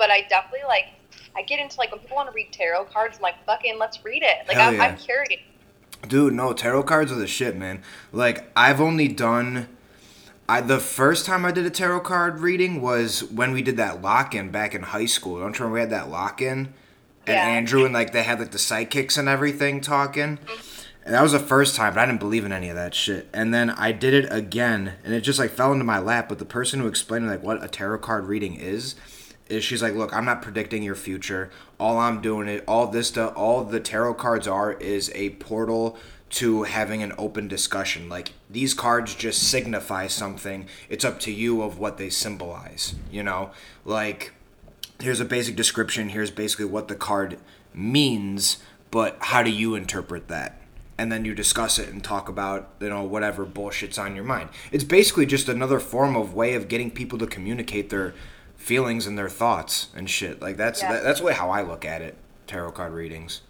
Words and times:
but 0.00 0.10
I 0.10 0.22
definitely 0.22 0.66
like. 0.66 0.86
I 1.36 1.42
get 1.42 1.60
into 1.60 1.78
like 1.78 1.92
when 1.92 2.00
people 2.00 2.16
want 2.16 2.28
to 2.28 2.34
read 2.34 2.52
tarot 2.52 2.86
cards. 2.86 3.18
I'm 3.18 3.22
like, 3.22 3.36
fucking, 3.46 3.78
let's 3.78 4.04
read 4.04 4.24
it. 4.24 4.48
Like, 4.48 4.56
I'm, 4.56 4.74
yeah. 4.74 4.82
I'm 4.82 4.96
curious. 4.96 5.40
Dude, 6.08 6.34
no, 6.34 6.52
tarot 6.52 6.82
cards 6.82 7.12
are 7.12 7.16
the 7.16 7.28
shit, 7.28 7.56
man. 7.56 7.82
Like 8.10 8.50
I've 8.56 8.80
only 8.80 9.06
done 9.06 9.68
I 10.50 10.60
the 10.60 10.80
first 10.80 11.26
time 11.26 11.44
I 11.44 11.52
did 11.52 11.64
a 11.64 11.70
tarot 11.70 12.00
card 12.00 12.40
reading 12.40 12.82
was 12.82 13.22
when 13.22 13.52
we 13.52 13.62
did 13.62 13.76
that 13.76 14.02
lock-in 14.02 14.50
back 14.50 14.74
in 14.74 14.82
high 14.82 15.06
school. 15.06 15.38
Don't 15.38 15.56
you 15.56 15.64
remember 15.64 15.74
we 15.74 15.80
had 15.80 15.90
that 15.90 16.10
lock-in? 16.10 16.74
And 17.24 17.36
Yeah. 17.36 17.46
Andrew 17.46 17.84
and 17.84 17.94
like 17.94 18.12
they 18.12 18.24
had 18.24 18.40
like 18.40 18.50
the 18.50 18.58
sidekicks 18.58 19.16
and 19.16 19.28
everything 19.28 19.80
talking. 19.80 20.38
Mm-hmm. 20.38 20.80
And 21.04 21.14
that 21.14 21.22
was 21.22 21.30
the 21.30 21.38
first 21.38 21.76
time, 21.76 21.94
but 21.94 22.00
I 22.00 22.06
didn't 22.06 22.18
believe 22.18 22.44
in 22.44 22.50
any 22.52 22.68
of 22.68 22.74
that 22.74 22.96
shit. 22.96 23.28
And 23.32 23.54
then 23.54 23.70
I 23.70 23.92
did 23.92 24.12
it 24.12 24.32
again, 24.32 24.94
and 25.04 25.14
it 25.14 25.20
just 25.20 25.38
like 25.38 25.52
fell 25.52 25.72
into 25.72 25.84
my 25.84 26.00
lap. 26.00 26.28
But 26.28 26.40
the 26.40 26.44
person 26.44 26.80
who 26.80 26.88
explained 26.88 27.28
like 27.28 27.44
what 27.44 27.62
a 27.62 27.68
tarot 27.68 27.98
card 27.98 28.26
reading 28.26 28.56
is, 28.56 28.96
is 29.50 29.64
she's 29.64 29.82
like, 29.82 29.94
look, 29.94 30.14
I'm 30.14 30.24
not 30.24 30.42
predicting 30.42 30.82
your 30.82 30.94
future. 30.94 31.50
All 31.78 31.98
I'm 31.98 32.20
doing 32.20 32.48
it, 32.48 32.64
all 32.66 32.86
this 32.86 33.08
stuff, 33.08 33.32
all 33.36 33.64
the 33.64 33.80
tarot 33.80 34.14
cards 34.14 34.46
are 34.46 34.72
is 34.72 35.10
a 35.14 35.30
portal 35.30 35.98
to 36.30 36.62
having 36.62 37.02
an 37.02 37.12
open 37.18 37.48
discussion. 37.48 38.08
Like 38.08 38.32
these 38.48 38.72
cards 38.72 39.14
just 39.14 39.42
signify 39.42 40.06
something. 40.06 40.66
It's 40.88 41.04
up 41.04 41.18
to 41.20 41.32
you 41.32 41.62
of 41.62 41.78
what 41.78 41.98
they 41.98 42.08
symbolize. 42.08 42.94
You 43.10 43.22
know, 43.22 43.50
like 43.84 44.32
here's 45.00 45.20
a 45.20 45.24
basic 45.24 45.56
description. 45.56 46.10
Here's 46.10 46.30
basically 46.30 46.66
what 46.66 46.88
the 46.88 46.94
card 46.94 47.38
means, 47.74 48.58
but 48.90 49.16
how 49.20 49.42
do 49.42 49.50
you 49.50 49.74
interpret 49.74 50.28
that? 50.28 50.56
And 50.96 51.10
then 51.10 51.24
you 51.24 51.34
discuss 51.34 51.78
it 51.78 51.88
and 51.88 52.04
talk 52.04 52.28
about 52.28 52.70
you 52.78 52.90
know 52.90 53.02
whatever 53.02 53.44
bullshit's 53.44 53.98
on 53.98 54.14
your 54.14 54.24
mind. 54.24 54.50
It's 54.70 54.84
basically 54.84 55.26
just 55.26 55.48
another 55.48 55.80
form 55.80 56.14
of 56.14 56.34
way 56.34 56.54
of 56.54 56.68
getting 56.68 56.90
people 56.90 57.18
to 57.18 57.26
communicate 57.26 57.90
their 57.90 58.14
feelings 58.64 59.06
and 59.06 59.16
their 59.18 59.28
thoughts 59.28 59.88
and 59.96 60.08
shit. 60.08 60.40
Like 60.40 60.56
that's 60.56 60.82
Yeah. 60.82 60.92
that, 60.92 61.02
that's 61.02 61.20
way 61.20 61.32
how 61.32 61.50
I 61.50 61.62
look 61.62 61.84
at 61.84 62.02
it. 62.02 62.16
Tarot 62.46 62.72
card 62.72 62.92
readings. 62.92 63.40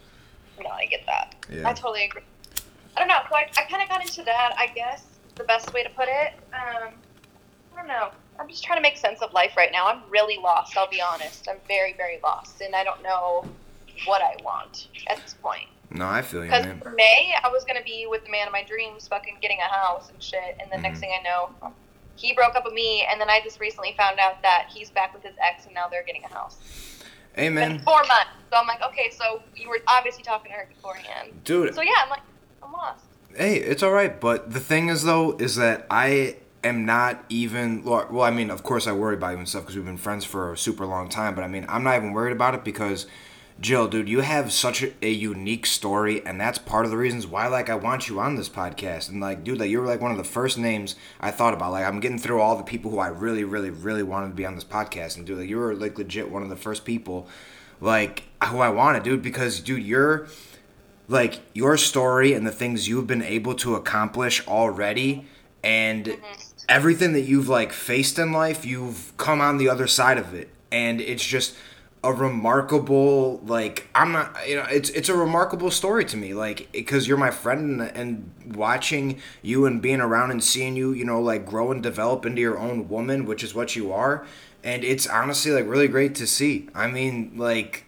No, 0.62 0.70
I 0.70 0.86
get 0.86 1.04
that. 1.06 1.34
Yeah. 1.50 1.68
I 1.68 1.72
totally 1.72 2.04
agree. 2.04 2.22
I 2.96 3.00
don't 3.00 3.08
know. 3.08 3.18
So 3.28 3.34
I, 3.34 3.48
I 3.56 3.62
kind 3.68 3.82
of 3.82 3.88
got 3.88 4.02
into 4.02 4.22
that. 4.24 4.54
I 4.56 4.68
guess 4.68 5.04
the 5.36 5.44
best 5.44 5.72
way 5.74 5.82
to 5.82 5.90
put 5.90 6.08
it. 6.08 6.34
Um, 6.52 6.92
I 7.74 7.76
don't 7.78 7.88
know. 7.88 8.10
I'm 8.38 8.48
just 8.48 8.62
trying 8.64 8.78
to 8.78 8.82
make 8.82 8.96
sense 8.96 9.20
of 9.20 9.32
life 9.32 9.56
right 9.56 9.70
now. 9.72 9.86
I'm 9.86 10.02
really 10.10 10.38
lost. 10.38 10.76
I'll 10.76 10.88
be 10.88 11.00
honest. 11.02 11.48
I'm 11.48 11.58
very, 11.66 11.92
very 11.94 12.18
lost, 12.22 12.60
and 12.60 12.74
I 12.74 12.84
don't 12.84 13.02
know 13.02 13.44
what 14.06 14.22
I 14.22 14.36
want 14.44 14.88
at 15.08 15.18
this 15.22 15.34
point. 15.42 15.66
No, 15.90 16.06
I 16.06 16.22
feel 16.22 16.44
you, 16.44 16.50
Because 16.50 16.64
man. 16.66 16.82
May, 16.96 17.34
I 17.42 17.48
was 17.48 17.64
gonna 17.64 17.82
be 17.82 18.06
with 18.08 18.24
the 18.24 18.30
man 18.30 18.46
of 18.46 18.52
my 18.52 18.62
dreams, 18.62 19.08
fucking 19.08 19.38
getting 19.42 19.58
a 19.58 19.62
house 19.74 20.08
and 20.10 20.22
shit. 20.22 20.56
And 20.60 20.70
the 20.70 20.76
Mhm. 20.76 20.82
next 20.82 21.00
thing 21.00 21.12
I 21.18 21.22
know, 21.22 21.50
he 22.16 22.32
broke 22.32 22.54
up 22.54 22.64
with 22.64 22.74
me. 22.74 23.06
And 23.10 23.20
then 23.20 23.30
I 23.30 23.40
just 23.42 23.60
recently 23.60 23.94
found 23.96 24.18
out 24.18 24.42
that 24.42 24.68
he's 24.72 24.90
back 24.90 25.14
with 25.14 25.22
his 25.22 25.34
ex, 25.42 25.66
and 25.66 25.74
now 25.74 25.88
they're 25.88 26.04
getting 26.04 26.24
a 26.24 26.28
house. 26.28 26.58
Been 27.36 27.78
four 27.80 28.00
months. 28.00 28.30
So 28.50 28.58
I'm 28.58 28.66
like, 28.66 28.82
okay, 28.82 29.10
so 29.10 29.42
you 29.56 29.68
were 29.68 29.78
obviously 29.86 30.22
talking 30.22 30.50
to 30.50 30.58
her 30.58 30.68
beforehand. 30.74 31.32
dude. 31.44 31.74
So 31.74 31.80
yeah, 31.82 31.92
I'm 32.02 32.10
like, 32.10 32.22
I'm 32.62 32.72
lost. 32.72 33.04
Hey, 33.34 33.56
it's 33.56 33.82
all 33.82 33.92
right, 33.92 34.20
but 34.20 34.52
the 34.52 34.60
thing 34.60 34.88
is 34.88 35.04
though 35.04 35.36
is 35.38 35.54
that 35.56 35.86
I 35.88 36.36
am 36.64 36.84
not 36.84 37.24
even 37.28 37.84
well, 37.84 38.22
I 38.22 38.30
mean, 38.30 38.50
of 38.50 38.62
course 38.62 38.86
I 38.86 38.92
worry 38.92 39.14
about 39.14 39.32
you 39.32 39.38
and 39.38 39.48
stuff 39.48 39.62
because 39.62 39.76
we've 39.76 39.84
been 39.84 39.96
friends 39.96 40.24
for 40.24 40.52
a 40.52 40.58
super 40.58 40.84
long 40.84 41.08
time. 41.08 41.34
But 41.34 41.44
I 41.44 41.48
mean, 41.48 41.64
I'm 41.68 41.84
not 41.84 41.96
even 41.96 42.12
worried 42.12 42.32
about 42.32 42.54
it 42.54 42.64
because, 42.64 43.06
Jill, 43.60 43.88
dude, 43.88 44.08
you 44.08 44.20
have 44.20 44.52
such 44.52 44.82
a, 44.82 44.92
a 45.02 45.10
unique 45.10 45.66
story, 45.66 46.24
and 46.24 46.40
that's 46.40 46.58
part 46.58 46.86
of 46.86 46.90
the 46.90 46.96
reasons 46.96 47.26
why 47.26 47.46
like 47.46 47.68
I 47.68 47.74
want 47.74 48.08
you 48.08 48.18
on 48.18 48.36
this 48.36 48.48
podcast. 48.48 49.10
And 49.10 49.20
like, 49.20 49.44
dude, 49.44 49.60
like 49.60 49.68
you 49.68 49.80
were 49.80 49.86
like 49.86 50.00
one 50.00 50.10
of 50.10 50.16
the 50.16 50.24
first 50.24 50.56
names 50.56 50.96
I 51.20 51.30
thought 51.30 51.52
about. 51.52 51.72
Like, 51.72 51.84
I'm 51.84 52.00
getting 52.00 52.18
through 52.18 52.40
all 52.40 52.56
the 52.56 52.62
people 52.62 52.90
who 52.90 52.98
I 52.98 53.08
really, 53.08 53.44
really, 53.44 53.68
really 53.68 54.02
wanted 54.02 54.28
to 54.28 54.34
be 54.34 54.46
on 54.46 54.54
this 54.54 54.64
podcast, 54.64 55.18
and 55.18 55.26
dude, 55.26 55.38
like 55.38 55.48
you 55.48 55.58
were 55.58 55.74
like 55.74 55.98
legit 55.98 56.30
one 56.30 56.42
of 56.42 56.48
the 56.48 56.56
first 56.56 56.86
people, 56.86 57.28
like 57.82 58.22
who 58.44 58.60
I 58.60 58.70
wanted, 58.70 59.02
dude, 59.02 59.20
because 59.20 59.60
dude, 59.60 59.82
you're 59.82 60.26
like 61.10 61.40
your 61.52 61.76
story 61.76 62.32
and 62.32 62.46
the 62.46 62.52
things 62.52 62.88
you've 62.88 63.08
been 63.08 63.22
able 63.22 63.54
to 63.56 63.74
accomplish 63.74 64.46
already 64.46 65.26
and 65.62 66.06
mm-hmm. 66.06 66.24
everything 66.68 67.12
that 67.12 67.22
you've 67.22 67.48
like 67.48 67.72
faced 67.72 68.18
in 68.18 68.32
life 68.32 68.64
you've 68.64 69.12
come 69.16 69.40
on 69.40 69.58
the 69.58 69.68
other 69.68 69.88
side 69.88 70.18
of 70.18 70.32
it 70.32 70.48
and 70.70 71.00
it's 71.00 71.26
just 71.26 71.56
a 72.02 72.12
remarkable 72.12 73.38
like 73.44 73.86
i'm 73.94 74.10
not 74.10 74.34
you 74.48 74.56
know 74.56 74.64
it's 74.70 74.88
it's 74.90 75.10
a 75.10 75.14
remarkable 75.14 75.70
story 75.70 76.02
to 76.02 76.16
me 76.16 76.32
like 76.32 76.66
because 76.72 77.06
you're 77.06 77.18
my 77.18 77.30
friend 77.30 77.82
and, 77.82 77.96
and 77.96 78.56
watching 78.56 79.20
you 79.42 79.66
and 79.66 79.82
being 79.82 80.00
around 80.00 80.30
and 80.30 80.42
seeing 80.42 80.74
you 80.76 80.92
you 80.92 81.04
know 81.04 81.20
like 81.20 81.44
grow 81.44 81.70
and 81.70 81.82
develop 81.82 82.24
into 82.24 82.40
your 82.40 82.58
own 82.58 82.88
woman 82.88 83.26
which 83.26 83.44
is 83.44 83.54
what 83.54 83.76
you 83.76 83.92
are. 83.92 84.26
And 84.62 84.84
it's 84.84 85.06
honestly 85.06 85.52
like 85.52 85.66
really 85.66 85.88
great 85.88 86.14
to 86.16 86.26
see. 86.26 86.68
I 86.74 86.86
mean 86.86 87.32
like 87.36 87.84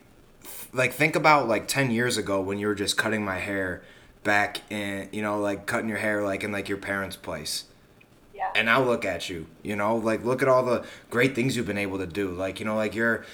like 0.72 0.92
think 0.92 1.16
about 1.16 1.48
like 1.48 1.68
10 1.68 1.90
years 1.90 2.16
ago 2.16 2.40
when 2.40 2.58
you 2.58 2.66
were 2.66 2.74
just 2.74 2.96
cutting 2.96 3.24
my 3.24 3.38
hair 3.38 3.82
back 4.24 4.60
in 4.70 5.08
you 5.12 5.20
know 5.20 5.38
like 5.38 5.66
cutting 5.66 5.88
your 5.88 5.98
hair 5.98 6.22
like 6.22 6.44
in 6.44 6.52
like 6.52 6.68
your 6.68 6.78
parents 6.78 7.16
place. 7.16 7.64
Yeah. 8.34 8.50
and 8.56 8.66
now 8.66 8.82
look 8.82 9.04
at 9.04 9.28
you 9.28 9.46
you 9.62 9.76
know 9.76 9.96
like 9.96 10.24
look 10.24 10.42
at 10.42 10.48
all 10.48 10.64
the 10.64 10.84
great 11.10 11.34
things 11.34 11.56
you've 11.56 11.66
been 11.66 11.78
able 11.78 11.98
to 11.98 12.06
do. 12.06 12.30
Like 12.30 12.60
you 12.60 12.66
know 12.66 12.76
like 12.76 12.94
you're 12.94 13.24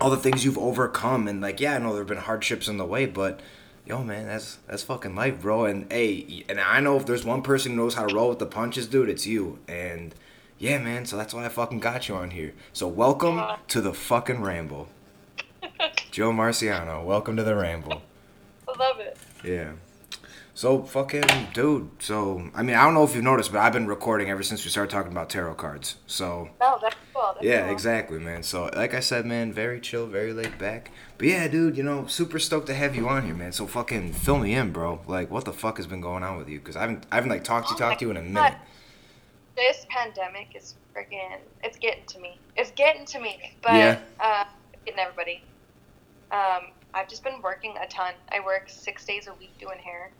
all 0.00 0.10
the 0.10 0.16
things 0.16 0.44
you've 0.44 0.58
overcome 0.58 1.28
and 1.28 1.40
like 1.40 1.60
yeah 1.60 1.74
i 1.74 1.78
know 1.78 1.90
there 1.90 2.00
have 2.00 2.08
been 2.08 2.18
hardships 2.18 2.68
in 2.68 2.76
the 2.76 2.84
way 2.84 3.06
but 3.06 3.40
yo 3.86 4.02
man 4.02 4.26
that's 4.26 4.58
that's 4.66 4.82
fucking 4.82 5.14
life 5.14 5.40
bro. 5.40 5.64
And 5.64 5.90
hey 5.90 6.44
and 6.48 6.60
i 6.60 6.80
know 6.80 6.96
if 6.96 7.06
there's 7.06 7.24
one 7.24 7.42
person 7.42 7.72
who 7.72 7.78
knows 7.78 7.94
how 7.94 8.06
to 8.06 8.14
roll 8.14 8.28
with 8.28 8.38
the 8.38 8.46
punches 8.46 8.86
dude 8.86 9.08
it's 9.08 9.26
you. 9.26 9.58
And 9.68 10.14
yeah 10.58 10.78
man 10.78 11.06
so 11.06 11.16
that's 11.16 11.32
why 11.34 11.44
i 11.44 11.48
fucking 11.48 11.80
got 11.80 12.08
you 12.08 12.14
on 12.14 12.30
here. 12.30 12.54
So 12.72 12.86
welcome 12.88 13.40
to 13.68 13.80
the 13.80 13.92
fucking 13.94 14.42
ramble. 14.42 14.88
Joe 16.10 16.32
marciano 16.32 17.04
welcome 17.04 17.36
to 17.36 17.42
the 17.42 17.54
ramble. 17.56 18.02
I 18.68 18.78
love 18.78 19.00
it. 19.00 19.18
yeah. 19.44 19.72
So 20.60 20.82
fucking 20.82 21.24
dude. 21.54 21.88
So 22.00 22.50
I 22.54 22.62
mean, 22.62 22.76
I 22.76 22.84
don't 22.84 22.92
know 22.92 23.02
if 23.02 23.14
you've 23.14 23.24
noticed, 23.24 23.50
but 23.50 23.60
I've 23.60 23.72
been 23.72 23.86
recording 23.86 24.28
ever 24.28 24.42
since 24.42 24.62
we 24.62 24.70
started 24.70 24.90
talking 24.90 25.10
about 25.10 25.30
tarot 25.30 25.54
cards. 25.54 25.96
So 26.06 26.50
No, 26.60 26.78
that's 26.82 26.96
cool. 27.14 27.30
That's 27.32 27.46
yeah, 27.46 27.62
cool. 27.62 27.72
exactly, 27.72 28.18
man. 28.18 28.42
So 28.42 28.68
like 28.76 28.92
I 28.92 29.00
said, 29.00 29.24
man, 29.24 29.54
very 29.54 29.80
chill, 29.80 30.06
very 30.06 30.34
laid 30.34 30.58
back. 30.58 30.90
But 31.16 31.28
yeah, 31.28 31.48
dude, 31.48 31.78
you 31.78 31.82
know, 31.82 32.04
super 32.08 32.38
stoked 32.38 32.66
to 32.66 32.74
have 32.74 32.94
you 32.94 33.08
on 33.08 33.24
here, 33.24 33.34
man. 33.34 33.52
So 33.52 33.66
fucking 33.66 34.12
fill 34.12 34.36
me 34.38 34.52
in, 34.54 34.70
bro. 34.70 35.00
Like, 35.06 35.30
what 35.30 35.46
the 35.46 35.54
fuck 35.54 35.78
has 35.78 35.86
been 35.86 36.02
going 36.02 36.22
on 36.22 36.36
with 36.36 36.50
you? 36.50 36.58
Because 36.58 36.76
I 36.76 36.82
haven't, 36.82 37.06
I 37.10 37.14
haven't 37.14 37.30
like 37.30 37.42
talked 37.42 37.68
to 37.68 37.74
Oh 37.76 37.78
talked 37.78 38.00
to 38.00 38.04
you 38.04 38.10
in 38.10 38.18
a 38.18 38.20
God. 38.20 38.28
minute. 38.30 38.58
This 39.56 39.86
pandemic 39.88 40.48
is 40.54 40.74
freaking. 40.94 41.38
It's 41.64 41.78
getting 41.78 42.04
to 42.08 42.18
me. 42.20 42.38
It's 42.56 42.70
getting 42.72 43.06
to 43.06 43.18
me. 43.18 43.54
But 43.62 43.72
Yeah. 43.76 43.98
uh, 44.22 44.44
getting 44.84 45.00
everybody. 45.00 45.42
Um, 46.30 46.72
I've 46.92 47.08
just 47.08 47.24
been 47.24 47.40
working 47.40 47.76
a 47.82 47.86
ton. 47.86 48.12
I 48.30 48.40
work 48.40 48.64
six 48.68 49.06
days 49.06 49.26
a 49.26 49.32
week 49.40 49.56
doing 49.58 49.78
hair, 49.78 50.10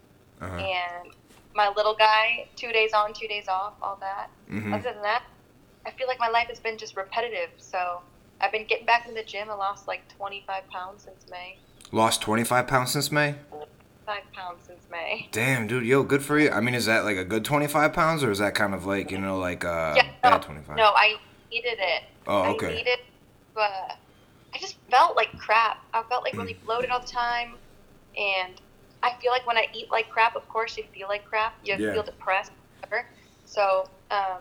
Uh-huh. 0.40 0.56
and 0.56 1.12
my 1.54 1.68
little 1.76 1.94
guy, 1.94 2.46
two 2.56 2.72
days 2.72 2.92
on, 2.92 3.12
two 3.12 3.26
days 3.28 3.48
off, 3.48 3.74
all 3.82 3.96
that. 4.00 4.30
hmm 4.48 4.72
Other 4.72 4.92
than 4.92 5.02
that, 5.02 5.24
I 5.86 5.90
feel 5.90 6.06
like 6.06 6.18
my 6.18 6.28
life 6.28 6.48
has 6.48 6.60
been 6.60 6.78
just 6.78 6.96
repetitive. 6.96 7.50
So 7.58 8.00
I've 8.40 8.52
been 8.52 8.66
getting 8.66 8.86
back 8.86 9.06
in 9.08 9.14
the 9.14 9.22
gym. 9.22 9.50
I 9.50 9.54
lost 9.54 9.88
like 9.88 10.02
25 10.16 10.68
pounds 10.70 11.02
since 11.04 11.24
May. 11.30 11.58
Lost 11.92 12.22
twenty 12.22 12.44
five 12.44 12.68
pounds 12.68 12.92
since 12.92 13.10
May. 13.10 13.34
Five 14.06 14.22
pounds 14.32 14.62
since 14.64 14.84
May. 14.92 15.28
Damn, 15.32 15.66
dude, 15.66 15.84
yo, 15.84 16.04
good 16.04 16.22
for 16.22 16.38
you. 16.38 16.48
I 16.50 16.60
mean, 16.60 16.74
is 16.76 16.86
that 16.86 17.04
like 17.04 17.16
a 17.16 17.24
good 17.24 17.44
twenty 17.44 17.66
five 17.66 17.92
pounds, 17.92 18.22
or 18.22 18.30
is 18.30 18.38
that 18.38 18.54
kind 18.54 18.74
of 18.74 18.86
like 18.86 19.10
you 19.10 19.18
know 19.18 19.38
like 19.38 19.64
uh 19.64 19.94
Yeah, 19.96 20.04
no, 20.22 20.30
bad 20.30 20.42
twenty 20.42 20.60
five? 20.62 20.76
No, 20.76 20.84
I 20.94 21.16
needed 21.50 21.78
it. 21.80 22.02
Oh, 22.28 22.52
okay. 22.54 22.68
I 22.68 22.74
needed, 22.76 22.98
but 23.54 23.98
I 24.54 24.58
just 24.60 24.76
felt 24.88 25.16
like 25.16 25.36
crap. 25.38 25.78
I 25.92 26.04
felt 26.04 26.22
like 26.22 26.34
really 26.36 26.56
bloated 26.64 26.90
all 26.90 27.00
the 27.00 27.06
time, 27.08 27.54
and 28.16 28.60
I 29.02 29.12
feel 29.20 29.32
like 29.32 29.46
when 29.46 29.56
I 29.56 29.66
eat 29.74 29.86
like 29.90 30.08
crap, 30.10 30.36
of 30.36 30.46
course 30.48 30.76
you 30.76 30.84
feel 30.94 31.08
like 31.08 31.24
crap. 31.24 31.54
You 31.64 31.76
Yeah. 31.76 31.92
feel 31.94 32.02
depressed, 32.02 32.52
whatever. 32.82 33.06
So 33.44 33.84
um, 34.10 34.40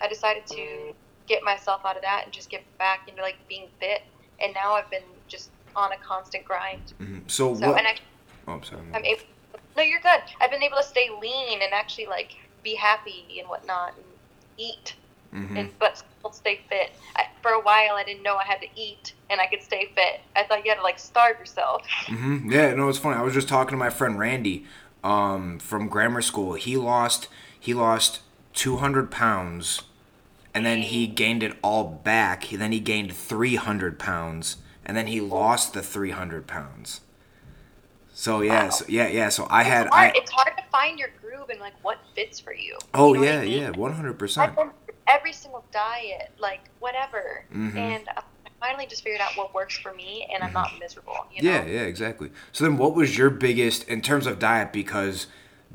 I 0.00 0.08
decided 0.08 0.46
to 0.48 0.92
get 1.26 1.42
myself 1.42 1.82
out 1.84 1.96
of 1.96 2.02
that 2.02 2.22
and 2.24 2.32
just 2.32 2.50
get 2.50 2.62
back 2.78 3.08
into 3.08 3.22
like 3.22 3.36
being 3.48 3.68
fit. 3.78 4.00
And 4.42 4.52
now 4.54 4.72
I've 4.74 4.90
been 4.90 5.06
just 5.28 5.50
on 5.76 5.92
a 5.92 5.96
constant 6.06 6.44
grind. 6.44 6.92
hmm 6.98 7.20
So, 7.28 7.54
So 7.54 7.68
what? 7.68 7.78
and 7.78 7.86
I, 7.86 7.94
oh, 8.48 8.52
I'm 8.54 8.62
sorry. 8.64 8.82
I'm 8.94 9.04
able. 9.04 9.22
No, 9.76 9.82
you're 9.82 10.00
good. 10.00 10.20
I've 10.40 10.50
been 10.50 10.62
able 10.62 10.76
to 10.78 10.82
stay 10.82 11.08
lean 11.20 11.62
and 11.62 11.72
actually 11.72 12.06
like 12.06 12.32
be 12.62 12.74
happy 12.74 13.38
and 13.38 13.48
whatnot 13.48 13.96
and 13.96 14.04
eat 14.58 14.96
hmm 15.32 15.56
and 15.56 15.70
but 15.78 15.98
still 15.98 16.32
stay 16.32 16.60
fit. 16.68 16.92
I, 17.16 17.26
for 17.40 17.52
a 17.52 17.60
while, 17.60 17.94
I 17.94 18.04
didn't 18.04 18.22
know 18.22 18.36
I 18.36 18.44
had 18.44 18.60
to 18.60 18.68
eat 18.76 19.14
and 19.30 19.40
I 19.40 19.46
could 19.46 19.62
stay 19.62 19.90
fit. 19.94 20.20
I 20.36 20.44
thought 20.44 20.64
you 20.64 20.70
had 20.70 20.76
to 20.76 20.82
like 20.82 20.98
starve 20.98 21.38
yourself. 21.38 21.82
Mm-hmm. 22.06 22.52
Yeah, 22.52 22.74
no, 22.74 22.88
it's 22.88 22.98
funny. 22.98 23.16
I 23.16 23.22
was 23.22 23.32
just 23.34 23.48
talking 23.48 23.70
to 23.72 23.76
my 23.76 23.90
friend 23.90 24.18
Randy, 24.18 24.66
um, 25.02 25.58
from 25.58 25.88
grammar 25.88 26.22
school. 26.22 26.54
He 26.54 26.76
lost 26.76 27.28
he 27.58 27.74
lost 27.74 28.20
two 28.52 28.76
hundred 28.78 29.10
pounds, 29.10 29.82
and 30.54 30.66
then 30.66 30.82
he 30.82 31.06
gained 31.06 31.42
it 31.42 31.56
all 31.62 31.84
back. 31.84 32.44
He, 32.44 32.56
then 32.56 32.72
he 32.72 32.80
gained 32.80 33.12
three 33.12 33.56
hundred 33.56 33.98
pounds, 33.98 34.56
and 34.84 34.96
then 34.96 35.06
he 35.06 35.20
lost 35.20 35.72
the 35.74 35.82
three 35.82 36.10
hundred 36.10 36.46
pounds. 36.46 37.00
So 38.14 38.42
yeah, 38.42 38.68
so, 38.68 38.84
yeah, 38.88 39.08
yeah. 39.08 39.28
So 39.30 39.46
I 39.50 39.62
had 39.62 39.86
it's, 39.86 39.94
hard, 39.96 40.12
I 40.14 40.18
it's 40.18 40.30
hard 40.30 40.56
to 40.58 40.64
find 40.70 40.98
your 40.98 41.08
groove 41.20 41.48
and 41.48 41.60
like 41.60 41.74
what 41.82 41.98
fits 42.14 42.38
for 42.40 42.54
you. 42.54 42.78
oh 42.94 43.14
You 43.14 43.20
know 43.20 43.24
yeah 43.24 43.38
I 43.38 43.44
mean? 43.44 43.52
yeah 43.52 43.70
one 43.70 43.92
hundred 43.94 44.18
percent. 44.18 44.52
Every 45.06 45.32
single 45.32 45.64
diet, 45.72 46.30
like 46.38 46.60
whatever, 46.80 47.44
Mhm. 47.54 47.76
and 47.76 48.08
I 48.16 48.22
finally 48.60 48.86
just 48.86 49.02
figured 49.02 49.20
out 49.20 49.36
what 49.36 49.52
works 49.54 49.76
for 49.78 49.92
me, 49.94 50.28
and 50.32 50.42
I'm 50.44 50.52
not 50.52 50.78
miserable. 50.78 51.26
You 51.34 51.42
know? 51.42 51.50
Mm-hmm. 51.50 51.68
Yeah, 51.68 51.74
yeah, 51.74 51.86
exactly. 51.86 52.30
So 52.52 52.64
then, 52.64 52.76
what 52.76 52.94
was 52.94 53.16
your 53.18 53.30
biggest 53.30 53.88
in 53.88 54.00
terms 54.02 54.26
of 54.26 54.38
diet? 54.38 54.72
Because 54.72 55.26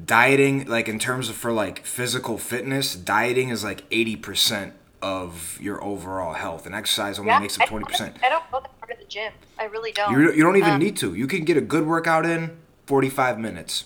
dieting, 0.06 0.66
like 0.68 0.88
in 0.88 1.00
terms 1.00 1.30
of 1.30 1.36
for 1.36 1.52
like 1.52 1.86
physical 1.86 2.38
fitness, 2.38 2.96
dieting 2.96 3.50
is 3.50 3.64
like 3.64 3.84
eighty 3.92 4.16
percent 4.16 4.74
of 5.02 5.60
your 5.62 5.84
overall 5.84 6.34
health, 6.34 6.66
and 6.66 6.74
exercise 6.74 7.20
only 7.20 7.30
Yeah, 7.32 7.40
makes 7.40 7.60
up 7.60 7.68
twenty 7.68 7.86
percent. 7.86 8.18
I 8.24 8.30
don't 8.30 8.44
go 8.52 8.60
that 8.62 8.72
hard 8.80 8.92
at 8.92 9.00
the 9.00 9.06
gym. 9.06 9.34
I 9.60 9.66
really 9.66 9.92
don't. 9.92 10.12
You 10.12 10.32
you 10.32 10.44
don't 10.44 10.56
even 10.58 10.74
Um, 10.74 10.80
need 10.80 10.98
to. 10.98 11.14
You 11.14 11.28
can 11.28 11.44
get 11.44 11.58
a 11.58 11.62
good 11.62 11.86
workout 11.86 12.26
in 12.26 12.58
forty 12.86 13.10
five 13.10 13.38
minutes. 13.40 13.86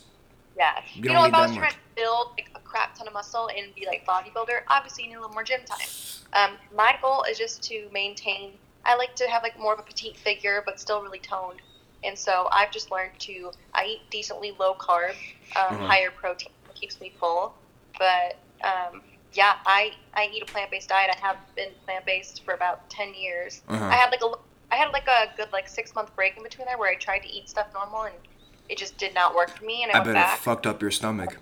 Yeah. 0.58 0.80
You 0.94 1.04
You, 1.04 1.14
know, 1.14 1.26
if 1.26 1.34
I 1.34 1.42
was 1.42 1.52
much. 1.52 1.60
trying 1.60 1.72
to 1.72 1.78
build 1.96 2.28
like 2.38 2.51
crap 2.72 2.96
ton 2.98 3.06
of 3.08 3.14
muscle 3.14 3.50
and 3.56 3.76
be 3.76 3.86
like 3.86 4.06
bodybuilder, 4.06 4.62
obviously 4.70 5.04
you 5.04 5.10
need 5.10 5.16
a 5.16 5.20
little 5.22 5.34
more 5.34 5.44
gym 5.44 5.60
time. 5.66 5.88
Um, 6.34 6.52
my 6.76 6.96
goal 7.02 7.24
is 7.30 7.38
just 7.38 7.62
to 7.64 7.88
maintain. 7.92 8.52
I 8.86 8.96
like 8.96 9.14
to 9.18 9.28
have 9.30 9.44
like 9.44 9.60
more 9.60 9.74
of 9.74 9.80
a 9.80 9.84
petite 9.84 10.16
figure, 10.18 10.64
but 10.66 10.80
still 10.80 11.02
really 11.04 11.20
toned. 11.20 11.60
And 12.04 12.18
so 12.18 12.48
I've 12.52 12.72
just 12.72 12.90
learned 12.90 13.20
to. 13.20 13.52
I 13.76 13.86
eat 13.86 14.02
decently 14.10 14.56
low 14.60 14.74
carb, 14.74 15.12
um, 15.56 15.78
Mhm. 15.78 15.88
higher 15.88 16.10
protein, 16.12 16.52
keeps 16.74 17.00
me 17.02 17.14
full. 17.20 17.54
But 18.00 18.38
um, 18.64 19.02
yeah, 19.34 19.58
I 19.66 19.92
I 20.14 20.30
eat 20.34 20.42
a 20.42 20.46
plant 20.46 20.72
based 20.72 20.90
diet. 20.90 21.12
I 21.16 21.20
have 21.20 21.38
been 21.56 21.70
plant 21.86 22.06
based 22.06 22.44
for 22.46 22.54
about 22.54 22.90
ten 22.90 23.14
years. 23.14 23.62
Uh-huh. 23.68 23.86
I 23.86 23.96
had 23.96 24.10
like 24.12 24.22
a 24.24 24.32
I 24.72 24.78
had 24.78 24.92
like 24.94 25.08
a 25.08 25.36
good 25.36 25.52
like 25.52 25.68
six 25.68 25.94
month 25.94 26.16
break 26.16 26.38
in 26.38 26.44
between 26.44 26.66
there 26.66 26.78
where 26.78 26.90
I 26.90 26.96
tried 26.96 27.20
to 27.20 27.30
eat 27.30 27.50
stuff 27.50 27.68
normal 27.74 28.04
and 28.04 28.16
it 28.70 28.78
just 28.78 28.98
did 28.98 29.14
not 29.14 29.36
work 29.36 29.50
for 29.58 29.66
me 29.66 29.84
and 29.84 29.92
I, 29.92 29.96
I 29.96 29.98
went 30.00 30.06
bet 30.06 30.14
back. 30.16 30.38
it 30.40 30.42
fucked 30.42 30.66
up 30.66 30.82
your 30.82 30.92
stomach. 30.92 31.38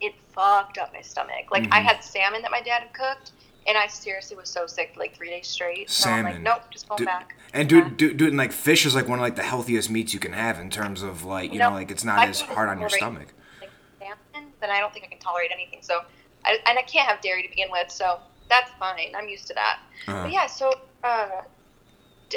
It 0.00 0.14
fucked 0.32 0.78
up 0.78 0.92
my 0.92 1.00
stomach. 1.00 1.50
Like 1.50 1.64
I 1.72 1.80
Mhm. 1.80 1.84
had 1.84 2.04
salmon 2.04 2.42
that 2.42 2.50
my 2.50 2.60
dad 2.60 2.82
had 2.82 2.92
cooked 2.92 3.32
and 3.66 3.76
I 3.76 3.86
seriously 3.88 4.36
was 4.36 4.48
so 4.48 4.66
sick 4.66 4.94
like 4.96 5.14
three 5.16 5.28
days 5.30 5.46
straight. 5.48 5.90
So 5.90 6.08
I'm 6.08 6.24
like, 6.24 6.32
Salmon. 6.34 6.42
nope, 6.44 6.62
just 6.70 6.88
going 6.88 6.98
Dude, 6.98 7.06
back. 7.06 7.34
And 7.52 7.68
dude, 7.68 7.96
dude, 7.96 8.16
dude, 8.16 8.28
and 8.28 8.38
like 8.38 8.52
fish 8.52 8.86
is 8.86 8.94
like 8.94 9.08
one 9.08 9.18
of 9.18 9.22
like 9.22 9.36
the 9.36 9.42
healthiest 9.42 9.90
meats 9.90 10.14
you 10.14 10.20
can 10.20 10.32
have 10.32 10.58
in 10.60 10.70
terms 10.70 11.02
of 11.02 11.24
like 11.24 11.52
you 11.52 11.58
know 11.58 11.70
like 11.70 11.90
it's 11.90 12.04
not 12.04 12.18
I 12.20 12.26
as 12.28 12.40
hard 12.40 12.68
on 12.68 12.78
your 12.80 12.88
stomach. 12.88 13.28
Like 13.60 13.70
salmon, 13.98 14.52
then 14.60 14.70
I 14.70 14.80
don't 14.80 14.92
think 14.92 15.04
I 15.04 15.08
can 15.08 15.18
tolerate 15.18 15.50
anything. 15.52 15.80
So 15.82 16.00
I, 16.44 16.58
and 16.66 16.78
I 16.78 16.82
can't 16.82 17.08
have 17.08 17.20
dairy 17.20 17.42
to 17.42 17.48
begin 17.48 17.68
with, 17.70 17.90
so 17.90 18.20
that's 18.48 18.70
fine. 18.78 19.12
I'm 19.16 19.28
used 19.28 19.46
to 19.48 19.54
that. 19.54 19.80
Uh-huh. 20.06 20.22
But 20.22 20.32
yeah, 20.32 20.46
so 20.46 20.72
uh, 21.04 21.28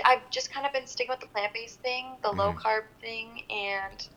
I've 0.05 0.27
just 0.31 0.51
kind 0.51 0.65
of 0.65 0.73
been 0.73 0.87
sticking 0.87 1.11
with 1.11 1.19
the 1.19 1.27
plant 1.27 1.53
based 1.53 1.79
thing, 1.81 2.15
the 2.23 2.31
low 2.31 2.51
Mhm. 2.53 2.61
carb 2.61 2.83
thing, 3.01 3.43
and 3.49 4.07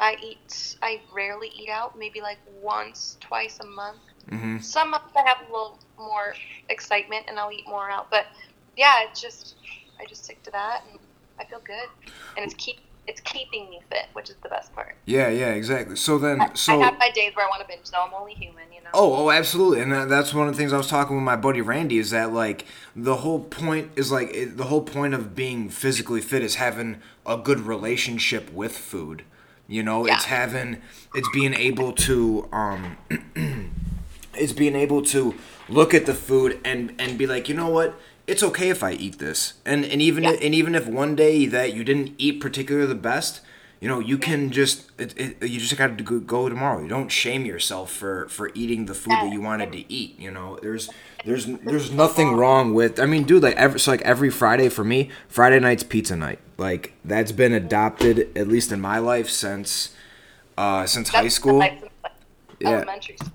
I 0.00 0.16
eat. 0.22 0.76
I 0.82 1.00
rarely 1.12 1.50
eat 1.54 1.68
out, 1.68 1.96
maybe 1.96 2.20
like 2.20 2.38
once, 2.62 3.18
twice 3.20 3.58
a 3.60 3.66
month. 3.66 3.98
hmm 4.28 4.58
Some 4.58 4.90
months 4.90 5.14
I 5.14 5.28
have 5.28 5.38
a 5.40 5.52
little 5.52 5.78
more 5.98 6.34
excitement 6.70 7.26
and 7.28 7.38
I'll 7.38 7.52
eat 7.52 7.68
more 7.68 7.90
out, 7.90 8.10
but 8.10 8.26
yeah, 8.76 9.04
it's 9.08 9.20
just 9.20 9.56
I 10.00 10.06
just 10.06 10.24
stick 10.24 10.42
to 10.44 10.50
that 10.52 10.82
and 10.90 10.98
I 11.38 11.44
feel 11.44 11.60
good, 11.60 11.88
and 12.36 12.44
it's 12.44 12.54
keep 12.54 12.78
it's 13.06 13.20
keeping 13.22 13.68
me 13.70 13.80
fit, 13.90 14.06
which 14.12 14.30
is 14.30 14.36
the 14.42 14.48
best 14.48 14.72
part. 14.74 14.96
Yeah, 15.04 15.28
yeah, 15.28 15.48
exactly. 15.48 15.96
So 15.96 16.16
then, 16.18 16.40
I, 16.40 16.50
so 16.54 16.80
I 16.80 16.84
have 16.84 16.98
my 16.98 17.10
days 17.10 17.34
where 17.34 17.44
I 17.44 17.48
want 17.48 17.60
to 17.62 17.66
binge, 17.66 17.90
though. 17.90 18.04
I'm 18.06 18.14
only 18.14 18.34
human, 18.34 18.72
you 18.72 18.82
know. 18.82 18.90
Oh, 18.94 19.26
oh, 19.26 19.30
absolutely, 19.30 19.80
and 19.80 20.10
that's 20.10 20.32
one 20.32 20.48
of 20.48 20.54
the 20.54 20.58
things 20.58 20.72
I 20.72 20.76
was 20.78 20.86
talking 20.86 21.16
with 21.16 21.24
my 21.24 21.36
buddy 21.36 21.60
Randy 21.60 21.98
is 21.98 22.10
that 22.10 22.32
like 22.32 22.66
the 22.96 23.16
whole 23.16 23.40
point 23.40 23.90
is 23.96 24.10
like 24.10 24.30
it, 24.34 24.56
the 24.56 24.64
whole 24.64 24.82
point 24.82 25.14
of 25.14 25.34
being 25.34 25.68
physically 25.68 26.20
fit 26.20 26.42
is 26.42 26.54
having 26.56 27.00
a 27.26 27.36
good 27.36 27.60
relationship 27.60 28.50
with 28.52 28.76
food. 28.76 29.24
You 29.70 29.82
know, 29.84 30.04
it's 30.04 30.24
having, 30.26 30.82
it's 31.14 31.28
being 31.32 31.54
able 31.54 31.92
to, 31.92 32.48
um, 32.52 32.96
it's 34.34 34.52
being 34.52 34.74
able 34.76 35.02
to 35.02 35.34
look 35.68 35.94
at 35.94 36.06
the 36.06 36.14
food 36.14 36.58
and 36.64 36.92
and 36.98 37.16
be 37.16 37.26
like, 37.26 37.48
you 37.48 37.54
know 37.54 37.68
what, 37.68 37.94
it's 38.26 38.42
okay 38.42 38.68
if 38.70 38.82
I 38.82 38.92
eat 38.92 39.18
this, 39.18 39.54
and 39.64 39.84
and 39.84 40.02
even 40.02 40.24
Yeah. 40.24 40.32
and 40.42 40.54
even 40.54 40.74
if 40.74 40.86
one 40.86 41.14
day 41.16 41.46
that 41.46 41.72
you 41.74 41.84
didn't 41.84 42.14
eat 42.18 42.40
particularly 42.40 42.88
the 42.88 42.94
best, 43.12 43.40
you 43.80 43.88
know, 43.88 44.00
you 44.00 44.18
can 44.18 44.50
just 44.50 44.90
it, 44.98 45.14
it, 45.16 45.48
you 45.48 45.60
just 45.60 45.76
got 45.76 45.96
to 45.98 46.04
go, 46.04 46.18
go 46.20 46.48
tomorrow. 46.48 46.82
You 46.82 46.88
don't 46.88 47.10
shame 47.10 47.44
yourself 47.46 47.92
for 47.92 48.28
for 48.28 48.50
eating 48.54 48.86
the 48.86 48.94
food 48.94 49.20
that 49.20 49.28
you 49.28 49.40
wanted 49.40 49.72
to 49.72 49.92
eat. 49.92 50.18
You 50.18 50.30
know, 50.32 50.58
there's 50.62 50.90
there's 51.24 51.46
there's 51.46 51.90
nothing 51.90 52.32
wrong 52.34 52.74
with. 52.74 52.98
I 53.00 53.06
mean, 53.06 53.24
dude, 53.24 53.42
like 53.42 53.56
every 53.56 53.80
so 53.80 53.90
like 53.90 54.02
every 54.02 54.30
Friday 54.30 54.68
for 54.68 54.84
me, 54.84 55.10
Friday 55.28 55.60
night's 55.60 55.82
pizza 55.82 56.16
night. 56.16 56.38
Like 56.58 56.94
that's 57.04 57.32
been 57.32 57.52
adopted 57.52 58.36
at 58.36 58.48
least 58.48 58.72
in 58.72 58.80
my 58.80 58.98
life 58.98 59.28
since 59.30 59.94
uh 60.58 60.86
since 60.86 61.08
high 61.08 61.28
school. 61.28 61.58
Like 61.58 61.90
Yeah. 62.58 62.68
Elementary 62.70 63.16
school. 63.16 63.32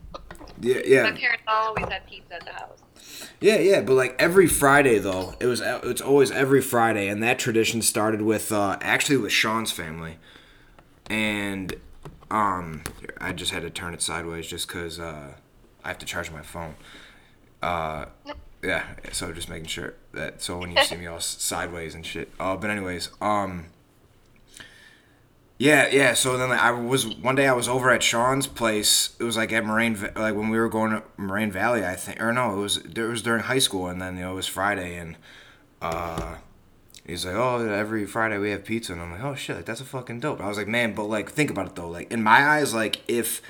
Yeah, 0.62 0.82
yeah. 0.86 1.04
My 1.04 1.12
parents 1.12 1.44
always 1.48 1.86
had 1.86 2.08
pizza 2.08 2.36
at 2.36 2.46
the 2.46 2.54
house. 2.54 2.80
Yeah, 3.40 3.58
yeah, 3.58 3.82
but 3.82 3.94
like 3.94 4.16
every 4.20 4.48
Friday 4.48 4.98
though, 5.00 5.36
it 5.40 5.46
was 5.46 5.62
it's 5.62 6.02
always 6.02 6.32
every 6.32 6.62
Friday, 6.62 7.08
and 7.08 7.22
that 7.22 7.38
tradition 7.38 7.82
started 7.82 8.22
with 8.22 8.52
uh, 8.52 8.78
actually 8.82 9.18
with 9.18 9.32
Sean's 9.32 9.72
family, 9.72 10.18
and 11.10 11.76
um, 12.32 12.84
I 13.20 13.34
just 13.34 13.52
had 13.52 13.64
to 13.64 13.70
turn 13.70 13.94
it 13.94 14.02
sideways 14.02 14.48
just 14.48 14.68
because 14.68 15.00
uh, 15.00 15.34
I 15.84 15.88
have 15.88 15.98
to 16.00 16.06
charge 16.06 16.32
my 16.32 16.42
phone. 16.42 16.76
Uh, 17.66 18.06
yeah, 18.62 18.84
so 19.12 19.32
just 19.32 19.50
making 19.50 19.66
sure 19.68 19.96
that 20.14 20.40
so 20.40 20.60
when 20.60 20.72
you 20.72 20.84
see 20.84 20.98
me 20.98 21.08
all 21.08 21.20
sideways 21.20 21.96
and 21.96 22.06
shit. 22.06 22.32
Uh, 22.40 22.56
but 22.56 22.70
anyways, 22.70 23.10
um. 23.22 23.66
Yeah, 25.58 25.88
yeah. 25.92 26.14
So 26.14 26.38
then 26.38 26.50
like, 26.50 26.60
I 26.60 26.72
was 26.72 27.08
one 27.08 27.34
day 27.36 27.48
I 27.48 27.54
was 27.54 27.68
over 27.68 27.90
at 27.90 28.04
Sean's 28.04 28.46
place. 28.46 29.16
It 29.20 29.24
was 29.24 29.36
like 29.36 29.52
at 29.52 29.66
Moraine, 29.66 29.98
like 30.16 30.36
when 30.36 30.50
we 30.50 30.60
were 30.60 30.70
going 30.70 30.92
to 30.92 31.04
Moraine 31.18 31.52
Valley, 31.52 31.84
I 31.84 31.96
think, 31.96 32.22
or 32.22 32.32
no, 32.32 32.54
it 32.54 32.62
was 32.62 32.78
it 32.78 32.98
was 32.98 33.24
during 33.24 33.44
high 33.44 33.60
school, 33.60 33.88
and 33.88 34.00
then 34.00 34.18
you 34.18 34.24
know, 34.24 34.34
it 34.34 34.36
was 34.36 34.48
Friday, 34.48 34.98
and 34.98 35.16
uh, 35.82 36.36
he's 37.08 37.26
like, 37.26 37.36
oh, 37.36 37.68
every 37.68 38.06
Friday 38.06 38.38
we 38.38 38.52
have 38.52 38.66
pizza, 38.66 38.94
and 38.94 39.02
I'm 39.02 39.12
like, 39.12 39.24
oh 39.24 39.34
shit, 39.34 39.56
like, 39.56 39.66
that's 39.66 39.82
a 39.82 39.86
fucking 39.86 40.20
dope. 40.20 40.42
I 40.42 40.50
was 40.50 40.58
like, 40.58 40.68
man, 40.68 40.94
but 40.94 41.06
like 41.06 41.32
think 41.32 41.50
about 41.50 41.68
it 41.68 41.76
though, 41.76 41.90
like 41.90 42.12
in 42.12 42.22
my 42.22 42.46
eyes, 42.46 42.74
like 42.74 43.02
if 43.08 43.42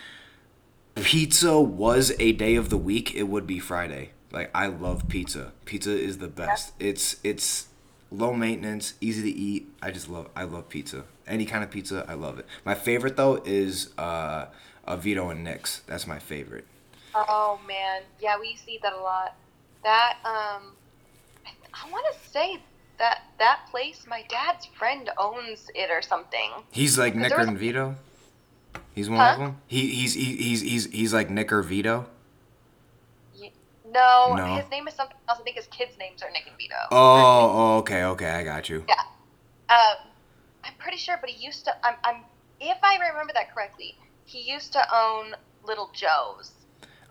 pizza 0.95 1.59
was 1.59 2.13
a 2.19 2.31
day 2.31 2.55
of 2.55 2.69
the 2.69 2.77
week, 2.77 3.13
it 3.15 3.23
would 3.23 3.45
be 3.45 3.59
Friday. 3.59 4.11
Like 4.31 4.49
I 4.53 4.67
love 4.67 5.07
pizza. 5.07 5.53
Pizza 5.65 5.91
is 5.91 6.17
the 6.17 6.27
best. 6.27 6.73
It's 6.79 7.17
it's 7.23 7.67
low 8.11 8.33
maintenance, 8.33 8.95
easy 8.99 9.31
to 9.31 9.39
eat. 9.39 9.73
I 9.81 9.91
just 9.91 10.09
love 10.09 10.29
I 10.35 10.43
love 10.43 10.67
pizza. 10.69 11.05
Any 11.27 11.45
kind 11.45 11.63
of 11.63 11.71
pizza, 11.71 12.05
I 12.07 12.13
love 12.15 12.39
it. 12.39 12.45
My 12.65 12.75
favorite 12.75 13.15
though 13.15 13.41
is 13.45 13.91
uh, 13.97 14.47
a 14.85 14.97
Vito 14.97 15.29
and 15.29 15.43
Nick's. 15.43 15.81
That's 15.87 16.05
my 16.05 16.19
favorite. 16.19 16.65
Oh 17.13 17.59
man, 17.65 18.01
yeah, 18.19 18.37
we 18.39 18.49
used 18.49 18.65
to 18.65 18.71
eat 18.71 18.81
that 18.81 18.93
a 18.93 18.99
lot. 18.99 19.35
That 19.83 20.17
um, 20.25 20.73
I, 21.45 21.51
I 21.73 21.89
want 21.89 22.05
to 22.11 22.29
say 22.29 22.59
that 22.97 23.23
that 23.39 23.61
place, 23.71 24.05
my 24.07 24.23
dad's 24.29 24.65
friend 24.65 25.09
owns 25.17 25.69
it 25.75 25.89
or 25.89 26.01
something. 26.01 26.51
He's 26.71 26.97
like 26.97 27.15
Nick 27.15 27.31
and 27.37 27.57
Vito. 27.57 27.95
He's 28.95 29.09
one 29.09 29.19
of 29.19 29.37
them. 29.37 29.61
He 29.67 29.87
he's 29.87 30.13
he, 30.13 30.37
he's 30.37 30.61
he's 30.61 30.85
he's 30.85 31.13
like 31.13 31.29
Nick 31.29 31.51
or 31.51 31.61
Vito. 31.61 32.07
No, 33.91 34.35
No. 34.35 34.55
his 34.55 34.69
name 34.69 34.87
is 34.87 34.93
something 34.93 35.15
else. 35.29 35.39
I 35.39 35.43
think 35.43 35.55
his 35.55 35.67
kids' 35.67 35.97
names 35.97 36.21
are 36.23 36.29
Nick 36.31 36.47
and 36.47 36.57
Vito. 36.57 36.75
Oh, 36.91 36.95
oh 36.95 37.77
okay 37.79 38.03
okay 38.05 38.29
I 38.29 38.43
got 38.43 38.69
you. 38.69 38.83
Yeah. 38.87 38.95
Um, 39.69 40.07
I'm 40.63 40.73
pretty 40.79 40.97
sure, 40.97 41.17
but 41.19 41.29
he 41.29 41.45
used 41.45 41.65
to. 41.65 41.85
I'm, 41.85 41.95
I'm. 42.03 42.21
If 42.59 42.77
I 42.83 42.97
remember 42.97 43.33
that 43.33 43.53
correctly, 43.53 43.97
he 44.25 44.41
used 44.41 44.73
to 44.73 44.95
own 44.95 45.35
Little 45.65 45.91
Joe's. 45.93 46.51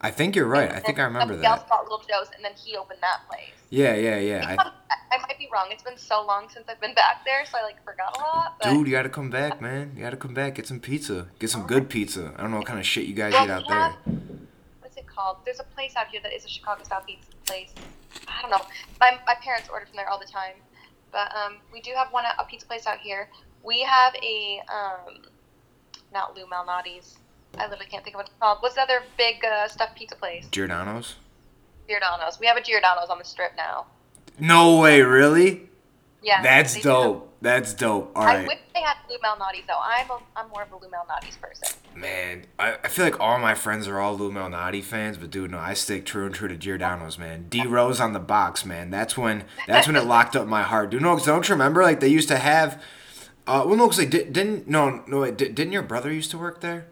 I 0.01 0.11
think 0.11 0.37
you're 0.37 0.47
right. 0.47 0.71
I 0.71 0.81
think 0.81 0.99
I 0.99 1.05
remember 1.05 1.35
else 1.43 1.63
that. 1.63 2.09
Joe's, 2.09 2.29
and 2.35 2.45
then 2.45 2.53
he 2.63 2.77
opened 2.77 3.01
that 3.01 3.27
place. 3.29 3.55
Yeah 3.71 3.95
yeah 3.95 4.19
yeah. 4.19 4.45
I, 4.59 4.63
I, 4.63 5.17
I 5.17 5.19
might 5.27 5.39
be 5.39 5.49
wrong. 5.53 5.69
It's 5.71 5.83
been 5.83 5.97
so 5.97 6.25
long 6.25 6.49
since 6.49 6.67
I've 6.69 6.81
been 6.81 6.95
back 6.95 7.25
there, 7.25 7.45
so 7.47 7.59
I 7.59 7.63
like 7.63 7.83
forgot 7.85 8.17
a 8.17 8.21
lot. 8.21 8.57
But 8.61 8.71
Dude, 8.71 8.87
you 8.87 8.93
gotta 8.93 9.09
come 9.09 9.31
back, 9.31 9.61
man. 9.61 9.93
You 9.97 10.03
gotta 10.03 10.17
come 10.17 10.35
back. 10.35 10.57
Get 10.57 10.67
some 10.67 10.81
pizza. 10.81 11.29
Get 11.39 11.51
some 11.51 11.67
good 11.67 11.89
pizza. 11.89 12.33
I 12.37 12.43
don't 12.43 12.51
know 12.51 12.59
what 12.59 12.67
kind 12.67 12.79
of 12.79 12.87
shit 12.87 13.07
you 13.07 13.15
guys 13.15 13.33
Well, 13.33 13.45
eat 13.47 13.51
out 13.51 13.67
have- 13.71 13.97
there. 14.05 14.15
what's 14.81 14.97
it 14.97 15.07
called? 15.07 15.39
There's 15.45 15.61
a 15.61 15.65
place 15.65 15.97
out 15.97 16.09
here 16.09 16.21
that 16.23 16.35
is 16.35 16.45
a 16.45 16.49
Chicago 16.49 16.83
style 16.85 17.03
pizza 17.07 17.31
place. 17.47 17.73
I 18.29 18.43
don't 18.43 18.51
know. 18.51 18.61
My, 19.01 19.19
my 19.27 19.35
parents 19.43 19.69
order 19.73 19.87
from 19.87 19.97
there 19.97 20.09
all 20.09 20.19
the 20.19 20.27
time. 20.27 20.55
But 21.11 21.35
um, 21.37 21.59
we 21.73 21.81
do 21.81 21.93
have 21.97 22.13
one 22.13 22.25
a 22.39 22.45
pizza 22.45 22.67
place 22.67 22.87
out 22.87 22.99
here. 22.99 23.29
We 23.63 23.81
have 23.83 24.15
a 24.17 24.61
um, 24.69 25.23
not 26.13 26.37
Lou 26.37 26.45
Malnati's. 26.47 27.19
I 27.59 27.65
literally 27.69 27.87
can't 27.91 28.05
think 28.05 28.15
of 28.17 28.19
what 28.21 28.27
it's 28.27 28.35
called. 28.41 28.59
What's 28.61 28.75
the 28.75 28.83
other 28.83 29.03
big 29.17 29.45
uh, 29.45 29.69
stuffed 29.69 29.97
pizza 29.97 30.17
place? 30.17 30.47
Giordano's? 30.51 31.17
Giordano's. 31.89 32.39
We 32.41 32.47
have 32.47 32.57
a 32.57 32.63
Giordano's 32.63 33.11
on 33.11 33.19
the 33.19 33.25
strip 33.25 33.53
now. 33.57 33.87
No 34.39 34.81
way, 34.81 35.03
really? 35.03 35.69
Yeah. 36.23 36.43
That's 36.43 36.75
they 36.75 36.81
do 36.81 36.89
dope. 36.89 37.31
That's 37.43 37.75
dope. 37.75 38.13
All 38.17 38.23
I 38.23 38.37
right. 38.37 38.49
wish 38.49 38.59
they 38.75 38.81
had 38.81 38.97
Lou 39.11 39.19
Malnati's 39.19 39.67
though. 39.67 39.79
I'm 39.83 40.11
a, 40.11 40.19
I'm 40.35 40.49
more 40.49 40.63
of 40.63 40.73
a 40.73 40.77
Lou 40.77 40.89
Malnati's 40.89 41.37
person. 41.37 41.77
Man, 41.95 42.47
I, 42.59 42.77
I 42.83 42.89
feel 42.89 43.05
like 43.05 43.21
all 43.21 43.39
my 43.39 43.55
friends 43.55 43.87
are 43.87 44.01
all 44.01 44.17
Lou 44.17 44.33
Malnati 44.33 44.83
fans, 44.83 45.19
but 45.19 45.31
dude, 45.31 45.51
no, 45.51 45.59
I 45.59 45.75
stick 45.75 46.07
true 46.07 46.25
and 46.27 46.35
true 46.35 46.49
to 46.49 46.57
Giordano's, 46.57 47.19
man. 47.19 47.47
D 47.51 47.67
Rose 47.67 48.01
on 48.01 48.15
the 48.15 48.19
box, 48.19 48.65
man. 48.65 48.91
That's 48.91 49.17
when 49.19 49.45
that's 49.69 49.87
when 49.87 49.95
it 49.97 50.05
locked 50.07 50.35
up 50.35 50.47
my 50.49 50.63
heart. 50.63 50.91
Dude, 50.91 51.03
no, 51.03 51.15
'cause 51.15 51.27
don't 51.27 51.47
you 51.49 51.55
remember? 51.55 51.83
Like 51.83 52.01
they 52.01 52.09
used 52.09 52.29
to 52.29 52.39
have. 52.39 52.83
Uh, 53.47 53.63
well, 53.67 53.77
no, 53.77 53.85
because 53.87 53.99
like, 53.99 54.11
di- 54.11 54.25
didn't 54.25 54.67
no 54.67 55.05
no 55.07 55.21
wait, 55.21 55.37
di- 55.37 55.51
didn't 55.51 55.73
your 55.75 55.83
brother 55.83 56.11
used 56.11 56.31
to 56.31 56.39
work 56.39 56.63
there? 56.63 56.87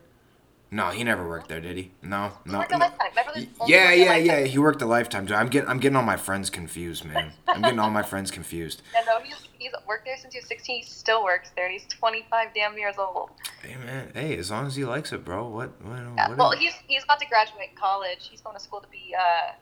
No, 0.74 0.88
he 0.88 1.04
never 1.04 1.28
worked 1.28 1.50
there, 1.50 1.60
did 1.60 1.76
he? 1.76 1.90
No, 2.00 2.32
no. 2.46 2.52
no. 2.52 2.58
Lifetime. 2.60 2.80
Remember 3.10 3.32
there's 3.34 3.46
only 3.60 3.74
Yeah, 3.74 3.92
yeah, 3.92 4.16
yeah. 4.16 4.40
He 4.40 4.58
worked 4.58 4.80
a 4.80 4.86
lifetime. 4.86 5.26
Dude, 5.26 5.36
I'm 5.36 5.48
getting, 5.48 5.68
I'm 5.68 5.78
getting 5.78 5.96
all 5.96 6.02
my 6.02 6.16
friends 6.16 6.48
confused, 6.48 7.04
man. 7.04 7.34
I'm 7.46 7.60
getting 7.60 7.78
all 7.78 7.90
my 7.90 8.02
friends 8.02 8.30
confused. 8.30 8.80
Yeah, 8.94 9.02
no, 9.06 9.20
he's 9.20 9.36
he's 9.58 9.72
worked 9.86 10.06
there 10.06 10.16
since 10.16 10.32
he 10.32 10.40
was 10.40 10.48
16. 10.48 10.76
He 10.76 10.82
still 10.82 11.24
works 11.24 11.50
there, 11.54 11.66
and 11.66 11.72
he's 11.74 11.84
25 11.88 12.54
damn 12.54 12.78
years 12.78 12.94
old. 12.98 13.30
Hey, 13.62 13.76
man. 13.84 14.12
Hey, 14.14 14.38
as 14.38 14.50
long 14.50 14.66
as 14.66 14.74
he 14.74 14.84
likes 14.86 15.12
it, 15.12 15.26
bro. 15.26 15.46
What? 15.46 15.78
What? 15.82 15.98
Yeah, 16.16 16.28
what 16.30 16.38
well, 16.38 16.50
he's 16.52 16.72
he's 16.86 17.04
about 17.04 17.20
to 17.20 17.26
graduate 17.26 17.76
college. 17.76 18.28
He's 18.30 18.40
going 18.40 18.56
to 18.56 18.62
school 18.62 18.80
to 18.80 18.88
be 18.88 19.14
uh, 19.18 19.52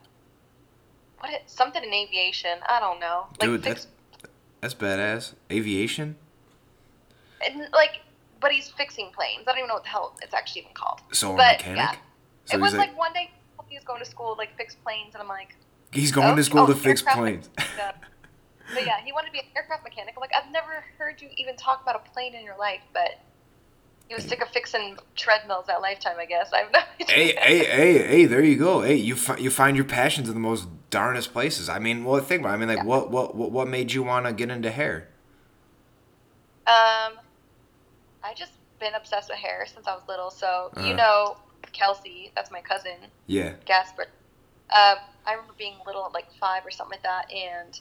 what 1.18 1.42
something 1.46 1.82
in 1.82 1.92
aviation. 1.92 2.58
I 2.68 2.78
don't 2.78 3.00
know. 3.00 3.26
Like 3.30 3.40
Dude, 3.40 3.64
fix, 3.64 3.88
that's 4.60 4.74
that's 4.74 4.74
badass. 4.74 5.34
Aviation. 5.50 6.14
and, 7.44 7.68
like, 7.72 8.00
but 8.40 8.52
he's 8.52 8.68
fixing 8.68 9.10
planes. 9.12 9.42
I 9.46 9.52
don't 9.52 9.58
even 9.58 9.68
know 9.68 9.74
what 9.74 9.82
the 9.84 9.90
hell 9.90 10.16
it's 10.22 10.34
actually 10.34 10.62
even 10.62 10.74
called. 10.74 11.00
So 11.12 11.34
a 11.34 11.36
But, 11.36 11.58
mechanic. 11.58 11.76
yeah. 11.76 11.94
So 12.46 12.56
it 12.56 12.60
was 12.60 12.74
like, 12.74 12.96
one 12.98 13.12
day 13.12 13.30
he 13.68 13.76
was 13.76 13.84
going 13.84 14.00
to 14.02 14.08
school 14.08 14.34
like 14.38 14.56
fix 14.56 14.74
planes, 14.74 15.14
and 15.14 15.22
I'm 15.22 15.28
like, 15.28 15.54
he's 15.92 16.10
going 16.10 16.32
oh, 16.32 16.36
to 16.36 16.42
school 16.44 16.62
oh, 16.62 16.66
to 16.66 16.74
fix 16.74 17.02
planes. 17.02 17.48
but 17.56 18.84
yeah, 18.84 19.00
he 19.04 19.12
wanted 19.12 19.26
to 19.28 19.32
be 19.32 19.38
an 19.40 19.44
aircraft 19.56 19.84
mechanic. 19.84 20.14
I'm 20.16 20.20
like, 20.20 20.32
I've 20.34 20.50
never 20.50 20.84
heard 20.98 21.20
you 21.22 21.28
even 21.36 21.56
talk 21.56 21.82
about 21.82 21.96
a 21.96 22.10
plane 22.10 22.34
in 22.34 22.44
your 22.44 22.56
life, 22.58 22.80
but. 22.92 23.20
He 24.08 24.16
was 24.16 24.24
sick 24.24 24.42
of 24.42 24.48
fixing 24.48 24.98
treadmills 25.14 25.68
at 25.68 25.80
Lifetime, 25.80 26.16
I 26.18 26.24
guess. 26.26 26.50
I 26.52 26.62
have 26.62 26.72
no 26.72 26.80
idea. 27.00 27.14
hey, 27.14 27.32
hey, 27.36 27.64
hey, 27.64 27.98
hey! 28.08 28.24
There 28.24 28.42
you 28.42 28.56
go. 28.56 28.80
Hey, 28.80 28.96
you 28.96 29.14
fi- 29.14 29.36
you 29.36 29.50
find 29.50 29.76
your 29.76 29.84
passions 29.84 30.26
in 30.26 30.34
the 30.34 30.40
most 30.40 30.66
darnest 30.90 31.32
places. 31.32 31.68
I 31.68 31.78
mean, 31.78 32.02
well, 32.04 32.20
think 32.20 32.40
about. 32.40 32.50
It. 32.50 32.54
I 32.54 32.56
mean, 32.56 32.68
like, 32.70 32.78
Yeah. 32.78 32.84
what, 32.86 33.12
what, 33.12 33.36
what, 33.36 33.52
what 33.52 33.68
made 33.68 33.92
you 33.92 34.02
want 34.02 34.26
to 34.26 34.32
get 34.32 34.50
into 34.50 34.72
hair? 34.72 35.06
Um, 36.66 37.18
I 38.22 38.34
just 38.34 38.52
been 38.78 38.94
obsessed 38.94 39.28
with 39.28 39.38
hair 39.38 39.66
since 39.66 39.86
I 39.86 39.94
was 39.94 40.02
little. 40.08 40.30
So 40.30 40.70
Uh-huh. 40.76 40.86
you 40.86 40.94
know, 40.96 41.36
Kelsey, 41.72 42.32
that's 42.34 42.50
my 42.50 42.60
cousin, 42.60 42.96
Yeah. 43.26 43.54
Gasper. 43.66 44.06
Um, 44.70 44.98
I 45.26 45.32
remember 45.32 45.54
being 45.58 45.76
little, 45.86 46.10
like 46.14 46.32
five 46.40 46.64
or 46.64 46.70
something 46.70 46.96
like 46.96 47.02
that, 47.02 47.30
and 47.32 47.78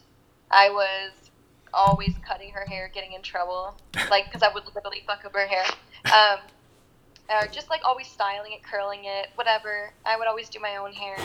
I 0.51 0.69
was 0.69 1.31
always 1.73 2.13
cutting 2.27 2.51
her 2.51 2.65
hair, 2.65 2.89
getting 2.93 3.13
in 3.13 3.21
trouble, 3.21 3.77
like 4.09 4.25
because 4.25 4.41
I 4.43 4.51
would 4.53 4.65
literally 4.73 5.03
fuck 5.05 5.23
up 5.25 5.33
her 5.33 5.47
hair. 5.47 5.65
Um, 6.05 6.39
or 7.29 7.47
just 7.47 7.69
like 7.69 7.81
always 7.85 8.07
styling 8.07 8.53
it, 8.53 8.63
curling 8.63 9.05
it, 9.05 9.27
whatever. 9.35 9.93
I 10.05 10.17
would 10.17 10.27
always 10.27 10.49
do 10.49 10.59
my 10.59 10.77
own 10.77 10.91
hair. 10.93 11.15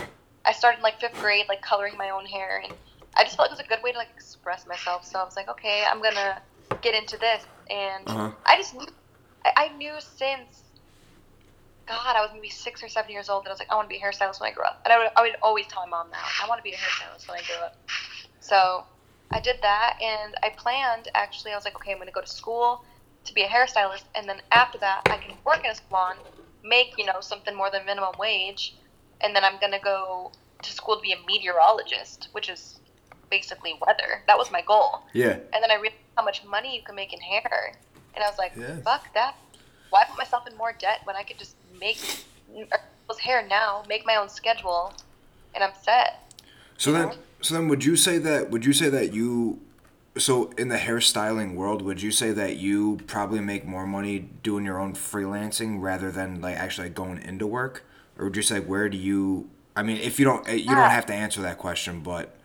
I 0.44 0.52
started 0.52 0.78
in 0.78 0.82
like 0.82 1.00
fifth 1.00 1.18
grade, 1.20 1.46
like 1.48 1.62
coloring 1.62 1.96
my 1.96 2.10
own 2.10 2.26
hair, 2.26 2.60
and 2.62 2.72
I 3.16 3.24
just 3.24 3.36
felt 3.36 3.50
like 3.50 3.58
it 3.58 3.62
was 3.62 3.66
a 3.66 3.68
good 3.74 3.82
way 3.82 3.92
to 3.92 3.98
like 3.98 4.10
express 4.14 4.66
myself. 4.66 5.04
So 5.06 5.18
I 5.18 5.24
was 5.24 5.34
like, 5.36 5.48
okay, 5.48 5.82
I'm 5.90 6.02
gonna 6.02 6.42
get 6.82 6.94
into 6.94 7.16
this, 7.16 7.46
and 7.70 8.06
Uh-huh. 8.06 8.30
I 8.44 8.56
just 8.58 8.74
I, 9.44 9.52
I 9.56 9.68
knew 9.76 9.94
since 10.00 10.62
God, 11.86 12.16
I 12.16 12.22
was 12.22 12.30
maybe 12.32 12.48
six 12.48 12.82
or 12.82 12.88
seven 12.88 13.10
years 13.10 13.28
old 13.28 13.44
that 13.44 13.50
I 13.50 13.52
was 13.52 13.58
like, 13.58 13.70
I 13.70 13.74
want 13.74 13.88
to 13.90 13.94
be 13.94 14.00
a 14.00 14.04
hairstylist 14.04 14.40
when 14.40 14.50
I 14.50 14.54
grow 14.54 14.64
up, 14.64 14.80
and 14.84 14.92
I 14.92 14.98
would, 14.98 15.08
I 15.16 15.22
would 15.22 15.36
always 15.42 15.66
tell 15.66 15.84
my 15.86 15.90
mom 15.90 16.10
that 16.10 16.24
I 16.42 16.48
want 16.48 16.58
to 16.58 16.62
be 16.62 16.72
a 16.72 16.76
hairstylist 16.76 17.28
when 17.28 17.38
I 17.38 17.42
grow 17.42 17.66
up. 17.66 17.76
So 18.40 18.84
I 19.32 19.40
did 19.40 19.56
that, 19.62 19.96
and 20.00 20.34
I 20.42 20.50
planned 20.56 21.08
actually. 21.14 21.52
I 21.52 21.56
was 21.56 21.64
like, 21.64 21.76
okay, 21.76 21.92
I'm 21.92 21.98
gonna 21.98 22.10
go 22.10 22.22
to 22.22 22.26
school 22.26 22.80
to 23.24 23.34
be 23.34 23.42
a 23.42 23.48
hairstylist, 23.48 24.04
and 24.14 24.28
then 24.28 24.40
after 24.50 24.78
that, 24.78 25.02
I 25.06 25.18
can 25.18 25.36
work 25.44 25.64
in 25.64 25.70
a 25.70 25.74
salon, 25.74 26.16
make 26.62 26.96
you 26.96 27.04
know 27.04 27.20
something 27.20 27.54
more 27.54 27.70
than 27.70 27.84
minimum 27.84 28.14
wage, 28.18 28.76
and 29.20 29.36
then 29.36 29.44
I'm 29.44 29.58
gonna 29.60 29.80
go 29.82 30.32
to 30.62 30.72
school 30.72 30.96
to 30.96 31.02
be 31.02 31.12
a 31.12 31.16
meteorologist, 31.26 32.28
which 32.32 32.48
is 32.48 32.80
basically 33.30 33.74
weather. 33.86 34.22
That 34.26 34.38
was 34.38 34.50
my 34.50 34.62
goal. 34.62 35.00
Yeah. 35.12 35.36
And 35.52 35.62
then 35.62 35.70
I 35.70 35.74
realized 35.74 35.94
how 36.16 36.24
much 36.24 36.44
money 36.44 36.74
you 36.76 36.82
can 36.82 36.94
make 36.94 37.12
in 37.12 37.20
hair. 37.20 37.74
And 38.14 38.22
I 38.22 38.28
was 38.28 38.38
like, 38.38 38.54
fuck 38.82 39.12
that. 39.14 39.36
Why 39.90 40.04
put 40.08 40.18
myself 40.18 40.46
in 40.48 40.56
more 40.56 40.72
debt 40.72 41.00
when 41.04 41.16
I 41.16 41.22
could 41.22 41.38
just 41.38 41.56
make 41.80 41.98
people's 42.48 43.20
hair 43.20 43.46
now, 43.46 43.84
make 43.88 44.06
my 44.06 44.16
own 44.16 44.28
schedule, 44.28 44.92
and 45.54 45.62
I'm 45.62 45.72
set? 45.82 46.32
So 46.76 46.92
then, 46.92 47.08
know? 47.08 47.14
so 47.40 47.54
then, 47.54 47.68
would 47.68 47.84
you 47.84 47.96
say 47.96 48.18
that? 48.18 48.50
Would 48.50 48.64
you 48.64 48.72
say 48.72 48.88
that 48.88 49.12
you? 49.12 49.60
So 50.16 50.50
in 50.58 50.68
the 50.68 50.76
hairstyling 50.76 51.54
world, 51.54 51.82
would 51.82 52.00
you 52.00 52.10
say 52.10 52.32
that 52.32 52.56
you 52.56 53.00
probably 53.06 53.40
make 53.40 53.64
more 53.66 53.86
money 53.86 54.18
doing 54.42 54.64
your 54.64 54.78
own 54.80 54.94
freelancing 54.94 55.80
rather 55.80 56.10
than 56.10 56.40
like 56.40 56.56
actually 56.56 56.88
going 56.88 57.20
into 57.22 57.46
work, 57.46 57.84
or 58.18 58.26
would 58.26 58.36
you 58.36 58.42
say 58.42 58.60
where 58.60 58.88
do 58.88 58.96
you? 58.96 59.48
I 59.76 59.82
mean, 59.82 59.96
if 59.98 60.18
you 60.18 60.24
don't, 60.24 60.48
eh, 60.48 60.54
you 60.54 60.70
don't 60.70 60.78
uh. 60.78 60.90
have 60.90 61.06
to 61.06 61.14
answer 61.14 61.40
that 61.42 61.58
question, 61.58 62.00
but 62.00 62.36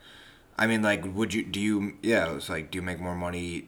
I 0.58 0.68
mean, 0.68 0.82
like, 0.82 1.04
would 1.16 1.34
you? 1.34 1.44
Do 1.44 1.60
you? 1.60 1.98
Yeah, 2.02 2.36
it's 2.36 2.50
like, 2.50 2.72
do 2.72 2.78
you 2.78 2.82
make 2.82 3.00
more 3.00 3.16
money 3.16 3.68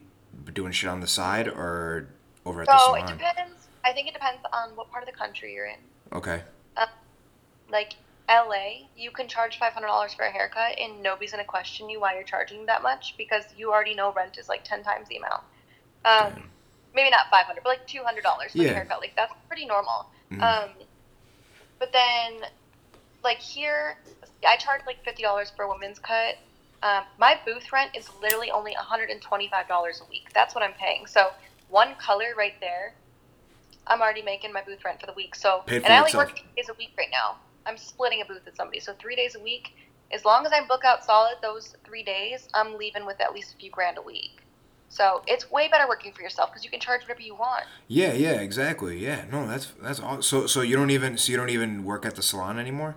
doing 0.50 0.72
shit 0.72 0.90
on 0.90 1.00
the 1.00 1.06
side 1.06 1.48
or 1.48 2.08
over 2.44 2.62
at 2.62 2.66
the 2.68 2.78
salon? 2.78 3.06
So 3.08 3.14
it 3.14 3.18
depends. 3.18 3.68
I 3.84 3.92
think 3.92 4.08
it 4.08 4.14
depends 4.14 4.40
on 4.52 4.70
what 4.76 4.90
part 4.90 5.02
of 5.02 5.08
the 5.10 5.16
country 5.16 5.54
you're 5.54 5.66
in. 5.66 5.78
Okay. 6.12 6.42
Like 7.70 7.94
LA, 8.28 8.88
you 8.96 9.10
can 9.10 9.28
charge 9.28 9.58
$500 9.58 10.14
for 10.14 10.24
a 10.26 10.30
haircut, 10.30 10.78
and 10.78 11.02
nobody's 11.02 11.32
going 11.32 11.42
to 11.42 11.48
question 11.48 11.88
you 11.88 12.00
why 12.00 12.14
you're 12.14 12.22
charging 12.22 12.66
that 12.66 12.82
much 12.82 13.14
because 13.16 13.44
you 13.56 13.72
already 13.72 13.94
know 13.94 14.12
rent 14.12 14.36
is 14.36 14.46
like 14.48 14.62
10 14.62 14.82
times 14.84 15.08
the 15.08 15.16
amount. 15.16 15.42
Um, 16.04 16.50
maybe 16.94 17.08
not 17.08 17.30
500 17.30 17.62
but 17.64 17.68
like 17.70 17.86
$200 17.88 18.52
for 18.52 18.58
Yeah. 18.58 18.70
a 18.70 18.74
haircut. 18.74 19.00
Like, 19.00 19.16
that's 19.16 19.32
pretty 19.48 19.64
normal. 19.64 20.06
Mhm. 20.30 20.42
Um, 20.42 20.70
but 21.78 21.92
then, 21.94 22.42
like 23.24 23.38
here, 23.38 23.96
I 24.46 24.56
charge 24.56 24.82
like 24.86 25.02
fifty 25.04 25.22
dollars 25.22 25.50
for 25.56 25.64
a 25.64 25.68
women's 25.68 25.98
cut. 25.98 26.36
Um, 26.82 27.04
my 27.18 27.38
booth 27.46 27.72
rent 27.72 27.90
is 27.96 28.08
literally 28.20 28.50
only 28.50 28.72
one 28.72 28.84
hundred 28.84 29.10
and 29.10 29.22
twenty-five 29.22 29.68
dollars 29.68 30.02
a 30.04 30.10
week. 30.10 30.28
That's 30.34 30.54
what 30.54 30.64
I'm 30.64 30.74
paying. 30.74 31.06
So 31.06 31.28
one 31.68 31.94
color 31.96 32.34
right 32.36 32.54
there, 32.60 32.94
I'm 33.86 34.00
already 34.00 34.22
making 34.22 34.52
my 34.52 34.62
booth 34.62 34.84
rent 34.84 35.00
for 35.00 35.06
the 35.06 35.12
week. 35.14 35.34
So 35.34 35.62
and 35.68 35.86
I 35.86 35.98
only 35.98 36.08
itself. 36.08 36.26
work 36.26 36.30
three 36.36 36.50
days 36.56 36.68
a 36.68 36.74
week 36.78 36.90
right 36.98 37.08
now. 37.12 37.36
I'm 37.66 37.78
splitting 37.78 38.20
a 38.20 38.24
booth 38.24 38.44
with 38.44 38.56
somebody, 38.56 38.80
so 38.80 38.94
three 39.00 39.16
days 39.16 39.36
a 39.36 39.40
week. 39.40 39.70
As 40.12 40.24
long 40.24 40.44
as 40.44 40.52
I 40.52 40.66
book 40.66 40.84
out 40.84 41.04
solid 41.04 41.36
those 41.40 41.74
three 41.86 42.02
days, 42.02 42.48
I'm 42.52 42.76
leaving 42.76 43.06
with 43.06 43.20
at 43.20 43.32
least 43.32 43.54
a 43.54 43.56
few 43.56 43.70
grand 43.70 43.96
a 43.96 44.02
week. 44.02 44.42
So 44.88 45.22
it's 45.26 45.50
way 45.50 45.68
better 45.68 45.88
working 45.88 46.12
for 46.12 46.20
yourself 46.20 46.50
because 46.50 46.64
you 46.64 46.70
can 46.70 46.80
charge 46.80 47.00
whatever 47.02 47.22
you 47.22 47.34
want. 47.34 47.64
Yeah, 47.88 48.12
yeah, 48.12 48.32
exactly. 48.32 48.98
Yeah, 48.98 49.24
no, 49.32 49.46
that's 49.48 49.72
that's 49.80 50.00
all. 50.00 50.20
So, 50.20 50.46
so 50.46 50.60
you 50.60 50.76
don't 50.76 50.90
even, 50.90 51.16
so 51.16 51.30
you 51.30 51.38
don't 51.38 51.48
even 51.48 51.84
work 51.84 52.04
at 52.04 52.16
the 52.16 52.22
salon 52.22 52.58
anymore? 52.58 52.96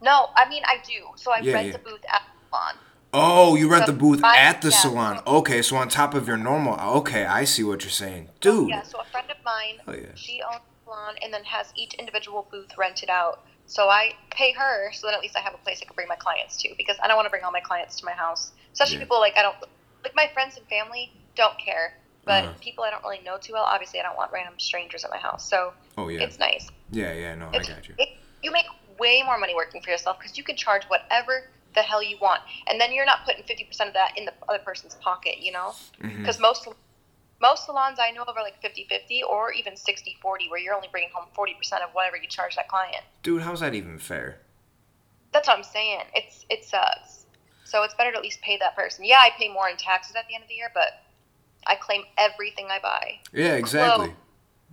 No, 0.00 0.30
I 0.34 0.48
mean 0.48 0.62
I 0.66 0.78
do. 0.84 1.12
So 1.14 1.30
I 1.30 1.40
Yeah, 1.42 1.54
rent 1.54 1.68
yeah. 1.68 1.74
a 1.76 1.78
booth 1.78 2.04
at 2.12 2.22
salon. 2.54 2.74
Oh, 3.12 3.54
you 3.54 3.70
rent 3.70 3.86
So 3.86 3.92
the 3.92 3.98
booth 3.98 4.24
I- 4.24 4.38
at 4.38 4.60
the 4.62 4.70
yeah. 4.70 4.76
salon. 4.76 5.22
Okay, 5.26 5.62
so 5.62 5.76
on 5.76 5.88
top 5.88 6.14
of 6.14 6.26
your 6.26 6.36
normal. 6.36 6.78
Okay, 6.98 7.24
I 7.24 7.44
see 7.44 7.62
what 7.62 7.82
you're 7.82 7.90
saying, 7.90 8.28
dude. 8.40 8.68
Yeah, 8.70 8.82
so 8.82 8.98
a 9.00 9.04
friend 9.04 9.30
of 9.30 9.36
mine, 9.44 9.78
Oh, 9.86 9.92
yeah. 9.94 10.06
she 10.16 10.42
owns 10.42 10.56
a 10.60 10.84
salon 10.84 11.14
and 11.22 11.32
then 11.32 11.44
has 11.44 11.72
each 11.76 11.94
individual 11.94 12.48
booth 12.50 12.76
rented 12.76 13.10
out. 13.10 13.44
So 13.66 13.88
I 13.88 14.14
pay 14.30 14.52
her 14.52 14.92
so 14.92 15.06
that 15.06 15.14
at 15.14 15.20
least 15.20 15.36
I 15.36 15.40
have 15.40 15.54
a 15.54 15.58
place 15.58 15.80
I 15.80 15.84
can 15.86 15.94
bring 15.94 16.08
my 16.08 16.16
clients 16.16 16.56
to 16.62 16.74
because 16.76 16.96
I 17.02 17.06
don't 17.08 17.16
want 17.16 17.26
to 17.26 17.30
bring 17.30 17.44
all 17.44 17.52
my 17.52 17.60
clients 17.60 17.96
to 18.00 18.04
my 18.04 18.12
house. 18.12 18.52
Especially 18.72 18.96
Yeah. 18.96 19.00
people 19.04 19.20
like 19.20 19.34
I 19.36 19.42
don't 19.42 19.56
like 20.02 20.14
my 20.16 20.28
friends 20.34 20.56
and 20.58 20.66
family 20.66 21.12
don't 21.36 21.56
care, 21.58 21.94
but 22.24 22.44
Uh-huh. 22.44 22.52
people 22.60 22.84
I 22.84 22.90
don't 22.90 23.02
really 23.04 23.20
know 23.24 23.38
too 23.38 23.52
well. 23.54 23.62
Obviously, 23.64 24.00
I 24.00 24.02
don't 24.02 24.16
want 24.16 24.32
random 24.32 24.58
strangers 24.58 25.04
at 25.04 25.10
my 25.10 25.18
house. 25.18 25.48
So 25.48 25.72
Oh 25.96 26.08
yeah. 26.08 26.20
it's 26.24 26.38
nice. 26.38 26.68
Yeah, 26.90 27.12
yeah. 27.12 27.34
No, 27.36 27.48
I 27.54 27.58
got 27.58 27.88
you. 27.88 27.94
It, 27.96 28.08
you 28.42 28.50
make 28.50 28.66
way 28.98 29.22
more 29.24 29.38
money 29.38 29.54
working 29.54 29.80
for 29.82 29.90
yourself 29.90 30.18
because 30.18 30.36
you 30.36 30.44
can 30.44 30.56
charge 30.56 30.84
whatever 30.84 31.48
the 31.74 31.82
hell 31.82 32.02
you 32.02 32.16
want, 32.20 32.40
and 32.66 32.80
then 32.80 32.92
you're 32.92 33.06
not 33.06 33.24
putting 33.24 33.42
fifty 33.44 33.64
percent 33.64 33.88
of 33.88 33.94
that 33.94 34.16
in 34.16 34.24
the 34.24 34.32
other 34.48 34.58
person's 34.60 34.94
pocket. 34.96 35.38
You 35.38 35.52
know 35.52 35.74
Mhm. 36.02 36.18
because 36.18 36.38
most 36.38 36.68
most 37.40 37.66
salons 37.66 37.98
I 38.00 38.10
know 38.12 38.22
of 38.22 38.36
are 38.36 38.42
like 38.42 38.62
50-50 38.62 39.22
or 39.28 39.52
even 39.52 39.74
60-40 39.74 40.48
where 40.48 40.58
you're 40.58 40.72
only 40.72 40.88
bringing 40.90 41.10
home 41.12 41.26
40% 41.36 41.82
of 41.82 41.90
whatever 41.92 42.16
you 42.16 42.28
charge 42.28 42.54
that 42.56 42.68
client. 42.68 43.04
Dude, 43.22 43.42
how's 43.42 43.60
that 43.60 43.74
even 43.74 43.98
fair? 43.98 44.40
That's 45.32 45.48
what 45.48 45.58
I'm 45.58 45.64
saying. 45.64 46.04
It's 46.14 46.46
it 46.48 46.64
sucks. 46.64 47.26
So 47.64 47.82
it's 47.82 47.92
better 47.94 48.12
to 48.12 48.16
at 48.18 48.22
least 48.22 48.40
pay 48.40 48.56
that 48.58 48.76
person. 48.76 49.04
Yeah, 49.04 49.18
I 49.18 49.30
pay 49.36 49.48
more 49.48 49.68
in 49.68 49.76
taxes 49.76 50.14
at 50.16 50.26
the 50.28 50.34
end 50.34 50.42
of 50.44 50.48
the 50.48 50.54
year, 50.54 50.70
but 50.72 51.02
I 51.66 51.74
claim 51.74 52.04
everything 52.16 52.68
I 52.70 52.78
buy. 52.78 53.18
Yeah, 53.32 53.54
exactly. 53.54 54.14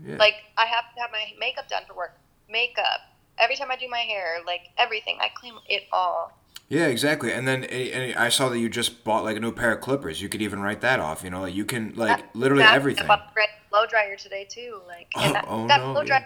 Yeah. 0.06 0.18
Like 0.18 0.36
I 0.56 0.66
have 0.68 0.94
to 0.96 1.02
have 1.02 1.12
my 1.12 1.34
makeup 1.40 1.68
done 1.68 1.84
for 1.88 1.96
work. 1.96 2.16
Makeup. 2.48 3.02
Every 3.38 3.56
time 3.56 3.72
I 3.72 3.76
do 3.76 3.88
my 3.90 4.00
hair, 4.00 4.38
like 4.46 4.70
everything, 4.78 5.18
I 5.20 5.30
claim 5.30 5.56
it 5.68 5.88
all. 5.92 6.32
Yeah, 6.72 6.86
exactly. 6.88 7.34
And 7.34 7.46
then 7.46 7.66
eh, 7.66 7.90
and 7.94 8.16
I 8.18 8.30
saw 8.30 8.48
that 8.48 8.58
you 8.58 8.70
just 8.70 9.04
bought 9.04 9.26
like 9.26 9.36
a 9.36 9.42
new 9.42 9.52
pair 9.52 9.74
of 9.74 9.82
clippers. 9.82 10.22
You 10.22 10.30
could 10.30 10.42
even 10.42 10.62
write 10.62 10.80
that 10.82 11.02
off. 11.02 11.22
You 11.22 11.30
know, 11.30 11.42
like 11.42 11.54
you 11.54 11.66
can 11.66 11.94
like 11.96 12.24
literally 12.34 12.64
Exactly. 12.64 12.76
everything. 12.78 13.04
I 13.04 13.08
bought 13.08 13.20
a 13.20 13.32
red 13.36 13.50
blow 13.70 13.86
dryer 13.86 14.16
today 14.16 14.48
too. 14.50 14.80
Like 14.88 15.08
Oh, 15.16 15.22
and 15.22 15.36
that, 15.36 15.46
oh 15.50 15.68
that 15.68 15.82
no, 15.82 15.92
blow 15.92 16.04
dryer 16.06 16.22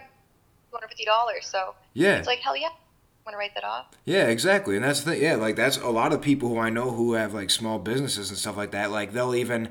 two 0.69 0.75
hundred 0.77 0.89
fifty 0.89 1.05
dollars. 1.05 1.47
So 1.47 1.73
Yeah. 1.93 2.17
it's 2.17 2.27
like 2.27 2.39
hell 2.39 2.55
yeah. 2.55 2.69
Want 3.25 3.33
to 3.33 3.37
write 3.39 3.55
that 3.55 3.63
off? 3.63 3.87
Yeah, 4.05 4.27
exactly. 4.27 4.75
And 4.75 4.85
that's 4.85 5.01
the 5.01 5.13
thing. 5.13 5.23
Yeah, 5.23 5.33
like 5.35 5.55
that's 5.55 5.77
a 5.77 5.89
lot 5.89 6.13
of 6.13 6.21
people 6.21 6.47
who 6.49 6.59
I 6.59 6.69
know 6.69 6.91
who 6.91 7.13
have 7.13 7.33
like 7.33 7.49
small 7.49 7.79
businesses 7.79 8.29
and 8.29 8.37
stuff 8.37 8.55
like 8.55 8.69
that. 8.69 8.91
Like 8.91 9.13
they'll 9.13 9.33
even, 9.33 9.69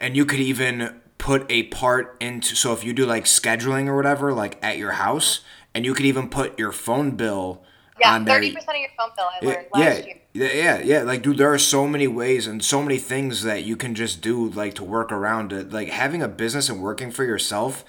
and 0.00 0.16
you 0.16 0.26
could 0.26 0.40
even 0.40 1.00
put 1.18 1.46
a 1.48 1.62
part 1.68 2.16
into. 2.20 2.56
So 2.56 2.72
if 2.72 2.82
you 2.82 2.92
do 2.92 3.06
like 3.06 3.26
scheduling 3.26 3.86
or 3.86 3.94
whatever, 3.94 4.32
like 4.32 4.58
at 4.60 4.76
your 4.76 4.90
house, 4.92 5.42
and 5.72 5.84
you 5.84 5.94
could 5.94 6.04
even 6.06 6.28
put 6.28 6.58
your 6.58 6.72
phone 6.72 7.12
bill 7.12 7.62
Yeah, 7.98 8.14
on 8.14 8.24
thirty 8.26 8.50
percent 8.50 8.76
of 8.76 8.80
your 8.80 8.90
phone 8.96 9.10
bill. 9.16 9.26
I 9.26 9.40
Yeah, 9.40 9.48
learned 9.54 9.66
last 9.72 10.00
yeah, 10.00 10.06
year. 10.06 10.16
yeah, 10.34 10.52
yeah, 10.52 10.78
yeah. 10.78 11.02
Like, 11.02 11.22
dude, 11.22 11.38
there 11.38 11.52
are 11.52 11.58
so 11.58 11.86
many 11.86 12.06
ways 12.06 12.46
and 12.46 12.64
so 12.64 12.82
many 12.82 12.98
things 12.98 13.42
that 13.42 13.64
you 13.64 13.76
can 13.76 13.94
just 13.94 14.20
do, 14.20 14.48
like, 14.50 14.74
to 14.74 14.84
work 14.84 15.12
around 15.12 15.52
it. 15.52 15.70
Like, 15.72 15.88
having 15.88 16.22
a 16.22 16.28
business 16.28 16.68
and 16.68 16.82
working 16.82 17.10
for 17.10 17.24
yourself 17.24 17.84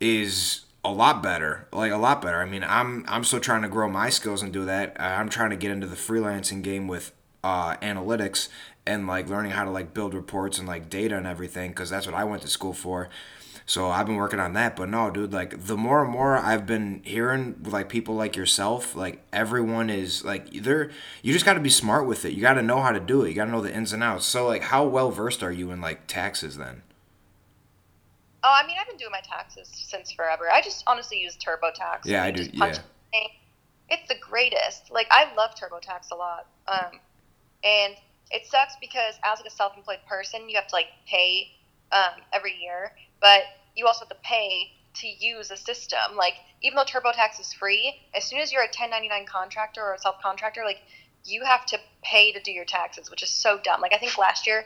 is 0.00 0.62
a 0.84 0.92
lot 0.92 1.22
better, 1.22 1.66
like 1.72 1.92
a 1.92 1.96
lot 1.96 2.22
better. 2.22 2.40
I 2.40 2.46
mean, 2.46 2.64
I'm 2.64 3.04
I'm 3.08 3.24
still 3.24 3.40
trying 3.40 3.62
to 3.62 3.68
grow 3.68 3.88
my 3.88 4.08
skills 4.10 4.42
and 4.42 4.52
do 4.52 4.64
that. 4.64 4.96
I'm 4.98 5.28
trying 5.28 5.50
to 5.50 5.56
get 5.56 5.70
into 5.70 5.86
the 5.86 5.96
freelancing 5.96 6.62
game 6.62 6.88
with 6.88 7.12
uh, 7.44 7.76
analytics 7.76 8.48
and 8.86 9.06
like 9.06 9.28
learning 9.28 9.52
how 9.52 9.64
to 9.64 9.70
like 9.70 9.92
build 9.94 10.14
reports 10.14 10.58
and 10.58 10.66
like 10.66 10.88
data 10.88 11.16
and 11.16 11.26
everything 11.26 11.70
because 11.70 11.90
that's 11.90 12.06
what 12.06 12.14
I 12.14 12.24
went 12.24 12.42
to 12.42 12.48
school 12.48 12.72
for. 12.72 13.10
So 13.70 13.88
I've 13.88 14.06
been 14.06 14.16
working 14.16 14.40
on 14.40 14.54
that, 14.54 14.74
but 14.74 14.88
no, 14.88 15.12
dude, 15.12 15.32
like 15.32 15.66
the 15.66 15.76
more 15.76 16.02
and 16.02 16.10
more 16.10 16.36
I've 16.36 16.66
been 16.66 17.02
hearing 17.04 17.54
like 17.64 17.88
people 17.88 18.16
like 18.16 18.34
yourself, 18.34 18.96
like 18.96 19.22
everyone 19.32 19.90
is 19.90 20.24
like 20.24 20.50
they're 20.52 20.90
you 21.22 21.32
just 21.32 21.44
got 21.44 21.54
to 21.54 21.60
be 21.60 21.70
smart 21.70 22.04
with 22.04 22.24
it. 22.24 22.32
You 22.32 22.42
got 22.42 22.54
to 22.54 22.62
know 22.62 22.80
how 22.80 22.90
to 22.90 22.98
do 22.98 23.22
it. 23.22 23.28
You 23.28 23.36
got 23.36 23.44
to 23.44 23.52
know 23.52 23.60
the 23.60 23.72
ins 23.72 23.92
and 23.92 24.02
outs. 24.02 24.26
So 24.26 24.44
like 24.48 24.62
how 24.62 24.84
well 24.86 25.12
versed 25.12 25.44
are 25.44 25.52
you 25.52 25.70
in 25.70 25.80
like 25.80 26.08
taxes 26.08 26.56
then? 26.56 26.82
Oh, 28.42 28.52
I 28.52 28.66
mean, 28.66 28.74
I've 28.80 28.88
been 28.88 28.96
doing 28.96 29.12
my 29.12 29.20
taxes 29.20 29.70
since 29.72 30.10
forever. 30.10 30.50
I 30.50 30.62
just 30.62 30.82
honestly 30.88 31.20
use 31.20 31.36
TurboTax. 31.36 32.06
Yeah, 32.06 32.24
I 32.24 32.32
do. 32.32 32.48
Yeah. 32.52 32.76
It's 33.88 34.08
the 34.08 34.16
greatest. 34.20 34.90
Like 34.90 35.06
I 35.12 35.32
love 35.36 35.52
TurboTax 35.54 36.10
a 36.10 36.16
lot. 36.16 36.48
Um, 36.66 36.98
and 37.62 37.94
it 38.32 38.46
sucks 38.46 38.74
because 38.80 39.14
as 39.22 39.38
like 39.38 39.46
a 39.46 39.54
self-employed 39.54 40.00
person, 40.08 40.48
you 40.48 40.56
have 40.56 40.66
to 40.66 40.74
like 40.74 40.88
pay 41.06 41.52
um, 41.92 42.20
every 42.32 42.56
year, 42.60 42.96
but 43.20 43.42
you 43.76 43.86
also 43.86 44.00
have 44.00 44.08
to 44.08 44.16
pay 44.22 44.72
to 44.94 45.06
use 45.06 45.50
a 45.50 45.56
system. 45.56 46.16
Like 46.16 46.34
even 46.62 46.76
though 46.76 46.84
TurboTax 46.84 47.40
is 47.40 47.52
free, 47.52 47.94
as 48.14 48.24
soon 48.24 48.40
as 48.40 48.52
you're 48.52 48.62
a 48.62 48.66
1099 48.66 49.26
contractor 49.26 49.82
or 49.82 49.94
a 49.94 49.98
self-contractor, 49.98 50.62
like 50.64 50.82
you 51.24 51.44
have 51.44 51.66
to 51.66 51.78
pay 52.02 52.32
to 52.32 52.40
do 52.40 52.50
your 52.50 52.64
taxes, 52.64 53.10
which 53.10 53.22
is 53.22 53.30
so 53.30 53.58
dumb. 53.62 53.80
Like 53.80 53.92
I 53.92 53.98
think 53.98 54.18
last 54.18 54.46
year 54.46 54.64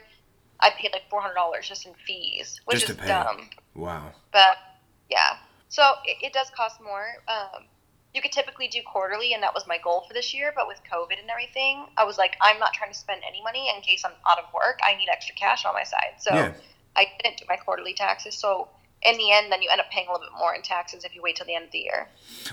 I 0.61 0.71
paid 0.71 0.93
like 0.93 1.09
four 1.11 1.21
hundred 1.21 1.35
dollars 1.35 1.69
just 1.69 1.87
in 1.87 1.95
fees, 2.07 2.61
which 2.65 2.87
just 2.87 2.99
is 2.99 3.07
dumb. 3.07 3.49
Wow. 3.75 4.13
But 4.33 4.57
yeah, 5.11 5.37
so 5.69 5.83
it, 6.05 6.27
it 6.27 6.33
does 6.33 6.51
cost 6.51 6.81
more. 6.81 7.07
Um, 7.29 7.65
you 8.15 8.23
could 8.23 8.33
typically 8.33 8.69
do 8.69 8.79
quarterly, 8.87 9.35
and 9.35 9.43
that 9.43 9.53
was 9.53 9.67
my 9.67 9.79
goal 9.83 10.05
for 10.07 10.15
this 10.15 10.33
year. 10.33 10.53
But 10.55 10.69
with 10.69 10.81
COVID 10.91 11.21
and 11.21 11.29
everything, 11.29 11.87
I 11.97 12.05
was 12.05 12.17
like, 12.17 12.37
I'm 12.41 12.61
not 12.61 12.73
trying 12.73 12.93
to 12.93 12.99
spend 12.99 13.23
any 13.27 13.43
money 13.43 13.69
in 13.75 13.83
case 13.83 14.05
I'm 14.05 14.13
out 14.29 14.39
of 14.39 14.45
work. 14.55 14.79
I 14.85 14.95
need 14.97 15.09
extra 15.11 15.35
cash 15.35 15.65
on 15.65 15.75
my 15.75 15.83
side, 15.83 16.15
so 16.19 16.33
yeah. 16.33 16.53
I 16.97 17.07
didn't 17.23 17.39
do 17.39 17.45
my 17.49 17.57
quarterly 17.57 17.93
taxes. 17.93 18.37
So 18.37 18.69
in 19.05 19.17
the 19.17 19.33
end, 19.33 19.53
then 19.53 19.63
you 19.63 19.69
end 19.71 19.81
up 19.81 19.91
paying 19.91 20.07
a 20.09 20.13
little 20.13 20.27
bit 20.27 20.39
more 20.39 20.55
in 20.55 20.63
taxes 20.63 21.05
if 21.05 21.15
you 21.15 21.23
wait 21.23 21.37
till 21.37 21.47
the 21.47 21.55
end 21.55 21.67
of 21.67 21.71
the 21.71 21.79
year. 21.79 22.09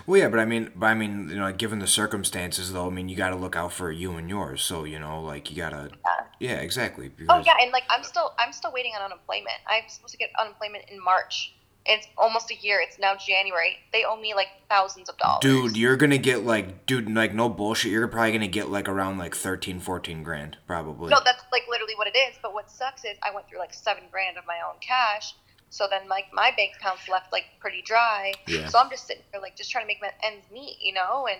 Well, 0.05 0.19
yeah, 0.19 0.29
but 0.29 0.39
I 0.39 0.45
mean, 0.45 0.71
but 0.75 0.87
I 0.87 0.93
mean, 0.93 1.29
you 1.29 1.35
know, 1.35 1.51
given 1.51 1.79
the 1.79 1.87
circumstances, 1.87 2.73
though, 2.73 2.87
I 2.87 2.89
mean, 2.89 3.09
you 3.09 3.15
got 3.15 3.29
to 3.29 3.35
look 3.35 3.55
out 3.55 3.73
for 3.73 3.91
you 3.91 4.13
and 4.13 4.29
yours. 4.29 4.61
So 4.61 4.83
you 4.83 4.99
know, 4.99 5.21
like 5.21 5.49
you 5.49 5.57
gotta. 5.57 5.89
Yeah. 5.91 6.25
Yeah, 6.41 6.55
exactly. 6.55 7.05
Oh, 7.05 7.13
because... 7.17 7.27
Oh 7.29 7.43
yeah, 7.45 7.63
and 7.63 7.71
like 7.71 7.83
I'm 7.89 8.03
still 8.03 8.33
I'm 8.39 8.51
still 8.51 8.71
waiting 8.73 8.93
on 8.95 9.03
unemployment. 9.03 9.55
I'm 9.67 9.87
supposed 9.87 10.13
to 10.13 10.17
get 10.17 10.31
unemployment 10.39 10.85
in 10.89 11.01
March. 11.01 11.53
It's 11.85 12.07
almost 12.17 12.51
a 12.51 12.55
year. 12.55 12.79
It's 12.81 12.99
now 12.99 13.15
January. 13.15 13.77
They 13.93 14.03
owe 14.05 14.19
me 14.19 14.33
like 14.33 14.47
thousands 14.67 15.07
of 15.07 15.17
dollars. 15.17 15.41
Dude, 15.41 15.77
you're 15.77 15.97
gonna 15.97 16.17
get 16.17 16.43
like, 16.43 16.87
dude, 16.87 17.11
like 17.13 17.35
no 17.35 17.47
bullshit. 17.47 17.91
You're 17.91 18.07
probably 18.07 18.31
gonna 18.31 18.47
get 18.47 18.69
like 18.69 18.89
around 18.89 19.19
like 19.19 19.35
13, 19.35 19.79
14 19.79 20.23
grand, 20.23 20.57
probably. 20.65 21.09
No, 21.09 21.19
that's 21.23 21.43
like 21.51 21.63
literally 21.69 21.93
what 21.95 22.07
it 22.07 22.15
is. 22.15 22.35
But 22.41 22.53
what 22.55 22.71
sucks 22.71 23.05
is 23.05 23.17
I 23.21 23.33
went 23.33 23.47
through 23.47 23.59
like 23.59 23.73
seven 23.73 24.03
grand 24.11 24.37
of 24.37 24.45
my 24.47 24.57
own 24.67 24.75
cash. 24.79 25.35
So 25.71 25.87
then 25.89 26.07
like 26.09 26.25
my 26.33 26.51
bank 26.55 26.73
account's 26.77 27.07
left 27.07 27.31
like 27.31 27.45
pretty 27.59 27.81
dry. 27.81 28.33
Yeah. 28.45 28.67
So 28.67 28.77
I'm 28.77 28.89
just 28.89 29.07
sitting 29.07 29.23
here 29.31 29.41
like 29.41 29.55
just 29.55 29.71
trying 29.71 29.85
to 29.85 29.87
make 29.87 30.01
my 30.01 30.11
ends 30.21 30.45
meet, 30.53 30.77
you 30.81 30.93
know, 30.93 31.27
and 31.27 31.39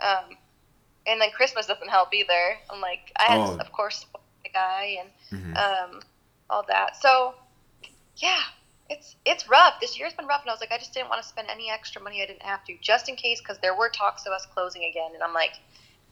um, 0.00 0.36
and 1.06 1.20
then 1.20 1.30
Christmas 1.30 1.66
doesn't 1.66 1.88
help 1.88 2.12
either. 2.12 2.58
I'm 2.70 2.80
like 2.80 3.12
I 3.18 3.32
had 3.32 3.40
oh. 3.40 3.56
of 3.58 3.72
course 3.72 4.04
the 4.42 4.50
guy 4.50 4.98
and 5.00 5.40
mm-hmm. 5.40 5.56
um 5.56 6.02
all 6.50 6.64
that. 6.68 7.00
So 7.00 7.34
yeah, 8.16 8.40
it's 8.90 9.14
it's 9.24 9.48
rough. 9.48 9.74
This 9.80 9.98
year's 9.98 10.12
been 10.12 10.26
rough, 10.26 10.40
and 10.42 10.50
I 10.50 10.52
was 10.52 10.60
like, 10.60 10.72
I 10.72 10.78
just 10.78 10.92
didn't 10.92 11.08
want 11.08 11.22
to 11.22 11.28
spend 11.28 11.48
any 11.48 11.70
extra 11.70 12.02
money 12.02 12.22
I 12.22 12.26
didn't 12.26 12.42
have 12.42 12.64
to, 12.64 12.76
just 12.80 13.08
in 13.08 13.16
case, 13.16 13.40
because 13.40 13.58
there 13.58 13.76
were 13.76 13.88
talks 13.88 14.26
of 14.26 14.32
us 14.32 14.46
closing 14.52 14.84
again, 14.84 15.10
and 15.14 15.22
I'm 15.22 15.34
like, 15.34 15.52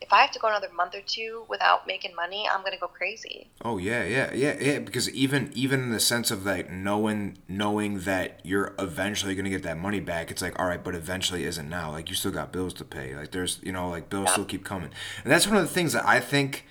if 0.00 0.12
I 0.12 0.20
have 0.20 0.30
to 0.32 0.38
go 0.38 0.48
another 0.48 0.68
month 0.74 0.94
or 0.94 1.00
two 1.00 1.44
without 1.48 1.86
making 1.86 2.14
money, 2.14 2.46
I'm 2.50 2.62
gonna 2.62 2.78
go 2.78 2.86
crazy. 2.86 3.48
Oh 3.64 3.78
yeah, 3.78 4.04
yeah, 4.04 4.32
yeah, 4.34 4.56
yeah. 4.60 4.78
Because 4.78 5.10
even 5.10 5.50
even 5.54 5.82
in 5.82 5.90
the 5.90 6.00
sense 6.00 6.30
of 6.30 6.44
like 6.44 6.70
knowing 6.70 7.38
knowing 7.48 8.00
that 8.00 8.40
you're 8.44 8.74
eventually 8.78 9.34
gonna 9.34 9.50
get 9.50 9.62
that 9.62 9.78
money 9.78 10.00
back, 10.00 10.30
it's 10.30 10.42
like 10.42 10.58
all 10.58 10.66
right, 10.66 10.82
but 10.82 10.94
eventually 10.94 11.44
isn't 11.44 11.68
now. 11.68 11.90
Like 11.90 12.08
you 12.10 12.14
still 12.14 12.30
got 12.30 12.52
bills 12.52 12.74
to 12.74 12.84
pay. 12.84 13.16
Like 13.16 13.30
there's 13.30 13.58
you 13.62 13.72
know 13.72 13.88
like 13.88 14.10
bills 14.10 14.26
yeah. 14.26 14.32
still 14.32 14.44
keep 14.44 14.64
coming, 14.64 14.90
and 15.24 15.32
that's 15.32 15.46
one 15.46 15.56
of 15.56 15.62
the 15.62 15.72
things 15.72 15.94
that 15.94 16.06
I 16.06 16.20
think 16.20 16.66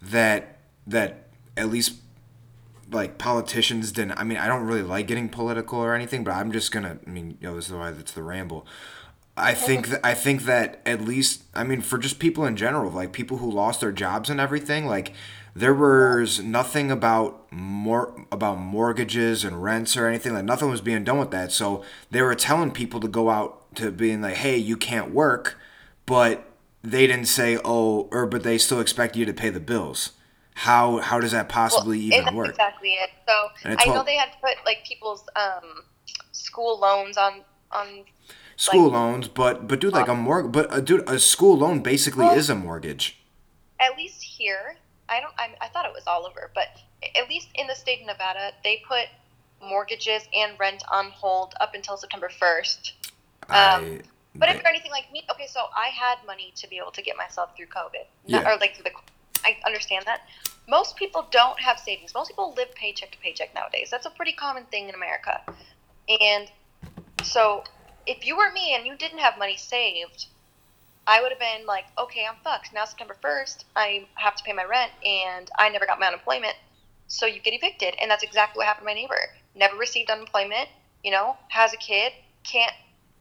that 0.00 0.58
that 0.86 1.28
at 1.56 1.68
least 1.68 1.94
like 2.90 3.18
politicians 3.18 3.92
didn't. 3.92 4.12
I 4.12 4.24
mean, 4.24 4.38
I 4.38 4.46
don't 4.46 4.64
really 4.64 4.82
like 4.82 5.06
getting 5.06 5.28
political 5.28 5.80
or 5.80 5.94
anything, 5.94 6.24
but 6.24 6.32
I'm 6.32 6.52
just 6.52 6.72
gonna. 6.72 6.98
I 7.06 7.10
mean, 7.10 7.36
you 7.40 7.48
know, 7.48 7.56
this 7.56 7.66
is 7.66 7.72
why 7.72 7.90
it's 7.90 8.12
the 8.12 8.22
ramble. 8.22 8.66
I 9.38 9.54
think 9.54 9.88
that 9.88 10.00
I 10.04 10.14
think 10.14 10.44
that 10.44 10.80
at 10.84 11.00
least 11.00 11.42
I 11.54 11.64
mean 11.64 11.80
for 11.80 11.98
just 11.98 12.18
people 12.18 12.44
in 12.44 12.56
general, 12.56 12.90
like 12.90 13.12
people 13.12 13.38
who 13.38 13.50
lost 13.50 13.80
their 13.80 13.92
jobs 13.92 14.30
and 14.30 14.40
everything, 14.40 14.86
like 14.86 15.12
there 15.54 15.74
was 15.74 16.40
nothing 16.40 16.90
about 16.90 17.50
more 17.52 18.26
about 18.30 18.58
mortgages 18.58 19.44
and 19.44 19.62
rents 19.62 19.96
or 19.96 20.06
anything. 20.06 20.34
Like 20.34 20.44
nothing 20.44 20.70
was 20.70 20.80
being 20.80 21.04
done 21.04 21.18
with 21.18 21.30
that. 21.30 21.52
So 21.52 21.82
they 22.10 22.22
were 22.22 22.34
telling 22.34 22.70
people 22.70 23.00
to 23.00 23.08
go 23.08 23.30
out 23.30 23.74
to 23.76 23.90
being 23.90 24.20
like, 24.20 24.36
"Hey, 24.36 24.56
you 24.56 24.76
can't 24.76 25.12
work," 25.12 25.58
but 26.06 26.44
they 26.82 27.06
didn't 27.06 27.26
say, 27.26 27.58
"Oh," 27.64 28.08
or 28.10 28.26
but 28.26 28.42
they 28.42 28.58
still 28.58 28.80
expect 28.80 29.16
you 29.16 29.24
to 29.24 29.32
pay 29.32 29.50
the 29.50 29.60
bills 29.60 30.12
how 30.58 30.98
how 30.98 31.20
does 31.20 31.30
that 31.30 31.48
possibly 31.48 32.10
well, 32.10 32.20
even 32.20 32.34
work? 32.34 32.48
Exactly 32.48 32.94
it. 32.94 33.10
So 33.28 33.48
I 33.64 33.84
know 33.86 34.02
they 34.02 34.16
had 34.16 34.32
to 34.32 34.38
put 34.42 34.56
like 34.66 34.84
people's 34.84 35.24
um, 35.36 35.84
school 36.32 36.80
loans 36.80 37.16
on 37.16 37.42
on 37.70 38.04
school 38.58 38.84
like, 38.84 38.92
loans, 38.92 39.28
but 39.28 39.66
but 39.66 39.80
dude, 39.80 39.94
like 39.94 40.08
a 40.08 40.14
mortgage, 40.14 40.52
but 40.52 40.70
uh, 40.70 40.80
dude, 40.80 41.08
a 41.08 41.18
school 41.18 41.56
loan 41.56 41.80
basically 41.80 42.26
well, 42.26 42.36
is 42.36 42.50
a 42.50 42.54
mortgage. 42.54 43.18
At 43.80 43.96
least 43.96 44.22
here, 44.22 44.76
I 45.08 45.20
don't. 45.20 45.32
I, 45.38 45.54
I 45.62 45.68
thought 45.68 45.86
it 45.86 45.94
was 45.94 46.06
all 46.06 46.26
over, 46.26 46.50
but 46.54 46.66
at 47.16 47.28
least 47.28 47.48
in 47.54 47.66
the 47.66 47.74
state 47.74 48.00
of 48.02 48.06
Nevada, 48.06 48.52
they 48.64 48.82
put 48.86 49.06
mortgages 49.62 50.22
and 50.34 50.58
rent 50.58 50.82
on 50.90 51.10
hold 51.10 51.54
up 51.60 51.74
until 51.74 51.96
September 51.96 52.28
first. 52.28 52.94
Um, 53.48 53.48
I, 53.50 54.00
but 54.34 54.48
if 54.50 54.56
you're 54.56 54.68
anything 54.68 54.90
like 54.90 55.10
me, 55.10 55.24
okay, 55.30 55.46
so 55.46 55.60
I 55.74 55.88
had 55.88 56.18
money 56.26 56.52
to 56.56 56.68
be 56.68 56.76
able 56.76 56.92
to 56.92 57.02
get 57.02 57.16
myself 57.16 57.56
through 57.56 57.66
COVID, 57.66 58.06
yeah. 58.26 58.48
or 58.48 58.58
like 58.58 58.74
through 58.74 58.84
the 58.84 58.90
I 59.44 59.56
understand 59.64 60.04
that. 60.06 60.22
Most 60.68 60.96
people 60.96 61.26
don't 61.30 61.58
have 61.60 61.78
savings. 61.78 62.12
Most 62.12 62.28
people 62.28 62.52
live 62.54 62.74
paycheck 62.74 63.10
to 63.12 63.18
paycheck 63.18 63.54
nowadays. 63.54 63.88
That's 63.90 64.04
a 64.04 64.10
pretty 64.10 64.32
common 64.32 64.64
thing 64.64 64.88
in 64.88 64.94
America. 64.94 65.40
And 66.20 66.50
so 67.22 67.64
if 68.08 68.26
you 68.26 68.36
were 68.36 68.50
me 68.50 68.74
and 68.74 68.86
you 68.86 68.96
didn't 68.96 69.18
have 69.18 69.38
money 69.38 69.56
saved, 69.56 70.26
I 71.06 71.20
would 71.20 71.30
have 71.30 71.38
been 71.38 71.66
like, 71.66 71.84
okay, 71.98 72.24
I'm 72.28 72.36
fucked. 72.42 72.72
Now 72.72 72.86
September 72.86 73.16
1st, 73.22 73.64
I 73.76 74.06
have 74.14 74.34
to 74.36 74.42
pay 74.42 74.52
my 74.52 74.64
rent 74.64 74.90
and 75.04 75.50
I 75.58 75.68
never 75.68 75.86
got 75.86 76.00
my 76.00 76.06
unemployment. 76.06 76.54
So 77.06 77.26
you 77.26 77.40
get 77.40 77.54
evicted. 77.54 77.94
And 78.00 78.10
that's 78.10 78.22
exactly 78.22 78.58
what 78.58 78.66
happened 78.66 78.88
to 78.88 78.94
my 78.94 78.94
neighbor. 78.94 79.30
Never 79.54 79.76
received 79.76 80.10
unemployment, 80.10 80.68
you 81.04 81.10
know, 81.10 81.36
has 81.48 81.72
a 81.74 81.76
kid, 81.76 82.12
can't 82.44 82.72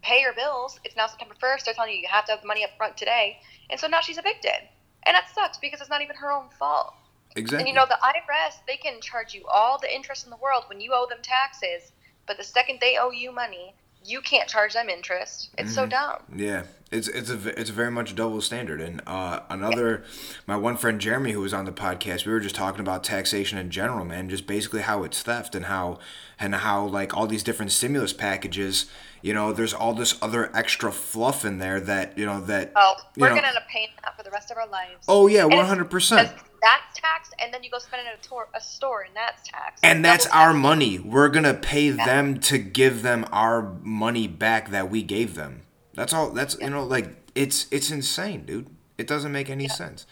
pay 0.01 0.21
her 0.23 0.33
bills. 0.33 0.79
It's 0.85 0.95
now 0.95 1.07
September 1.07 1.35
1st. 1.41 1.65
They're 1.65 1.73
telling 1.73 1.93
you 1.93 1.99
you 1.99 2.07
have 2.09 2.25
to 2.25 2.31
have 2.31 2.41
the 2.41 2.47
money 2.47 2.63
up 2.63 2.71
front 2.77 2.95
today. 2.95 3.39
And 3.69 3.79
so 3.79 3.87
now 3.87 3.99
she's 3.99 4.17
evicted. 4.17 4.67
And 5.05 5.15
that 5.15 5.29
sucks 5.35 5.57
because 5.57 5.81
it's 5.81 5.89
not 5.89 6.01
even 6.01 6.15
her 6.15 6.31
own 6.31 6.49
fault. 6.57 6.93
Exactly. 7.35 7.59
And 7.59 7.67
you 7.67 7.73
know, 7.73 7.85
the 7.87 7.99
IRS, 8.03 8.55
they 8.67 8.77
can 8.77 9.01
charge 9.01 9.33
you 9.33 9.45
all 9.47 9.77
the 9.79 9.93
interest 9.93 10.23
in 10.23 10.29
the 10.29 10.37
world 10.37 10.63
when 10.67 10.79
you 10.79 10.91
owe 10.93 11.07
them 11.09 11.19
taxes, 11.21 11.91
but 12.25 12.37
the 12.37 12.43
second 12.43 12.79
they 12.79 12.97
owe 12.97 13.11
you 13.11 13.31
money, 13.31 13.73
you 14.05 14.21
can't 14.21 14.47
charge 14.47 14.73
them 14.73 14.89
interest. 14.89 15.49
It's 15.57 15.69
mm-hmm. 15.69 15.75
so 15.75 15.85
dumb. 15.85 16.23
Yeah, 16.35 16.63
it's 16.91 17.07
it's 17.07 17.29
a 17.29 17.59
it's 17.59 17.69
a 17.69 17.73
very 17.73 17.91
much 17.91 18.15
double 18.15 18.41
standard. 18.41 18.79
And 18.81 19.01
uh, 19.05 19.41
another, 19.49 20.03
my 20.45 20.55
one 20.55 20.77
friend 20.77 20.99
Jeremy, 20.99 21.31
who 21.31 21.41
was 21.41 21.53
on 21.53 21.65
the 21.65 21.71
podcast, 21.71 22.25
we 22.25 22.31
were 22.31 22.39
just 22.39 22.55
talking 22.55 22.81
about 22.81 23.03
taxation 23.03 23.57
in 23.57 23.69
general, 23.69 24.05
man. 24.05 24.29
Just 24.29 24.47
basically 24.47 24.81
how 24.81 25.03
it's 25.03 25.21
theft 25.21 25.55
and 25.55 25.65
how 25.65 25.99
and 26.39 26.55
how 26.55 26.85
like 26.85 27.15
all 27.15 27.27
these 27.27 27.43
different 27.43 27.71
stimulus 27.71 28.13
packages. 28.13 28.85
You 29.21 29.33
know, 29.33 29.51
there's 29.51 29.73
all 29.73 29.93
this 29.93 30.17
other 30.21 30.55
extra 30.55 30.91
fluff 30.91 31.43
in 31.43 31.57
there 31.57 31.79
that 31.81 32.17
you 32.17 32.25
know 32.25 32.39
that. 32.41 32.71
Oh, 32.75 32.95
we're 33.17 33.29
know, 33.29 33.35
gonna 33.35 33.47
end 33.47 33.57
up 33.57 33.67
paying 33.67 33.89
that 34.03 34.15
for 34.15 34.23
the 34.23 34.31
rest 34.31 34.51
of 34.51 34.57
our 34.57 34.67
lives. 34.67 35.05
Oh 35.07 35.27
yeah, 35.27 35.45
one 35.45 35.65
hundred 35.65 35.89
percent 35.89 36.31
that's 36.61 36.99
taxed, 36.99 37.33
and 37.39 37.53
then 37.53 37.63
you 37.63 37.69
go 37.69 37.79
spend 37.79 38.05
it 38.05 38.09
at 38.11 38.25
a, 38.25 38.27
tor- 38.27 38.49
a 38.53 38.61
store, 38.61 39.01
and 39.01 39.15
that's 39.15 39.47
taxed. 39.47 39.83
And 39.83 40.03
that's 40.03 40.27
our 40.27 40.53
money. 40.53 40.99
We're 40.99 41.29
gonna 41.29 41.53
pay 41.53 41.91
yeah. 41.91 42.05
them 42.05 42.39
to 42.41 42.57
give 42.57 43.01
them 43.01 43.25
our 43.31 43.75
money 43.81 44.27
back 44.27 44.71
that 44.71 44.89
we 44.89 45.03
gave 45.03 45.35
them. 45.35 45.63
That's 45.93 46.13
all. 46.13 46.31
That's 46.31 46.57
yeah. 46.59 46.65
you 46.65 46.71
know, 46.71 46.83
like 46.83 47.15
it's 47.35 47.67
it's 47.71 47.91
insane, 47.91 48.45
dude. 48.45 48.67
It 48.97 49.07
doesn't 49.07 49.31
make 49.31 49.49
any 49.49 49.65
yeah. 49.65 49.73
sense. 49.73 50.05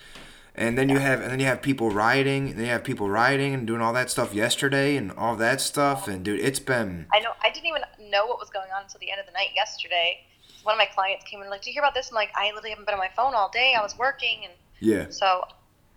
And 0.57 0.77
then 0.77 0.87
you 0.87 0.99
have 0.99 1.21
and 1.21 1.31
then 1.31 1.39
you 1.39 1.47
have 1.47 1.61
people 1.61 1.89
rioting, 1.89 2.49
and 2.49 2.57
then 2.57 2.65
you 2.65 2.71
have 2.71 2.83
people 2.83 3.09
rioting 3.09 3.53
and 3.53 3.67
doing 3.67 3.81
all 3.81 3.93
that 3.93 4.09
stuff 4.09 4.33
yesterday 4.33 4.95
and 4.95 5.11
all 5.11 5.35
that 5.35 5.59
stuff. 5.59 6.07
And 6.07 6.23
dude, 6.23 6.39
it's 6.39 6.59
been. 6.59 7.07
I 7.11 7.19
know. 7.19 7.31
I 7.43 7.49
didn't 7.49 7.65
even 7.67 7.81
know 8.09 8.25
what 8.25 8.39
was 8.39 8.49
going 8.49 8.69
on 8.75 8.83
until 8.83 8.99
the 8.99 9.11
end 9.11 9.19
of 9.19 9.25
the 9.25 9.33
night 9.33 9.49
yesterday. 9.53 10.21
One 10.63 10.73
of 10.73 10.79
my 10.79 10.85
clients 10.85 11.25
came 11.25 11.41
in 11.41 11.49
like, 11.49 11.61
"Do 11.61 11.69
you 11.69 11.73
hear 11.73 11.83
about 11.83 11.93
this?" 11.93 12.09
I'm 12.09 12.15
like, 12.15 12.31
"I 12.35 12.47
literally 12.47 12.69
haven't 12.69 12.85
been 12.85 12.93
on 12.93 12.99
my 12.99 13.11
phone 13.15 13.35
all 13.35 13.49
day. 13.49 13.75
I 13.77 13.81
was 13.81 13.97
working." 13.97 14.45
And 14.45 14.53
yeah. 14.79 15.07
So 15.09 15.43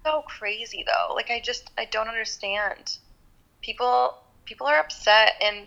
so 0.04 0.22
crazy 0.22 0.84
though. 0.86 1.14
Like 1.14 1.30
I 1.30 1.40
just 1.40 1.70
I 1.78 1.86
don't 1.86 2.08
understand. 2.08 2.98
People 3.60 4.18
people 4.44 4.66
are 4.66 4.78
upset 4.78 5.34
and 5.42 5.66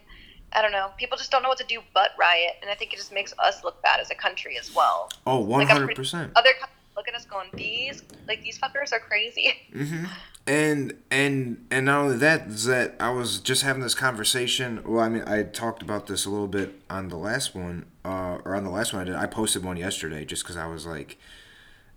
I 0.53 0.61
don't 0.61 0.71
know. 0.71 0.91
People 0.97 1.17
just 1.17 1.31
don't 1.31 1.43
know 1.43 1.49
what 1.49 1.59
to 1.59 1.65
do 1.65 1.79
but 1.93 2.11
riot, 2.19 2.55
and 2.61 2.69
I 2.69 2.75
think 2.75 2.93
it 2.93 2.97
just 2.97 3.13
makes 3.13 3.33
us 3.39 3.63
look 3.63 3.81
bad 3.81 3.99
as 3.99 4.11
a 4.11 4.15
country 4.15 4.57
as 4.59 4.75
well. 4.75 5.09
Oh, 5.25 5.39
one 5.39 5.67
hundred 5.67 5.95
percent. 5.95 6.31
Other 6.35 6.51
countries 6.59 6.77
look 6.95 7.07
at 7.07 7.15
us 7.15 7.25
going, 7.25 7.49
these 7.53 8.03
like 8.27 8.41
these 8.43 8.59
fuckers 8.59 8.91
are 8.93 8.99
crazy. 8.99 9.53
Mm-hmm. 9.71 10.05
And 10.47 10.93
and 11.11 11.65
and 11.69 11.85
not 11.85 12.01
only 12.01 12.17
that 12.17 12.47
is 12.47 12.65
that 12.65 12.95
I 12.99 13.11
was 13.11 13.39
just 13.39 13.61
having 13.61 13.83
this 13.83 13.93
conversation. 13.93 14.81
Well, 14.83 15.03
I 15.03 15.07
mean, 15.07 15.23
I 15.27 15.43
talked 15.43 15.83
about 15.83 16.07
this 16.07 16.25
a 16.25 16.31
little 16.31 16.47
bit 16.47 16.81
on 16.89 17.09
the 17.09 17.15
last 17.15 17.53
one, 17.53 17.85
uh, 18.03 18.39
or 18.43 18.55
on 18.55 18.63
the 18.63 18.71
last 18.71 18.91
one 18.91 19.03
I 19.03 19.05
did. 19.05 19.15
I 19.15 19.27
posted 19.27 19.63
one 19.63 19.77
yesterday 19.77 20.25
just 20.25 20.43
because 20.43 20.57
I 20.57 20.65
was 20.65 20.85
like, 20.87 21.19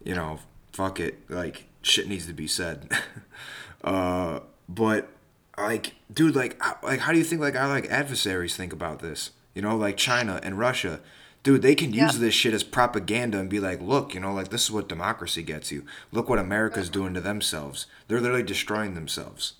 you 0.05 0.15
know, 0.15 0.41
fuck 0.73 1.01
it, 1.01 1.29
like 1.31 1.65
shit 1.85 2.09
needs 2.09 2.27
to 2.27 2.33
be 2.33 2.47
said. 2.47 2.91
uh, 3.85 4.41
but 4.69 5.09
like, 5.57 5.95
dude, 6.13 6.35
like, 6.35 6.61
like, 6.83 7.01
how 7.01 7.13
do 7.13 7.19
you 7.19 7.25
think 7.25 7.41
like 7.41 7.57
our 7.57 7.69
like 7.69 7.87
adversaries 7.87 8.57
think 8.57 8.73
about 8.73 9.01
this? 9.01 9.31
You 9.55 9.63
know, 9.63 9.77
like 9.77 9.97
China 9.97 10.41
and 10.43 10.59
Russia 10.59 11.01
dude, 11.45 11.63
they 11.63 11.77
can 11.77 11.93
use 11.93 12.19
this 12.19 12.35
shit 12.35 12.55
as 12.55 12.65
propaganda 12.65 13.39
and 13.39 13.49
be 13.49 13.61
like, 13.61 13.81
look, 13.81 14.15
you 14.15 14.21
know, 14.21 14.33
like 14.33 14.49
this 14.49 14.65
is 14.65 14.71
what 14.71 14.89
democracy 14.89 15.43
gets 15.43 15.71
you. 15.71 15.85
Look 16.11 16.29
what 16.29 16.41
America's 16.41 16.89
doing 16.89 17.15
to 17.15 17.21
themselves. 17.21 17.87
They're 18.09 18.21
literally 18.21 18.43
destroying 18.43 18.95
themselves. 18.95 19.53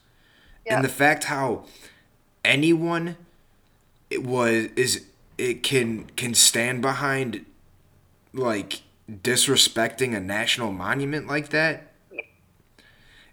Yeah. 0.67 0.77
And 0.77 0.85
the 0.85 0.89
fact 0.89 1.25
how 1.25 1.67
anyone 2.45 3.17
it 4.11 4.25
was 4.25 4.69
is 4.77 5.05
it 5.37 5.63
can 5.63 6.07
can 6.17 6.35
stand 6.35 6.81
behind 6.81 7.45
like 8.33 8.81
disrespecting 9.11 10.17
a 10.17 10.21
national 10.21 10.73
monument 10.73 11.27
like 11.27 11.51
that. 11.51 11.93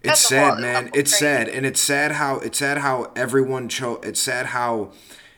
It's 0.03 0.27
sad, 0.27 0.59
man. 0.59 0.87
It's 0.93 1.11
crazy. 1.11 1.17
sad, 1.17 1.49
and 1.49 1.65
it's 1.65 1.81
sad 1.81 2.13
how 2.13 2.39
it's 2.39 2.57
sad 2.57 2.79
how 2.79 3.11
everyone 3.15 3.69
chose. 3.69 3.99
It's 4.03 4.19
sad 4.19 4.47
how 4.47 4.91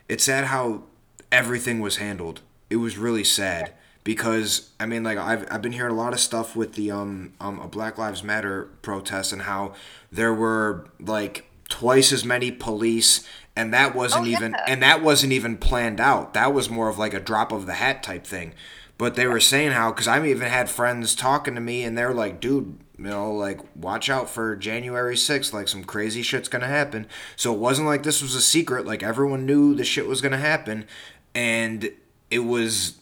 it's 0.08 0.24
sad 0.24 0.46
how 0.46 0.84
everything 1.32 1.80
was 1.80 1.98
handled 1.98 2.42
it 2.74 2.78
was 2.78 2.98
really 2.98 3.24
sad 3.24 3.72
because 4.04 4.72
I 4.80 4.88
mean 4.88 5.04
like 5.04 5.20
I've 5.20 5.46
I've 5.52 5.62
been 5.62 5.74
hearing 5.74 5.92
a 5.92 5.96
lot 5.96 6.12
of 6.12 6.20
stuff 6.20 6.56
with 6.56 6.74
the 6.74 6.90
um 6.90 7.34
um 7.40 7.60
a 7.60 7.68
Black 7.68 8.00
Lives 8.00 8.24
Matter 8.24 8.64
protest 8.82 9.32
and 9.32 9.44
how 9.44 9.74
there 10.12 10.34
were 10.34 10.88
like 11.00 11.46
twice 11.70 12.12
as 12.12 12.26
many 12.26 12.52
police 12.52 13.24
and 13.56 13.72
that 13.76 13.94
wasn't 13.94 14.24
oh, 14.24 14.28
yeah. 14.28 14.38
even 14.38 14.56
and 14.68 14.82
that 14.82 15.04
wasn't 15.04 15.32
even 15.34 15.56
planned 15.56 16.02
out. 16.02 16.34
That 16.34 16.52
was 16.52 16.68
more 16.68 16.90
of 16.90 16.98
like 16.98 17.14
a 17.14 17.20
drop 17.20 17.52
of 17.52 17.68
the 17.68 17.74
hat 17.74 18.02
type 18.02 18.26
thing. 18.26 18.56
But 18.98 19.14
they 19.14 19.28
were 19.28 19.40
saying 19.40 19.74
how 19.74 19.92
because 19.92 20.08
I've 20.08 20.26
even 20.26 20.50
had 20.50 20.72
friends 20.72 21.14
talking 21.14 21.54
to 21.54 21.62
me 21.62 21.84
and 21.84 21.96
they're 21.96 22.14
like, 22.14 22.40
dude, 22.40 22.80
you 22.98 23.06
know, 23.06 23.32
like 23.34 23.60
watch 23.76 24.10
out 24.10 24.30
for 24.30 24.56
January 24.56 25.16
6th, 25.16 25.54
like 25.54 25.68
some 25.68 25.84
crazy 25.84 26.22
shit's 26.22 26.48
gonna 26.48 26.68
happen. 26.68 27.08
So 27.36 27.54
it 27.54 27.60
wasn't 27.60 27.88
like 27.88 28.04
this 28.04 28.22
was 28.22 28.36
a 28.36 28.42
secret, 28.42 28.86
like 28.86 29.04
everyone 29.04 29.46
knew 29.46 29.74
the 29.74 29.84
shit 29.84 30.08
was 30.08 30.22
gonna 30.22 30.38
happen. 30.38 30.86
And 31.34 31.92
it 32.30 32.40
was 32.40 33.00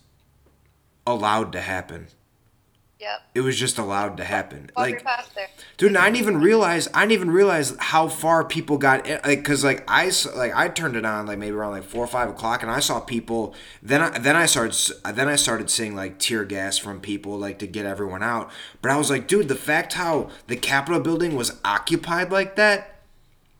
allowed 1.06 1.52
to 1.54 1.62
happen. 1.62 2.08
Yep. 3.02 3.22
It 3.34 3.42
was 3.42 3.58
just 3.58 3.80
allowed 3.80 4.18
to 4.18 4.24
happen. 4.24 4.70
like, 4.78 5.04
dude, 5.78 5.96
I 5.96 6.06
didn't 6.06 6.18
even 6.18 6.38
realize. 6.40 6.88
I 6.94 7.00
didn't 7.00 7.14
even 7.14 7.32
realize 7.32 7.76
how 7.80 8.08
far 8.08 8.46
people 8.46 8.78
got. 8.78 9.08
In, 9.08 9.20
like, 9.26 9.44
cause 9.44 9.64
like 9.64 9.84
I 9.88 10.12
like 10.36 10.56
I 10.56 10.68
turned 10.68 10.96
it 10.96 11.04
on 11.04 11.26
like 11.26 11.40
maybe 11.40 11.56
around 11.56 11.72
like 11.72 11.84
four 11.84 12.04
or 12.04 12.08
five 12.08 12.30
o'clock, 12.30 12.62
and 12.62 12.72
I 12.72 12.80
saw 12.80 13.00
people. 13.00 13.56
Then 13.82 14.04
I 14.04 14.20
then 14.20 14.36
I 14.36 14.46
started 14.46 14.78
then 15.16 15.28
I 15.28 15.36
started 15.36 15.72
seeing 15.72 15.96
like 15.96 16.20
tear 16.20 16.46
gas 16.46 16.78
from 16.78 17.02
people 17.02 17.40
like 17.40 17.58
to 17.60 17.68
get 17.68 17.88
everyone 17.88 18.22
out. 18.22 18.52
But 18.84 18.92
I 18.92 18.98
was 18.98 19.10
like, 19.10 19.28
dude, 19.28 19.48
the 19.48 19.56
fact 19.56 19.94
how 19.94 20.30
the 20.46 20.56
Capitol 20.56 21.00
building 21.00 21.36
was 21.36 21.60
occupied 21.66 22.32
like 22.32 22.56
that. 22.58 23.02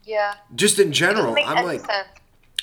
Yeah. 0.04 0.34
Just 0.54 0.78
in 0.78 0.92
general, 0.92 1.36
I'm 1.44 1.64
like. 1.64 1.80
Sense 1.80 2.11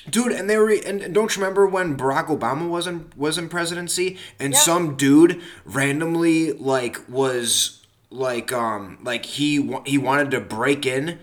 dude 0.08 0.32
and 0.32 0.48
they 0.48 0.56
were 0.56 0.70
and 0.70 1.12
don't 1.14 1.36
you 1.36 1.42
remember 1.42 1.66
when 1.66 1.96
barack 1.96 2.26
obama 2.26 2.68
was 2.68 2.86
in 2.86 3.10
was 3.16 3.36
in 3.36 3.48
presidency 3.48 4.16
and 4.38 4.54
yeah. 4.54 4.58
some 4.58 4.96
dude 4.96 5.40
randomly 5.64 6.52
like 6.52 6.96
was 7.08 7.84
like 8.10 8.52
um 8.52 8.98
like 9.02 9.24
he 9.24 9.74
he 9.84 9.98
wanted 9.98 10.30
to 10.30 10.40
break 10.40 10.86
in 10.86 11.18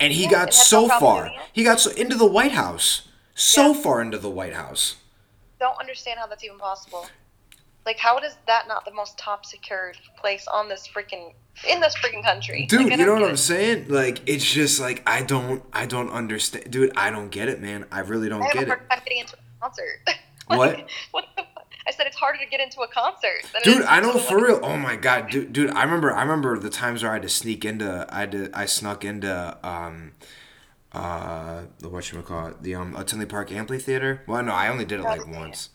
and 0.00 0.12
he 0.12 0.24
yeah, 0.24 0.30
got 0.30 0.54
so 0.54 0.86
no 0.86 0.98
far 0.98 1.30
he 1.52 1.62
got 1.62 1.80
so 1.80 1.90
into 1.92 2.16
the 2.16 2.26
white 2.26 2.52
house 2.52 3.08
so 3.34 3.72
yeah. 3.72 3.80
far 3.82 4.00
into 4.00 4.18
the 4.18 4.30
white 4.30 4.54
house 4.54 4.96
don't 5.60 5.78
understand 5.78 6.18
how 6.18 6.26
that's 6.26 6.44
even 6.44 6.58
possible 6.58 7.06
like 7.88 7.98
how 7.98 8.18
is 8.18 8.36
that 8.46 8.68
not 8.68 8.84
the 8.84 8.92
most 8.92 9.16
top 9.16 9.46
secured 9.46 9.96
place 10.14 10.46
on 10.46 10.68
this 10.68 10.86
freaking 10.86 11.32
in 11.66 11.80
this 11.80 11.94
freaking 11.96 12.22
country. 12.22 12.66
Dude, 12.66 12.90
like, 12.90 12.98
you 12.98 13.06
know 13.06 13.14
what 13.14 13.24
I'm 13.24 13.38
saying? 13.38 13.86
Like 13.88 14.20
it's 14.28 14.44
just 14.44 14.78
like 14.78 15.02
I 15.06 15.22
don't 15.22 15.64
I 15.72 15.86
don't 15.86 16.10
understand 16.10 16.70
dude, 16.70 16.92
I 16.98 17.10
don't 17.10 17.30
get 17.30 17.48
it, 17.48 17.62
man. 17.62 17.86
I 17.90 18.00
really 18.00 18.28
don't 18.28 18.42
I 18.42 18.52
get 18.52 18.68
it. 18.68 18.78
I'm 18.90 18.98
getting 18.98 19.20
into 19.20 19.36
a 19.36 19.62
concert. 19.62 20.00
like, 20.50 20.58
what? 20.58 20.90
what 21.12 21.24
the 21.34 21.44
I 21.86 21.90
said 21.90 22.06
it's 22.06 22.16
harder 22.16 22.38
to 22.40 22.46
get 22.46 22.60
into 22.60 22.82
a 22.82 22.88
concert. 22.88 23.40
dude, 23.64 23.82
I 23.84 24.00
know 24.00 24.18
for 24.18 24.44
real. 24.44 24.60
Oh 24.62 24.76
my 24.76 24.94
god, 24.94 25.30
dude, 25.30 25.54
dude, 25.54 25.70
I 25.70 25.84
remember 25.84 26.12
I 26.12 26.20
remember 26.20 26.58
the 26.58 26.68
times 26.68 27.02
where 27.02 27.12
I 27.12 27.14
had 27.14 27.22
to 27.22 27.30
sneak 27.30 27.64
into 27.64 28.06
I 28.10 28.26
did 28.26 28.52
I 28.52 28.66
snuck 28.66 29.02
into 29.02 29.56
um 29.66 30.12
uh 30.92 31.62
the 31.78 31.88
what 31.88 32.12
you 32.12 32.20
call 32.20 32.48
it 32.48 32.62
the 32.62 32.74
um 32.74 33.02
Tinley 33.06 33.24
Park 33.24 33.50
Amphitheater. 33.50 34.24
Well, 34.26 34.42
no, 34.42 34.52
I 34.52 34.68
only 34.68 34.84
did 34.84 35.00
it 35.00 35.04
like 35.04 35.26
once. 35.26 35.70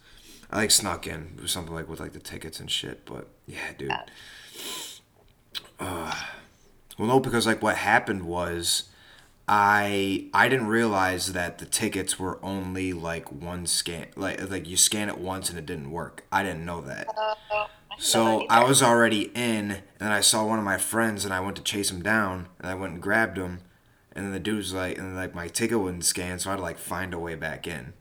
I 0.53 0.57
like 0.57 0.71
snuck 0.71 1.07
in 1.07 1.39
something 1.47 1.73
like 1.73 1.89
with 1.89 1.99
like 1.99 2.13
the 2.13 2.19
tickets 2.19 2.59
and 2.59 2.69
shit. 2.69 3.05
But 3.05 3.27
yeah, 3.47 3.73
dude. 3.75 3.91
Uh, 5.79 6.15
well, 6.97 7.07
no, 7.07 7.19
because 7.19 7.47
like 7.47 7.63
what 7.63 7.75
happened 7.77 8.25
was, 8.25 8.83
I 9.47 10.27
I 10.31 10.49
didn't 10.49 10.67
realize 10.67 11.33
that 11.33 11.57
the 11.57 11.65
tickets 11.65 12.19
were 12.19 12.37
only 12.43 12.93
like 12.93 13.31
one 13.31 13.65
scan, 13.65 14.09
like 14.15 14.47
like 14.47 14.69
you 14.69 14.77
scan 14.77 15.09
it 15.09 15.17
once 15.17 15.49
and 15.49 15.57
it 15.57 15.65
didn't 15.65 15.89
work. 15.89 16.23
I 16.31 16.43
didn't 16.43 16.65
know 16.65 16.81
that. 16.81 17.07
Uh, 17.17 17.65
so 17.97 18.45
I 18.47 18.63
was 18.63 18.83
already 18.83 19.31
in, 19.33 19.79
and 19.99 20.13
I 20.13 20.21
saw 20.21 20.45
one 20.45 20.59
of 20.59 20.65
my 20.65 20.77
friends, 20.77 21.25
and 21.25 21.33
I 21.33 21.39
went 21.39 21.55
to 21.57 21.63
chase 21.63 21.89
him 21.89 22.03
down, 22.03 22.47
and 22.59 22.69
I 22.69 22.75
went 22.75 22.93
and 22.93 23.01
grabbed 23.01 23.37
him, 23.37 23.61
and 24.11 24.25
then 24.25 24.31
the 24.31 24.39
dude's 24.39 24.71
like, 24.71 24.99
and 24.99 25.15
like 25.15 25.33
my 25.33 25.47
ticket 25.47 25.79
wouldn't 25.79 26.05
scan, 26.05 26.37
so 26.37 26.51
I 26.51 26.53
had 26.53 26.57
to 26.57 26.63
like 26.63 26.77
find 26.77 27.11
a 27.11 27.19
way 27.19 27.33
back 27.33 27.65
in. 27.65 27.93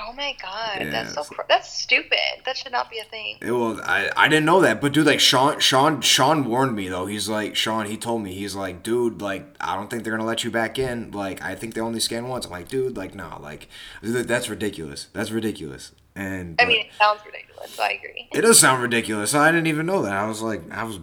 Oh 0.00 0.12
my 0.12 0.36
god, 0.40 0.80
yeah, 0.80 0.90
that's 0.90 1.14
so 1.14 1.24
cr- 1.24 1.42
that's 1.48 1.72
stupid. 1.72 2.18
That 2.44 2.56
should 2.56 2.72
not 2.72 2.90
be 2.90 2.98
a 2.98 3.04
thing. 3.04 3.36
It 3.40 3.52
was 3.52 3.80
I, 3.80 4.10
I 4.16 4.28
didn't 4.28 4.46
know 4.46 4.60
that, 4.60 4.80
but 4.80 4.92
dude, 4.92 5.06
like 5.06 5.20
Sean 5.20 5.58
Sean 5.58 6.00
Sean 6.00 6.44
warned 6.44 6.74
me 6.74 6.88
though. 6.88 7.06
He's 7.06 7.28
like 7.28 7.56
Sean. 7.56 7.86
He 7.86 7.96
told 7.96 8.22
me 8.22 8.32
he's 8.32 8.54
like, 8.54 8.82
dude, 8.82 9.20
like 9.20 9.46
I 9.60 9.76
don't 9.76 9.90
think 9.90 10.04
they're 10.04 10.12
gonna 10.12 10.26
let 10.26 10.44
you 10.44 10.50
back 10.50 10.78
in. 10.78 11.10
Like 11.10 11.42
I 11.42 11.54
think 11.54 11.74
they 11.74 11.80
only 11.80 12.00
scan 12.00 12.28
once. 12.28 12.46
I'm 12.46 12.52
like, 12.52 12.68
dude, 12.68 12.96
like 12.96 13.14
no, 13.14 13.38
like 13.40 13.68
that's 14.02 14.48
ridiculous. 14.48 15.08
That's 15.12 15.30
ridiculous. 15.30 15.92
And 16.18 16.60
I 16.60 16.64
mean, 16.64 16.80
it 16.80 16.92
sounds 16.98 17.20
ridiculous. 17.24 17.70
So 17.70 17.82
I 17.84 17.90
agree. 17.90 18.28
It 18.32 18.40
does 18.40 18.58
sound 18.58 18.82
ridiculous. 18.82 19.34
I 19.34 19.52
didn't 19.52 19.68
even 19.68 19.86
know 19.86 20.02
that. 20.02 20.12
I 20.12 20.26
was 20.26 20.42
like, 20.42 20.62
I 20.72 20.82
was, 20.82 20.98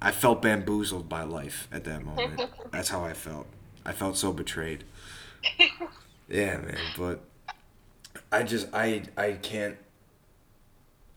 I 0.00 0.12
felt 0.12 0.40
bamboozled 0.40 1.08
by 1.08 1.24
life 1.24 1.66
at 1.72 1.82
that 1.84 2.04
moment. 2.04 2.40
that's 2.70 2.88
how 2.88 3.04
I 3.04 3.12
felt. 3.12 3.48
I 3.84 3.90
felt 3.90 4.16
so 4.16 4.32
betrayed. 4.32 4.84
yeah, 6.28 6.58
man, 6.58 6.78
but 6.96 7.24
I 8.32 8.42
just 8.42 8.68
I 8.72 9.02
I 9.16 9.32
can't 9.32 9.76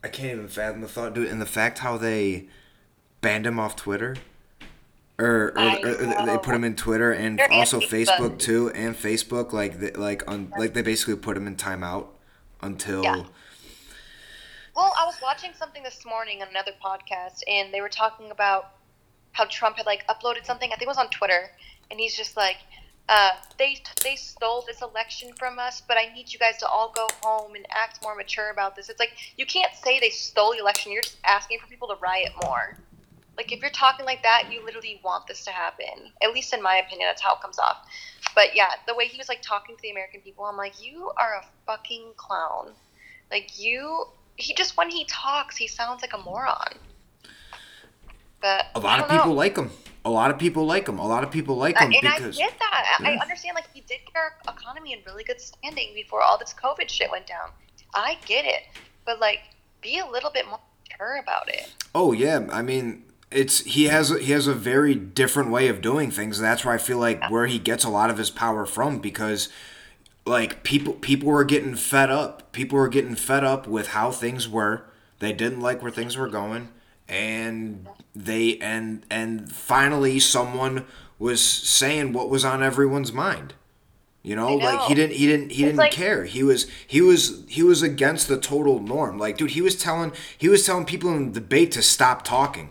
I 0.03 0.07
can't 0.07 0.33
even 0.33 0.47
fathom 0.47 0.81
the 0.81 0.87
thought, 0.87 1.15
dude. 1.15 1.29
And 1.29 1.41
the 1.41 1.47
fact 1.47 1.79
how 1.79 1.97
they 1.97 2.47
banned 3.21 3.47
him 3.47 3.59
off 3.59 3.75
Twitter, 3.75 4.15
or, 5.17 5.53
or, 5.57 5.77
or 5.83 6.25
they 6.25 6.37
put 6.37 6.53
him 6.53 6.63
in 6.63 6.75
Twitter 6.75 7.11
and 7.11 7.39
They're 7.39 7.51
also 7.51 7.79
Facebook 7.79 8.37
too, 8.37 8.69
and 8.71 8.95
Facebook 8.95 9.51
like 9.53 9.79
they, 9.79 9.91
like 9.91 10.29
on 10.29 10.53
like 10.59 10.73
they 10.73 10.83
basically 10.83 11.15
put 11.15 11.35
him 11.35 11.47
in 11.47 11.55
timeout 11.55 12.07
until. 12.61 13.03
Yeah. 13.03 13.23
Well, 14.75 14.93
I 14.99 15.05
was 15.05 15.15
watching 15.23 15.51
something 15.57 15.83
this 15.83 16.05
morning 16.05 16.41
on 16.41 16.49
another 16.49 16.73
podcast, 16.83 17.39
and 17.47 17.73
they 17.73 17.79
were 17.79 17.89
talking 17.89 18.29
about 18.29 18.71
how 19.31 19.45
Trump 19.45 19.77
had 19.77 19.85
like 19.85 20.05
uploaded 20.07 20.45
something. 20.45 20.69
I 20.69 20.75
think 20.75 20.83
it 20.83 20.87
was 20.87 20.97
on 20.97 21.09
Twitter, 21.09 21.49
and 21.89 21.99
he's 21.99 22.15
just 22.15 22.35
like, 22.35 22.57
uh, 23.07 23.31
they 23.59 23.77
they 24.03 24.15
stole 24.15 24.63
this 24.65 24.81
election 24.81 25.31
from 25.37 25.59
us, 25.59 25.81
but 25.87 25.97
I 25.97 26.11
need 26.13 26.33
you 26.33 26.39
guys 26.39 26.57
to 26.57 26.67
all 26.67 26.91
go 26.95 27.07
home 27.21 27.55
and 27.55 27.65
act 27.69 28.01
more 28.01 28.15
mature 28.15 28.49
about 28.49 28.75
this. 28.75 28.89
It's 28.89 28.99
like 28.99 29.13
you 29.37 29.45
can't 29.45 29.73
say 29.73 29.99
they 29.99 30.09
stole 30.09 30.53
the 30.53 30.59
election. 30.59 30.91
You're 30.91 31.03
just 31.03 31.17
asking 31.23 31.59
for 31.59 31.67
people 31.67 31.87
to 31.89 31.95
riot 32.01 32.31
more. 32.43 32.77
Like 33.37 33.51
if 33.51 33.61
you're 33.61 33.69
talking 33.69 34.05
like 34.05 34.23
that, 34.23 34.51
you 34.51 34.65
literally 34.65 34.99
want 35.03 35.27
this 35.27 35.43
to 35.45 35.51
happen. 35.51 36.11
At 36.23 36.33
least 36.33 36.53
in 36.53 36.63
my 36.63 36.77
opinion, 36.77 37.07
that's 37.07 37.21
how 37.21 37.35
it 37.35 37.41
comes 37.41 37.59
off. 37.59 37.85
But 38.33 38.55
yeah, 38.55 38.71
the 38.87 38.95
way 38.95 39.05
he 39.05 39.17
was 39.17 39.29
like 39.29 39.41
talking 39.41 39.75
to 39.75 39.81
the 39.81 39.91
American 39.91 40.21
people, 40.21 40.45
I'm 40.45 40.57
like, 40.57 40.83
you 40.83 41.11
are 41.17 41.35
a 41.35 41.45
fucking 41.67 42.13
clown. 42.17 42.71
Like 43.29 43.59
you, 43.59 44.05
he 44.35 44.53
just 44.55 44.77
when 44.77 44.89
he 44.89 45.05
talks, 45.05 45.57
he 45.57 45.67
sounds 45.67 46.01
like 46.01 46.13
a 46.13 46.17
moron. 46.17 46.73
But 48.41 48.67
a 48.73 48.79
lot 48.79 48.99
of 48.99 49.09
people 49.09 49.27
know. 49.27 49.33
like 49.33 49.57
him 49.57 49.69
a 50.05 50.09
lot 50.09 50.31
of 50.31 50.37
people 50.37 50.65
like 50.65 50.87
him. 50.87 50.99
A 50.99 51.07
lot 51.07 51.23
of 51.23 51.31
people 51.31 51.57
like 51.57 51.75
him 51.77 51.91
uh, 51.91 51.95
and 51.95 52.01
because, 52.01 52.37
I 52.37 52.41
get 52.43 52.59
that. 52.59 52.97
Yeah. 53.01 53.09
I 53.09 53.17
understand. 53.17 53.55
Like 53.55 53.67
he 53.73 53.81
did 53.81 53.99
get 54.05 54.15
our 54.15 54.37
economy 54.47 54.93
in 54.93 54.99
really 55.05 55.23
good 55.23 55.41
standing 55.41 55.89
before 55.93 56.21
all 56.21 56.37
this 56.37 56.53
COVID 56.53 56.89
shit 56.89 57.09
went 57.11 57.27
down. 57.27 57.49
I 57.93 58.17
get 58.25 58.45
it, 58.45 58.63
but 59.05 59.19
like, 59.19 59.39
be 59.81 59.99
a 59.99 60.05
little 60.05 60.29
bit 60.29 60.47
more 60.47 60.59
sure 60.97 61.17
about 61.17 61.49
it. 61.49 61.73
Oh 61.93 62.11
yeah, 62.11 62.47
I 62.51 62.61
mean, 62.61 63.03
it's 63.31 63.61
he 63.61 63.85
has 63.85 64.09
he 64.09 64.31
has 64.31 64.47
a 64.47 64.53
very 64.53 64.95
different 64.95 65.49
way 65.49 65.67
of 65.67 65.81
doing 65.81 66.11
things. 66.11 66.39
That's 66.39 66.63
where 66.63 66.73
I 66.73 66.77
feel 66.77 66.97
like 66.97 67.19
yeah. 67.19 67.29
where 67.31 67.47
he 67.47 67.57
gets 67.57 67.83
a 67.83 67.89
lot 67.89 68.09
of 68.09 68.17
his 68.17 68.29
power 68.29 68.65
from 68.65 68.99
because 68.99 69.49
like 70.25 70.63
people 70.63 70.93
people 70.93 71.29
were 71.29 71.43
getting 71.43 71.75
fed 71.75 72.11
up. 72.11 72.51
People 72.51 72.77
were 72.77 72.89
getting 72.89 73.15
fed 73.15 73.43
up 73.43 73.67
with 73.67 73.87
how 73.87 74.11
things 74.11 74.47
were. 74.47 74.85
They 75.19 75.33
didn't 75.33 75.61
like 75.61 75.81
where 75.81 75.91
things 75.91 76.17
were 76.17 76.27
going, 76.27 76.69
and 77.07 77.87
they 78.15 78.57
and 78.59 79.05
and 79.09 79.51
finally 79.51 80.19
someone 80.19 80.85
was 81.19 81.41
saying 81.41 82.13
what 82.13 82.29
was 82.29 82.43
on 82.45 82.61
everyone's 82.63 83.13
mind. 83.13 83.53
You 84.23 84.35
know, 84.35 84.59
I 84.59 84.63
like 84.77 84.87
he 84.87 84.95
didn't 84.95 85.15
he 85.17 85.27
didn't 85.27 85.51
he 85.51 85.63
It's 85.63 85.67
didn't 85.67 85.77
like- 85.77 85.91
care. 85.91 86.23
He 86.25 86.41
was 86.43 86.67
he 86.87 86.99
was 87.01 87.43
he 87.47 87.61
was 87.61 87.83
against 87.83 88.27
the 88.27 88.37
total 88.39 88.79
norm. 88.79 89.19
Like, 89.19 89.37
dude, 89.37 89.51
he 89.51 89.61
was 89.61 89.75
telling 89.75 90.13
he 90.35 90.49
was 90.49 90.65
telling 90.65 90.85
people 90.85 91.11
in 91.11 91.31
the 91.31 91.39
debate 91.39 91.71
to 91.73 91.81
stop 91.83 92.23
talking. 92.23 92.69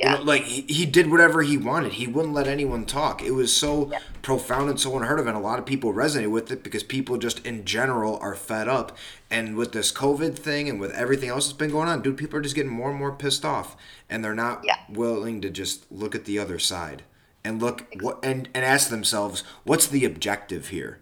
Yeah. 0.00 0.14
like 0.16 0.44
he, 0.44 0.62
he 0.62 0.86
did 0.86 1.10
whatever 1.10 1.42
he 1.42 1.56
wanted. 1.56 1.92
He 1.94 2.06
wouldn't 2.06 2.34
let 2.34 2.46
anyone 2.48 2.86
talk. 2.86 3.22
It 3.22 3.32
was 3.32 3.54
so 3.54 3.90
Yeah. 3.92 3.98
profound 4.22 4.70
and 4.70 4.80
so 4.80 4.96
unheard 4.96 5.20
of, 5.20 5.26
and 5.26 5.36
a 5.36 5.40
lot 5.40 5.58
of 5.58 5.66
people 5.66 5.92
resonate 5.92 6.30
with 6.30 6.50
it 6.50 6.62
because 6.62 6.82
people 6.82 7.18
just 7.18 7.44
in 7.46 7.64
general 7.64 8.18
are 8.22 8.34
fed 8.34 8.66
up. 8.68 8.96
And 9.30 9.56
with 9.56 9.72
this 9.72 9.92
COVID 9.92 10.36
thing 10.38 10.68
and 10.68 10.80
with 10.80 10.92
everything 10.92 11.28
else 11.28 11.46
that's 11.46 11.58
been 11.58 11.70
going 11.70 11.88
on, 11.88 12.02
dude, 12.02 12.16
people 12.16 12.38
are 12.38 12.42
just 12.42 12.54
getting 12.54 12.72
more 12.72 12.90
and 12.90 12.98
more 12.98 13.12
pissed 13.12 13.44
off, 13.44 13.76
and 14.08 14.24
they're 14.24 14.34
not 14.34 14.62
Yeah. 14.64 14.76
willing 14.88 15.40
to 15.42 15.50
just 15.50 15.90
look 15.92 16.14
at 16.14 16.24
the 16.24 16.38
other 16.38 16.58
side 16.58 17.02
and 17.44 17.60
look 17.60 17.86
what 18.00 18.18
and 18.22 18.48
and 18.54 18.64
ask 18.64 18.88
themselves, 18.90 19.42
what's 19.64 19.86
the 19.86 20.04
objective 20.04 20.68
here? 20.68 20.98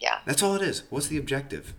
yeah. 0.00 0.18
That's 0.26 0.42
all 0.42 0.54
it 0.54 0.62
is. 0.62 0.82
What's 0.90 1.06
the 1.08 1.16
objective? 1.18 1.72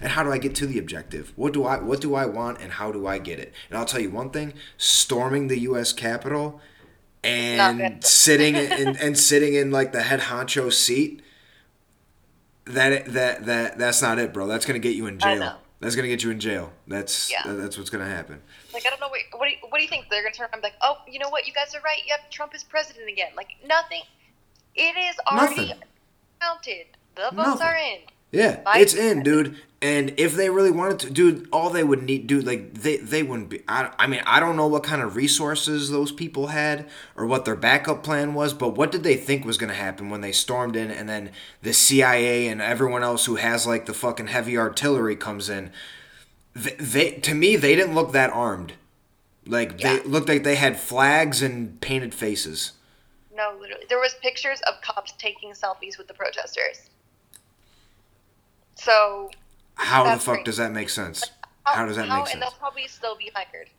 And 0.00 0.12
how 0.12 0.22
do 0.22 0.30
I 0.30 0.38
get 0.38 0.54
to 0.56 0.66
the 0.66 0.78
objective? 0.78 1.32
What 1.36 1.52
do 1.52 1.64
I 1.64 1.78
what 1.78 2.00
do 2.00 2.14
I 2.14 2.26
want 2.26 2.60
and 2.60 2.72
how 2.72 2.92
do 2.92 3.06
I 3.06 3.18
get 3.18 3.38
it? 3.38 3.52
And 3.70 3.78
I'll 3.78 3.86
tell 3.86 4.00
you 4.00 4.10
one 4.10 4.30
thing, 4.30 4.52
storming 4.76 5.48
the 5.48 5.58
US 5.60 5.92
Capitol 5.92 6.60
and 7.24 8.04
sitting 8.04 8.54
in 8.56 8.96
and 9.00 9.18
sitting 9.18 9.54
in 9.54 9.70
like 9.70 9.92
the 9.92 10.02
head 10.02 10.20
honcho 10.20 10.72
seat 10.72 11.22
that 12.66 13.06
that 13.06 13.46
that 13.46 13.78
that's 13.78 14.02
not 14.02 14.18
it, 14.18 14.32
bro. 14.34 14.46
That's 14.46 14.66
going 14.66 14.80
to 14.80 14.86
get 14.88 14.96
you 14.96 15.06
in 15.06 15.18
jail. 15.18 15.58
That's 15.80 15.94
to 15.94 16.02
get 16.02 16.22
you 16.24 16.30
in 16.30 16.40
jail. 16.40 16.72
That's 16.86 17.30
Yeah. 17.30 17.42
that's 17.46 17.76
what's 17.76 17.90
going 17.90 18.04
to 18.04 18.10
happen. 18.10 18.42
Like 18.72 18.86
I 18.86 18.90
don't 18.90 19.00
know 19.00 19.08
what 19.08 19.20
what 19.34 19.46
do 19.46 19.50
you, 19.52 19.56
what 19.68 19.78
do 19.78 19.82
you 19.82 19.88
think 19.88 20.06
they're 20.10 20.22
gonna 20.22 20.34
turn 20.34 20.48
around 20.52 20.62
like, 20.62 20.74
oh, 20.82 20.98
you 21.08 21.18
know 21.18 21.28
what, 21.28 21.46
you 21.46 21.52
guys 21.52 21.74
are 21.74 21.80
right. 21.80 22.00
Yep, 22.06 22.30
Trump 22.30 22.54
is 22.54 22.64
president 22.64 23.08
again. 23.08 23.32
Like 23.36 23.48
nothing. 23.66 24.02
It 24.74 24.96
is 24.96 25.16
already 25.26 25.68
Nothing. 25.68 25.82
counted. 26.40 26.86
The 27.14 27.22
votes 27.34 27.36
Nothing. 27.60 27.66
are 27.66 27.76
in. 27.76 27.98
Yeah, 28.36 28.60
it's 28.76 28.94
in, 28.94 29.22
dude. 29.22 29.56
And 29.82 30.14
if 30.16 30.34
they 30.34 30.48
really 30.48 30.70
wanted 30.70 30.98
to, 31.00 31.10
dude, 31.10 31.48
all 31.52 31.68
they 31.68 31.84
would 31.84 32.02
need, 32.02 32.26
dude, 32.26 32.46
like 32.46 32.72
they 32.74 32.96
they 32.96 33.22
wouldn't 33.22 33.50
be. 33.50 33.62
I, 33.68 33.92
I 33.98 34.06
mean, 34.06 34.22
I 34.26 34.40
don't 34.40 34.56
know 34.56 34.66
what 34.66 34.82
kind 34.82 35.02
of 35.02 35.16
resources 35.16 35.90
those 35.90 36.10
people 36.12 36.48
had 36.48 36.88
or 37.14 37.26
what 37.26 37.44
their 37.44 37.54
backup 37.56 38.02
plan 38.02 38.32
was, 38.34 38.54
but 38.54 38.70
what 38.76 38.90
did 38.90 39.02
they 39.02 39.16
think 39.16 39.44
was 39.44 39.58
going 39.58 39.68
to 39.68 39.76
happen 39.76 40.08
when 40.08 40.22
they 40.22 40.32
stormed 40.32 40.76
in, 40.76 40.90
and 40.90 41.08
then 41.08 41.30
the 41.62 41.74
CIA 41.74 42.48
and 42.48 42.62
everyone 42.62 43.02
else 43.02 43.26
who 43.26 43.36
has 43.36 43.66
like 43.66 43.84
the 43.86 43.92
fucking 43.94 44.28
heavy 44.28 44.56
artillery 44.56 45.14
comes 45.14 45.50
in? 45.50 45.70
They, 46.54 46.74
they 46.78 47.10
to 47.20 47.34
me, 47.34 47.56
they 47.56 47.76
didn't 47.76 47.94
look 47.94 48.12
that 48.12 48.30
armed. 48.30 48.72
Like 49.46 49.80
Yeah. 49.80 49.98
they 49.98 50.02
looked 50.04 50.28
like 50.28 50.42
they 50.42 50.56
had 50.56 50.80
flags 50.80 51.42
and 51.42 51.80
painted 51.82 52.14
faces. 52.14 52.72
No, 53.36 53.54
literally, 53.60 53.84
there 53.90 54.00
was 54.00 54.14
pictures 54.22 54.60
of 54.66 54.80
cops 54.80 55.12
taking 55.18 55.52
selfies 55.52 55.98
with 55.98 56.08
the 56.08 56.14
protesters. 56.14 56.88
So 58.76 59.30
How 59.74 60.04
the 60.04 60.20
fuck 60.20 60.36
great. 60.36 60.44
does 60.44 60.56
that 60.58 60.72
make 60.72 60.88
sense? 60.88 61.24
How 61.64 61.86
does 61.86 61.96
that 61.96 62.08
make 62.08 62.26
sense? 62.26 62.34
And 62.34 62.42
they'll 62.42 62.50
probably 62.52 62.86
still 62.86 63.16
be 63.16 63.30
fired. 63.34 63.70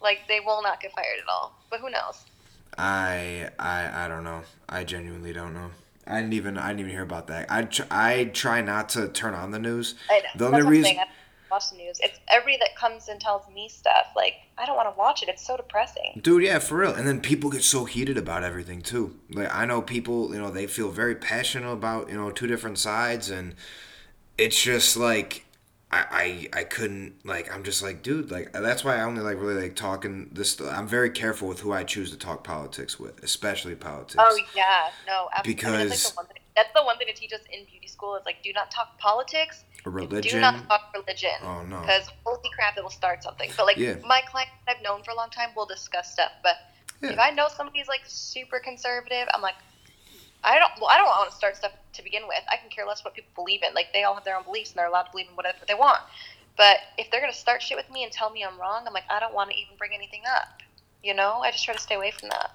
Like 0.00 0.20
they 0.28 0.40
will 0.40 0.62
not 0.62 0.80
get 0.80 0.92
fired 0.92 1.18
at 1.22 1.28
all. 1.28 1.60
But 1.70 1.80
who 1.80 1.90
knows? 1.90 2.24
I 2.76 3.50
I 3.58 4.04
I 4.04 4.08
don't 4.08 4.24
know. 4.24 4.42
I 4.68 4.84
genuinely 4.84 5.32
don't 5.32 5.52
know. 5.52 5.70
I 6.06 6.20
didn't 6.20 6.34
even 6.34 6.56
I 6.56 6.68
didn't 6.68 6.80
even 6.80 6.92
hear 6.92 7.02
about 7.02 7.26
that. 7.26 7.50
I 7.50 7.62
tr- 7.64 7.82
I 7.90 8.24
try 8.26 8.62
not 8.62 8.88
to 8.90 9.08
turn 9.08 9.34
on 9.34 9.50
the 9.50 9.58
news. 9.58 9.94
I 10.08 10.18
know. 10.18 10.22
The 10.36 10.38
That's 10.38 10.42
only 10.42 10.56
what 10.62 10.66
I'm 10.66 10.70
reason 10.70 10.96
watch 11.50 11.70
the 11.70 11.76
news. 11.76 11.98
It's 12.02 12.18
everybody 12.28 12.58
that 12.58 12.76
comes 12.76 13.08
and 13.08 13.20
tells 13.20 13.42
me 13.52 13.68
stuff. 13.68 14.08
Like 14.14 14.34
I 14.56 14.66
don't 14.66 14.76
want 14.76 14.92
to 14.92 14.98
watch 14.98 15.22
it. 15.22 15.28
It's 15.28 15.46
so 15.46 15.56
depressing. 15.56 16.20
Dude, 16.22 16.42
yeah, 16.42 16.58
for 16.58 16.78
real. 16.78 16.94
And 16.94 17.06
then 17.06 17.20
people 17.20 17.50
get 17.50 17.62
so 17.62 17.84
heated 17.84 18.16
about 18.18 18.44
everything 18.44 18.82
too. 18.82 19.16
Like 19.30 19.54
I 19.54 19.64
know 19.66 19.82
people, 19.82 20.32
you 20.32 20.40
know, 20.40 20.50
they 20.50 20.66
feel 20.66 20.90
very 20.90 21.14
passionate 21.14 21.70
about, 21.70 22.08
you 22.08 22.16
know, 22.16 22.30
two 22.30 22.46
different 22.46 22.78
sides 22.78 23.30
and 23.30 23.54
it's 24.38 24.60
just 24.60 24.96
like 24.96 25.44
I, 25.90 26.48
I 26.52 26.60
I 26.60 26.64
couldn't 26.64 27.24
like 27.26 27.52
I'm 27.52 27.64
just 27.64 27.82
like 27.82 28.02
dude 28.02 28.30
like 28.30 28.52
that's 28.52 28.84
why 28.84 28.96
I 28.96 29.02
only 29.02 29.20
like 29.22 29.38
really 29.40 29.60
like 29.60 29.74
talking 29.76 30.28
this 30.32 30.60
I'm 30.60 30.86
very 30.86 31.10
careful 31.10 31.48
with 31.48 31.60
who 31.60 31.72
I 31.72 31.84
choose 31.84 32.10
to 32.10 32.16
talk 32.18 32.44
politics 32.44 32.98
with 33.00 33.22
especially 33.22 33.74
politics 33.74 34.16
Oh 34.18 34.38
yeah, 34.54 34.90
no, 35.06 35.28
absolutely. 35.34 35.64
I 35.66 35.78
mean, 35.78 35.88
Because- 35.88 35.90
that's, 35.90 36.04
like 36.04 36.12
the 36.14 36.16
one 36.16 36.26
thing, 36.26 36.42
that's 36.56 36.72
the 36.74 36.82
one 36.84 36.98
thing 36.98 37.06
to 37.08 37.14
teach 37.14 37.32
us 37.32 37.40
in 37.52 37.64
beauty 37.64 37.86
school 37.88 38.16
is 38.16 38.24
like 38.26 38.42
do 38.42 38.52
not 38.52 38.70
talk 38.70 38.98
politics. 38.98 39.64
religion 39.84 40.32
Do 40.34 40.40
not 40.40 40.68
talk 40.68 40.92
religion. 40.94 41.30
Oh, 41.42 41.62
no. 41.64 41.80
Because 41.80 42.08
holy 42.24 42.50
crap, 42.54 42.76
it 42.76 42.82
will 42.82 42.90
start 42.90 43.22
something. 43.22 43.50
But 43.56 43.64
like 43.66 43.76
Yeah. 43.78 43.94
my 44.06 44.20
client 44.30 44.50
I've 44.68 44.82
known 44.82 45.02
for 45.02 45.12
a 45.12 45.14
long 45.16 45.30
time 45.30 45.50
will 45.56 45.66
discuss 45.66 46.12
stuff. 46.12 46.32
But 46.42 46.56
Yeah. 47.00 47.12
if 47.12 47.18
I 47.18 47.30
know 47.30 47.46
somebody's 47.56 47.88
like 47.88 48.02
super 48.06 48.58
conservative, 48.60 49.26
I'm 49.32 49.40
like, 49.40 49.54
I 50.44 50.58
don't. 50.58 50.70
Well, 50.80 50.90
I 50.90 50.96
don't 50.96 51.06
want 51.06 51.30
to 51.30 51.36
start 51.36 51.56
stuff 51.56 51.72
to 51.94 52.02
begin 52.02 52.22
with. 52.26 52.42
I 52.50 52.56
can 52.56 52.70
care 52.70 52.86
less 52.86 53.04
what 53.04 53.14
people 53.14 53.30
believe 53.34 53.62
in. 53.62 53.74
Like 53.74 53.92
they 53.92 54.04
all 54.04 54.14
have 54.14 54.24
their 54.24 54.36
own 54.36 54.44
beliefs 54.44 54.70
and 54.70 54.78
they're 54.78 54.86
allowed 54.86 55.04
to 55.04 55.10
believe 55.10 55.28
in 55.28 55.36
whatever 55.36 55.58
they 55.66 55.74
want. 55.74 56.00
But 56.56 56.78
if 56.96 57.10
they're 57.10 57.20
gonna 57.20 57.32
start 57.32 57.62
shit 57.62 57.76
with 57.76 57.90
me 57.90 58.04
and 58.04 58.12
tell 58.12 58.30
me 58.30 58.44
I'm 58.44 58.58
wrong, 58.58 58.84
I'm 58.86 58.92
like, 58.92 59.04
I 59.10 59.20
don't 59.20 59.34
want 59.34 59.50
to 59.50 59.56
even 59.56 59.76
bring 59.76 59.92
anything 59.94 60.22
up. 60.28 60.60
You 61.02 61.14
know, 61.14 61.40
I 61.42 61.50
just 61.50 61.64
try 61.64 61.74
to 61.74 61.80
stay 61.80 61.94
away 61.94 62.10
from 62.10 62.30
that. 62.30 62.50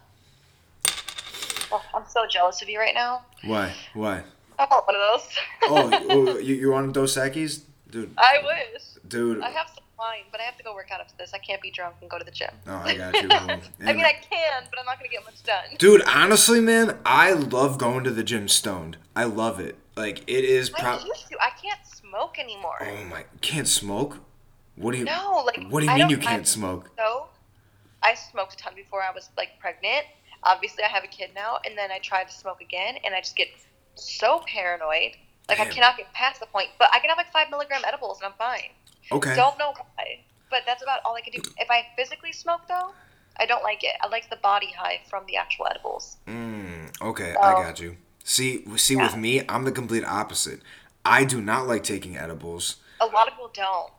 Oh, 1.72 1.82
I'm 1.94 2.04
so 2.08 2.26
jealous 2.30 2.62
of 2.62 2.70
you 2.70 2.80
right 2.80 2.94
now. 2.94 3.24
why 3.44 3.74
why 3.94 4.24
I 4.60 4.68
want 4.70 4.88
one 4.88 4.96
of 4.96 5.02
those. 5.02 5.30
oh, 5.64 6.06
oh 6.36 6.38
you, 6.38 6.56
you 6.56 6.72
want 6.72 6.94
Dos 6.94 7.16
Equis? 7.18 7.62
dude 7.90 8.12
I 8.18 8.40
wish. 8.44 8.84
dude 9.08 9.42
I 9.42 9.50
have 9.50 9.68
some 9.68 9.83
wine, 10.04 10.24
but 10.32 10.40
I 10.42 10.44
have 10.44 10.58
to 10.58 10.64
go 10.64 10.74
work 10.74 10.90
out 10.92 11.00
after 11.00 11.16
this. 11.18 11.32
I 11.34 11.38
can't 11.38 11.62
be 11.62 11.72
drunk 11.72 11.96
and 12.02 12.10
go 12.10 12.18
to 12.18 12.26
the 12.26 12.32
gym. 12.32 12.50
oh 12.68 12.82
I 12.84 12.96
got 12.96 13.14
you. 13.22 13.30
I 13.32 13.94
mean, 13.94 14.06
I 14.06 14.14
can, 14.14 14.64
but 14.70 14.80
I'm 14.80 14.86
not 14.86 14.98
gonna 14.98 15.10
get 15.10 15.24
much 15.26 15.42
done. 15.44 15.64
Dude, 15.78 16.02
honestly, 16.08 16.60
man, 16.60 16.98
I 17.06 17.34
love 17.34 17.78
going 17.78 18.04
to 18.04 18.12
the 18.12 18.24
gym 18.24 18.48
stoned. 18.48 18.98
I 19.16 19.24
love 19.26 19.60
it. 19.60 19.78
Like 19.96 20.24
it 20.28 20.44
is 20.44 20.72
I 20.78 21.00
used 21.06 21.30
to. 21.30 21.38
I 21.42 21.52
can't 21.62 21.80
smoke 21.86 22.40
anymore. 22.40 22.78
Oh 22.82 23.04
my, 23.06 23.26
can't 23.42 23.68
smoke? 23.68 24.18
What 24.76 24.94
do 24.94 24.98
you 25.00 25.06
No, 25.06 25.44
like 25.46 25.64
What 25.70 25.82
do 25.82 25.86
you 25.86 25.92
I 25.92 25.98
mean 25.98 26.10
you 26.10 26.18
can't 26.18 26.42
I- 26.42 26.46
smoke? 26.46 26.90
So, 26.98 27.28
I 28.02 28.16
smoked 28.16 28.54
a 28.54 28.58
ton 28.58 28.74
before 28.76 29.04
I 29.04 29.12
was 29.12 29.30
like 29.38 29.60
pregnant. 29.60 30.06
Obviously, 30.44 30.84
I 30.84 30.88
have 30.88 31.04
a 31.06 31.08
kid 31.08 31.30
now, 31.34 31.60
and 31.66 31.78
then 31.78 31.90
I 31.92 32.00
tried 32.00 32.28
to 32.28 32.34
smoke 32.34 32.60
again, 32.60 32.96
and 33.06 33.16
I 33.16 33.22
just 33.22 33.36
get 33.38 33.48
so 33.96 34.42
paranoid. 34.46 35.12
Like 35.48 35.60
I 35.60 35.66
cannot 35.66 35.98
get 35.98 36.12
past 36.14 36.40
the 36.40 36.46
point. 36.48 36.70
But 36.80 36.90
I 36.94 37.00
can 37.00 37.10
have 37.10 37.18
like 37.18 37.32
five 37.32 37.50
milligram 37.50 37.82
edibles, 37.86 38.20
and 38.20 38.28
I'm 38.28 38.34
fine. 38.38 38.72
Okay. 39.12 39.36
Don't 39.36 39.58
know 39.60 39.74
why, 39.76 40.20
but 40.50 40.62
that's 40.66 40.82
about 40.84 41.00
all 41.06 41.16
I 41.16 41.22
can 41.22 41.34
do. 41.34 41.42
If 41.58 41.70
I 41.70 41.86
physically 41.98 42.32
smoke, 42.32 42.62
though, 42.68 42.92
I 43.38 43.46
don't 43.46 43.64
like 43.64 43.84
it. 43.84 43.96
I 44.02 44.08
like 44.08 44.30
the 44.30 44.38
body 44.38 44.72
high 44.78 45.02
from 45.10 45.24
the 45.28 45.36
actual 45.38 45.68
edibles. 45.70 46.18
Mm, 46.28 47.02
okay, 47.02 47.36
I 47.42 47.54
got 47.54 47.80
you. 47.80 47.98
See, 48.24 48.64
see, 48.78 48.96
with 48.96 49.18
me, 49.18 49.42
I'm 49.50 49.66
the 49.66 49.72
complete 49.72 50.06
opposite. 50.06 50.62
I 51.06 51.26
do 51.26 51.42
not 51.42 51.68
like 51.68 51.84
taking 51.84 52.16
edibles 52.18 52.78
A 53.02 53.06
lot 53.08 53.28
of 53.28 53.34
people 53.34 53.52
don't. 53.54 53.92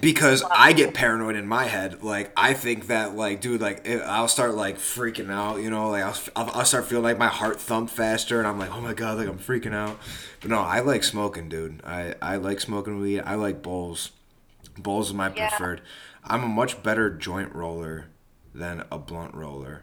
because 0.00 0.44
I 0.48 0.72
get 0.72 0.94
paranoid 0.94 1.34
in 1.34 1.46
my 1.48 1.64
head. 1.64 2.02
Like 2.04 2.32
I 2.36 2.54
think 2.54 2.86
that, 2.86 3.16
like, 3.16 3.40
dude, 3.40 3.60
like 3.60 3.82
it, 3.84 4.00
I'll 4.02 4.28
start 4.28 4.54
like 4.54 4.78
freaking 4.78 5.30
out. 5.30 5.56
You 5.60 5.70
know, 5.70 5.90
like 5.90 6.04
I'll, 6.04 6.16
I'll, 6.36 6.50
I'll 6.60 6.64
start 6.64 6.86
feeling 6.86 7.02
like 7.04 7.18
my 7.18 7.26
heart 7.28 7.60
thump 7.60 7.90
faster, 7.90 8.38
and 8.38 8.46
I'm 8.46 8.58
like, 8.58 8.72
oh 8.72 8.80
my 8.80 8.94
god, 8.94 9.18
like 9.18 9.28
I'm 9.28 9.38
freaking 9.38 9.74
out. 9.74 9.98
But 10.40 10.50
no, 10.50 10.60
I 10.60 10.80
like 10.80 11.02
smoking, 11.02 11.48
dude. 11.48 11.80
I 11.84 12.14
I 12.22 12.36
like 12.36 12.60
smoking 12.60 13.00
weed. 13.00 13.20
I 13.26 13.34
like 13.34 13.62
bowls. 13.62 14.12
Bowls 14.78 15.08
is 15.08 15.14
my 15.14 15.32
Yeah. 15.34 15.48
preferred. 15.48 15.82
I'm 16.24 16.42
a 16.44 16.48
much 16.48 16.82
better 16.82 17.10
joint 17.10 17.54
roller 17.54 18.06
than 18.54 18.84
a 18.90 18.98
blunt 18.98 19.34
roller. 19.34 19.82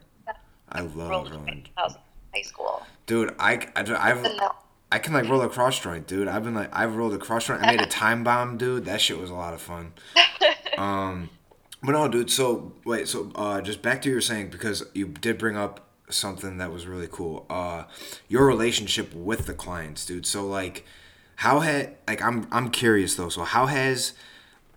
I 0.71 0.81
love 0.81 1.09
Rolled 1.09 1.31
rolling. 1.31 1.67
I 1.77 1.89
high 2.33 2.41
school. 2.43 2.85
Dude, 3.07 3.33
I, 3.39 3.67
I, 3.75 3.81
I've, 4.11 4.21
No. 4.21 4.51
I 4.91 4.99
can 4.99 5.13
like 5.13 5.27
roll 5.27 5.41
a 5.41 5.49
cross 5.49 5.79
joint, 5.79 6.05
dude. 6.07 6.27
I've 6.27 6.43
been 6.43 6.53
like, 6.53 6.69
I've 6.71 6.95
rolled 6.95 7.13
a 7.13 7.17
cross 7.17 7.47
joint. 7.47 7.63
I 7.63 7.67
made 7.71 7.81
a 7.81 7.85
time 8.03 8.23
bomb, 8.23 8.57
dude. 8.57 8.85
That 8.85 9.01
shit 9.01 9.17
was 9.19 9.29
a 9.31 9.35
lot 9.35 9.53
of 9.53 9.61
fun. 9.61 9.93
Um, 10.77 11.29
but 11.83 11.91
no, 11.91 12.07
dude. 12.07 12.31
So 12.31 12.71
wait, 12.85 13.09
so 13.09 13.31
uh, 13.35 13.59
just 13.59 13.81
back 13.81 14.01
to 14.03 14.07
what 14.07 14.11
you 14.11 14.15
were 14.15 14.21
saying 14.21 14.49
because 14.49 14.85
you 14.93 15.07
did 15.07 15.37
bring 15.37 15.57
up 15.57 15.89
something 16.09 16.57
that 16.59 16.71
was 16.71 16.87
really 16.87 17.09
cool. 17.11 17.45
Uh, 17.49 17.83
your 18.29 18.45
relationship 18.45 19.13
with 19.13 19.45
the 19.45 19.53
clients, 19.53 20.05
dude. 20.05 20.25
So 20.25 20.45
like, 20.47 20.85
how 21.35 21.59
had 21.59 21.97
like 22.07 22.21
I'm 22.21 22.47
I'm 22.49 22.69
curious 22.69 23.15
though. 23.15 23.27
So 23.27 23.43
how 23.43 23.65
has 23.65 24.13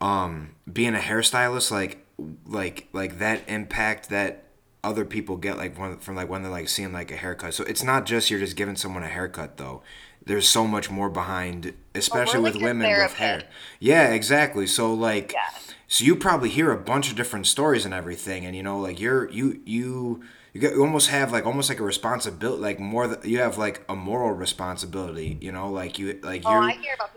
um 0.02 0.54
being 0.70 0.94
a 0.94 0.98
hairstylist 0.98 1.70
like 1.70 2.04
like 2.46 2.88
like 2.92 3.18
that 3.18 3.40
impact 3.48 4.08
that 4.10 4.44
other 4.84 5.04
people 5.04 5.36
get 5.36 5.56
like 5.56 5.78
when, 5.78 5.96
from 5.98 6.16
like 6.16 6.28
when 6.28 6.42
they're 6.42 6.50
like 6.50 6.68
seeing 6.68 6.92
like 6.92 7.10
a 7.10 7.16
haircut 7.16 7.54
so 7.54 7.64
it's 7.64 7.82
not 7.84 8.04
just 8.04 8.30
you're 8.30 8.40
just 8.40 8.56
giving 8.56 8.76
someone 8.76 9.02
a 9.04 9.08
haircut 9.08 9.56
though 9.56 9.80
there's 10.24 10.48
so 10.48 10.66
much 10.66 10.90
more 10.90 11.08
behind 11.10 11.72
especially 11.94 12.40
like 12.40 12.54
with 12.54 12.62
women 12.62 12.88
with 12.90 13.14
hair 13.14 13.42
yeah 13.80 14.12
exactly 14.12 14.66
so 14.66 14.92
like 14.92 15.32
Yeah. 15.32 15.40
so 15.86 16.04
you 16.04 16.16
probably 16.16 16.48
hear 16.48 16.72
a 16.72 16.76
bunch 16.78 17.10
of 17.10 17.16
different 17.16 17.46
stories 17.46 17.84
and 17.84 17.92
everything, 17.94 18.46
and 18.46 18.56
you 18.56 18.62
know, 18.62 18.78
like 18.78 18.98
you're 19.00 19.28
you 19.30 19.60
you 19.66 20.22
you, 20.54 20.60
get, 20.60 20.72
you 20.74 20.80
almost 20.82 21.08
have 21.10 21.32
like 21.32 21.44
almost 21.46 21.68
like 21.68 21.80
a 21.80 21.84
responsibility, 21.84 22.62
like 22.62 22.78
more 22.80 23.06
that 23.08 23.24
you 23.26 23.38
have 23.40 23.58
like 23.58 23.82
a 23.88 23.94
moral 23.96 24.32
responsibility. 24.32 25.38
You 25.40 25.52
know, 25.52 25.70
like 25.70 25.98
you 25.98 26.18
like 26.22 26.42
Oh, 26.46 26.52
you're. 26.52 26.62
I 26.62 26.72
hear 26.72 26.94
about 26.94 27.12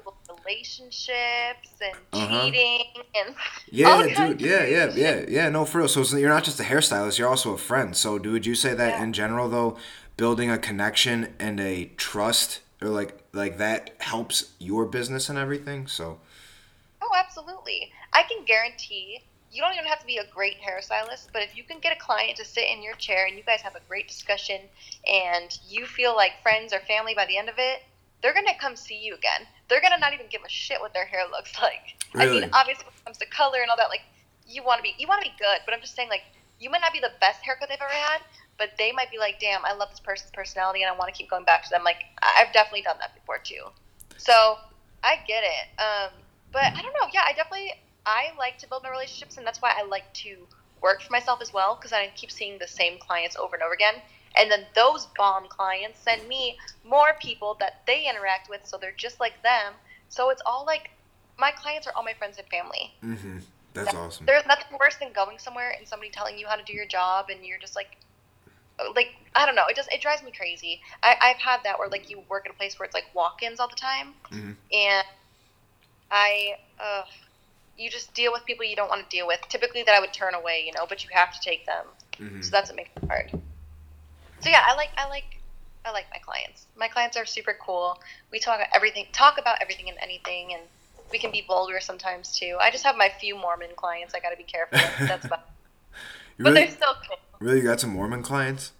relationships 0.46 1.70
and 1.82 1.96
Uh-huh. 2.14 2.46
cheating 2.52 3.04
and 3.16 3.36
Yeah, 3.72 3.88
all 3.94 4.08
yeah, 4.08 4.14
kinds 4.14 4.38
dude. 4.38 4.42
Yeah, 4.42 4.66
yeah, 4.66 4.94
yeah, 4.96 5.26
yeah. 5.28 5.50
No, 5.50 5.66
for 5.66 5.80
real. 5.80 5.88
So, 5.88 6.04
so 6.04 6.18
you're 6.18 6.30
not 6.30 6.44
just 6.44 6.60
a 6.60 6.64
hairstylist; 6.64 7.18
you're 7.18 7.28
also 7.30 7.54
a 7.54 7.58
friend. 7.58 7.96
So, 7.96 8.18
do 8.20 8.32
would 8.32 8.46
you 8.46 8.56
say 8.56 8.74
that 8.74 8.96
Yeah. 8.96 9.04
in 9.04 9.14
general, 9.14 9.50
though, 9.50 9.78
building 10.18 10.50
a 10.50 10.58
connection 10.58 11.34
and 11.40 11.60
a 11.60 11.86
trust, 11.98 12.62
or 12.82 12.90
like 12.90 13.18
like 13.34 13.58
that 13.58 13.96
helps 14.00 14.54
your 14.60 14.86
business 14.86 15.30
and 15.30 15.38
everything? 15.38 15.88
So, 15.88 16.20
Oh, 17.02 17.12
absolutely. 17.16 17.92
I 18.14 18.24
can 18.24 18.46
guarantee 18.46 19.22
you 19.52 19.62
don't 19.62 19.74
even 19.74 19.86
have 19.86 20.00
to 20.00 20.06
be 20.06 20.18
a 20.18 20.26
great 20.34 20.58
hairstylist, 20.62 21.28
but 21.32 21.42
if 21.42 21.56
you 21.56 21.64
can 21.64 21.80
get 21.80 21.96
a 21.96 22.00
client 22.00 22.36
to 22.38 22.46
sit 22.46 22.66
in 22.70 22.84
your 22.84 22.96
chair 22.96 23.26
and 23.26 23.38
you 23.38 23.44
guys 23.44 23.62
have 23.62 23.76
a 23.76 23.80
great 23.88 24.08
discussion 24.08 24.60
and 25.08 25.58
you 25.68 25.86
feel 25.86 26.14
like 26.16 26.42
friends 26.44 26.74
or 26.74 26.80
family 26.82 27.14
by 27.16 27.26
the 27.26 27.38
end 27.38 27.48
of 27.48 27.56
it, 27.58 27.84
they're 28.22 28.34
going 28.34 28.48
to 28.48 28.58
come 28.60 28.76
see 28.76 28.98
you 28.98 29.16
again. 29.16 29.48
They're 29.68 29.82
going 29.82 29.94
to 29.94 30.00
not 30.00 30.14
even 30.14 30.28
give 30.30 30.42
a 30.46 30.50
shit 30.50 30.80
what 30.80 30.94
their 30.94 31.06
hair 31.06 31.24
looks 31.32 31.54
like. 31.62 31.96
I 32.14 32.28
mean, 32.28 32.50
obviously 32.54 32.86
when 32.86 32.94
it 32.94 33.06
comes 33.06 33.18
to 33.18 33.26
color 33.28 33.60
and 33.62 33.70
all 33.70 33.78
that 33.78 33.90
like 33.90 34.04
you 34.48 34.64
want 34.64 34.80
to 34.80 34.84
be 34.84 34.94
you 34.98 35.08
want 35.08 35.24
to 35.24 35.30
be 35.30 35.36
good, 35.38 35.60
but 35.66 35.74
I'm 35.74 35.82
just 35.82 35.96
saying 35.96 36.10
like 36.10 36.24
you 36.60 36.70
might 36.70 36.82
not 36.82 36.94
be 36.94 37.00
the 37.00 37.12
best 37.20 37.42
haircut 37.44 37.70
they've 37.70 37.82
ever 37.82 37.92
had, 37.92 38.22
but 38.58 38.70
they 38.78 38.92
might 38.92 39.12
be 39.12 39.18
like, 39.18 39.40
"Damn, 39.40 39.66
I 39.66 39.74
love 39.74 39.90
this 39.90 40.00
person's 40.00 40.32
personality 40.32 40.84
and 40.84 40.92
I 40.92 40.96
want 40.98 41.14
to 41.14 41.18
keep 41.18 41.30
going 41.30 41.44
back 41.44 41.64
to 41.64 41.70
them." 41.70 41.84
Like 41.84 42.06
I've 42.22 42.54
definitely 42.54 42.84
done 42.84 42.98
that 43.00 43.14
before 43.14 43.40
too. 43.40 43.68
So, 44.18 44.58
I 45.04 45.18
get 45.28 45.44
it. 45.44 45.82
Um, 45.82 46.12
but 46.52 46.64
I 46.64 46.82
don't 46.82 46.94
know. 46.94 47.10
Yeah, 47.14 47.22
I 47.28 47.34
definitely 47.34 47.74
I 48.06 48.32
like 48.38 48.58
to 48.60 48.70
build 48.70 48.84
my 48.84 48.90
relationships, 48.90 49.38
and 49.38 49.46
that's 49.46 49.62
why 49.62 49.74
I 49.76 49.84
like 49.84 50.12
to 50.26 50.48
work 50.82 51.02
for 51.02 51.12
myself 51.12 51.42
as 51.42 51.52
well 51.52 51.76
because 51.76 51.92
I 51.92 52.12
keep 52.16 52.32
seeing 52.32 52.58
the 52.60 52.68
same 52.68 52.98
clients 53.00 53.36
over 53.36 53.56
and 53.56 53.64
over 53.64 53.74
again. 53.74 53.96
And 54.38 54.52
then 54.52 54.66
those 54.76 55.08
bomb 55.18 55.48
clients 55.48 56.00
send 56.00 56.28
me 56.28 56.58
more 56.84 57.16
people 57.22 57.56
that 57.60 57.82
they 57.88 58.08
interact 58.10 58.50
with, 58.50 58.62
so 58.66 58.78
they're 58.78 58.94
just 58.98 59.20
like 59.20 59.42
them. 59.44 59.74
So 60.10 60.30
it's 60.30 60.42
all 60.46 60.66
like 60.66 60.92
my 61.38 61.52
clients 61.52 61.88
are 61.88 61.94
all 61.96 62.04
my 62.04 62.14
friends 62.14 62.38
and 62.38 62.48
family. 62.48 62.94
mm-hmm. 63.04 63.40
that's 63.74 63.94
awesome. 63.94 64.26
There's 64.26 64.46
nothing 64.46 64.78
worse 64.80 64.96
than 64.98 65.12
going 65.14 65.38
somewhere 65.40 65.74
and 65.78 65.88
somebody 65.88 66.10
telling 66.12 66.38
you 66.38 66.48
how 66.48 66.56
to 66.56 66.64
do 66.64 66.74
your 66.74 66.86
job, 66.86 67.30
and 67.30 67.46
you're 67.46 67.60
just 67.60 67.76
like, 67.76 67.98
like 68.96 69.10
I 69.36 69.46
don't 69.46 69.56
know. 69.56 69.66
It 69.70 69.76
just 69.76 69.92
it 69.92 70.02
drives 70.02 70.24
me 70.24 70.32
crazy. 70.32 70.82
I, 71.04 71.16
I've 71.22 71.38
had 71.38 71.60
that 71.64 71.80
where 71.80 71.90
like 71.90 72.10
you 72.10 72.22
work 72.30 72.46
at 72.46 72.52
a 72.54 72.56
place 72.58 72.78
where 72.80 72.86
it's 72.86 72.94
like 72.94 73.06
walk-ins 73.14 73.60
all 73.60 73.68
the 73.70 73.76
time, 73.76 74.14
Mhm. 74.32 74.56
and 74.74 75.06
I, 76.12 76.58
uh, 76.80 77.04
you 77.78 77.90
just 77.90 78.14
deal 78.14 78.32
with 78.32 78.46
people 78.46 78.64
you 78.66 78.76
don't 78.76 78.90
want 78.90 79.02
to 79.10 79.16
deal 79.16 79.28
with. 79.28 79.42
Typically, 79.50 79.84
that 79.84 79.94
I 79.96 80.00
would 80.00 80.14
turn 80.14 80.34
away, 80.34 80.64
you 80.66 80.72
know, 80.74 80.86
but 80.88 81.04
you 81.04 81.10
have 81.14 81.34
to 81.34 81.40
take 81.42 81.66
them. 81.66 81.86
hmm 82.18 82.42
So 82.42 82.52
that's 82.52 82.70
what 82.70 82.76
makes 82.78 82.92
it 82.96 83.08
hard. 83.08 83.42
So 84.46 84.52
yeah, 84.52 84.62
I 84.64 84.76
like 84.76 84.90
I 84.96 85.10
like 85.10 85.40
I 85.86 85.92
like 85.92 86.06
my 86.12 86.20
clients. 86.20 86.68
My 86.78 86.88
clients 86.88 87.18
are 87.18 87.26
super 87.26 87.58
cool. 87.60 88.00
We 88.32 88.38
talk 88.40 88.60
everything, 88.76 89.08
talk 89.12 89.40
about 89.40 89.58
everything 89.60 89.90
and 89.90 89.98
anything, 90.00 90.54
and 90.54 90.62
we 91.12 91.18
can 91.18 91.32
be 91.32 91.44
vulgar 91.48 91.80
sometimes 91.80 92.38
too. 92.38 92.56
I 92.62 92.70
just 92.70 92.84
have 92.84 92.96
my 92.96 93.12
few 93.20 93.36
Mormon 93.36 93.70
clients. 93.76 94.14
I 94.14 94.20
got 94.20 94.30
to 94.30 94.38
be 94.38 94.44
careful. 94.44 94.78
That's 95.08 95.26
about. 95.26 95.48
But 96.38 96.50
really, 96.50 96.62
they're 96.66 96.70
still 96.76 96.94
cool. 97.08 97.18
really 97.40 97.58
you 97.62 97.64
got 97.64 97.80
some 97.80 97.90
Mormon 97.90 98.22
clients? 98.22 98.74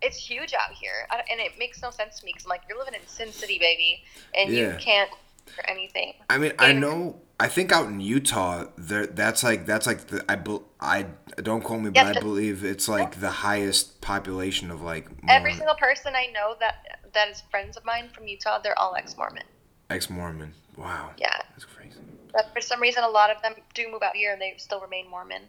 It's 0.00 0.16
huge 0.16 0.54
out 0.54 0.72
here, 0.74 1.06
I- 1.10 1.22
and 1.30 1.38
it 1.38 1.58
makes 1.58 1.82
no 1.82 1.90
sense 1.90 2.20
to 2.20 2.24
me 2.24 2.32
because 2.32 2.46
I'm 2.46 2.50
like, 2.50 2.62
you're 2.66 2.78
living 2.78 2.94
in 2.94 3.06
Sin 3.06 3.30
City, 3.30 3.58
baby, 3.58 4.04
and 4.34 4.50
Yeah. 4.50 4.72
you 4.72 4.78
can't 4.78 5.10
or 5.58 5.70
anything. 5.70 6.14
I 6.28 6.38
mean, 6.38 6.52
I 6.58 6.72
know. 6.72 7.20
I 7.40 7.48
think 7.48 7.72
out 7.72 7.86
in 7.86 7.98
Utah, 8.00 8.66
there 8.76 9.06
that's 9.06 9.42
like 9.42 9.66
that's 9.66 9.86
like 9.86 10.06
the 10.06 10.24
I 10.28 11.06
I 11.36 11.42
don't 11.42 11.62
quote 11.62 11.80
me, 11.80 11.90
but 11.90 12.16
I 12.16 12.20
believe 12.20 12.64
it's 12.64 12.88
like 12.88 13.20
the 13.20 13.30
highest 13.30 14.00
population 14.00 14.70
of 14.70 14.82
like 14.82 15.08
Every 15.28 15.52
single 15.54 15.74
person 15.74 16.14
I 16.14 16.26
know 16.26 16.54
that 16.60 17.00
that 17.12 17.28
is 17.28 17.42
friends 17.50 17.76
of 17.76 17.84
mine 17.84 18.08
from 18.14 18.26
Utah, 18.28 18.60
they're 18.62 18.78
all 18.78 18.94
ex-Mormon. 18.96 19.42
ex-Mormon. 19.90 20.54
Wow, 20.76 21.10
Yeah, 21.18 21.36
that's 21.50 21.64
crazy. 21.64 21.94
but 22.32 22.52
for 22.52 22.60
some 22.60 22.80
reason, 22.80 23.04
a 23.04 23.08
lot 23.08 23.30
of 23.30 23.40
them 23.42 23.54
do 23.74 23.88
move 23.90 24.02
out 24.02 24.16
here 24.16 24.32
and 24.32 24.40
they 24.42 24.54
still 24.56 24.80
remain 24.80 25.08
Mormon. 25.08 25.42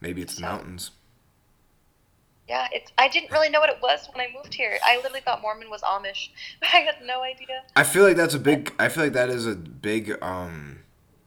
Maybe 0.00 0.22
it's 0.22 0.36
the 0.36 0.40
mountains. 0.42 0.92
Yeah, 2.50 2.66
it's. 2.72 2.90
I 2.98 3.06
didn't 3.06 3.30
really 3.30 3.48
know 3.48 3.60
what 3.60 3.70
it 3.70 3.78
was 3.80 4.08
when 4.12 4.26
I 4.26 4.28
moved 4.34 4.54
here. 4.54 4.76
I 4.84 4.96
literally 4.96 5.20
thought 5.20 5.40
Mormon 5.40 5.70
was 5.70 5.82
Amish. 5.82 6.30
I 6.62 6.78
had 6.78 6.96
no 7.04 7.22
idea. 7.22 7.62
I 7.76 7.84
feel 7.84 8.02
like 8.02 8.16
that's 8.16 8.34
a 8.34 8.40
big. 8.40 8.74
I 8.76 8.88
feel 8.88 9.04
like 9.04 9.12
that 9.12 9.30
is 9.30 9.46
a 9.46 9.54
big. 9.54 10.20
Um, 10.20 10.80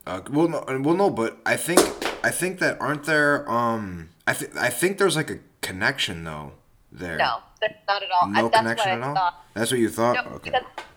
uh, 0.05 0.19
well, 0.29 0.49
no, 0.49 0.65
well, 0.67 0.95
no, 0.95 1.09
but 1.09 1.37
I 1.45 1.55
think 1.55 1.79
I 2.25 2.29
think 2.29 2.59
that 2.59 2.81
aren't 2.81 3.05
there. 3.05 3.49
Um, 3.49 4.09
I 4.27 4.33
think 4.33 4.57
I 4.57 4.69
think 4.69 4.97
there's 4.97 5.15
like 5.15 5.29
a 5.29 5.39
connection 5.61 6.25
though. 6.25 6.51
There. 6.91 7.15
No, 7.15 7.37
that's 7.61 7.73
not 7.87 8.03
at 8.03 8.09
all. 8.11 8.27
No 8.27 8.39
I, 8.39 8.41
that's 8.49 8.57
connection 8.57 8.89
what 8.89 8.97
at 8.97 9.03
I 9.03 9.07
all. 9.07 9.15
thought. 9.15 9.45
That's 9.53 9.71
what 9.71 9.79
you 9.79 9.89
thought. 9.89 10.25
No, 10.25 10.31
okay. 10.33 10.51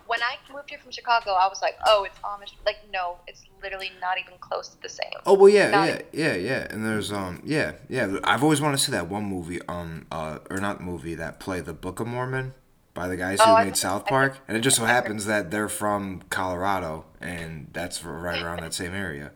When 0.07 0.23
I 0.23 0.37
moved 0.53 0.71
here 0.71 0.79
from 0.79 0.91
Chicago, 0.93 1.33
I 1.33 1.47
was 1.49 1.61
like, 1.63 1.77
oh, 1.87 2.05
it's 2.05 2.19
Amish. 2.21 2.53
Like, 2.65 2.77
no, 2.93 3.17
it's 3.27 3.45
literally 3.63 3.91
not 4.01 4.19
even 4.19 4.35
close 4.41 4.69
to 4.69 4.81
the 4.83 4.89
same. 4.89 5.11
Oh 5.27 5.35
well, 5.35 5.49
yeah, 5.49 5.71
Not 5.71 5.89
yeah, 5.89 6.03
yeah, 6.13 6.35
yeah. 6.35 6.67
And 6.71 6.85
there's 6.85 7.13
um, 7.13 7.43
yeah, 7.45 7.73
yeah. 7.89 8.19
I've 8.25 8.43
always 8.43 8.61
wanted 8.61 8.77
to 8.79 8.83
see 8.85 8.93
that 8.93 9.09
one 9.09 9.25
movie, 9.25 9.61
um, 9.69 10.07
uh, 10.11 10.39
or 10.51 10.59
not 10.59 10.81
movie 10.83 11.15
that 11.17 11.41
play 11.41 11.61
the 11.61 11.73
Book 11.75 12.01
of 12.01 12.07
Mormon 12.07 12.55
by 12.95 13.09
the 13.09 13.17
guys 13.17 13.41
who 13.43 13.51
Oh, 13.51 13.63
made 13.65 13.77
South 13.77 14.05
I- 14.07 14.09
Park, 14.11 14.39
and 14.49 14.57
it 14.57 14.61
just 14.61 14.77
so 14.77 14.85
happens 14.85 15.27
that 15.27 15.51
they're 15.51 15.69
from 15.69 16.23
Colorado, 16.31 17.05
and 17.21 17.69
that's 17.73 18.03
right 18.05 18.43
around 18.43 18.61
that 18.61 18.73
same 18.75 18.95
area. 18.95 19.33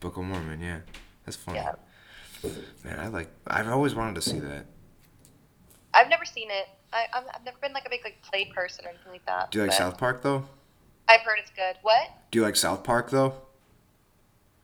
Book 0.00 0.16
of 0.16 0.24
Mormon, 0.24 0.60
yeah, 0.60 0.80
that's 1.24 1.36
funny. 1.36 1.58
Yeah. 1.58 1.72
Man, 2.84 2.98
I 3.00 3.08
like. 3.08 3.28
I've 3.46 3.68
always 3.68 3.94
wanted 3.94 4.16
to 4.16 4.22
see 4.22 4.38
that. 4.40 4.66
I've 5.94 6.08
never 6.08 6.24
seen 6.24 6.50
it. 6.50 6.66
I, 6.94 7.06
I'm, 7.12 7.24
I've 7.34 7.44
never 7.44 7.58
been 7.60 7.72
like 7.72 7.84
a 7.86 7.90
big 7.90 8.00
like 8.04 8.22
play 8.22 8.44
person 8.54 8.86
or 8.86 8.90
anything 8.90 9.12
like 9.12 9.26
that. 9.26 9.50
Do 9.50 9.58
you 9.58 9.64
like 9.64 9.72
South 9.74 9.98
Park 9.98 10.22
though? 10.22 10.44
I've 11.08 11.20
heard 11.20 11.38
it's 11.40 11.50
good. 11.50 11.76
What? 11.82 12.08
Do 12.30 12.38
you 12.38 12.44
like 12.44 12.56
South 12.56 12.84
Park 12.84 13.10
though? 13.10 13.34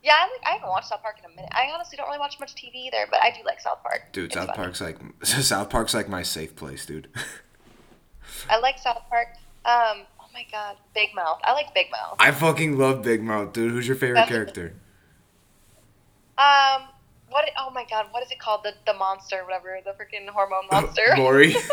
Yeah, 0.03 0.13
I 0.17 0.23
like. 0.23 0.47
I 0.47 0.51
haven't 0.55 0.69
watched 0.69 0.87
South 0.87 1.01
Park 1.03 1.17
in 1.19 1.25
a 1.31 1.35
minute. 1.35 1.51
I 1.51 1.69
honestly 1.73 1.95
don't 1.97 2.07
really 2.07 2.17
watch 2.19 2.39
much 2.39 2.55
TV 2.55 2.87
either, 2.87 3.05
but 3.11 3.21
I 3.21 3.29
do 3.29 3.45
like 3.45 3.59
South 3.59 3.83
Park. 3.83 4.05
Dude, 4.13 4.25
It's 4.25 4.33
South 4.33 4.47
funny. 4.47 4.57
Park's 4.57 4.81
like 4.81 4.97
South 5.23 5.69
Park's 5.69 5.93
like 5.93 6.09
my 6.09 6.23
safe 6.23 6.55
place, 6.55 6.85
dude. 6.87 7.09
I 8.49 8.57
like 8.59 8.79
South 8.79 9.03
Park. 9.09 9.27
Um. 9.65 10.05
Oh 10.19 10.25
my 10.33 10.45
God, 10.51 10.77
Big 10.95 11.13
Mouth. 11.13 11.39
I 11.43 11.51
like 11.53 11.73
Big 11.75 11.91
Mouth. 11.91 12.15
I 12.17 12.31
fucking 12.31 12.77
love 12.79 13.03
Big 13.03 13.21
Mouth, 13.21 13.51
dude. 13.53 13.71
Who's 13.71 13.85
your 13.87 13.97
favorite 13.97 14.27
character? 14.27 14.73
Um. 16.37 16.83
What? 17.29 17.49
Oh 17.59 17.69
my 17.69 17.85
God, 17.89 18.07
what 18.11 18.23
is 18.23 18.31
it 18.31 18.39
called? 18.39 18.63
The 18.63 18.73
the 18.85 18.93
monster, 18.97 19.43
whatever. 19.43 19.77
The 19.85 19.91
freaking 19.91 20.27
hormone 20.29 20.63
monster. 20.71 21.13
Maury. 21.15 21.55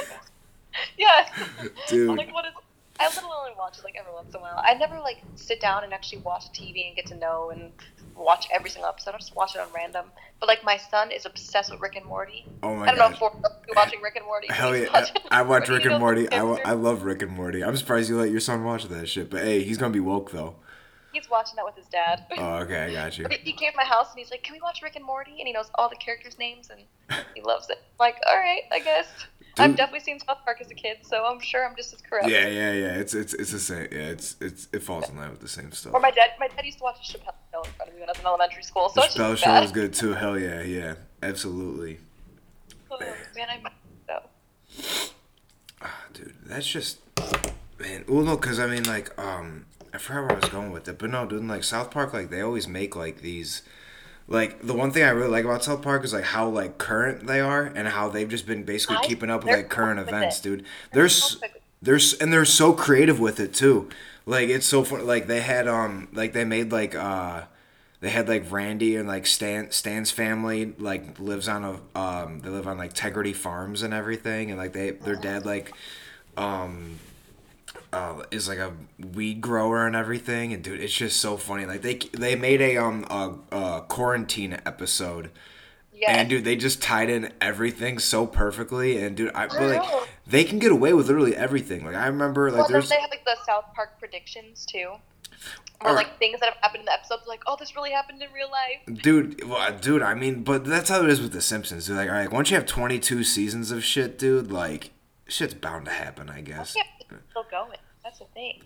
yes. 0.99 1.31
Dude. 1.88 2.11
I'm 2.11 2.17
like, 2.17 2.33
what 2.33 2.45
is? 2.47 2.53
I 3.01 3.07
literally 3.09 3.31
only 3.38 3.53
watch 3.57 3.79
it 3.79 3.85
like 3.85 3.95
every 3.97 4.12
once 4.12 4.31
in 4.31 4.37
a 4.37 4.43
while. 4.43 4.57
I 4.59 4.75
never 4.75 4.99
like 4.99 5.19
sit 5.37 5.61
down 5.61 5.85
and 5.85 5.93
actually 5.93 6.19
watch 6.19 6.47
TV 6.53 6.88
and 6.88 6.97
get 6.97 7.07
to 7.07 7.17
know 7.17 7.51
and 7.51 7.71
watch 8.17 8.49
every 8.53 8.71
single 8.71 8.88
episode. 8.88 9.14
I 9.14 9.19
just 9.19 9.37
watch 9.37 9.55
it 9.55 9.61
on 9.61 9.69
random. 9.73 10.07
But 10.41 10.49
like 10.49 10.64
my 10.64 10.77
son 10.77 11.12
is 11.12 11.25
obsessed 11.25 11.71
with 11.71 11.81
Rick 11.81 11.95
and 11.95 12.07
Morty. 12.07 12.47
Oh 12.62 12.75
my 12.75 12.83
I 12.83 12.87
don't 12.87 12.97
god. 12.97 13.21
know 13.21 13.29
if 13.29 13.35
we're 13.35 13.75
watching 13.77 14.03
Rick 14.03 14.17
and 14.17 14.25
Morty. 14.25 14.49
Hell 14.51 14.77
yeah! 14.77 14.88
watching 14.93 15.17
I 15.31 15.43
watch 15.43 15.69
Rick 15.69 15.85
and 15.85 16.01
Morty. 16.01 16.31
I. 16.33 16.38
I 16.38 16.73
love 16.73 17.05
Rick 17.05 17.23
and 17.23 17.31
Morty. 17.31 17.62
I'm 17.62 17.77
surprised 17.77 18.09
you 18.09 18.19
let 18.19 18.31
your 18.31 18.41
son 18.41 18.64
watch 18.64 18.85
that 18.87 19.09
shit. 19.09 19.31
But 19.31 19.43
hey, 19.43 19.62
he's 19.62 19.79
gonna 19.79 19.93
be 19.93 20.01
woke 20.01 20.33
though. 20.33 20.57
He's 21.12 21.31
watching 21.31 21.57
that 21.57 21.64
with 21.64 21.75
his 21.75 21.87
dad. 21.87 22.27
Oh, 22.37 22.57
okay, 22.59 22.83
I 22.85 22.93
got 22.93 23.17
you. 23.19 23.27
He 23.43 23.53
came 23.53 23.71
to 23.71 23.77
my 23.77 23.85
house 23.85 24.11
and 24.11 24.19
he's 24.19 24.31
like, 24.31 24.43
"Can 24.43 24.55
we 24.55 24.61
watch 24.61 24.83
Rick 24.83 24.97
and 24.97 25.05
Morty?" 25.05 25.37
And 25.38 25.47
he 25.47 25.53
knows 25.53 25.71
all 25.77 25.88
the 25.88 25.97
characters' 25.97 26.38
names 26.38 26.71
and 26.71 26.81
he 27.35 27.41
loves 27.43 27.71
it. 27.71 27.79
I'm 27.79 27.97
like, 27.99 28.17
all 28.29 28.37
right, 28.37 28.62
I 28.73 28.81
guess. 28.81 29.07
I've 29.57 29.77
definitely 29.77 30.01
seen 30.01 30.21
South 30.21 30.39
Park 30.45 30.59
as 30.61 30.71
a 30.71 30.75
kid, 30.75 30.99
so 31.03 31.25
I'm 31.25 31.41
sure 31.41 31.67
I'm 31.69 31.75
just 31.77 31.93
as 31.93 32.01
correct. 32.01 32.29
Yeah, 32.29 32.47
yeah, 32.47 32.73
yeah. 32.73 32.95
It's 32.95 33.15
it's 33.15 33.35
it's 33.35 33.53
the 33.53 33.59
same. 33.59 33.89
Yeah, 33.91 34.09
it's 34.11 34.37
it's 34.41 34.69
it 34.73 34.83
falls 34.83 35.09
in 35.09 35.17
line 35.17 35.31
with 35.31 35.41
the 35.41 35.49
same 35.49 35.73
stuff. 35.73 35.95
Or 35.95 36.01
my 36.01 36.11
dad, 36.11 36.31
my 36.39 36.49
dad 36.49 36.65
used 36.65 36.79
to 36.79 36.85
watch 36.85 37.13
Chappelle 37.13 37.35
Show 37.53 37.63
in 37.63 37.71
front 37.73 37.91
of 37.91 37.95
me 37.97 38.01
when 38.01 38.09
I 38.09 38.13
was 38.13 38.21
in 38.21 38.27
elementary 38.27 38.63
school, 38.63 38.89
so 38.89 39.01
The 39.03 39.09
spell 39.09 39.35
show 39.35 39.47
bad. 39.47 39.65
is 39.65 39.73
good 39.73 39.93
too. 39.95 40.13
Hell 40.15 40.39
yeah, 40.39 40.63
yeah, 40.63 40.95
absolutely. 41.23 41.99
Oh, 42.91 42.99
man, 43.37 43.49
I 43.51 43.61
might 43.61 43.73
so. 44.07 45.11
Ah, 45.83 46.05
dude, 46.15 46.35
that's 46.47 46.67
just 46.67 46.99
man. 47.79 48.05
Well, 48.09 48.25
no, 48.25 48.37
cause 48.37 48.59
I 48.59 48.67
mean, 48.67 48.85
like, 48.85 49.17
um, 49.19 49.67
I 49.93 49.99
forgot 49.99 50.23
where 50.23 50.33
I 50.33 50.41
was 50.41 50.49
going 50.49 50.73
with 50.73 50.89
it, 50.89 50.99
but 50.99 51.11
no, 51.11 51.27
dude, 51.27 51.45
like 51.45 51.65
South 51.65 51.91
Park, 51.91 52.13
like 52.13 52.31
they 52.31 52.41
always 52.41 52.67
make 52.67 52.97
like 52.97 53.21
these. 53.21 53.63
Like 54.31 54.61
the 54.62 54.75
one 54.75 54.91
thing 54.91 55.05
I 55.05 55.09
really 55.11 55.31
like 55.31 55.45
about 55.47 55.64
South 55.64 55.81
Park 55.83 56.05
is 56.05 56.12
like 56.12 56.25
how 56.25 56.49
like 56.49 56.76
current 56.79 57.26
they 57.26 57.41
are 57.41 57.64
and 57.64 57.89
how 57.89 58.09
they've 58.11 58.29
just 58.29 58.47
been 58.47 58.62
basically 58.62 58.97
I- 58.99 59.07
keeping 59.07 59.31
up 59.31 59.43
with 59.45 59.55
like 59.55 59.68
current 59.70 59.99
with 59.99 60.09
events, 60.09 60.39
it. 60.41 60.43
dude. 60.43 60.64
There's 60.93 61.41
there's 61.81 62.12
and 62.14 62.33
they're 62.33 62.45
so 62.45 62.72
creative 62.74 63.18
with 63.20 63.41
it 63.41 63.55
too. 63.55 63.89
Like 64.26 64.51
it's 64.51 64.66
so 64.66 64.85
fun. 64.85 65.07
Like 65.07 65.26
they 65.29 65.41
had 65.41 65.66
um 65.66 66.09
like 66.12 66.35
they 66.35 66.45
made 66.45 66.70
like 66.72 66.95
uh 66.95 67.43
they 68.01 68.11
had 68.11 68.29
like 68.29 68.53
Randy 68.53 68.97
and 68.97 69.09
like 69.09 69.26
Stan 69.26 69.70
Stan's 69.70 70.11
family 70.11 70.74
like 70.79 71.18
lives 71.18 71.49
on 71.49 71.64
a 71.64 71.99
um 71.99 72.41
they 72.41 72.51
live 72.51 72.68
on 72.68 72.76
like 72.76 72.93
Tegridy 72.93 73.35
Farms 73.35 73.83
and 73.83 73.95
everything 73.95 74.51
and 74.51 74.59
like 74.59 74.74
they 74.74 74.91
their 74.91 75.16
dad 75.16 75.47
like 75.47 75.72
um 76.37 76.99
uh 77.93 78.22
is 78.30 78.49
like 78.49 78.59
a 78.59 78.72
weed 79.14 79.41
grower 79.41 79.86
and 79.86 79.97
everything, 79.97 80.53
and 80.53 80.62
dude, 80.62 80.80
it's 80.80 80.93
just 80.95 81.18
so 81.20 81.36
funny. 81.36 81.66
Like 81.66 81.82
they 81.82 81.95
they 82.12 82.34
made 82.36 82.61
a 82.61 82.76
um 82.76 83.05
a, 83.11 83.34
a 83.57 83.80
quarantine 83.89 84.59
episode. 84.66 85.30
Yes. 85.93 86.11
And 86.16 86.28
dude, 86.28 86.45
they 86.45 86.55
just 86.55 86.80
tied 86.80 87.11
in 87.11 87.32
everything 87.41 87.99
so 87.99 88.24
perfectly, 88.24 88.99
and 89.03 89.16
dude, 89.16 89.32
I, 89.34 89.49
but, 89.49 89.61
know. 89.61 89.66
like 89.78 90.09
they 90.28 90.45
can 90.45 90.61
get 90.61 90.70
away 90.70 90.93
with 90.93 91.09
literally 91.09 91.34
everything. 91.34 91.84
Like 91.84 91.97
I 91.97 92.07
remember, 92.07 92.51
like 92.53 92.61
well, 92.61 92.68
there's 92.68 92.89
they 92.89 93.01
have 93.01 93.11
like 93.11 93.24
the 93.24 93.36
South 93.45 93.64
Park 93.74 93.99
predictions 93.99 94.64
too, 94.64 94.93
or 95.80 95.91
Or- 95.91 95.95
like 95.95 96.16
things 96.20 96.39
that 96.39 96.47
have 96.53 96.59
happened 96.62 96.82
in 96.82 96.84
the 96.86 96.93
episodes. 96.93 97.22
Like, 97.26 97.43
oh, 97.49 97.57
this 97.59 97.74
really 97.74 97.91
happened 97.91 98.22
in 98.22 98.28
real 98.32 98.49
life. 98.49 99.03
Dude, 99.03 99.43
well, 99.49 99.76
dude, 99.76 100.03
I 100.03 100.14
mean, 100.14 100.45
but 100.45 100.64
that's 100.64 100.89
how 100.89 101.03
it 101.03 101.11
is 101.11 101.20
with 101.20 101.32
The 101.32 101.41
Simpsons. 101.41 101.86
Dude. 101.89 101.97
Like, 101.97 102.09
all 102.09 102.14
right, 102.14 102.30
once 102.30 102.51
you 102.51 102.55
have 102.57 102.66
22 102.66 103.24
seasons 103.24 103.72
of 103.72 103.82
shit, 103.82 104.20
dude, 104.20 104.53
like, 104.53 104.93
shit's 105.29 105.55
bound 105.55 105.85
to 105.85 105.93
happen, 105.93 106.29
I 106.29 106.41
guess. 106.41 106.74
Yeah, 106.76 106.83
it's 107.11 107.31
still 107.31 107.47
going. 107.51 107.79
That's 108.03 108.18
the 108.18 108.24
thing. 108.26 108.62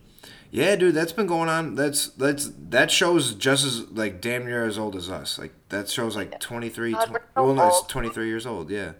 Yeah, 0.50 0.76
dude, 0.76 0.94
that's 0.94 1.12
been 1.12 1.26
going 1.26 1.48
on. 1.48 1.74
That's 1.74 2.08
that's 2.08 2.50
that 2.68 2.90
show's 2.90 3.34
just 3.34 3.64
as 3.64 3.88
like 3.90 4.20
damn 4.20 4.44
near 4.44 4.64
as 4.64 4.78
old 4.78 4.94
as 4.96 5.10
us. 5.10 5.38
Like 5.38 5.52
that 5.70 5.88
show's 5.88 6.14
like 6.14 6.38
23. 6.38 6.92
God, 6.92 7.08
so 7.08 7.44
well, 7.44 7.54
no, 7.54 7.68
it's 7.68 7.82
23 7.82 8.26
years 8.28 8.46
old. 8.46 8.70
Yeah, 8.70 8.92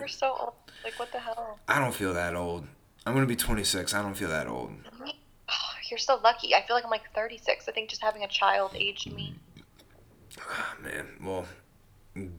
We're 0.00 0.08
so 0.08 0.36
old. 0.38 0.52
Like, 0.82 0.98
what 0.98 1.12
the 1.12 1.18
hell? 1.18 1.58
I 1.68 1.78
don't 1.78 1.94
feel 1.94 2.14
that 2.14 2.34
old. 2.34 2.66
I'm 3.04 3.14
gonna 3.14 3.26
be 3.26 3.36
26. 3.36 3.92
I 3.92 4.02
don't 4.02 4.14
feel 4.14 4.30
that 4.30 4.46
old. 4.46 4.72
Oh, 5.02 5.04
you're 5.90 5.98
so 5.98 6.20
lucky. 6.22 6.54
I 6.54 6.62
feel 6.66 6.76
like 6.76 6.84
I'm 6.84 6.90
like 6.90 7.12
36. 7.14 7.68
I 7.68 7.72
think 7.72 7.90
just 7.90 8.02
having 8.02 8.22
a 8.22 8.28
child 8.28 8.72
aged 8.74 9.12
me. 9.12 9.34
Ah, 10.40 10.74
man, 10.82 11.06
well, 11.22 11.46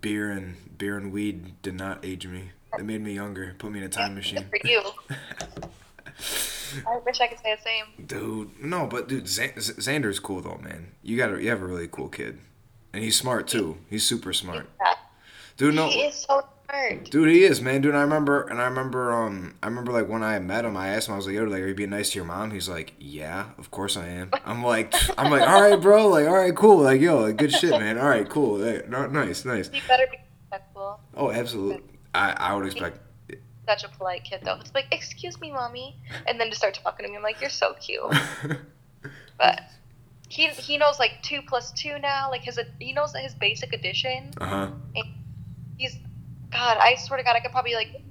beer 0.02 0.32
and 0.32 0.78
beer 0.78 0.98
and 0.98 1.12
weed 1.12 1.62
did 1.62 1.76
not 1.76 2.04
age 2.04 2.26
me. 2.28 2.52
They 2.78 2.84
made 2.84 3.02
me 3.02 3.14
younger. 3.14 3.56
Put 3.58 3.72
me 3.72 3.80
in 3.80 3.86
a 3.86 3.90
time 3.90 4.16
machine. 4.16 4.46
Good 4.52 4.62
for 4.62 4.68
you. 4.68 4.82
I 6.88 6.98
wish 7.06 7.22
I 7.22 7.28
could 7.28 7.40
say 7.40 7.56
the 7.56 7.62
same. 7.62 8.06
Dude, 8.06 8.62
no, 8.64 8.88
but 8.88 9.08
dude, 9.08 9.28
Z- 9.28 9.52
Z- 9.60 9.74
Xander's 9.74 10.20
cool 10.20 10.42
though, 10.42 10.60
man. 10.64 10.92
You 11.04 11.16
got 11.18 11.34
a, 11.34 11.42
you 11.42 11.50
have 11.50 11.62
a 11.62 11.66
really 11.66 11.88
cool 11.88 12.10
kid, 12.10 12.40
and 12.94 13.04
he's 13.04 13.16
smart 13.18 13.48
too. 13.48 13.78
He's 13.90 14.06
super 14.06 14.34
smart, 14.34 14.68
Yeah. 14.82 14.94
dude. 15.58 15.76
No, 15.76 15.88
He 15.90 16.02
is 16.02 16.16
so 16.16 16.44
smart. 16.68 17.10
dude, 17.12 17.30
he 17.30 17.44
is, 17.44 17.62
man. 17.62 17.82
Dude, 17.82 17.96
I 17.96 18.02
remember, 18.02 18.42
and 18.48 18.60
I 18.60 18.66
remember, 18.66 19.14
um, 19.14 19.56
I 19.64 19.68
remember 19.68 19.92
like 19.94 20.10
when 20.10 20.22
I 20.24 20.38
met 20.40 20.66
him, 20.66 20.76
I 20.76 20.90
asked 20.90 21.08
him, 21.08 21.14
I 21.14 21.18
was 21.18 21.28
like, 21.28 21.36
"Yo, 21.36 21.44
like, 21.46 21.62
are 21.62 21.68
you 21.68 21.76
being 21.76 21.92
nice 21.92 22.10
to 22.12 22.16
your 22.18 22.26
mom?" 22.26 22.52
He's 22.52 22.68
like, 22.68 22.94
"Yeah, 23.00 23.50
of 23.58 23.72
course 23.72 23.96
I 23.96 24.08
am." 24.08 24.32
I'm 24.44 24.64
like, 24.64 24.94
I'm 25.18 25.32
like, 25.32 25.48
all 25.48 25.62
right, 25.62 25.80
bro, 25.80 26.08
like, 26.08 26.28
all 26.28 26.34
right, 26.36 26.56
cool, 26.56 26.80
like, 26.82 27.00
yo, 27.00 27.20
like, 27.20 27.38
good 27.38 27.54
shit, 27.54 27.72
man. 27.72 27.98
All 27.98 28.10
right, 28.10 28.28
cool, 28.28 28.62
hey, 28.62 28.82
no, 28.90 29.06
nice, 29.08 29.46
nice. 29.46 29.70
You 29.74 29.82
better 29.88 30.08
be 30.12 30.18
respectful. 30.42 31.00
Oh, 31.16 31.32
absolutely. 31.32 31.84
I, 32.16 32.52
I 32.52 32.56
would 32.56 32.66
expect. 32.66 33.00
Such 33.68 33.84
a 33.84 33.90
polite 33.90 34.24
kid, 34.24 34.42
though. 34.44 34.58
It's 34.60 34.74
like, 34.76 34.86
excuse 34.92 35.40
me, 35.42 35.52
mommy, 35.52 35.98
and 36.28 36.40
then 36.40 36.50
to 36.52 36.56
start 36.56 36.80
talking 36.84 37.06
to 37.06 37.12
me, 37.12 37.18
I'm 37.18 37.24
like, 37.24 37.42
you're 37.42 37.50
so 37.50 37.74
cute. 37.80 38.04
But 39.38 39.62
he 40.30 40.48
he 40.48 40.78
knows 40.78 40.98
like 41.00 41.22
two 41.22 41.42
plus 41.48 41.72
two 41.72 42.00
now. 42.00 42.30
Like 42.30 42.42
his 42.42 42.60
he 42.80 42.94
knows 42.94 43.14
his 43.16 43.34
basic 43.36 43.74
addition. 43.74 44.32
uh 44.40 44.46
huh. 44.46 44.70
He's 45.78 45.98
God. 46.52 46.78
I 46.80 46.96
swear 46.96 47.18
to 47.18 47.24
God, 47.24 47.36
I 47.36 47.42
could 47.42 47.52
probably 47.52 47.74
like 47.76 48.02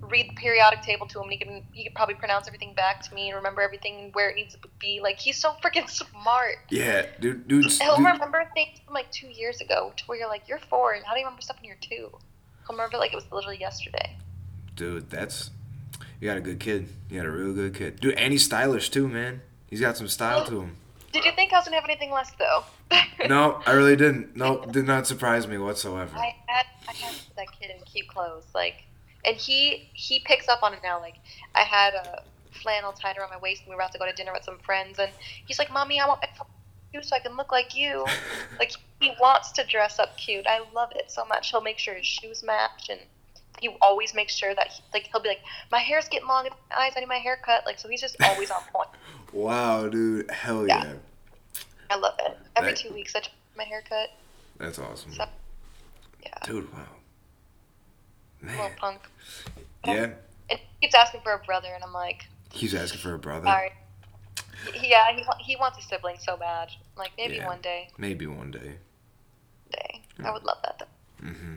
read 0.00 0.30
the 0.30 0.34
periodic 0.34 0.82
table 0.82 1.06
to 1.08 1.18
him. 1.18 1.24
And 1.24 1.32
he 1.32 1.38
can 1.38 1.62
he 1.72 1.84
could 1.84 1.94
probably 1.94 2.14
pronounce 2.14 2.46
everything 2.46 2.74
back 2.74 3.02
to 3.02 3.14
me 3.14 3.28
and 3.28 3.36
remember 3.36 3.60
everything 3.60 4.10
where 4.14 4.30
it 4.30 4.36
needs 4.36 4.54
to 4.54 4.60
be. 4.78 5.00
Like 5.02 5.18
he's 5.18 5.36
so 5.36 5.54
freaking 5.62 5.88
smart. 6.00 6.56
Yeah, 6.70 7.06
dude, 7.20 7.46
dude, 7.46 7.70
He'll 7.70 7.96
dude 7.96 8.06
remember 8.06 8.42
things 8.54 8.78
from 8.84 8.94
like 8.94 9.10
two 9.12 9.28
years 9.28 9.60
ago 9.60 9.92
to 9.96 10.04
where 10.06 10.18
you're 10.18 10.28
like, 10.28 10.48
you're 10.48 10.58
four, 10.70 10.94
and 10.94 11.04
how 11.04 11.12
do 11.12 11.20
you 11.20 11.26
remember 11.26 11.42
stuff 11.42 11.56
when 11.56 11.66
you're 11.66 11.76
two? 11.80 12.10
He'll 12.66 12.76
remember 12.76 12.98
like 12.98 13.12
it 13.12 13.16
was 13.16 13.24
literally 13.32 13.58
yesterday. 13.58 14.16
dude, 14.76 15.10
that's 15.10 15.50
you 16.20 16.28
got 16.28 16.36
a 16.36 16.40
good 16.40 16.60
kid. 16.60 16.88
You 17.10 17.18
got 17.18 17.26
a 17.26 17.30
real 17.30 17.52
good 17.52 17.74
kid, 17.74 18.00
dude. 18.00 18.14
And 18.14 18.32
he's 18.32 18.44
stylish 18.44 18.90
too, 18.90 19.08
man. 19.08 19.42
He's 19.68 19.80
got 19.80 19.96
some 19.96 20.08
style 20.08 20.44
to 20.46 20.60
him. 20.62 20.76
Did 21.12 21.24
you 21.24 21.32
think 21.32 21.52
I 21.52 21.56
was 21.56 21.64
gonna 21.64 21.76
have 21.76 21.84
anything 21.84 22.10
less 22.10 22.30
though? 22.38 22.64
No, 23.28 23.62
I 23.66 23.72
really 23.72 23.94
didn't. 23.96 24.36
No, 24.36 24.64
did 24.64 24.84
not 24.84 25.06
surprise 25.06 25.46
me 25.46 25.56
whatsoever. 25.56 26.16
I 26.16 26.34
had 26.46 26.66
I 26.88 26.92
had 26.92 27.14
that 27.36 27.46
kid 27.58 27.70
in 27.70 27.80
cute 27.84 28.08
clothes, 28.08 28.44
like, 28.54 28.82
and 29.24 29.36
he 29.36 29.88
he 29.92 30.18
picks 30.20 30.48
up 30.48 30.62
on 30.62 30.74
it 30.74 30.80
now. 30.82 31.00
Like, 31.00 31.14
I 31.54 31.60
had 31.62 31.94
a 31.94 32.22
flannel 32.62 32.92
tied 32.92 33.16
around 33.16 33.30
my 33.30 33.38
waist, 33.38 33.62
and 33.62 33.68
we 33.70 33.76
were 33.76 33.80
about 33.80 33.92
to 33.92 33.98
go 33.98 34.06
to 34.06 34.12
dinner 34.12 34.32
with 34.32 34.42
some 34.44 34.58
friends, 34.58 34.98
and 34.98 35.10
he's 35.46 35.58
like, 35.58 35.70
"Mommy, 35.72 36.00
I 36.00 36.06
want 36.08 36.20
my 36.20 36.28
cute 36.92 37.04
so 37.04 37.16
I 37.16 37.18
can 37.20 37.36
look 37.36 37.50
like 37.50 37.74
you." 37.74 38.04
like, 38.58 38.72
he 39.00 39.12
wants 39.20 39.50
to 39.52 39.64
dress 39.64 39.98
up 39.98 40.16
cute. 40.16 40.46
I 40.46 40.60
love 40.72 40.90
it 40.94 41.10
so 41.10 41.24
much. 41.24 41.50
He'll 41.50 41.60
make 41.60 41.78
sure 41.78 41.94
his 41.94 42.06
shoes 42.06 42.42
match, 42.44 42.88
and 42.90 43.00
he 43.60 43.68
always 43.80 44.14
makes 44.14 44.34
sure 44.36 44.54
that 44.54 44.68
he, 44.68 44.82
like 44.92 45.08
he'll 45.10 45.20
be 45.22 45.28
like, 45.30 45.40
"My 45.70 45.78
hair's 45.80 46.08
getting 46.08 46.28
long 46.28 46.46
in 46.46 46.52
my 46.70 46.76
eyes. 46.84 46.92
I 46.96 47.00
need 47.00 47.08
my 47.08 47.16
hair 47.16 47.38
cut." 47.44 47.64
Like, 47.66 47.78
so 47.78 47.88
he's 47.88 48.00
just 48.00 48.16
always 48.22 48.50
on 48.50 48.60
point. 48.72 48.88
Wow, 49.32 49.88
dude, 49.88 50.30
hell 50.30 50.68
yeah, 50.68 50.84
Yeah. 50.84 50.92
I 51.88 51.96
love 51.96 52.14
it. 52.18 52.36
Every 52.54 52.72
That- 52.72 52.78
two 52.78 52.92
weeks, 52.92 53.16
I 53.16 53.20
change 53.20 53.34
my 53.56 53.64
haircut. 53.64 54.10
that's 54.58 54.78
awesome, 54.78 55.10
So, 55.14 55.24
yeah, 56.22 56.34
dude. 56.44 56.70
Wow, 56.70 56.80
little 58.42 58.70
punk. 58.78 59.00
yeah. 59.86 60.10
And 60.50 60.58
he 60.58 60.58
keeps 60.82 60.94
asking 60.94 61.22
for 61.22 61.32
a 61.32 61.38
brother, 61.38 61.68
and 61.74 61.82
I'm 61.82 61.94
like. 61.94 62.26
He's 62.52 62.74
asking 62.74 63.00
for 63.00 63.14
a 63.14 63.18
brother. 63.18 63.46
Sorry. 63.46 63.72
Yeah, 64.82 65.12
he, 65.14 65.24
he 65.40 65.56
wants 65.56 65.78
a 65.78 65.82
sibling 65.82 66.16
so 66.18 66.36
bad. 66.36 66.70
Like 66.96 67.12
maybe 67.16 67.36
Yeah. 67.36 67.46
one 67.46 67.60
day. 67.60 67.88
Maybe 67.98 68.26
one 68.26 68.50
day. 68.50 68.74
Day. 69.70 70.02
I 70.22 70.30
would 70.30 70.44
love 70.44 70.58
that. 70.62 70.78
Though. 70.78 71.26
Mm-hmm. 71.26 71.54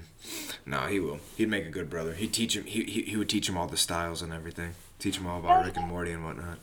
No, 0.65 0.81
he 0.81 0.99
will. 0.99 1.19
He'd 1.35 1.49
make 1.49 1.65
a 1.65 1.69
good 1.69 1.89
brother. 1.89 2.13
He'd 2.13 2.33
teach 2.33 2.55
him. 2.55 2.65
He, 2.65 2.83
he, 2.83 3.01
he 3.03 3.17
would 3.17 3.29
teach 3.29 3.49
him 3.49 3.57
all 3.57 3.67
the 3.67 3.77
styles 3.77 4.21
and 4.21 4.31
everything. 4.31 4.75
Teach 4.99 5.17
him 5.17 5.27
all 5.27 5.39
about 5.39 5.65
Rick 5.65 5.77
and 5.77 5.87
Morty 5.87 6.11
and 6.11 6.23
whatnot. 6.23 6.59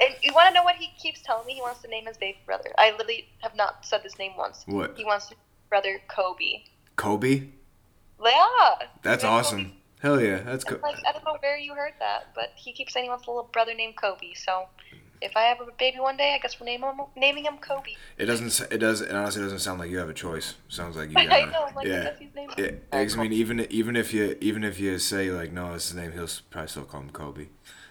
And 0.00 0.14
you 0.22 0.32
want 0.32 0.48
to 0.48 0.54
know 0.54 0.62
what 0.62 0.76
he 0.76 0.88
keeps 0.98 1.20
telling 1.22 1.46
me? 1.46 1.54
He 1.54 1.60
wants 1.60 1.82
to 1.82 1.88
name 1.88 2.06
his 2.06 2.16
baby 2.16 2.38
brother. 2.46 2.70
I 2.78 2.92
literally 2.92 3.28
have 3.40 3.54
not 3.56 3.84
said 3.84 4.02
this 4.02 4.18
name 4.18 4.32
once. 4.36 4.62
What? 4.66 4.94
He 4.96 5.04
wants 5.04 5.26
to 5.28 5.34
brother 5.68 6.00
Kobe. 6.08 6.62
Kobe? 6.96 7.48
Yeah. 8.24 8.74
That's 9.02 9.24
Yeah, 9.24 9.30
awesome. 9.30 9.72
Hell 10.00 10.18
yeah, 10.20 10.38
that's 10.38 10.64
cool. 10.64 10.78
Like 10.82 10.96
I 11.06 11.12
don't 11.12 11.24
know 11.26 11.36
where 11.40 11.58
you 11.58 11.74
heard 11.74 11.92
that, 11.98 12.28
but 12.34 12.52
he 12.56 12.72
keeps 12.72 12.94
saying 12.94 13.04
he 13.04 13.10
wants 13.10 13.26
a 13.26 13.30
little 13.30 13.50
brother 13.52 13.74
named 13.74 13.96
Kobe. 13.96 14.32
So 14.34 14.66
if 15.22 15.36
I 15.36 15.42
have 15.42 15.60
a 15.60 15.66
baby 15.78 15.98
one 16.00 16.16
day, 16.16 16.34
I 16.34 16.38
guess 16.38 16.58
we're 16.58 16.66
naming 16.66 16.88
him 16.90 17.00
naming 17.16 17.44
him 17.44 17.58
Kobe. 17.58 17.90
It 18.18 18.26
doesn't. 18.26 18.72
It 18.72 18.78
does. 18.78 19.00
It 19.00 19.12
honestly 19.12 19.42
doesn't 19.42 19.58
sound 19.60 19.78
like 19.80 19.90
you 19.90 19.98
have 19.98 20.08
a 20.08 20.14
choice. 20.14 20.54
Sounds 20.68 20.96
like 20.96 21.10
you 21.10 21.14
I 21.18 21.26
got. 21.26 21.52
know. 21.52 21.68
Like, 21.76 21.86
yeah. 21.86 22.04
guess 22.04 22.18
he's 22.18 22.34
named. 22.34 22.54
Yeah, 22.56 22.70
I 22.92 23.04
mean, 23.04 23.32
even 23.32 23.66
even 23.70 23.96
if 23.96 24.12
you 24.14 24.36
even 24.40 24.64
if 24.64 24.80
you 24.80 24.98
say 24.98 25.30
like 25.30 25.52
no, 25.52 25.74
it's 25.74 25.88
his 25.88 25.96
name, 25.96 26.12
he'll 26.12 26.28
probably 26.50 26.68
still 26.68 26.84
call 26.84 27.00
him 27.02 27.10
Kobe. 27.10 27.40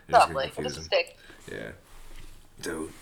You're 0.08 0.20
just 0.20 0.34
gonna 0.34 0.50
Probably. 0.50 0.72
Stick. 0.72 1.18
Yeah, 1.52 1.72
dude. 2.62 2.92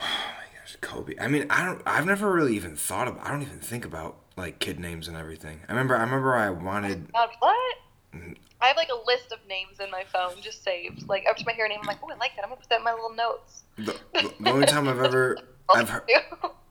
Oh 0.00 0.04
my 0.04 0.58
gosh, 0.58 0.76
Kobe. 0.80 1.14
I 1.20 1.28
mean, 1.28 1.46
I 1.48 1.64
don't. 1.64 1.80
I've 1.86 2.06
never 2.06 2.32
really 2.32 2.56
even 2.56 2.74
thought 2.74 3.06
of. 3.06 3.18
I 3.20 3.30
don't 3.30 3.42
even 3.42 3.60
think 3.60 3.84
about 3.84 4.16
like 4.36 4.58
kid 4.58 4.80
names 4.80 5.06
and 5.06 5.16
everything. 5.16 5.60
I 5.68 5.72
remember. 5.72 5.96
I 5.96 6.00
remember 6.02 6.34
I 6.34 6.50
wanted. 6.50 7.06
What? 7.12 7.76
Mm, 8.14 8.36
I 8.62 8.66
have 8.68 8.76
like 8.76 8.88
a 8.90 9.06
list 9.06 9.32
of 9.32 9.38
names 9.48 9.80
in 9.80 9.90
my 9.90 10.04
phone 10.04 10.40
just 10.40 10.62
saved. 10.62 11.08
Like 11.08 11.24
up 11.28 11.36
to 11.36 11.44
my 11.44 11.52
hair 11.52 11.68
name, 11.68 11.80
I'm 11.82 11.86
like, 11.86 11.98
oh, 12.02 12.10
I 12.10 12.16
like 12.16 12.36
that. 12.36 12.44
I'm 12.44 12.50
gonna 12.50 12.60
put 12.60 12.68
that 12.70 12.78
in 12.78 12.84
my 12.84 12.92
little 12.92 13.14
notes. 13.14 13.64
The, 13.76 13.98
the- 14.14 14.50
only 14.50 14.66
time 14.66 14.88
I've 14.88 15.00
ever 15.00 15.38
I've 15.74 15.90
heard 15.90 16.02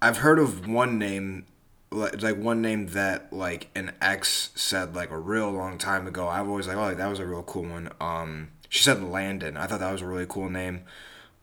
I've 0.01 0.17
heard 0.17 0.39
of 0.39 0.67
one 0.67 0.97
name, 0.97 1.45
like, 1.91 2.21
like 2.21 2.37
one 2.37 2.61
name 2.61 2.87
that 2.87 3.31
like 3.33 3.69
an 3.75 3.91
ex 4.01 4.51
said 4.55 4.95
like 4.95 5.11
a 5.11 5.17
real 5.17 5.51
long 5.51 5.77
time 5.77 6.07
ago. 6.07 6.27
I've 6.27 6.47
always 6.47 6.67
like, 6.67 6.77
oh, 6.77 6.93
that 6.95 7.07
was 7.07 7.19
a 7.19 7.25
real 7.27 7.43
cool 7.43 7.63
one. 7.63 7.91
Um, 7.99 8.49
she 8.69 8.83
said 8.83 9.03
Landon. 9.03 9.57
I 9.57 9.67
thought 9.67 9.79
that 9.81 9.91
was 9.91 10.01
a 10.01 10.07
really 10.07 10.25
cool 10.27 10.49
name. 10.49 10.83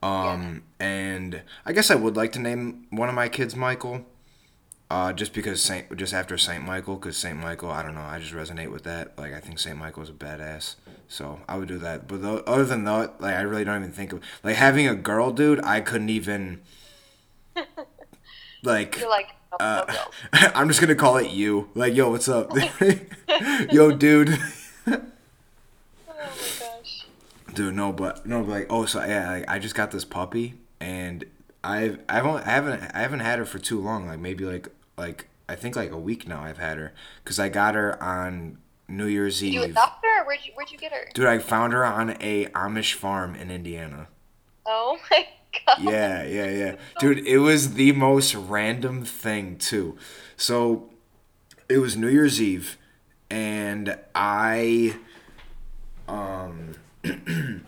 Um, 0.01 0.63
and 0.79 1.41
I 1.65 1.73
guess 1.73 1.91
I 1.91 1.95
would 1.95 2.15
like 2.15 2.31
to 2.33 2.39
name 2.39 2.87
one 2.89 3.09
of 3.09 3.15
my 3.15 3.27
kids 3.29 3.55
Michael. 3.55 4.05
Uh, 4.91 5.13
just 5.13 5.33
because 5.33 5.61
Saint, 5.61 5.95
just 5.97 6.13
after 6.15 6.35
Saint 6.35 6.65
Michael, 6.65 6.95
because 6.95 7.15
Saint 7.15 7.37
Michael, 7.37 7.69
I 7.69 7.83
don't 7.83 7.93
know, 7.93 8.01
I 8.01 8.17
just 8.17 8.33
resonate 8.33 8.71
with 8.71 8.83
that. 8.85 9.15
Like, 9.19 9.33
I 9.33 9.39
think 9.39 9.59
Saint 9.59 9.77
Michael 9.77 10.01
is 10.01 10.09
a 10.09 10.13
badass, 10.13 10.75
so 11.07 11.39
I 11.47 11.57
would 11.57 11.67
do 11.67 11.77
that. 11.77 12.07
But 12.07 12.23
tho- 12.23 12.43
other 12.47 12.65
than 12.65 12.85
that, 12.85 13.21
like, 13.21 13.35
I 13.35 13.41
really 13.41 13.63
don't 13.63 13.77
even 13.83 13.91
think 13.91 14.13
of 14.13 14.21
like 14.43 14.55
having 14.55 14.87
a 14.87 14.95
girl, 14.95 15.31
dude. 15.31 15.63
I 15.63 15.81
couldn't 15.81 16.09
even 16.09 16.61
like. 18.63 18.97
You're 18.99 19.09
like, 19.09 19.29
Uh, 19.59 19.85
no, 19.87 19.93
no. 20.41 20.51
I'm 20.55 20.67
just 20.67 20.81
gonna 20.81 20.95
call 20.95 21.17
it 21.17 21.29
you. 21.31 21.69
Like, 21.75 21.93
yo, 21.93 22.09
what's 22.09 22.27
up? 22.27 22.51
yo, 23.71 23.91
dude. 23.91 24.29
Oh 24.87 25.01
my 26.07 26.25
gosh. 26.59 27.05
Dude, 27.53 27.75
no, 27.75 27.91
but 27.91 28.25
no, 28.25 28.41
but 28.41 28.49
like, 28.49 28.67
oh, 28.69 28.85
so 28.85 29.03
yeah, 29.03 29.29
like, 29.31 29.45
I 29.49 29.59
just 29.59 29.75
got 29.75 29.91
this 29.91 30.05
puppy, 30.05 30.55
and 30.79 31.25
I've 31.63 31.99
I've 32.07 32.25
only, 32.25 32.41
I 32.43 32.49
haven't 32.51 32.91
I 32.95 32.99
haven't 33.01 33.19
had 33.19 33.39
her 33.39 33.45
for 33.45 33.59
too 33.59 33.79
long. 33.79 34.07
Like 34.07 34.19
maybe 34.19 34.45
like 34.45 34.67
like 34.99 35.27
I 35.47 35.55
think 35.55 35.75
like 35.75 35.91
a 35.91 35.97
week 35.97 36.27
now. 36.27 36.43
I've 36.43 36.59
had 36.59 36.77
her 36.77 36.93
because 37.23 37.39
I 37.39 37.49
got 37.49 37.73
her 37.73 38.01
on 38.01 38.59
New 38.87 39.07
Year's 39.07 39.39
Did 39.39 39.53
you 39.53 39.63
Eve. 39.63 39.71
adopt 39.71 40.03
her, 40.05 40.25
where'd 40.25 40.39
you 40.45 40.51
where'd 40.55 40.69
you 40.71 40.77
get 40.77 40.91
her? 40.91 41.09
Dude, 41.13 41.25
I 41.25 41.39
found 41.39 41.73
her 41.73 41.85
on 41.85 42.11
a 42.21 42.45
Amish 42.47 42.93
farm 42.93 43.33
in 43.35 43.49
Indiana. 43.49 44.07
Oh 44.65 44.99
my 45.11 45.27
god. 45.65 45.81
Yeah, 45.81 46.23
yeah, 46.23 46.49
yeah. 46.49 46.75
Dude, 46.99 47.25
it 47.25 47.39
was 47.39 47.73
the 47.73 47.91
most 47.93 48.35
random 48.35 49.03
thing, 49.03 49.57
too. 49.57 49.97
So, 50.37 50.89
it 51.67 51.79
was 51.79 51.95
New 51.97 52.07
Year's 52.07 52.41
Eve, 52.41 52.77
and 53.31 53.97
I, 54.13 54.95
um, 56.07 56.75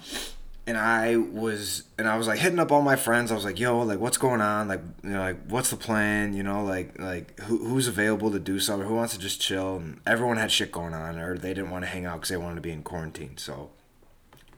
and 0.67 0.77
I 0.77 1.17
was 1.17 1.83
and 1.97 2.07
I 2.07 2.17
was 2.17 2.27
like 2.27 2.39
hitting 2.39 2.59
up 2.59 2.71
all 2.71 2.81
my 2.81 2.95
friends. 2.95 3.31
I 3.31 3.35
was 3.35 3.43
like, 3.43 3.59
"Yo, 3.59 3.79
like, 3.79 3.99
what's 3.99 4.17
going 4.17 4.41
on? 4.41 4.67
Like, 4.67 4.81
you 5.03 5.09
know, 5.09 5.19
like, 5.19 5.47
what's 5.47 5.71
the 5.71 5.75
plan? 5.75 6.33
You 6.33 6.43
know, 6.43 6.63
like, 6.63 6.99
like 6.99 7.39
who, 7.41 7.65
who's 7.65 7.87
available 7.87 8.31
to 8.31 8.39
do 8.39 8.59
something? 8.59 8.87
Who 8.87 8.95
wants 8.95 9.13
to 9.13 9.19
just 9.19 9.41
chill?" 9.41 9.77
And 9.77 9.99
everyone 10.05 10.37
had 10.37 10.51
shit 10.51 10.71
going 10.71 10.93
on, 10.93 11.17
or 11.17 11.37
they 11.37 11.53
didn't 11.53 11.71
want 11.71 11.83
to 11.83 11.89
hang 11.89 12.05
out 12.05 12.17
because 12.17 12.29
they 12.29 12.37
wanted 12.37 12.55
to 12.55 12.61
be 12.61 12.71
in 12.71 12.83
quarantine. 12.83 13.37
So 13.37 13.71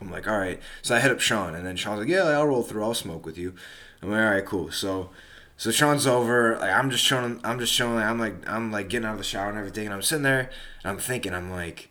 I'm 0.02 0.12
like, 0.12 0.28
"All 0.28 0.38
right." 0.38 0.60
So 0.82 0.96
I 0.96 1.00
hit 1.00 1.12
up 1.12 1.22
Sean, 1.22 1.56
and 1.56 1.66
then 1.66 1.78
Sean's 1.78 2.00
like, 2.00 2.10
"Yeah, 2.10 2.24
I'll 2.24 2.48
roll 2.48 2.64
through. 2.64 2.84
I'll 2.84 2.94
smoke 2.94 3.26
with 3.26 3.38
you." 3.38 3.54
I'm 4.02 4.12
like, 4.12 4.20
"All 4.20 4.32
right, 4.32 4.46
cool." 4.46 4.72
So. 4.72 5.10
So 5.56 5.72
Sean's 5.72 6.08
over. 6.08 6.58
Like 6.60 6.72
I'm 6.72 6.90
just 6.90 7.04
showing. 7.06 7.40
I'm 7.44 7.60
just 7.60 7.72
showing. 7.72 8.00
I'm 8.00 8.20
like 8.20 8.50
I'm 8.50 8.72
like 8.72 8.90
getting 8.90 9.06
out 9.06 9.14
of 9.14 9.18
the 9.20 9.24
shower 9.24 9.50
and 9.50 9.58
everything. 9.58 9.86
And 9.86 9.94
I'm 9.94 10.02
sitting 10.02 10.24
there 10.24 10.50
and 10.84 10.92
I'm 10.92 10.98
thinking. 10.98 11.34
I'm 11.34 11.52
like, 11.52 11.90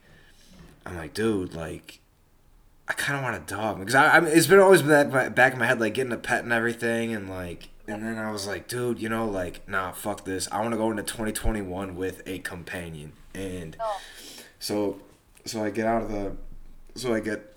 I'm 0.84 0.96
like, 0.96 1.14
dude, 1.14 1.54
like 1.54 2.01
I 2.88 2.94
kind 2.94 3.16
of 3.16 3.22
want 3.22 3.36
a 3.36 3.54
dog 3.54 3.78
because 3.78 3.94
I, 3.94 4.16
I 4.16 4.20
mean, 4.20 4.32
it's 4.36 4.46
been 4.46 4.58
always 4.58 4.82
been 4.82 5.10
that 5.10 5.34
back 5.34 5.52
in 5.52 5.58
my 5.58 5.66
head, 5.66 5.80
like 5.80 5.94
getting 5.94 6.12
a 6.12 6.16
pet 6.16 6.42
and 6.42 6.52
everything, 6.52 7.14
and 7.14 7.30
like, 7.30 7.68
and 7.86 8.02
then 8.02 8.18
I 8.18 8.30
was 8.30 8.46
like, 8.46 8.68
dude, 8.68 9.00
you 9.00 9.08
know, 9.08 9.26
like, 9.26 9.66
nah, 9.68 9.92
fuck 9.92 10.24
this. 10.24 10.48
I 10.50 10.60
want 10.60 10.72
to 10.72 10.76
go 10.76 10.90
into 10.90 11.02
2021 11.02 11.96
with 11.96 12.22
a 12.26 12.40
companion, 12.40 13.12
and 13.34 13.76
oh. 13.80 14.00
so, 14.58 15.00
so 15.44 15.64
I 15.64 15.70
get 15.70 15.86
out 15.86 16.02
of 16.02 16.10
the, 16.10 16.36
so 16.94 17.14
I 17.14 17.20
get, 17.20 17.56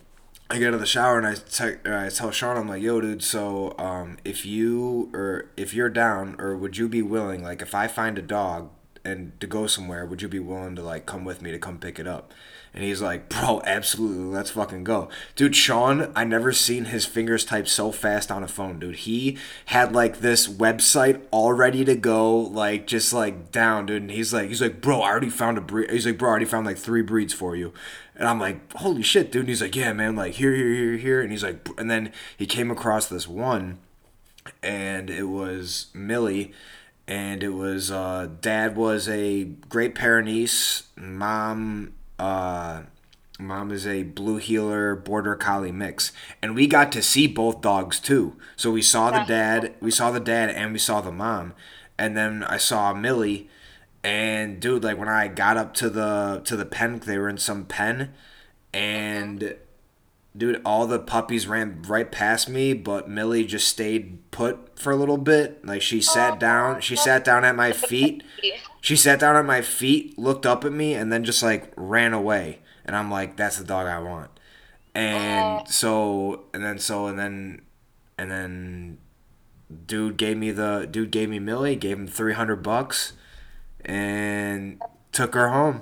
I 0.49 0.59
get 0.59 0.67
out 0.67 0.73
of 0.75 0.79
the 0.79 0.85
shower 0.85 1.17
and 1.17 1.25
I, 1.25 1.33
te- 1.33 1.89
I 1.89 2.09
tell 2.09 2.29
Sean, 2.29 2.55
I'm 2.55 2.67
like, 2.67 2.83
yo, 2.83 3.01
dude, 3.01 3.23
so 3.23 3.75
um, 3.79 4.17
if 4.23 4.45
you 4.45 5.09
or 5.11 5.49
if 5.57 5.73
you're 5.73 5.89
down, 5.89 6.35
or 6.37 6.55
would 6.55 6.77
you 6.77 6.87
be 6.87 7.01
willing, 7.01 7.41
like, 7.41 7.63
if 7.63 7.73
I 7.73 7.87
find 7.87 8.19
a 8.19 8.21
dog 8.21 8.69
and 9.05 9.39
to 9.39 9.47
go 9.47 9.67
somewhere, 9.67 10.05
would 10.05 10.21
you 10.21 10.27
be 10.27 10.39
willing 10.39 10.75
to 10.75 10.81
like 10.81 11.05
come 11.05 11.23
with 11.23 11.41
me 11.41 11.51
to 11.51 11.59
come 11.59 11.77
pick 11.77 11.99
it 11.99 12.07
up? 12.07 12.33
And 12.75 12.83
he's 12.83 13.01
like, 13.01 13.29
bro, 13.29 13.61
absolutely, 13.65 14.25
let's 14.25 14.51
fucking 14.51 14.83
go. 14.83 15.07
Dude, 15.37 15.55
Sean, 15.55 16.11
I 16.13 16.25
never 16.25 16.51
seen 16.51 16.85
his 16.85 17.05
fingers 17.05 17.45
type 17.45 17.69
so 17.69 17.89
fast 17.89 18.29
on 18.29 18.43
a 18.43 18.49
phone, 18.49 18.79
dude. 18.79 18.97
He 18.97 19.37
had 19.67 19.93
like 19.93 20.19
this 20.19 20.49
website 20.49 21.21
all 21.31 21.53
ready 21.53 21.85
to 21.85 21.95
go, 21.95 22.37
like 22.37 22.85
just 22.85 23.13
like 23.13 23.49
down, 23.49 23.85
dude. 23.85 24.01
And 24.01 24.11
he's 24.11 24.33
like, 24.33 24.49
he's 24.49 24.61
like, 24.61 24.81
bro, 24.81 24.99
I 24.99 25.09
already 25.09 25.29
found 25.29 25.57
a 25.57 25.61
breed. 25.61 25.89
He's 25.89 26.05
like, 26.05 26.17
bro, 26.17 26.27
I 26.27 26.31
already 26.31 26.45
found 26.45 26.65
like 26.65 26.77
three 26.77 27.01
breeds 27.01 27.33
for 27.33 27.55
you. 27.55 27.71
And 28.13 28.27
I'm 28.27 28.41
like, 28.41 28.73
holy 28.73 29.03
shit, 29.03 29.31
dude. 29.31 29.43
And 29.43 29.49
he's 29.49 29.61
like, 29.61 29.75
yeah, 29.75 29.93
man, 29.93 30.17
like 30.17 30.33
here, 30.33 30.53
here, 30.53 30.73
here, 30.73 30.97
here. 30.97 31.21
And 31.21 31.31
he's 31.31 31.43
like, 31.43 31.65
and 31.77 31.89
then 31.89 32.11
he 32.35 32.45
came 32.45 32.69
across 32.69 33.07
this 33.07 33.25
one, 33.25 33.77
and 34.61 35.09
it 35.09 35.29
was 35.29 35.87
Millie 35.93 36.51
and 37.07 37.43
it 37.43 37.49
was 37.49 37.89
uh, 37.91 38.27
dad 38.41 38.75
was 38.75 39.07
a 39.07 39.45
Great 39.45 39.95
Pyrenees, 39.95 40.83
mom 40.97 41.93
uh, 42.19 42.83
mom 43.39 43.71
is 43.71 43.85
a 43.85 44.03
blue 44.03 44.37
heeler 44.37 44.95
border 44.95 45.35
collie 45.35 45.71
mix, 45.71 46.11
and 46.41 46.55
we 46.55 46.67
got 46.67 46.91
to 46.93 47.01
see 47.01 47.27
both 47.27 47.61
dogs 47.61 47.99
too. 47.99 48.35
So 48.55 48.71
we 48.71 48.81
saw 48.81 49.11
the 49.11 49.25
dad, 49.25 49.73
we 49.81 49.91
saw 49.91 50.11
the 50.11 50.19
dad, 50.19 50.49
and 50.49 50.73
we 50.73 50.79
saw 50.79 51.01
the 51.01 51.11
mom, 51.11 51.53
and 51.97 52.15
then 52.15 52.43
I 52.43 52.57
saw 52.57 52.93
Millie, 52.93 53.49
and 54.03 54.59
dude, 54.59 54.83
like 54.83 54.97
when 54.97 55.09
I 55.09 55.27
got 55.27 55.57
up 55.57 55.73
to 55.75 55.89
the 55.89 56.41
to 56.45 56.55
the 56.55 56.65
pen, 56.65 56.99
they 56.99 57.17
were 57.17 57.29
in 57.29 57.37
some 57.37 57.65
pen, 57.65 58.13
and 58.73 59.55
dude, 60.37 60.61
all 60.65 60.85
the 60.85 60.99
puppies 60.99 61.47
ran 61.47 61.81
right 61.87 62.11
past 62.11 62.49
me, 62.49 62.73
but 62.73 63.09
Millie 63.09 63.45
just 63.45 63.67
stayed 63.67 64.29
put 64.31 64.77
for 64.77 64.91
a 64.91 64.95
little 64.95 65.17
bit. 65.17 65.65
Like 65.65 65.81
she 65.81 66.01
sat 66.01 66.33
oh, 66.33 66.37
down, 66.37 66.81
she 66.81 66.95
sat 66.95 67.23
down 67.23 67.45
at 67.45 67.55
my 67.55 67.71
feet. 67.71 68.23
She 68.81 68.95
sat 68.95 69.19
down 69.19 69.35
at 69.35 69.45
my 69.45 69.61
feet, 69.61 70.17
looked 70.19 70.45
up 70.45 70.63
at 70.63 70.71
me, 70.71 70.93
and 70.93 71.11
then 71.11 71.23
just 71.23 71.41
like 71.41 71.71
ran 71.75 72.13
away. 72.13 72.59
And 72.85 72.95
I'm 72.95 73.09
like, 73.09 73.35
that's 73.35 73.57
the 73.57 73.63
dog 73.63 73.87
I 73.87 73.99
want. 73.99 74.29
And 74.93 75.61
oh. 75.61 75.63
so, 75.67 76.43
and 76.53 76.63
then 76.63 76.77
so, 76.79 77.07
and 77.07 77.17
then, 77.17 77.61
and 78.17 78.29
then, 78.29 78.97
dude 79.87 80.17
gave 80.17 80.37
me 80.37 80.51
the 80.51 80.87
dude 80.89 81.11
gave 81.11 81.29
me 81.29 81.39
Millie, 81.39 81.75
gave 81.75 81.97
him 81.97 82.07
three 82.07 82.33
hundred 82.33 82.57
bucks, 82.57 83.13
and 83.83 84.81
took 85.11 85.33
her 85.33 85.49
home. 85.49 85.81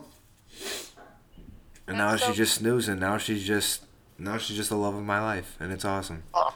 And 1.85 1.97
now 1.97 2.15
she's 2.15 2.37
just 2.37 2.55
snoozing. 2.55 2.99
Now 2.99 3.17
she's 3.17 3.45
just 3.45 3.85
now 4.23 4.37
she's 4.37 4.57
just 4.57 4.69
the 4.69 4.77
love 4.77 4.95
of 4.95 5.03
my 5.03 5.21
life, 5.21 5.57
and 5.59 5.71
it's 5.71 5.85
awesome. 5.85 6.23
Oh. 6.33 6.53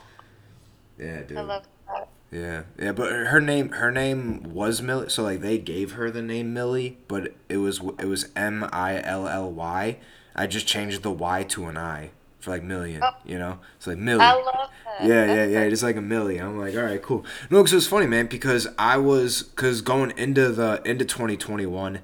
Yeah, 0.98 1.22
dude. 1.22 1.38
I 1.38 1.42
love 1.42 1.64
that. 1.88 2.10
Yeah, 2.32 2.64
yeah, 2.78 2.92
but 2.92 3.10
her 3.12 3.40
name 3.40 3.70
her 3.70 3.92
name 3.92 4.54
was 4.54 4.82
Millie, 4.82 5.10
so 5.10 5.24
like 5.24 5.40
they 5.40 5.58
gave 5.58 5.94
her 5.94 6.12
the 6.12 6.22
name 6.22 6.54
Millie, 6.54 6.98
but 7.08 7.34
it 7.48 7.58
was 7.58 7.80
it 8.00 8.06
was 8.06 8.30
M 8.36 8.68
I 8.74 9.02
L 9.02 9.28
L 9.28 9.52
Y. 9.52 9.98
I 10.36 10.48
just 10.48 10.68
changed 10.68 11.04
the 11.04 11.12
Y 11.12 11.44
to 11.44 11.66
an 11.66 11.78
I 11.78 12.12
for 12.40 12.52
like 12.52 12.64
million, 12.64 13.02
oh. 13.04 13.12
you 13.26 13.40
know. 13.40 13.60
It's 13.78 13.88
like 13.88 13.98
Millie. 13.98 14.22
I 14.22 14.34
love 14.34 14.70
that. 15.00 15.08
Yeah, 15.08 15.26
yeah, 15.26 15.46
yeah. 15.46 15.60
It's 15.62 15.84
like 15.84 15.96
a 15.96 16.02
Millie. 16.02 16.38
I'm 16.38 16.60
like, 16.60 16.76
all 16.76 16.84
right, 16.84 17.02
cool. 17.02 17.26
No, 17.50 17.60
because 17.60 17.74
it's 17.74 17.88
funny, 17.88 18.08
man, 18.08 18.28
because 18.28 18.68
I 18.78 18.98
was 18.98 19.44
because 19.44 19.82
going 19.82 20.12
into 20.18 20.50
the 20.50 20.82
into 20.84 21.06
2021. 21.06 22.00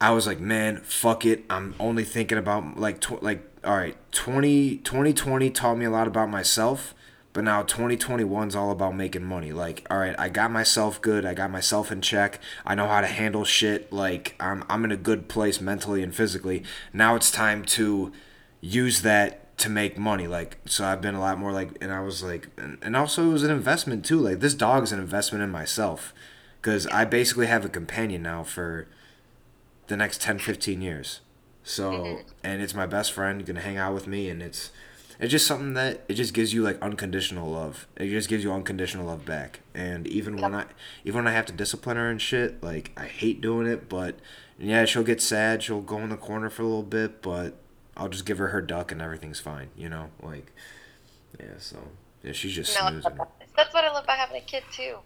I 0.00 0.10
was 0.10 0.26
like, 0.26 0.40
man, 0.40 0.80
fuck 0.82 1.24
it. 1.24 1.44
I'm 1.48 1.74
only 1.78 2.04
thinking 2.04 2.36
about 2.38 2.78
like 2.78 3.00
tw- 3.00 3.22
like 3.22 3.42
all 3.64 3.76
right, 3.76 3.96
20, 4.12 4.78
2020 4.78 5.50
taught 5.50 5.76
me 5.76 5.84
a 5.84 5.90
lot 5.90 6.06
about 6.06 6.30
myself, 6.30 6.94
but 7.32 7.44
now 7.44 7.62
2021 7.62 8.48
is 8.48 8.56
all 8.56 8.70
about 8.70 8.94
making 8.94 9.24
money. 9.24 9.52
Like, 9.52 9.86
all 9.90 9.98
right, 9.98 10.14
I 10.18 10.28
got 10.28 10.50
myself 10.50 11.00
good. 11.00 11.24
I 11.24 11.34
got 11.34 11.50
myself 11.50 11.90
in 11.90 12.00
check. 12.00 12.40
I 12.64 12.74
know 12.74 12.86
how 12.86 13.00
to 13.00 13.06
handle 13.06 13.44
shit. 13.44 13.92
Like, 13.92 14.36
I'm, 14.38 14.64
I'm 14.68 14.84
in 14.84 14.92
a 14.92 14.96
good 14.96 15.28
place 15.28 15.60
mentally 15.60 16.02
and 16.02 16.14
physically. 16.14 16.62
Now 16.92 17.16
it's 17.16 17.30
time 17.30 17.64
to 17.66 18.12
use 18.60 19.02
that 19.02 19.56
to 19.58 19.68
make 19.68 19.98
money. 19.98 20.26
Like, 20.26 20.58
so 20.66 20.84
I've 20.84 21.00
been 21.00 21.14
a 21.14 21.20
lot 21.20 21.38
more 21.38 21.52
like, 21.52 21.76
and 21.80 21.92
I 21.92 22.00
was 22.00 22.22
like, 22.22 22.48
and, 22.56 22.78
and 22.82 22.96
also 22.96 23.28
it 23.28 23.32
was 23.32 23.42
an 23.42 23.50
investment 23.50 24.04
too. 24.04 24.20
Like, 24.20 24.40
this 24.40 24.54
dog 24.54 24.84
is 24.84 24.92
an 24.92 25.00
investment 25.00 25.42
in 25.42 25.50
myself 25.50 26.14
because 26.60 26.86
I 26.88 27.04
basically 27.04 27.46
have 27.46 27.64
a 27.64 27.68
companion 27.68 28.22
now 28.22 28.42
for 28.42 28.86
the 29.88 29.96
next 29.96 30.20
10, 30.22 30.38
15 30.38 30.80
years. 30.80 31.20
So 31.64 31.90
mm-hmm. 31.90 32.28
and 32.44 32.62
it's 32.62 32.74
my 32.74 32.86
best 32.86 33.12
friend 33.12 33.44
gonna 33.44 33.60
hang 33.60 33.78
out 33.78 33.94
with 33.94 34.06
me, 34.06 34.28
and 34.28 34.42
it's 34.42 34.70
it's 35.18 35.30
just 35.30 35.46
something 35.46 35.74
that 35.74 36.02
it 36.08 36.14
just 36.14 36.34
gives 36.34 36.52
you 36.52 36.62
like 36.62 36.80
unconditional 36.82 37.50
love. 37.50 37.86
It 37.96 38.08
just 38.08 38.28
gives 38.28 38.44
you 38.44 38.52
unconditional 38.52 39.06
love 39.06 39.24
back. 39.24 39.60
And 39.74 40.06
even 40.06 40.36
when 40.36 40.54
I 40.54 40.66
even 41.04 41.24
when 41.24 41.26
I 41.26 41.34
have 41.34 41.46
to 41.46 41.52
discipline 41.52 41.96
her 41.96 42.10
and 42.10 42.20
shit, 42.20 42.62
like 42.62 42.92
I 42.96 43.06
hate 43.06 43.40
doing 43.40 43.66
it, 43.66 43.88
but 43.88 44.16
yeah, 44.58 44.84
she'll 44.84 45.02
get 45.02 45.22
sad. 45.22 45.62
She'll 45.62 45.80
go 45.80 45.98
in 45.98 46.10
the 46.10 46.16
corner 46.16 46.50
for 46.50 46.62
a 46.62 46.66
little 46.66 46.82
bit, 46.82 47.22
but 47.22 47.54
I'll 47.96 48.08
just 48.08 48.26
give 48.26 48.38
her 48.38 48.48
her 48.48 48.60
duck 48.60 48.92
and 48.92 49.00
everything's 49.00 49.40
fine. 49.40 49.70
You 49.76 49.88
know, 49.88 50.10
like 50.22 50.52
yeah. 51.40 51.54
So 51.58 51.78
yeah, 52.22 52.32
she's 52.32 52.52
just 52.52 52.78
no, 52.78 52.90
snoozing. 52.90 53.18
That's 53.56 53.72
what 53.72 53.84
I 53.84 53.92
love 53.92 54.04
about 54.04 54.18
having 54.18 54.36
a 54.36 54.44
kid 54.44 54.64
too. 54.70 54.96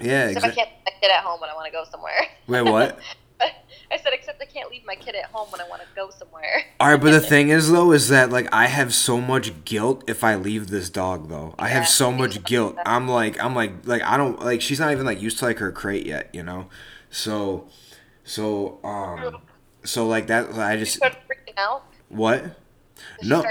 Yeah, 0.00 0.26
exactly. 0.26 0.50
If 0.50 0.52
I 0.52 0.60
can't 0.60 0.70
kid 1.04 1.12
at 1.12 1.22
home 1.22 1.40
when 1.40 1.50
I 1.50 1.54
want 1.54 1.66
to 1.66 1.72
go 1.72 1.84
somewhere. 1.90 2.28
Wait, 2.46 2.62
what? 2.62 2.98
I 3.90 3.98
said, 3.98 4.12
except 4.12 4.40
I 4.42 4.46
can't 4.46 4.70
leave 4.70 4.84
my 4.86 4.94
kid 4.94 5.14
at 5.14 5.26
home 5.26 5.48
when 5.50 5.60
I 5.60 5.68
want 5.68 5.82
to 5.82 5.88
go 5.94 6.10
somewhere. 6.10 6.64
All 6.80 6.88
right, 6.90 7.00
but 7.00 7.10
the 7.10 7.20
thing 7.32 7.50
is, 7.50 7.70
though, 7.70 7.92
is 7.92 8.08
that 8.08 8.30
like 8.30 8.52
I 8.52 8.66
have 8.66 8.94
so 8.94 9.20
much 9.20 9.64
guilt 9.64 10.04
if 10.06 10.24
I 10.24 10.34
leave 10.34 10.68
this 10.68 10.90
dog. 10.90 11.28
Though 11.28 11.54
I 11.58 11.68
have 11.68 11.88
so 11.88 12.10
much 12.10 12.44
guilt. 12.44 12.76
I'm 12.84 13.08
like, 13.08 13.42
I'm 13.42 13.54
like, 13.54 13.86
like 13.86 14.02
I 14.02 14.16
don't 14.16 14.40
like. 14.40 14.60
She's 14.60 14.80
not 14.80 14.92
even 14.92 15.06
like 15.06 15.20
used 15.20 15.38
to 15.38 15.44
like 15.44 15.58
her 15.58 15.72
crate 15.72 16.06
yet, 16.06 16.30
you 16.32 16.42
know. 16.42 16.68
So, 17.10 17.68
so, 18.24 18.80
um, 18.82 19.38
so 19.84 20.06
like 20.06 20.26
that. 20.28 20.54
I 20.54 20.76
just. 20.76 21.00
freaking 21.00 21.56
out. 21.56 21.84
What? 22.08 22.56
No, 23.22 23.44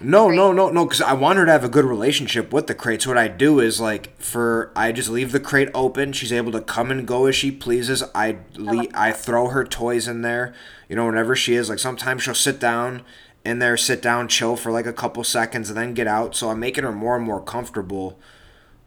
no, 0.00 0.30
no, 0.30 0.52
no, 0.52 0.70
no, 0.70 0.84
because 0.84 1.00
I 1.00 1.12
want 1.12 1.38
her 1.38 1.46
to 1.46 1.52
have 1.52 1.64
a 1.64 1.68
good 1.68 1.84
relationship 1.84 2.52
with 2.52 2.66
the 2.66 2.74
crate. 2.74 3.02
So 3.02 3.10
what 3.10 3.18
I 3.18 3.28
do 3.28 3.60
is 3.60 3.80
like 3.80 4.18
for 4.20 4.72
I 4.76 4.92
just 4.92 5.08
leave 5.08 5.32
the 5.32 5.40
crate 5.40 5.70
open. 5.74 6.12
She's 6.12 6.32
able 6.32 6.52
to 6.52 6.60
come 6.60 6.90
and 6.90 7.06
go 7.06 7.26
as 7.26 7.36
she 7.36 7.50
pleases. 7.50 8.02
I 8.14 8.38
le- 8.56 8.88
I 8.94 9.12
throw 9.12 9.48
her 9.48 9.64
toys 9.64 10.08
in 10.08 10.22
there. 10.22 10.54
You 10.88 10.96
know, 10.96 11.06
whenever 11.06 11.34
she 11.34 11.54
is 11.54 11.68
like 11.68 11.78
sometimes 11.78 12.22
she'll 12.22 12.34
sit 12.34 12.58
down 12.58 13.02
in 13.44 13.58
there, 13.58 13.76
sit 13.76 14.00
down, 14.00 14.28
chill 14.28 14.56
for 14.56 14.72
like 14.72 14.86
a 14.86 14.92
couple 14.92 15.22
seconds, 15.24 15.68
and 15.68 15.76
then 15.76 15.94
get 15.94 16.06
out. 16.06 16.34
So 16.34 16.50
I'm 16.50 16.60
making 16.60 16.84
her 16.84 16.92
more 16.92 17.16
and 17.16 17.24
more 17.24 17.40
comfortable 17.40 18.18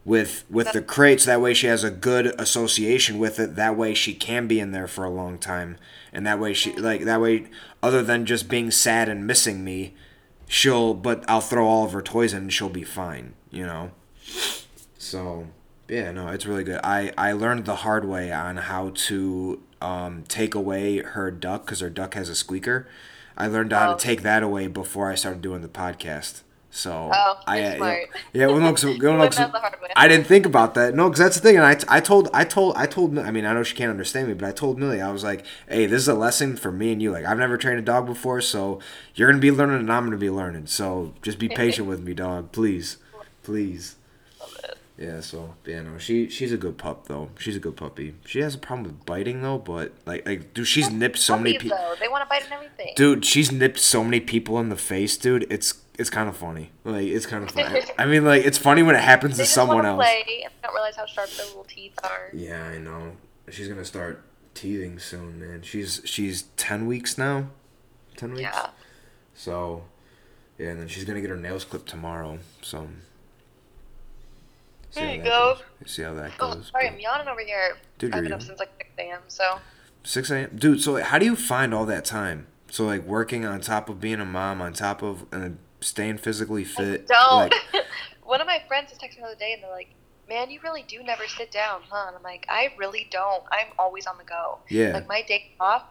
with 0.08 0.44
with 0.48 0.72
the 0.72 0.80
crate 0.80 1.20
so 1.20 1.30
that 1.30 1.40
way 1.40 1.52
she 1.52 1.66
has 1.66 1.84
a 1.84 1.90
good 1.90 2.26
association 2.40 3.18
with 3.18 3.38
it 3.38 3.56
that 3.56 3.76
way 3.76 3.92
she 3.92 4.14
can 4.14 4.46
be 4.46 4.58
in 4.58 4.72
there 4.72 4.86
for 4.86 5.04
a 5.04 5.10
long 5.10 5.36
time 5.36 5.76
and 6.12 6.26
that 6.26 6.40
way 6.40 6.54
she 6.54 6.72
like 6.76 7.02
that 7.02 7.20
way 7.20 7.46
other 7.82 8.02
than 8.02 8.24
just 8.24 8.48
being 8.48 8.70
sad 8.70 9.08
and 9.08 9.26
missing 9.26 9.62
me 9.62 9.94
she'll 10.48 10.94
but 10.94 11.24
I'll 11.28 11.40
throw 11.40 11.66
all 11.66 11.84
of 11.84 11.92
her 11.92 12.02
toys 12.02 12.32
in 12.32 12.44
and 12.44 12.52
she'll 12.52 12.68
be 12.68 12.82
fine, 12.82 13.34
you 13.50 13.64
know. 13.64 13.92
So 14.98 15.46
yeah, 15.88 16.10
no, 16.10 16.28
it's 16.28 16.46
really 16.46 16.64
good. 16.64 16.80
I 16.82 17.12
I 17.16 17.32
learned 17.32 17.66
the 17.66 17.76
hard 17.76 18.04
way 18.04 18.32
on 18.32 18.56
how 18.56 18.90
to 18.94 19.62
um, 19.80 20.24
take 20.26 20.54
away 20.54 20.98
her 20.98 21.30
duck 21.30 21.64
because 21.64 21.80
her 21.80 21.90
duck 21.90 22.14
has 22.14 22.28
a 22.28 22.34
squeaker. 22.34 22.88
I 23.36 23.46
learned 23.46 23.72
how 23.72 23.86
to 23.86 23.94
oh. 23.94 23.98
take 23.98 24.22
that 24.22 24.42
away 24.42 24.66
before 24.66 25.10
I 25.10 25.14
started 25.14 25.42
doing 25.42 25.62
the 25.62 25.68
podcast. 25.68 26.42
So 26.70 27.10
Oh, 27.12 27.40
I 27.46 27.62
uh, 27.62 27.76
smart. 27.76 28.08
yeah, 28.34 28.46
well, 28.46 28.60
no, 28.60 28.70
'cause- 28.72 28.84
well, 28.84 28.94
no, 29.16 29.24
'cause 29.26 29.38
out 29.38 29.52
the 29.52 29.58
hard 29.58 29.80
way. 29.80 29.88
I 29.96 30.06
didn't 30.06 30.26
think 30.26 30.44
about 30.44 30.74
that. 30.74 30.94
No, 30.94 31.08
because 31.08 31.18
that's 31.18 31.36
the 31.36 31.42
thing. 31.42 31.56
And 31.56 31.64
I, 31.64 31.76
I 31.96 32.00
told, 32.00 32.28
I 32.34 32.44
told, 32.44 32.76
I 32.76 32.86
told. 32.86 33.18
I 33.18 33.30
mean, 33.30 33.46
I 33.46 33.54
know 33.54 33.62
she 33.62 33.74
can't 33.74 33.90
understand 33.90 34.28
me, 34.28 34.34
but 34.34 34.46
I 34.46 34.52
told 34.52 34.78
Millie, 34.78 35.00
I 35.00 35.10
was 35.10 35.24
like, 35.24 35.44
"Hey, 35.68 35.86
this 35.86 36.02
is 36.02 36.08
a 36.08 36.14
lesson 36.14 36.56
for 36.56 36.70
me 36.70 36.92
and 36.92 37.00
you. 37.02 37.10
Like, 37.10 37.24
I've 37.24 37.38
never 37.38 37.56
trained 37.56 37.78
a 37.78 37.82
dog 37.82 38.06
before, 38.06 38.40
so 38.42 38.80
you're 39.14 39.28
gonna 39.28 39.40
be 39.40 39.50
learning, 39.50 39.78
and 39.80 39.92
I'm 39.92 40.04
gonna 40.04 40.18
be 40.18 40.30
learning. 40.30 40.66
So 40.66 41.14
just 41.22 41.38
be 41.38 41.48
patient 41.62 41.88
with 41.88 42.00
me, 42.02 42.12
dog. 42.14 42.52
Please, 42.52 42.98
please." 43.42 43.96
Yeah. 44.98 45.20
So 45.20 45.54
yeah, 45.64 45.82
no, 45.82 45.96
she 45.98 46.28
she's 46.28 46.52
a 46.52 46.56
good 46.56 46.76
pup 46.76 47.06
though. 47.06 47.30
She's 47.38 47.56
a 47.56 47.60
good 47.60 47.76
puppy. 47.76 48.14
She 48.26 48.40
has 48.40 48.54
a 48.56 48.58
problem 48.58 48.84
with 48.88 49.06
biting 49.06 49.42
though, 49.42 49.58
but 49.58 49.92
like 50.06 50.26
like 50.26 50.52
dude, 50.54 50.66
she's 50.66 50.90
nipped 50.90 51.18
so 51.18 51.38
many 51.38 51.56
people. 51.56 51.78
they 52.00 52.08
want 52.08 52.24
to 52.24 52.28
bite 52.28 52.42
and 52.44 52.52
everything. 52.52 52.92
Dude, 52.96 53.24
she's 53.24 53.50
nipped 53.52 53.78
so 53.78 54.02
many 54.04 54.18
people 54.20 54.58
in 54.58 54.68
the 54.70 54.76
face, 54.76 55.16
dude. 55.16 55.46
It's 55.50 55.72
it's 55.98 56.10
kind 56.10 56.28
of 56.28 56.36
funny. 56.36 56.70
Like 56.84 57.06
it's 57.06 57.26
kind 57.26 57.44
of 57.44 57.50
funny. 57.50 57.82
I 57.98 58.06
mean, 58.06 58.24
like 58.24 58.44
it's 58.44 58.56
funny 58.58 58.82
when 58.82 58.94
it 58.96 59.02
happens 59.02 59.36
they 59.36 59.42
to 59.44 59.48
someone 59.48 59.84
else. 59.84 59.96
play 60.02 60.42
and 60.44 60.52
don't 60.62 60.72
realize 60.74 60.96
how 60.96 61.04
sharp 61.06 61.28
their 61.30 61.46
little 61.46 61.64
teeth 61.64 61.98
are. 62.04 62.30
Yeah, 62.32 62.64
I 62.64 62.78
know. 62.78 63.16
She's 63.50 63.68
gonna 63.68 63.84
start 63.84 64.22
teething 64.54 64.98
soon, 64.98 65.40
man. 65.40 65.62
She's 65.62 66.00
she's 66.04 66.42
ten 66.56 66.86
weeks 66.86 67.18
now. 67.18 67.48
Ten 68.16 68.30
weeks. 68.30 68.42
Yeah. 68.42 68.68
So, 69.34 69.84
yeah, 70.58 70.68
and 70.70 70.80
then 70.80 70.88
she's 70.88 71.04
gonna 71.04 71.20
get 71.20 71.30
her 71.30 71.36
nails 71.36 71.64
clipped 71.64 71.88
tomorrow. 71.88 72.38
So. 72.62 72.88
There 74.94 75.14
you 75.14 75.22
go. 75.22 75.58
goes. 75.82 75.90
See 75.90 76.02
how 76.02 76.14
that 76.14 76.32
Oh, 76.40 76.54
goes. 76.54 76.70
sorry, 76.72 76.86
but- 76.88 76.94
I'm 76.94 77.00
yawning 77.00 77.28
over 77.28 77.40
here. 77.40 77.76
Dude, 77.98 78.14
I've 78.14 78.22
been 78.22 78.32
up 78.32 78.42
since 78.42 78.58
like 78.58 78.70
6 78.78 78.90
a.m. 78.98 79.20
So 79.28 79.58
6 80.02 80.30
a.m. 80.30 80.50
Dude, 80.56 80.80
so 80.80 80.96
how 81.02 81.18
do 81.18 81.26
you 81.26 81.36
find 81.36 81.74
all 81.74 81.84
that 81.86 82.04
time? 82.04 82.46
So 82.70 82.84
like 82.86 83.04
working 83.04 83.44
on 83.44 83.60
top 83.60 83.88
of 83.88 84.00
being 84.00 84.20
a 84.20 84.24
mom, 84.24 84.60
on 84.60 84.72
top 84.72 85.02
of 85.02 85.26
and 85.32 85.58
staying 85.80 86.18
physically 86.18 86.64
fit. 86.64 87.06
I 87.10 87.14
don't. 87.14 87.52
Like, 87.74 87.84
One 88.24 88.40
of 88.40 88.46
my 88.46 88.62
friends 88.68 88.90
just 88.90 89.00
texting 89.00 89.16
me 89.18 89.22
the 89.22 89.26
other 89.28 89.36
day, 89.36 89.52
and 89.54 89.62
they're 89.62 89.70
like, 89.70 89.88
"Man, 90.28 90.50
you 90.50 90.60
really 90.62 90.82
do 90.86 91.02
never 91.02 91.26
sit 91.26 91.50
down, 91.50 91.80
huh?" 91.88 92.06
And 92.08 92.16
I'm 92.16 92.22
like, 92.22 92.44
"I 92.48 92.72
really 92.76 93.08
don't. 93.10 93.42
I'm 93.50 93.68
always 93.78 94.06
on 94.06 94.18
the 94.18 94.24
go. 94.24 94.58
yeah. 94.68 94.92
Like 94.92 95.08
my 95.08 95.22
day 95.22 95.52
off." 95.58 95.84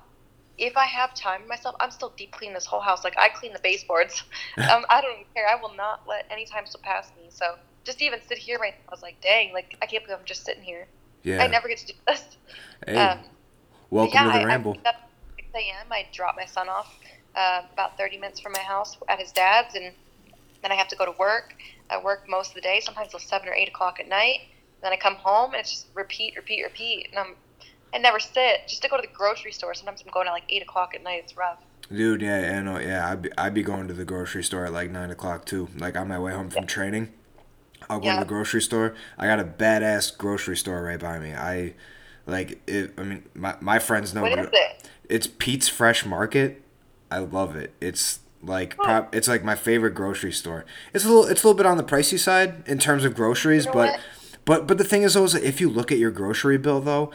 If 0.60 0.76
I 0.76 0.86
have 0.86 1.14
time 1.14 1.48
myself, 1.48 1.76
I'm 1.80 1.92
still 1.92 2.14
deep 2.18 2.32
cleaning 2.32 2.56
this 2.56 2.66
whole 2.66 2.80
house. 2.80 3.04
Like 3.04 3.16
I 3.18 3.30
clean 3.30 3.54
the 3.54 3.60
baseboards. 3.60 4.24
um, 4.58 4.86
I 4.90 5.02
don't 5.02 5.14
even 5.14 5.26
care. 5.36 5.48
I 5.48 5.56
will 5.62 5.74
not 5.76 6.02
let 6.08 6.26
any 6.32 6.46
time 6.46 6.66
slip 6.66 6.82
past 6.84 7.16
me. 7.16 7.28
So 7.30 7.56
just 7.84 8.00
to 8.00 8.06
even 8.06 8.20
sit 8.28 8.38
here 8.40 8.58
right 8.60 8.74
now, 8.74 8.90
I 8.90 8.92
was 8.92 9.02
like, 9.04 9.22
dang, 9.22 9.54
like 9.54 9.76
I 9.82 9.86
can't 9.86 10.04
believe 10.04 10.18
I'm 10.20 10.26
just 10.26 10.46
sitting 10.46 10.64
here. 10.64 10.88
yeah. 11.24 11.44
I 11.44 11.48
never 11.48 11.68
get 11.68 11.78
to 11.80 11.86
do 11.88 11.94
this. 12.08 12.24
hey, 12.88 12.96
Um, 12.98 13.20
welcome 13.92 14.14
yeah, 14.16 14.24
to 14.26 14.30
the 14.32 14.40
I, 14.40 14.46
ramble. 14.46 14.72
I 14.74 14.78
wake 14.78 14.86
up 14.88 14.96
at 14.96 15.46
6 15.46 15.48
a.m. 15.56 15.88
I 15.92 16.06
drop 16.12 16.36
my 16.36 16.46
son 16.46 16.70
off 16.70 16.96
uh, 17.38 17.62
about 17.72 17.98
30 17.98 18.18
minutes 18.18 18.40
from 18.40 18.52
my 18.54 18.60
house 18.60 18.98
at 19.08 19.20
his 19.20 19.32
dad's, 19.32 19.76
and 19.76 19.94
then 20.64 20.72
I 20.72 20.76
have 20.76 20.88
to 20.90 20.96
go 20.96 21.06
to 21.06 21.14
work. 21.20 21.54
I 21.90 22.02
work 22.02 22.28
most 22.28 22.50
of 22.50 22.56
the 22.56 22.62
day, 22.62 22.82
sometimes 22.84 23.12
till 23.12 23.20
7 23.20 23.48
or 23.48 23.54
8 23.54 23.70
o'clock 23.70 24.00
at 24.00 24.10
night. 24.10 24.40
Then 24.82 24.92
I 24.92 24.98
come 24.98 25.16
home, 25.16 25.54
and 25.54 25.62
it's 25.62 25.70
just 25.70 25.88
repeat, 25.94 26.36
repeat, 26.36 26.64
repeat. 26.64 27.10
And 27.12 27.20
I'm, 27.20 27.36
I 27.94 28.00
never 28.00 28.20
sit. 28.20 28.68
Just 28.68 28.82
to 28.82 28.90
go 28.90 28.98
to 28.98 29.02
the 29.02 29.14
grocery 29.14 29.52
store, 29.52 29.74
sometimes 29.76 30.02
I'm 30.06 30.12
going 30.12 30.28
at 30.28 30.32
like 30.32 30.44
8 30.50 30.64
o'clock 30.64 30.96
at 30.96 31.04
night. 31.04 31.22
It's 31.24 31.38
rough. 31.38 31.60
Dude, 31.94 32.22
yeah, 32.22 32.58
I 32.58 32.62
know, 32.64 32.80
yeah. 32.80 33.10
I'd 33.10 33.22
be, 33.22 33.30
I'd 33.38 33.54
be 33.54 33.64
going 33.64 33.88
to 33.88 33.94
the 33.94 34.04
grocery 34.04 34.44
store 34.44 34.66
at 34.66 34.74
like 34.74 34.92
nine 34.92 35.10
o'clock 35.10 35.46
too. 35.46 35.70
Like 35.78 35.96
on 35.96 36.10
my 36.10 36.20
way 36.20 36.34
home 36.34 36.50
from 36.50 36.68
training, 36.68 37.14
I'll 37.90 38.02
go 38.02 38.12
to 38.12 38.20
the 38.20 38.26
grocery 38.26 38.62
store. 38.62 38.94
I 39.18 39.26
got 39.26 39.40
a 39.40 39.46
badass 39.46 40.18
grocery 40.18 40.58
store 40.58 40.84
right 40.84 41.00
by 41.00 41.18
me. 41.18 41.34
I 41.34 41.76
like 42.26 42.62
it. 42.68 42.94
I 42.98 43.04
mean, 43.04 43.24
my 43.34 43.56
my 43.62 43.80
friends 43.80 44.14
know. 44.14 44.22
What 44.24 44.36
but 44.36 44.40
is 44.40 44.50
it? 44.52 44.90
It's 45.08 45.28
Pete's 45.28 45.70
Fresh 45.70 46.06
Market. 46.06 46.62
I 47.12 47.20
love 47.20 47.56
it. 47.56 47.74
It's 47.82 48.20
like 48.44 48.76
Oh. 48.80 48.84
prob- 48.84 49.16
it's 49.16 49.28
like 49.28 49.44
my 49.44 49.56
favorite 49.56 49.92
grocery 49.96 50.32
store. 50.32 50.66
It's 50.94 51.06
a 51.06 51.08
little 51.08 51.26
it's 51.26 51.44
a 51.44 51.48
little 51.48 51.58
bit 51.58 51.66
on 51.66 51.78
the 51.78 51.84
pricey 51.84 52.20
side 52.20 52.64
in 52.68 52.78
terms 52.80 53.04
of 53.06 53.16
groceries, 53.16 53.66
You 53.66 53.72
know 53.72 53.74
but 53.74 53.90
what? 53.92 54.00
but 54.46 54.68
but 54.68 54.78
the 54.78 54.84
thing 54.84 55.04
is 55.04 55.14
though, 55.16 55.24
is 55.24 55.34
that 55.34 55.44
if 55.44 55.60
you 55.62 55.70
look 55.70 55.92
at 55.92 55.98
your 55.98 56.12
grocery 56.12 56.58
bill 56.58 56.80
though, 56.82 57.12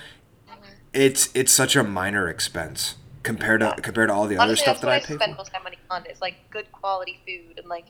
Mm-hmm. 0.48 0.62
it's 0.92 1.28
it's 1.34 1.52
such 1.52 1.76
a 1.76 1.82
minor 1.84 2.28
expense 2.28 2.96
compared 3.22 3.60
to 3.60 3.74
compared 3.82 4.08
to 4.08 4.14
all 4.14 4.26
the 4.26 4.36
other 4.36 4.44
Honestly, 4.44 4.62
stuff 4.64 4.80
that's 4.80 4.80
that 4.80 4.86
what 4.86 4.92
I 4.92 4.96
I, 4.96 5.00
pay 5.00 5.14
spend 5.14 5.32
for. 5.32 5.38
most 5.38 5.48
of 5.48 5.54
my 5.54 5.60
money 5.60 5.78
on. 5.90 6.06
Is 6.06 6.20
like 6.20 6.34
good 6.50 6.70
quality 6.72 7.20
food 7.26 7.58
and 7.58 7.68
like, 7.68 7.86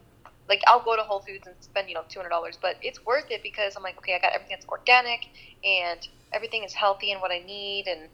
like 0.49 0.61
I'll 0.67 0.83
go 0.83 0.95
to 0.97 1.03
Whole 1.03 1.21
Foods 1.21 1.47
and 1.47 1.57
spend 1.61 1.89
you 1.89 1.95
know 1.95 2.03
two 2.09 2.19
hundred 2.19 2.31
dollars, 2.31 2.59
but 2.61 2.77
it's 2.83 3.05
worth 3.07 3.31
it 3.31 3.43
because 3.43 3.77
I'm 3.77 3.83
like, 3.83 3.97
okay, 3.99 4.15
I 4.15 4.19
got 4.19 4.33
everything 4.35 4.57
that's 4.59 4.69
organic 4.69 5.29
and 5.65 6.07
everything 6.33 6.65
is 6.65 6.75
healthy 6.75 7.13
and 7.13 7.21
what 7.23 7.31
I 7.31 7.39
need, 7.39 7.87
and 7.87 8.09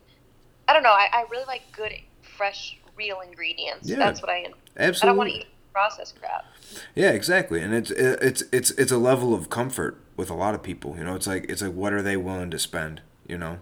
I 0.68 0.72
don't 0.74 0.82
know, 0.82 0.90
I, 0.92 1.08
I 1.12 1.24
really 1.30 1.46
like 1.46 1.62
good, 1.72 1.92
fresh, 2.36 2.78
real 2.98 3.20
ingredients. 3.20 3.88
Yeah. 3.88 3.96
That's 3.96 4.20
what 4.20 4.30
I. 4.30 4.34
I 4.34 4.42
don't 4.42 4.54
Absolutely. 4.76 5.18
want 5.18 5.30
to 5.30 5.36
eat 5.38 5.46
processed 5.72 6.20
crap. 6.20 6.44
Yeah, 6.94 7.10
exactly. 7.12 7.62
And 7.62 7.72
it's 7.72 7.90
it's 7.92 8.42
it's 8.52 8.70
it's 8.72 8.92
a 8.92 8.98
level 8.98 9.32
of 9.32 9.48
comfort 9.48 9.96
with 10.16 10.28
a 10.28 10.34
lot 10.34 10.54
of 10.54 10.62
people. 10.62 10.96
You 10.98 11.04
know, 11.04 11.14
it's 11.14 11.26
like 11.26 11.46
it's 11.48 11.62
like 11.62 11.72
what 11.72 11.92
are 11.92 12.02
they 12.02 12.16
willing 12.16 12.50
to 12.50 12.58
spend? 12.58 13.00
You 13.26 13.38
know. 13.38 13.58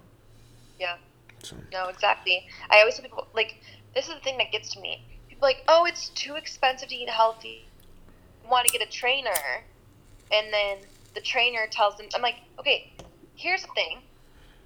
Yeah. 0.80 0.96
So 1.42 1.56
No, 1.72 1.88
exactly. 1.88 2.46
I 2.70 2.80
always 2.80 2.94
tell 2.96 3.04
people 3.04 3.28
like 3.34 3.60
this 3.94 4.08
is 4.08 4.14
the 4.14 4.20
thing 4.20 4.38
that 4.38 4.50
gets 4.50 4.72
to 4.74 4.80
me. 4.80 5.04
People 5.28 5.46
are 5.46 5.50
like, 5.50 5.64
oh, 5.68 5.84
it's 5.84 6.08
too 6.10 6.36
expensive 6.36 6.88
to 6.88 6.94
eat 6.94 7.08
healthy. 7.10 7.66
You 8.42 8.50
want 8.50 8.66
to 8.66 8.72
get 8.72 8.86
a 8.86 8.90
trainer, 8.90 9.64
and 10.32 10.52
then 10.52 10.78
the 11.14 11.20
trainer 11.20 11.66
tells 11.70 11.96
them, 11.96 12.06
I'm 12.14 12.22
like, 12.22 12.36
okay, 12.58 12.92
here's 13.34 13.62
the 13.62 13.72
thing. 13.74 13.98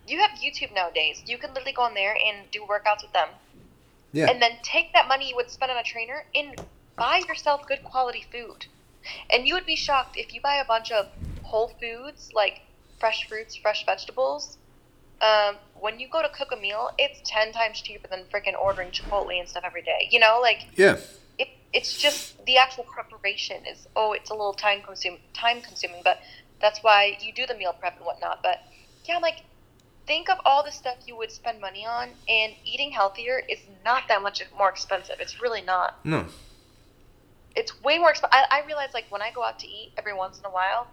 You 0.06 0.18
have 0.20 0.32
YouTube 0.32 0.74
nowadays. 0.74 1.22
You 1.26 1.38
can 1.38 1.50
literally 1.54 1.72
go 1.72 1.82
on 1.82 1.94
there 1.94 2.14
and 2.14 2.50
do 2.50 2.60
workouts 2.68 3.02
with 3.02 3.12
them, 3.12 3.28
yeah, 4.12 4.30
and 4.30 4.40
then 4.40 4.52
take 4.62 4.92
that 4.92 5.08
money 5.08 5.28
you 5.28 5.36
would 5.36 5.50
spend 5.50 5.70
on 5.70 5.78
a 5.78 5.82
trainer 5.82 6.24
and 6.34 6.60
buy 6.96 7.22
yourself 7.28 7.62
good 7.66 7.82
quality 7.84 8.24
food. 8.30 8.66
And 9.32 9.46
you 9.46 9.54
would 9.54 9.66
be 9.66 9.76
shocked 9.76 10.16
if 10.16 10.34
you 10.34 10.40
buy 10.42 10.56
a 10.56 10.64
bunch 10.64 10.92
of 10.92 11.06
whole 11.42 11.72
foods 11.80 12.30
like 12.34 12.60
fresh 12.98 13.26
fruits, 13.28 13.56
fresh 13.56 13.84
vegetables. 13.86 14.58
Um, 15.22 15.56
when 15.74 15.98
you 15.98 16.08
go 16.10 16.22
to 16.22 16.28
cook 16.28 16.48
a 16.52 16.60
meal, 16.60 16.90
it's 16.98 17.20
ten 17.24 17.52
times 17.52 17.80
cheaper 17.80 18.08
than 18.08 18.24
freaking 18.32 18.58
ordering 18.60 18.90
Chipotle 18.90 19.38
and 19.38 19.48
stuff 19.48 19.64
every 19.66 19.82
day. 19.82 20.08
You 20.10 20.20
know, 20.20 20.38
like 20.40 20.66
yeah, 20.76 20.96
it, 21.38 21.48
it's 21.72 21.96
just 21.96 22.44
the 22.46 22.56
actual 22.56 22.84
preparation 22.84 23.64
is 23.70 23.86
oh, 23.96 24.12
it's 24.12 24.30
a 24.30 24.34
little 24.34 24.54
time 24.54 24.82
consuming, 24.82 25.20
time 25.34 25.60
consuming, 25.62 26.02
but 26.04 26.18
that's 26.60 26.80
why 26.82 27.16
you 27.20 27.32
do 27.32 27.46
the 27.46 27.54
meal 27.54 27.74
prep 27.78 27.96
and 27.96 28.06
whatnot. 28.06 28.40
But 28.42 28.58
yeah, 29.06 29.16
I'm 29.16 29.22
like 29.22 29.42
think 30.06 30.28
of 30.30 30.38
all 30.44 30.64
the 30.64 30.72
stuff 30.72 30.96
you 31.06 31.16
would 31.16 31.30
spend 31.30 31.60
money 31.60 31.86
on, 31.86 32.08
and 32.28 32.52
eating 32.64 32.90
healthier 32.90 33.42
is 33.48 33.58
not 33.84 34.04
that 34.08 34.22
much 34.22 34.42
more 34.56 34.68
expensive. 34.68 35.16
It's 35.20 35.40
really 35.40 35.62
not 35.62 36.04
no, 36.04 36.26
it's 37.56 37.80
way 37.82 37.98
more 37.98 38.10
expensive. 38.10 38.34
I, 38.50 38.62
I 38.62 38.66
realize 38.66 38.90
like 38.94 39.06
when 39.10 39.22
I 39.22 39.30
go 39.32 39.42
out 39.44 39.58
to 39.60 39.66
eat 39.66 39.92
every 39.98 40.14
once 40.14 40.38
in 40.38 40.44
a 40.44 40.50
while, 40.50 40.86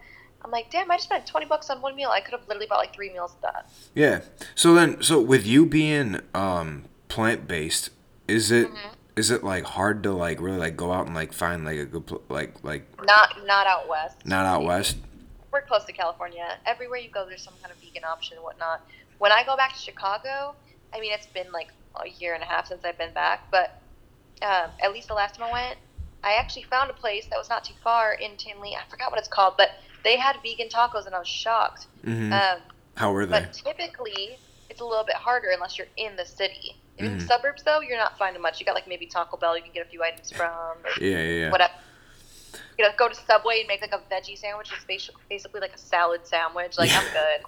I'm 0.43 0.51
like, 0.51 0.69
damn, 0.71 0.89
I 0.91 0.95
just 0.95 1.05
spent 1.05 1.25
twenty 1.25 1.45
bucks 1.45 1.69
on 1.69 1.81
one 1.81 1.95
meal. 1.95 2.09
I 2.09 2.21
could 2.21 2.31
have 2.31 2.47
literally 2.47 2.67
bought 2.67 2.79
like 2.79 2.93
three 2.93 3.11
meals 3.11 3.33
of 3.35 3.41
that. 3.41 3.69
yeah. 3.95 4.21
So 4.55 4.73
then, 4.73 5.01
so 5.01 5.19
with 5.21 5.45
you 5.45 5.65
being 5.65 6.21
um 6.33 6.85
plant 7.07 7.47
based, 7.47 7.89
is 8.27 8.51
it 8.51 8.69
is 9.15 9.29
Mhm. 9.31 9.35
it 9.35 9.43
like 9.43 9.63
hard 9.63 10.03
to 10.03 10.11
like 10.11 10.39
really 10.41 10.57
like 10.57 10.75
go 10.77 10.91
out 10.91 11.05
and 11.07 11.15
like 11.15 11.33
find 11.33 11.63
like 11.65 11.77
a 11.79 11.85
good 11.85 12.05
pl- 12.07 12.21
like 12.29 12.63
like 12.63 12.85
Not 13.05 13.45
not 13.45 13.67
out 13.67 13.87
west. 13.87 14.25
not 14.25 14.45
out 14.45 14.63
west? 14.63 14.97
We're 15.51 15.61
close 15.61 15.85
to 15.85 15.93
California. 15.93 16.45
Everywhere 16.65 16.99
you 16.99 17.09
go, 17.09 17.25
there's 17.27 17.41
some 17.43 17.53
kind 17.61 17.71
of 17.71 17.79
vegan 17.79 18.03
option 18.03 18.37
and 18.37 18.43
whatnot. 18.43 18.81
When 19.17 19.31
I 19.31 19.43
go 19.43 19.55
back 19.55 19.73
to 19.73 19.79
Chicago, 19.79 20.55
I 20.93 20.99
mean, 20.99 21.11
it's 21.13 21.27
been 21.27 21.51
like 21.51 21.69
a 22.03 22.09
year 22.19 22.33
and 22.33 22.43
a 22.43 22.45
half 22.45 22.67
since 22.67 22.83
I've 22.85 22.97
been 22.97 23.13
back, 23.13 23.49
but 23.51 23.81
um, 24.41 24.69
at 24.83 24.93
least 24.93 25.07
the 25.07 25.13
last 25.13 25.35
time 25.35 25.47
I 25.49 25.51
went, 25.51 25.77
I 26.23 26.33
actually 26.33 26.63
found 26.63 26.89
a 26.89 26.93
place 26.93 27.25
that 27.29 27.37
was 27.37 27.49
not 27.49 27.63
too 27.63 27.73
far 27.83 28.13
in 28.13 28.35
Tinley. 28.37 28.75
I 28.75 28.81
forgot 28.89 29.09
what 29.11 29.19
it's 29.19 29.27
called, 29.27 29.55
but 29.57 29.69
they 30.03 30.17
had 30.17 30.35
vegan 30.43 30.67
tacos, 30.69 31.05
and 31.05 31.15
I 31.15 31.19
was 31.19 31.27
shocked. 31.27 31.87
hmm 32.03 32.31
Um, 32.33 32.59
How 32.95 33.11
were 33.11 33.25
they? 33.25 33.39
But 33.39 33.53
typically, 33.53 34.37
it's 34.69 34.81
a 34.81 34.85
little 34.85 35.05
bit 35.05 35.15
harder 35.15 35.49
unless 35.51 35.77
you're 35.77 35.87
in 35.97 36.15
the 36.15 36.25
city. 36.25 36.75
In 36.97 37.05
Mhm. 37.05 37.19
the 37.19 37.25
suburbs, 37.25 37.63
though, 37.63 37.79
you're 37.79 37.97
not 37.97 38.17
finding 38.17 38.41
much. 38.41 38.59
You 38.59 38.65
got 38.65 38.75
like 38.75 38.87
maybe 38.87 39.05
Taco 39.05 39.37
Bell, 39.37 39.55
you 39.55 39.63
can 39.63 39.71
get 39.71 39.85
a 39.85 39.89
few 39.89 40.03
items 40.03 40.31
from, 40.31 40.49
or 40.83 40.89
Yeah, 40.99 41.17
yeah, 41.17 41.21
yeah. 41.21 41.51
whatever. 41.51 41.73
You 42.77 42.85
know, 42.85 42.91
go 42.97 43.09
to 43.09 43.15
Subway 43.15 43.59
and 43.59 43.67
make 43.67 43.81
like 43.81 43.93
a 43.93 44.01
veggie 44.13 44.37
sandwich. 44.37 44.71
It's 44.71 45.13
basically 45.29 45.59
like 45.59 45.73
a 45.73 45.79
salad 45.79 46.25
sandwich. 46.25 46.77
Like 46.77 46.91
I'm 46.93 47.05
good, 47.11 47.45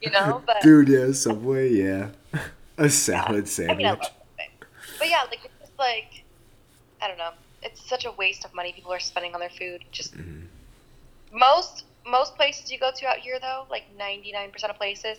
you 0.00 0.10
know. 0.10 0.42
But 0.46 0.62
Dude, 0.62 0.88
yeah, 0.88 1.12
Subway, 1.12 1.70
yeah, 1.70 2.10
a 2.78 2.88
salad 2.88 3.44
I 3.44 3.48
sandwich. 3.48 3.76
mean, 3.76 3.86
I 3.86 3.96
But 4.98 5.08
yeah, 5.08 5.22
like 5.28 5.40
it's 5.44 5.54
just 5.60 5.78
like 5.78 6.22
I 7.02 7.08
don't 7.08 7.18
know. 7.18 7.30
It's 7.62 7.88
such 7.88 8.04
a 8.04 8.12
waste 8.12 8.44
of 8.44 8.54
money 8.54 8.72
people 8.72 8.92
are 8.92 9.00
spending 9.00 9.34
on 9.34 9.40
their 9.40 9.50
food. 9.50 9.84
Just 9.90 10.16
mm-hmm. 10.16 10.46
most 11.36 11.84
most 12.06 12.36
places 12.36 12.70
you 12.70 12.78
go 12.78 12.90
to 12.94 13.06
out 13.06 13.18
here 13.18 13.38
though, 13.40 13.66
like 13.70 13.84
99% 13.98 14.70
of 14.70 14.76
places, 14.76 15.18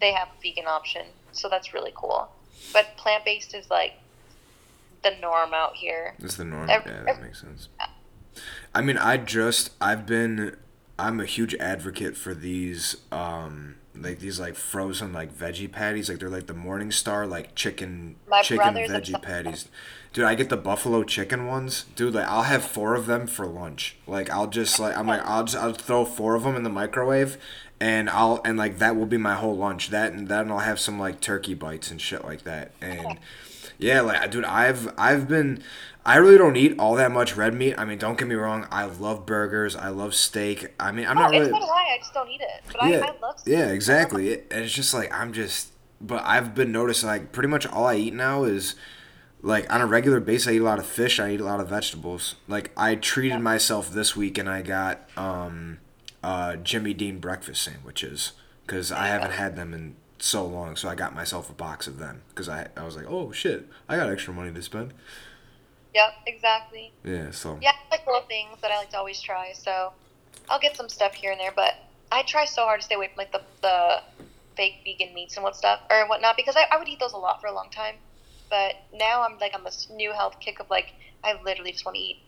they 0.00 0.12
have 0.12 0.28
a 0.28 0.42
vegan 0.42 0.66
option. 0.66 1.06
So 1.32 1.48
that's 1.48 1.74
really 1.74 1.92
cool. 1.94 2.28
But 2.72 2.96
plant 2.96 3.24
based 3.24 3.54
is 3.54 3.68
like 3.70 3.94
the 5.02 5.12
norm 5.20 5.52
out 5.52 5.74
here. 5.74 6.14
That's 6.18 6.36
the 6.36 6.44
norm. 6.44 6.70
Every- 6.70 6.90
yeah, 6.90 7.02
that 7.04 7.22
makes 7.22 7.40
sense. 7.40 7.68
I 8.74 8.80
mean, 8.80 8.98
I 8.98 9.16
just 9.16 9.70
I've 9.80 10.06
been 10.06 10.56
I'm 10.98 11.20
a 11.20 11.26
huge 11.26 11.54
advocate 11.56 12.16
for 12.16 12.34
these 12.34 12.96
um 13.10 13.76
like 13.94 14.20
these 14.20 14.40
like 14.40 14.54
frozen 14.54 15.12
like 15.12 15.34
veggie 15.34 15.70
patties. 15.70 16.08
Like 16.08 16.18
they're 16.18 16.30
like 16.30 16.46
the 16.46 16.54
Morningstar 16.54 17.28
like 17.28 17.54
chicken 17.54 18.16
My 18.28 18.42
chicken 18.42 18.74
veggie 18.74 19.20
patties. 19.20 19.68
Dude, 20.12 20.24
I 20.24 20.34
get 20.34 20.48
the 20.48 20.56
buffalo 20.56 21.04
chicken 21.04 21.46
ones. 21.46 21.84
Dude, 21.96 22.14
like 22.14 22.26
I'll 22.26 22.42
have 22.42 22.64
four 22.64 22.94
of 22.94 23.06
them 23.06 23.26
for 23.26 23.46
lunch. 23.46 23.96
Like 24.06 24.30
I'll 24.30 24.46
just 24.46 24.78
like 24.80 24.96
I'm 24.96 25.06
like 25.06 25.22
I'll 25.24 25.44
just 25.44 25.56
I'll 25.56 25.72
throw 25.72 26.04
four 26.04 26.34
of 26.34 26.44
them 26.44 26.56
in 26.56 26.62
the 26.62 26.70
microwave, 26.70 27.36
and 27.80 28.08
I'll 28.08 28.40
and 28.44 28.56
like 28.56 28.78
that 28.78 28.96
will 28.96 29.06
be 29.06 29.18
my 29.18 29.34
whole 29.34 29.56
lunch. 29.56 29.90
That 29.90 30.12
and 30.12 30.28
then 30.28 30.50
I'll 30.50 30.60
have 30.60 30.80
some 30.80 30.98
like 30.98 31.20
turkey 31.20 31.54
bites 31.54 31.90
and 31.90 32.00
shit 32.00 32.24
like 32.24 32.42
that. 32.44 32.72
And 32.80 33.18
yeah, 33.82 34.00
like 34.00 34.30
dude, 34.30 34.44
I've 34.44 34.92
I've 34.98 35.28
been. 35.28 35.62
I 36.04 36.16
really 36.16 36.36
don't 36.36 36.56
eat 36.56 36.74
all 36.80 36.96
that 36.96 37.12
much 37.12 37.36
red 37.36 37.54
meat. 37.54 37.76
I 37.78 37.84
mean, 37.84 37.96
don't 37.96 38.18
get 38.18 38.26
me 38.26 38.34
wrong. 38.34 38.66
I 38.72 38.86
love 38.86 39.24
burgers. 39.24 39.76
I 39.76 39.90
love 39.90 40.14
steak. 40.16 40.72
I 40.80 40.90
mean, 40.90 41.06
I'm 41.06 41.16
Oh, 41.16 41.20
not 41.22 41.34
it's 41.34 41.46
really. 41.46 41.52
so 41.52 41.58
do 41.66 41.70
I. 41.70 41.94
I 41.94 41.98
just 41.98 42.12
don't 42.14 42.28
eat 42.28 42.40
it. 42.40 42.62
But 42.66 42.88
Yeah, 42.88 42.96
I, 42.98 43.08
I 43.08 43.20
love 43.20 43.36
yeah, 43.46 43.66
exactly. 43.68 44.30
It, 44.30 44.48
and 44.50 44.64
it's 44.64 44.72
just 44.74 44.92
like 44.94 45.12
I'm 45.14 45.32
just, 45.32 45.68
but 46.00 46.20
I've 46.24 46.56
been 46.56 46.72
noticing 46.72 47.08
like 47.08 47.30
pretty 47.30 47.48
much 47.48 47.66
all 47.68 47.86
I 47.86 47.94
eat 47.94 48.14
now 48.14 48.42
is 48.42 48.74
like 49.42 49.72
on 49.72 49.80
a 49.80 49.86
regular 49.86 50.18
basis. 50.18 50.48
I 50.48 50.52
eat 50.54 50.58
a 50.60 50.64
lot 50.64 50.80
of 50.80 50.86
fish. 50.86 51.20
I 51.20 51.30
eat 51.30 51.40
a 51.40 51.44
lot 51.44 51.60
of 51.60 51.68
vegetables. 51.68 52.34
Like 52.48 52.72
I 52.76 52.96
treated 52.96 53.38
myself 53.40 53.88
this 53.90 54.16
week 54.16 54.38
and 54.38 54.48
I 54.48 54.62
got 54.62 55.08
um, 55.16 55.78
uh, 56.24 56.56
Jimmy 56.56 56.94
Dean 56.94 57.18
breakfast 57.20 57.62
sandwiches 57.62 58.32
because 58.66 58.90
I 58.90 59.06
haven't 59.06 59.32
had 59.32 59.54
them 59.54 59.72
in 59.72 59.94
so 60.22 60.46
long. 60.46 60.76
So 60.76 60.88
I 60.88 60.94
got 60.94 61.14
myself 61.14 61.50
a 61.50 61.52
box 61.52 61.86
of 61.86 61.98
them 61.98 62.22
because 62.28 62.48
I 62.48 62.68
I 62.76 62.84
was 62.84 62.96
like, 62.96 63.06
oh 63.08 63.32
shit, 63.32 63.68
I 63.88 63.96
got 63.96 64.08
extra 64.08 64.32
money 64.32 64.52
to 64.52 64.62
spend. 64.62 64.94
Yep, 65.94 66.14
exactly. 66.26 66.92
Yeah. 67.04 67.32
So 67.32 67.58
Yeah, 67.60 67.72
I 67.72 67.96
like 67.96 68.06
little 68.06 68.22
things 68.22 68.58
that 68.62 68.70
I 68.70 68.78
like 68.78 68.90
to 68.90 68.98
always 68.98 69.20
try. 69.20 69.52
So 69.52 69.92
I'll 70.48 70.60
get 70.60 70.76
some 70.76 70.88
stuff 70.88 71.14
here 71.14 71.32
and 71.32 71.40
there, 71.40 71.52
but 71.54 71.74
I 72.10 72.22
try 72.22 72.44
so 72.44 72.62
hard 72.62 72.80
to 72.80 72.86
stay 72.86 72.94
away 72.94 73.08
from 73.08 73.18
like 73.18 73.32
the 73.32 73.42
the 73.62 74.02
fake 74.56 74.80
vegan 74.84 75.14
meats 75.14 75.36
and 75.36 75.42
what 75.42 75.56
stuff 75.56 75.80
or 75.90 76.06
whatnot 76.06 76.36
because 76.36 76.56
I, 76.56 76.66
I 76.70 76.76
would 76.78 76.86
eat 76.86 77.00
those 77.00 77.14
a 77.14 77.18
lot 77.18 77.40
for 77.40 77.48
a 77.48 77.52
long 77.52 77.68
time. 77.70 77.96
But 78.48 78.74
now 78.94 79.22
I'm 79.22 79.38
like 79.38 79.54
on 79.54 79.64
this 79.64 79.88
new 79.90 80.12
health 80.12 80.36
kick 80.40 80.60
of 80.60 80.70
like 80.70 80.92
I 81.24 81.40
literally 81.42 81.72
just 81.72 81.84
want 81.84 81.96
to 81.96 82.00
eat 82.00 82.18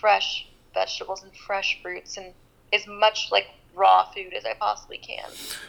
fresh 0.00 0.46
vegetables 0.72 1.22
and 1.22 1.32
fresh 1.36 1.80
fruits 1.82 2.16
and 2.16 2.32
as 2.72 2.86
much 2.88 3.28
like 3.30 3.46
raw 3.76 4.10
food 4.12 4.32
as 4.34 4.44
I 4.44 4.54
possibly 4.54 4.98
can. 4.98 5.24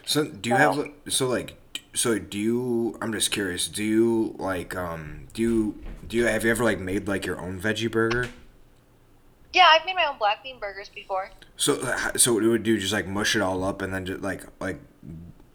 So 0.06 0.26
do 0.26 0.50
you 0.50 0.56
have 0.56 0.90
so 1.10 1.28
like 1.28 1.56
so 1.96 2.20
do 2.20 2.38
you 2.38 2.98
I'm 3.02 3.12
just 3.12 3.32
curious, 3.32 3.68
do 3.68 3.84
you 3.84 4.36
like 4.38 4.76
um 4.76 5.28
do 5.34 5.42
you 5.42 5.84
do 6.08 6.18
you 6.18 6.26
have 6.26 6.44
you 6.44 6.52
ever 6.52 6.64
like 6.64 6.80
made 6.80 7.08
like 7.08 7.26
your 7.26 7.40
own 7.40 7.60
veggie 7.60 7.90
burger? 7.90 8.30
Yeah, 9.54 9.68
I've 9.70 9.86
made 9.86 9.96
my 9.96 10.06
own 10.06 10.18
black 10.18 10.44
bean 10.44 10.60
burgers 10.60 10.90
before. 10.90 11.32
So 11.56 11.76
so 12.18 12.34
what 12.34 12.44
you 12.44 12.50
would 12.50 12.64
do 12.64 12.78
just 12.78 12.94
like 12.94 13.08
mush 13.08 13.36
it 13.36 13.42
all 13.42 13.64
up 13.64 13.82
and 13.82 13.94
then 13.94 14.06
just 14.06 14.22
like 14.22 14.44
like 14.60 14.80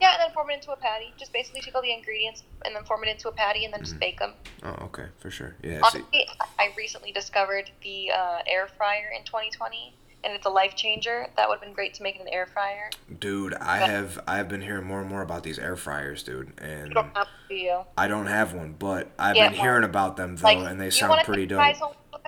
Yeah, 0.01 0.13
and 0.13 0.21
then 0.21 0.33
form 0.33 0.49
it 0.49 0.55
into 0.55 0.71
a 0.71 0.75
patty. 0.75 1.13
Just 1.17 1.31
basically 1.31 1.61
take 1.61 1.75
all 1.75 1.83
the 1.83 1.93
ingredients 1.93 2.43
and 2.65 2.75
then 2.75 2.83
form 2.83 3.03
it 3.03 3.09
into 3.09 3.29
a 3.29 3.31
patty 3.31 3.63
and 3.65 3.73
then 3.73 3.81
just 3.81 3.99
bake 3.99 4.17
them. 4.19 4.33
oh 4.63 4.85
okay, 4.85 5.05
for 5.19 5.29
sure. 5.29 5.55
Yeah, 5.63 5.81
Honestly, 5.83 6.27
I 6.57 6.73
recently 6.75 7.11
discovered 7.11 7.69
the 7.83 8.11
uh, 8.11 8.39
air 8.47 8.67
fryer 8.67 9.11
in 9.15 9.23
2020, 9.23 9.93
and 10.23 10.33
it's 10.33 10.45
a 10.45 10.49
life 10.49 10.75
changer. 10.75 11.27
That 11.35 11.47
would 11.49 11.55
have 11.55 11.61
been 11.61 11.73
great 11.73 11.93
to 11.95 12.03
make 12.03 12.15
in 12.15 12.21
an 12.21 12.27
air 12.29 12.47
fryer. 12.47 12.89
dude, 13.19 13.53
I 13.55 13.77
have 13.77 14.19
I've 14.27 14.47
been 14.49 14.61
hearing 14.61 14.85
more 14.85 15.01
and 15.01 15.09
more 15.09 15.21
about 15.21 15.43
these 15.43 15.59
air 15.59 15.75
fryers, 15.75 16.23
dude, 16.23 16.53
and 16.59 16.93
don't 16.93 17.15
have 17.15 17.27
to 17.27 17.55
do. 17.55 17.79
I 17.97 18.07
don't 18.07 18.27
have 18.27 18.53
one, 18.53 18.75
but 18.77 19.11
I've 19.19 19.35
Yeah, 19.35 19.49
been 19.49 19.53
hearing 19.59 19.83
about 19.83 20.17
them 20.17 20.35
though 20.37 20.47
Like, 20.47 20.71
and 20.71 20.79
they 20.79 20.89
sound 20.89 21.23
pretty 21.23 21.45
dope. 21.45 21.59
fries 21.59 21.79
home 21.79 21.93
to 22.13 22.19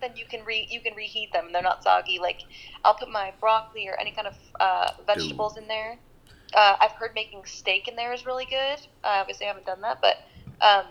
Then 0.00 0.16
you 0.16 0.24
can 0.26 0.44
re 0.44 0.66
you 0.70 0.80
can 0.80 0.94
reheat 0.94 1.32
them. 1.32 1.48
They're 1.52 1.62
not 1.62 1.82
soggy. 1.82 2.18
Like 2.18 2.42
I'll 2.84 2.94
put 2.94 3.10
my 3.10 3.32
broccoli 3.40 3.86
or 3.88 3.98
any 4.00 4.12
kind 4.12 4.26
of 4.28 4.34
uh, 4.58 4.90
vegetables 5.06 5.56
in 5.56 5.66
there. 5.68 5.98
Uh, 6.54 6.76
I've 6.80 6.92
heard 6.92 7.12
making 7.14 7.44
steak 7.44 7.86
in 7.86 7.96
there 7.96 8.12
is 8.12 8.26
really 8.26 8.46
good. 8.46 8.80
Uh, 9.04 9.20
obviously, 9.20 9.46
I 9.46 9.48
haven't 9.48 9.66
done 9.66 9.80
that, 9.82 10.00
but 10.00 10.16
um, 10.60 10.86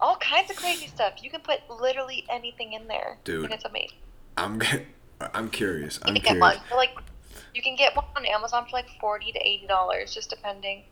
all 0.00 0.16
kinds 0.16 0.50
of 0.50 0.56
crazy 0.56 0.86
stuff. 0.88 1.14
You 1.22 1.30
can 1.30 1.40
put 1.40 1.60
literally 1.70 2.24
anything 2.30 2.72
in 2.74 2.88
there, 2.88 3.18
Dude. 3.24 3.44
and 3.44 3.54
it's 3.54 3.64
amazing. 3.64 3.98
I'm 4.36 4.60
I'm 5.34 5.48
curious. 5.50 5.98
I'm 6.02 6.14
You 6.14 6.20
can 6.22 6.38
get 6.38 6.40
curious. 6.40 6.58
one 6.58 6.68
for 6.68 6.76
like 6.76 6.90
you 7.54 7.62
can 7.62 7.76
get 7.76 7.94
one 7.96 8.04
on 8.16 8.24
Amazon 8.26 8.64
for 8.64 8.72
like 8.72 8.88
forty 9.00 9.32
to 9.32 9.38
eighty 9.38 9.66
dollars, 9.66 10.14
just 10.14 10.30
depending. 10.30 10.82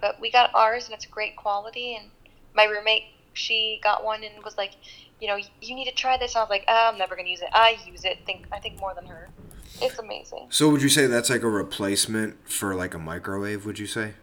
But 0.00 0.20
we 0.20 0.30
got 0.30 0.50
ours 0.54 0.86
and 0.86 0.94
it's 0.94 1.06
great 1.06 1.36
quality. 1.36 1.94
And 1.94 2.10
my 2.54 2.64
roommate, 2.64 3.04
she 3.34 3.80
got 3.82 4.02
one 4.04 4.24
and 4.24 4.42
was 4.44 4.56
like, 4.56 4.72
you 5.20 5.28
know, 5.28 5.36
you 5.60 5.74
need 5.74 5.84
to 5.86 5.94
try 5.94 6.16
this. 6.16 6.34
I 6.36 6.40
was 6.40 6.50
like, 6.50 6.64
ah, 6.68 6.90
I'm 6.90 6.98
never 6.98 7.14
gonna 7.16 7.28
use 7.28 7.42
it. 7.42 7.48
I 7.52 7.76
use 7.86 8.04
it. 8.04 8.18
Think 8.26 8.46
I 8.52 8.58
think 8.58 8.80
more 8.80 8.94
than 8.94 9.06
her. 9.06 9.28
It's 9.82 9.98
amazing. 9.98 10.46
So 10.50 10.68
would 10.70 10.82
you 10.82 10.88
say 10.88 11.06
that's 11.06 11.30
like 11.30 11.42
a 11.42 11.48
replacement 11.48 12.48
for 12.48 12.74
like 12.74 12.92
a 12.94 12.98
microwave, 12.98 13.64
would 13.66 13.78
you 13.78 13.86
say? 13.86 14.14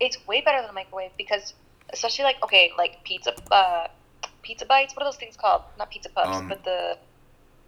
It's 0.00 0.18
way 0.26 0.40
better 0.40 0.60
than 0.60 0.70
a 0.70 0.72
microwave 0.72 1.12
because, 1.16 1.54
especially 1.92 2.24
like 2.24 2.42
okay, 2.42 2.72
like 2.76 3.04
pizza, 3.04 3.32
uh, 3.52 3.86
pizza 4.42 4.66
bites. 4.66 4.94
What 4.96 5.02
are 5.02 5.06
those 5.06 5.16
things 5.16 5.36
called? 5.36 5.62
Not 5.78 5.90
pizza 5.90 6.10
puffs, 6.10 6.36
Um, 6.38 6.48
but 6.48 6.64
the 6.64 6.98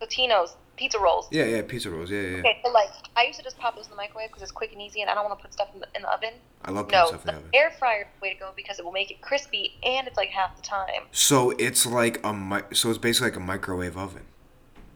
Totino's 0.00 0.56
pizza 0.76 0.98
rolls. 0.98 1.28
Yeah, 1.30 1.44
yeah, 1.44 1.62
pizza 1.62 1.90
rolls. 1.90 2.10
Yeah, 2.10 2.20
yeah. 2.20 2.36
Okay, 2.38 2.60
so 2.64 2.70
like 2.70 2.88
I 3.16 3.24
used 3.24 3.38
to 3.38 3.44
just 3.44 3.58
pop 3.58 3.76
those 3.76 3.84
in 3.86 3.90
the 3.90 3.96
microwave 3.96 4.28
because 4.28 4.42
it's 4.42 4.52
quick 4.52 4.72
and 4.72 4.80
easy, 4.82 5.00
and 5.00 5.10
I 5.10 5.14
don't 5.14 5.24
want 5.24 5.38
to 5.38 5.42
put 5.42 5.52
stuff 5.52 5.68
in 5.74 5.80
the, 5.80 5.88
in 5.94 6.02
the 6.02 6.12
oven. 6.12 6.34
I 6.64 6.70
love 6.70 6.86
putting 6.86 7.00
No, 7.00 7.06
stuff 7.08 7.20
in 7.22 7.26
the 7.26 7.32
the 7.32 7.38
oven. 7.38 7.50
air 7.54 7.70
fryer 7.78 8.00
is 8.02 8.06
the 8.18 8.22
way 8.22 8.34
to 8.34 8.38
go 8.40 8.50
because 8.56 8.78
it 8.78 8.84
will 8.84 8.92
make 8.92 9.10
it 9.10 9.20
crispy 9.20 9.74
and 9.84 10.06
it's 10.06 10.16
like 10.16 10.30
half 10.30 10.56
the 10.56 10.62
time. 10.62 11.04
So 11.12 11.50
it's 11.52 11.84
like 11.86 12.24
a 12.24 12.32
mi- 12.32 12.62
so 12.72 12.88
it's 12.90 12.98
basically 12.98 13.30
like 13.30 13.36
a 13.36 13.40
microwave 13.40 13.96
oven, 13.96 14.22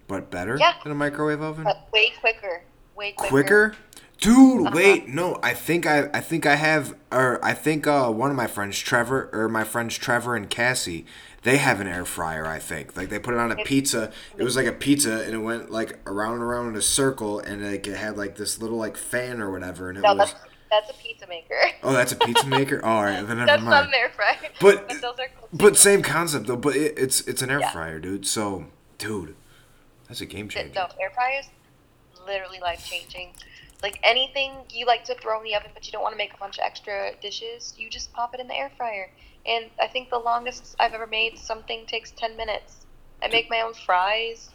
but 0.07 0.31
better 0.31 0.57
Yeah. 0.59 0.75
than 0.83 0.93
a 0.93 0.95
microwave 0.95 1.41
oven. 1.43 1.65
But 1.65 1.89
way 1.93 2.13
quicker. 2.21 2.63
Way 2.97 3.13
quicker. 3.13 3.31
Quicker, 3.31 3.77
dude. 4.19 4.67
Uh-huh. 4.67 4.71
Wait, 4.75 5.09
no. 5.09 5.39
I 5.43 5.55
think 5.55 5.87
I 5.87 6.09
I 6.13 6.21
think 6.21 6.47
I 6.47 6.57
have 6.57 6.95
or 7.13 7.39
I 7.45 7.55
think 7.55 7.87
uh 7.87 8.11
one 8.11 8.31
of 8.31 8.37
my 8.37 8.47
friends 8.49 8.79
Trevor 8.79 9.29
or 9.33 9.49
my 9.49 9.63
friends 9.65 9.97
Trevor 9.97 10.35
and 10.35 10.49
Cassie. 10.51 11.07
They 11.43 11.59
have 11.59 11.81
an 11.81 11.87
air 11.87 12.05
fryer, 12.05 12.47
I 12.47 12.59
think. 12.59 12.97
Like 12.97 13.11
they 13.11 13.19
put 13.19 13.35
it 13.35 13.41
on 13.41 13.53
a 13.53 13.57
pizza. 13.57 14.13
It 14.37 14.43
was 14.43 14.57
like 14.57 14.67
a 14.67 14.73
pizza, 14.73 15.23
and 15.25 15.35
it 15.35 15.39
went 15.39 15.71
like 15.71 15.99
around 16.07 16.35
and 16.35 16.43
around 16.43 16.69
in 16.69 16.77
a 16.77 16.83
circle, 16.83 17.39
and 17.41 17.65
like 17.65 17.87
it 17.87 17.97
had 17.97 18.17
like 18.17 18.37
this 18.37 18.61
little 18.61 18.77
like 18.77 18.97
fan 18.97 19.41
or 19.41 19.51
whatever, 19.51 19.89
and 19.89 19.99
it 19.99 20.03
No, 20.03 20.15
was. 20.15 20.33
that's 20.33 20.45
that's 20.71 20.91
a 20.91 20.95
pizza 20.95 21.27
maker. 21.29 21.55
Oh, 21.83 21.93
that's 21.93 22.11
a 22.11 22.17
pizza 22.17 22.45
maker. 22.47 22.85
All 22.85 23.05
right, 23.05 23.23
then 23.27 23.37
never 23.39 23.47
that's 23.47 23.63
mind. 23.63 23.71
not 23.71 23.85
an 23.87 23.95
air 23.95 24.11
fryer. 24.11 24.51
But- 24.61 24.93
are 25.05 25.29
cool 25.39 25.49
But 25.53 25.77
same 25.77 26.03
concept 26.03 26.47
though. 26.49 26.57
But 26.57 26.75
it, 26.75 26.99
it's 26.99 27.21
it's 27.29 27.41
an 27.41 27.51
air 27.51 27.61
Yeah. 27.61 27.71
fryer, 27.71 28.01
dude. 28.01 28.27
So, 28.27 28.67
dude, 28.99 29.37
that's 30.09 30.21
a 30.21 30.27
game 30.27 30.49
changer. 30.49 30.73
no 30.75 30.89
air 31.01 31.11
fryers, 31.15 31.47
literally 32.27 32.59
life 32.59 32.85
changing. 32.85 33.35
Like 33.81 34.01
anything 34.03 34.53
you 34.71 34.87
like 34.87 35.05
to 35.05 35.15
throw 35.15 35.39
in 35.39 35.45
the 35.45 35.55
oven, 35.55 35.71
but 35.73 35.87
you 35.87 35.93
don't 35.93 36.03
want 36.03 36.13
to 36.15 36.19
make 36.19 36.35
a 36.35 36.37
bunch 36.37 36.59
of 36.59 36.65
extra 36.65 37.13
dishes, 37.23 37.75
you 37.79 37.89
just 37.89 38.13
pop 38.13 38.35
it 38.35 38.41
in 38.41 38.49
the 38.49 38.55
air 38.57 38.73
fryer. 38.77 39.11
And 39.47 39.67
I 39.81 39.87
think 39.87 40.11
the 40.11 40.19
longest 40.19 40.77
I've 40.79 40.93
ever 40.93 41.07
made 41.07 41.39
something 41.39 41.87
takes 41.87 42.11
ten 42.11 42.37
minutes. 42.37 42.87
I 43.23 43.29
make 43.29 43.49
my 43.51 43.63
own 43.63 43.75
fries, 43.75 44.51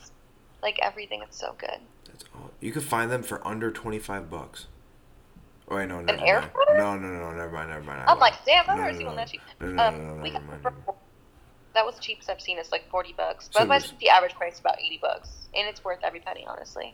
like 0.61 0.79
everything. 0.81 1.21
It's 1.23 1.39
so 1.39 1.55
good. 1.57 1.79
That's 2.05 2.23
all. 2.36 2.51
You 2.59 2.71
could 2.71 2.84
find 2.84 3.11
them 3.11 3.23
for 3.23 3.45
under 3.47 3.71
twenty 3.71 3.99
five 3.99 4.29
bucks. 4.29 4.67
Oh 5.69 5.77
wait, 5.77 5.88
no, 5.88 6.01
never 6.01 6.19
mind. 6.19 6.51
No, 6.77 6.97
no, 6.97 7.07
no, 7.07 7.31
never 7.31 7.51
mind, 7.51 7.69
never 7.69 7.84
mind. 7.84 8.01
I 8.01 8.11
I'm 8.11 8.19
like, 8.19 8.43
damn, 8.45 8.69
I've 8.69 8.77
No, 8.77 8.84
never 8.84 8.91
no, 8.91 8.97
seen 8.97 9.03
no, 9.05 9.07
one 9.09 9.15
that 9.17 9.27
cheap. 9.29 9.41
no, 9.59 9.67
no, 9.67 9.84
Um, 9.88 9.97
no, 10.07 10.15
no, 10.15 10.21
we 10.23 10.29
never 10.29 10.45
mind, 10.45 10.61
for- 10.61 10.95
that 11.73 11.86
was 11.86 11.95
the 11.95 12.01
cheapest 12.01 12.29
I've 12.29 12.41
seen. 12.41 12.59
It's 12.59 12.71
like 12.71 12.88
forty 12.89 13.13
bucks. 13.13 13.49
But 13.51 13.67
there's- 13.67 13.93
the 13.99 14.09
average 14.09 14.36
price 14.36 14.55
is 14.55 14.59
about 14.59 14.79
eighty 14.79 14.99
bucks, 15.01 15.47
and 15.55 15.67
it's 15.67 15.84
worth 15.84 15.99
every 16.03 16.19
penny, 16.19 16.45
honestly. 16.45 16.93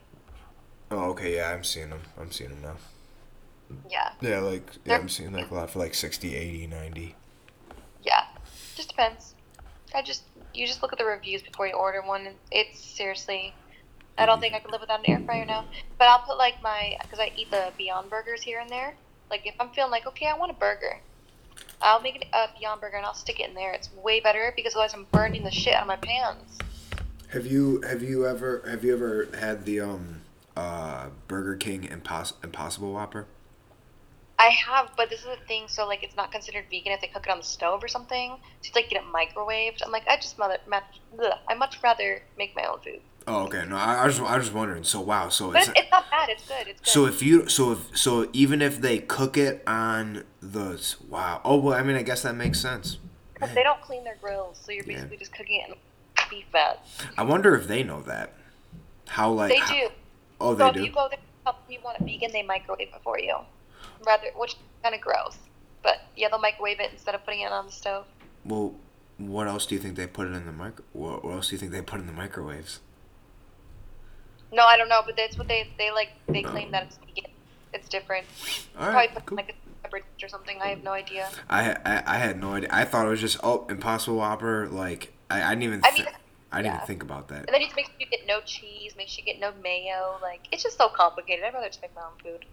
Oh, 0.92 1.10
okay, 1.12 1.36
yeah, 1.36 1.52
I'm 1.52 1.64
seeing 1.64 1.90
them. 1.90 2.02
I'm 2.18 2.32
seeing 2.32 2.50
them 2.52 2.62
now. 2.62 2.76
Yeah, 3.90 4.14
Yeah, 4.22 4.40
like 4.40 4.64
yeah, 4.66 4.80
They're- 4.86 5.00
I'm 5.00 5.10
seeing 5.10 5.34
like 5.34 5.52
a 5.52 5.54
lot 5.54 5.70
for 5.70 5.78
like 5.80 5.94
60, 5.94 6.36
80, 6.36 6.66
90. 6.66 7.16
Yeah. 8.04 8.26
Just 8.76 8.90
depends. 8.90 9.36
I 9.94 10.02
just 10.02 10.24
you 10.54 10.68
just 10.68 10.82
look 10.82 10.92
at 10.92 11.00
the 11.00 11.06
reviews 11.06 11.42
before 11.42 11.68
you 11.68 11.74
order 11.74 12.02
one. 12.02 12.28
It's 12.52 12.80
seriously, 12.80 13.54
I 14.18 14.26
don't 14.26 14.40
think 14.40 14.54
I 14.54 14.60
could 14.60 14.72
live 14.72 14.82
without 14.82 15.00
an 15.00 15.10
air 15.10 15.20
fryer 15.20 15.46
now. 15.46 15.66
But 15.98 16.08
I'll 16.08 16.20
put 16.20 16.38
like 16.38 16.62
my 16.62 16.98
because 17.02 17.20
I 17.20 17.32
eat 17.36 17.52
the 17.52 17.72
Beyond 17.78 18.10
Burgers 18.10 18.42
here 18.42 18.60
and 18.60 18.70
there. 18.70 18.96
Like 19.30 19.46
if 19.46 19.56
I'm 19.60 19.70
feeling 19.70 19.92
like 19.92 20.06
okay, 20.08 20.28
I 20.28 20.38
want 20.38 20.52
a 20.52 20.56
burger. 20.56 21.00
I'll 21.82 22.02
make 22.02 22.16
it 22.18 22.26
a 22.34 22.48
Beyond 22.60 22.82
Burger 22.82 22.98
and 22.98 23.06
I'll 23.06 23.14
stick 23.14 23.40
it 23.40 23.50
in 23.50 23.56
there. 23.56 23.74
It's 23.74 23.90
way 23.94 24.20
better 24.20 24.54
because 24.56 24.74
otherwise 24.74 24.94
I'm 24.94 25.08
burning 25.12 25.44
the 25.44 25.52
shit 25.52 25.74
out 25.74 25.84
of 25.84 25.88
my 25.88 25.96
pans. 25.98 26.58
Have 27.30 27.46
you 27.46 27.82
have 27.82 28.02
you 28.02 28.26
ever 28.26 28.64
have 28.68 28.84
you 28.84 28.94
ever 28.94 29.30
had 29.40 29.66
the 29.66 29.80
um 29.82 30.22
uh 30.58 31.10
Burger 31.28 31.56
King 31.56 31.88
Impos- 31.88 32.34
Impossible 32.44 32.94
Whopper? 32.94 33.28
I 34.40 34.48
have, 34.48 34.92
but 34.96 35.10
this 35.10 35.20
is 35.20 35.26
the 35.26 35.46
thing. 35.48 35.66
So 35.68 35.86
like, 35.86 36.02
it's 36.02 36.16
not 36.16 36.32
considered 36.32 36.66
vegan 36.72 36.94
if 36.94 37.02
they 37.02 37.08
cook 37.08 37.26
it 37.28 37.30
on 37.32 37.40
the 37.40 37.44
stove 37.44 37.84
or 37.84 37.88
something. 37.90 38.38
So 38.62 38.70
you 38.70 38.72
like 38.76 38.90
get 38.90 39.04
it 39.04 39.08
microwaved. 39.14 39.82
I'm 39.86 39.92
like, 39.92 40.08
I 40.08 40.16
just 40.16 40.40
mother, 40.40 40.58
much, 40.68 40.84
I 41.48 41.54
much 41.56 41.78
rather 41.84 42.24
make 42.38 42.56
my 42.56 42.64
own 42.64 42.80
food. 42.80 43.02
Oh, 43.28 43.44
okay. 43.44 43.66
No, 43.68 43.76
I, 43.76 43.96
I 43.96 44.06
was 44.06 44.20
I 44.20 44.38
was 44.38 44.46
just 44.46 44.56
wondering. 44.56 44.84
So 44.84 45.02
wow, 45.02 45.30
so 45.30 45.52
But 45.52 45.68
it's 45.68 45.72
it's, 45.76 45.92
not 45.92 46.10
bad. 46.10 46.30
It's 46.30 46.48
good. 46.48 46.68
It's 46.68 46.80
good. 46.80 46.90
so 46.90 47.06
if 47.06 47.22
you 47.22 47.48
so 47.50 47.74
if 47.74 47.96
so 47.98 48.30
even 48.34 48.62
if 48.62 48.80
they 48.82 48.98
cook 49.00 49.38
it 49.38 49.62
on 49.68 50.24
the 50.42 50.82
wow. 51.10 51.42
Oh 51.44 51.58
well, 51.58 51.74
I 51.78 51.84
mean 51.84 51.96
I 51.98 52.02
guess 52.02 52.24
that 52.24 52.36
makes 52.36 52.60
sense. 52.60 52.98
Because 53.34 53.54
they 53.54 53.62
don't 53.64 53.82
clean 53.82 54.04
their 54.04 54.16
grills, 54.22 54.60
so 54.64 54.72
you're 54.72 54.84
Yeah. 54.86 54.96
basically 54.96 55.18
just 55.18 55.34
cooking 55.34 55.62
it 55.62 55.70
in 55.70 55.76
beef 56.30 56.46
fat. 56.52 56.84
I 57.18 57.24
wonder 57.24 57.56
if 57.56 57.68
they 57.68 57.84
know 57.84 58.02
that. 58.04 58.34
How 59.08 59.32
like 59.32 59.52
They 59.52 59.60
how- 59.60 59.74
do. 59.74 59.90
Oh, 60.42 60.54
So 60.54 60.58
they 60.58 60.68
if 60.70 60.74
do. 60.76 60.84
you 60.86 60.92
go 60.92 61.08
there, 61.10 61.20
them 61.46 61.56
you 61.70 61.80
want 61.84 62.00
it 62.00 62.06
vegan, 62.06 62.32
they 62.32 62.42
microwave 62.44 62.88
it 62.94 63.02
for 63.04 63.20
you. 63.20 63.36
Rather, 64.06 64.28
which 64.36 64.56
kind 64.84 64.96
of 64.96 65.02
gross. 65.02 65.38
But 65.84 66.02
yeah, 66.16 66.30
they'll 66.30 66.40
microwave 66.40 66.80
it 66.80 66.92
instead 66.92 67.16
of 67.16 67.24
putting 67.26 67.42
it 67.42 67.52
on 67.52 67.66
the 67.66 67.72
stove. 67.72 68.06
Well, 68.46 68.76
what 69.18 69.48
else 69.48 69.66
do 69.66 69.76
you 69.76 69.82
think 69.82 69.96
they 69.96 70.08
put 70.08 70.28
it 70.28 70.34
in 70.34 70.46
the 70.46 70.52
micro? 70.52 70.84
What, 70.94 71.24
what 71.24 71.34
else 71.34 71.50
do 71.50 71.56
you 71.56 71.60
think 71.60 71.72
they 71.72 71.82
put 71.82 72.00
in 72.00 72.08
the 72.08 72.14
microwaves? 72.14 72.80
No, 74.52 74.66
I 74.66 74.78
don't 74.78 74.90
know, 74.90 75.02
but 75.06 75.16
that's 75.16 75.38
what 75.38 75.48
they 75.48 75.70
they 75.78 75.92
like. 75.92 76.10
They 76.28 76.42
claim 76.42 76.72
that 76.72 76.84
it's. 76.84 77.00
It's 77.72 77.88
different. 77.88 78.26
All 78.80 78.90
Probably 78.90 79.10
put 79.10 79.26
cool. 79.28 79.36
like 79.36 79.50
a 79.50 79.84
pepper 79.84 80.02
or 80.24 80.28
something. 80.28 80.60
I 80.60 80.70
have 80.70 80.84
no 80.84 80.92
idea. 80.92 81.30
I, 81.50 81.76
I 81.86 82.04
I 82.16 82.18
had 82.18 82.40
no 82.42 82.54
idea. 82.56 82.70
I 82.72 82.84
thought 82.84 83.06
it 83.06 83.10
was 83.10 83.22
just 83.22 83.38
oh 83.44 83.68
Impossible 83.70 84.18
Whopper. 84.18 84.68
Like 84.68 85.14
I, 85.30 85.44
I 85.44 85.50
didn't 85.50 85.64
even. 85.64 85.82
I 85.84 85.92
mean, 85.92 86.08
I 86.52 86.58
didn't 86.58 86.72
yeah. 86.72 86.76
even 86.78 86.88
think 86.88 87.04
about 87.04 87.28
that. 87.28 87.46
And 87.46 87.50
then 87.50 87.62
you 87.62 87.68
just 87.68 87.76
make 87.76 87.92
you 88.00 88.08
get 88.08 88.22
no 88.28 88.42
cheese. 88.42 88.96
Make 88.98 89.08
sure 89.08 89.24
you 89.24 89.32
get 89.32 89.40
no 89.40 89.52
mayo. 89.62 90.18
Like 90.20 90.48
it's 90.52 90.64
just 90.64 90.78
so 90.78 90.90
complicated. 90.90 91.46
I'd 91.46 91.54
rather 91.54 91.68
just 91.68 91.82
make 91.84 91.94
my 91.96 92.02
own 92.02 92.18
food. 92.24 92.46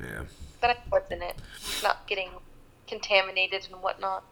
Yeah. 0.00 0.24
Then 0.60 0.70
I 0.70 0.74
know 0.74 0.80
what's 0.90 1.10
in 1.10 1.22
it. 1.22 1.36
Not 1.82 2.06
getting 2.06 2.30
contaminated 2.86 3.68
and 3.70 3.82
whatnot. 3.82 4.24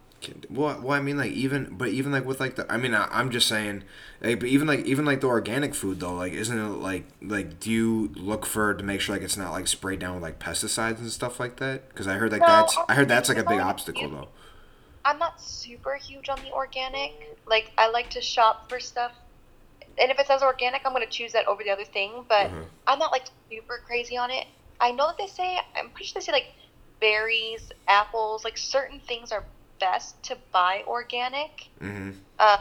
Well, 0.49 0.81
well, 0.81 0.93
I 0.93 1.03
mean, 1.03 1.17
like 1.17 1.33
even, 1.33 1.75
but 1.77 1.89
even 1.89 2.13
like 2.13 2.25
with 2.25 2.39
like 2.39 2.55
the, 2.55 2.73
I 2.73 2.77
mean, 2.77 2.95
I, 2.95 3.09
I'm 3.11 3.31
just 3.31 3.49
saying, 3.49 3.83
like, 4.21 4.39
but 4.39 4.49
even 4.49 4.69
like 4.69 4.85
even 4.85 5.05
like 5.05 5.21
the 5.21 5.27
organic 5.27 5.75
food 5.75 5.99
though, 5.99 6.15
like, 6.15 6.33
isn't 6.33 6.57
it 6.57 6.63
like 6.79 7.07
like 7.21 7.59
do 7.59 7.73
you 7.73 8.13
look 8.15 8.47
for 8.47 8.73
to 8.73 8.85
make 8.85 9.01
sure 9.01 9.17
like 9.17 9.25
it's 9.25 9.37
not 9.37 9.51
like 9.51 9.67
sprayed 9.67 9.99
down 9.99 10.15
with 10.15 10.23
like 10.23 10.39
pesticides 10.39 10.99
and 10.99 11.11
stuff 11.11 11.41
like 11.41 11.57
that? 11.57 11.89
Because 11.89 12.07
I 12.07 12.15
heard 12.15 12.31
like 12.31 12.41
No, 12.43 12.47
that's 12.47 12.77
I 12.89 12.95
heard 12.95 13.09
that's 13.09 13.29
like 13.29 13.39
a 13.39 13.43
big 13.45 13.59
obstacle 13.59 14.09
though. 14.11 14.29
I'm 15.05 15.19
not 15.19 15.41
super 15.41 15.97
huge 15.97 16.29
on 16.29 16.39
the 16.45 16.53
organic. 16.53 17.37
Like 17.47 17.73
I 17.77 17.91
like 17.91 18.11
to 18.11 18.21
shop 18.21 18.69
for 18.69 18.79
stuff, 18.79 19.11
and 19.99 20.09
if 20.13 20.21
it 20.21 20.29
says 20.29 20.41
organic, 20.43 20.83
I'm 20.87 20.93
gonna 20.93 21.07
choose 21.07 21.33
that 21.33 21.49
over 21.49 21.65
the 21.65 21.71
other 21.71 21.85
thing. 21.85 22.25
But 22.29 22.47
Uh-huh. 22.47 22.61
I'm 22.87 23.01
not 23.01 23.11
like 23.11 23.25
super 23.51 23.83
crazy 23.85 24.17
on 24.17 24.31
it. 24.31 24.47
I 24.83 24.91
know 24.91 25.07
that 25.07 25.17
they 25.17 25.29
say 25.29 25.59
I'm 25.77 25.89
pretty 25.91 26.07
sure 26.07 26.21
they 26.21 26.27
say 26.27 26.33
like 26.33 26.53
berries, 27.01 27.71
apples, 27.89 28.45
like 28.45 28.59
certain 28.59 29.01
things 29.01 29.33
are 29.33 29.45
best 29.81 30.21
to 30.25 30.37
buy 30.53 30.83
organic. 30.87 31.69
Mm-hmm. 31.81 32.11
Uh, 32.39 32.59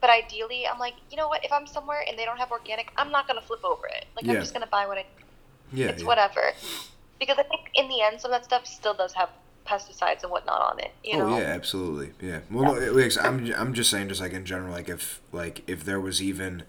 but 0.00 0.10
ideally, 0.10 0.66
I'm 0.66 0.78
like, 0.78 0.94
you 1.10 1.16
know 1.16 1.28
what? 1.28 1.44
If 1.44 1.52
I'm 1.52 1.66
somewhere 1.66 2.02
and 2.08 2.18
they 2.18 2.24
don't 2.24 2.38
have 2.38 2.50
organic, 2.50 2.90
I'm 2.96 3.12
not 3.12 3.28
gonna 3.28 3.42
flip 3.42 3.64
over 3.64 3.86
it. 3.86 4.06
Like 4.16 4.24
Yeah. 4.24 4.32
I'm 4.32 4.40
just 4.40 4.54
gonna 4.54 4.66
buy 4.66 4.86
what 4.86 4.98
I. 4.98 5.06
Yeah. 5.72 5.86
it's 5.86 6.02
yeah. 6.02 6.08
whatever. 6.08 6.52
Because 7.20 7.38
I 7.38 7.42
think 7.44 7.70
in 7.74 7.88
the 7.88 8.02
end, 8.02 8.20
some 8.20 8.32
of 8.32 8.40
that 8.40 8.44
stuff 8.44 8.66
still 8.66 8.94
does 8.94 9.12
have 9.14 9.30
pesticides 9.66 10.22
and 10.22 10.30
whatnot 10.30 10.60
on 10.60 10.78
it. 10.78 10.92
You 11.04 11.20
oh 11.20 11.30
know. 11.30 11.38
yeah, 11.38 11.44
absolutely. 11.44 12.12
Yeah. 12.20 12.40
Well, 12.50 12.74
no, 12.74 13.08
I'm 13.20 13.52
I'm 13.54 13.74
just 13.74 13.90
saying, 13.90 14.08
just 14.08 14.20
like 14.20 14.32
in 14.32 14.44
general, 14.44 14.72
like 14.72 14.88
if 14.88 15.20
like 15.32 15.62
if 15.66 15.84
there 15.84 16.00
was 16.00 16.22
even 16.22 16.62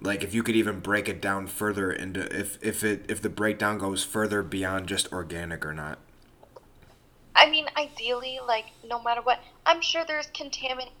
like 0.00 0.22
if 0.24 0.34
you 0.34 0.42
could 0.42 0.56
even 0.56 0.80
break 0.80 1.08
it 1.08 1.20
down 1.20 1.46
further 1.46 1.92
into 1.92 2.20
if 2.38 2.58
if 2.62 2.82
it 2.84 3.04
if 3.08 3.20
the 3.20 3.28
breakdown 3.28 3.78
goes 3.78 4.02
further 4.04 4.42
beyond 4.42 4.86
just 4.88 5.12
organic 5.12 5.64
or 5.64 5.74
not. 5.74 5.98
I 7.34 7.48
mean, 7.48 7.66
ideally, 7.76 8.38
like 8.46 8.66
no 8.84 9.02
matter 9.02 9.20
what, 9.22 9.40
I'm 9.64 9.80
sure 9.80 10.04
there's 10.06 10.26
contaminated 10.34 10.92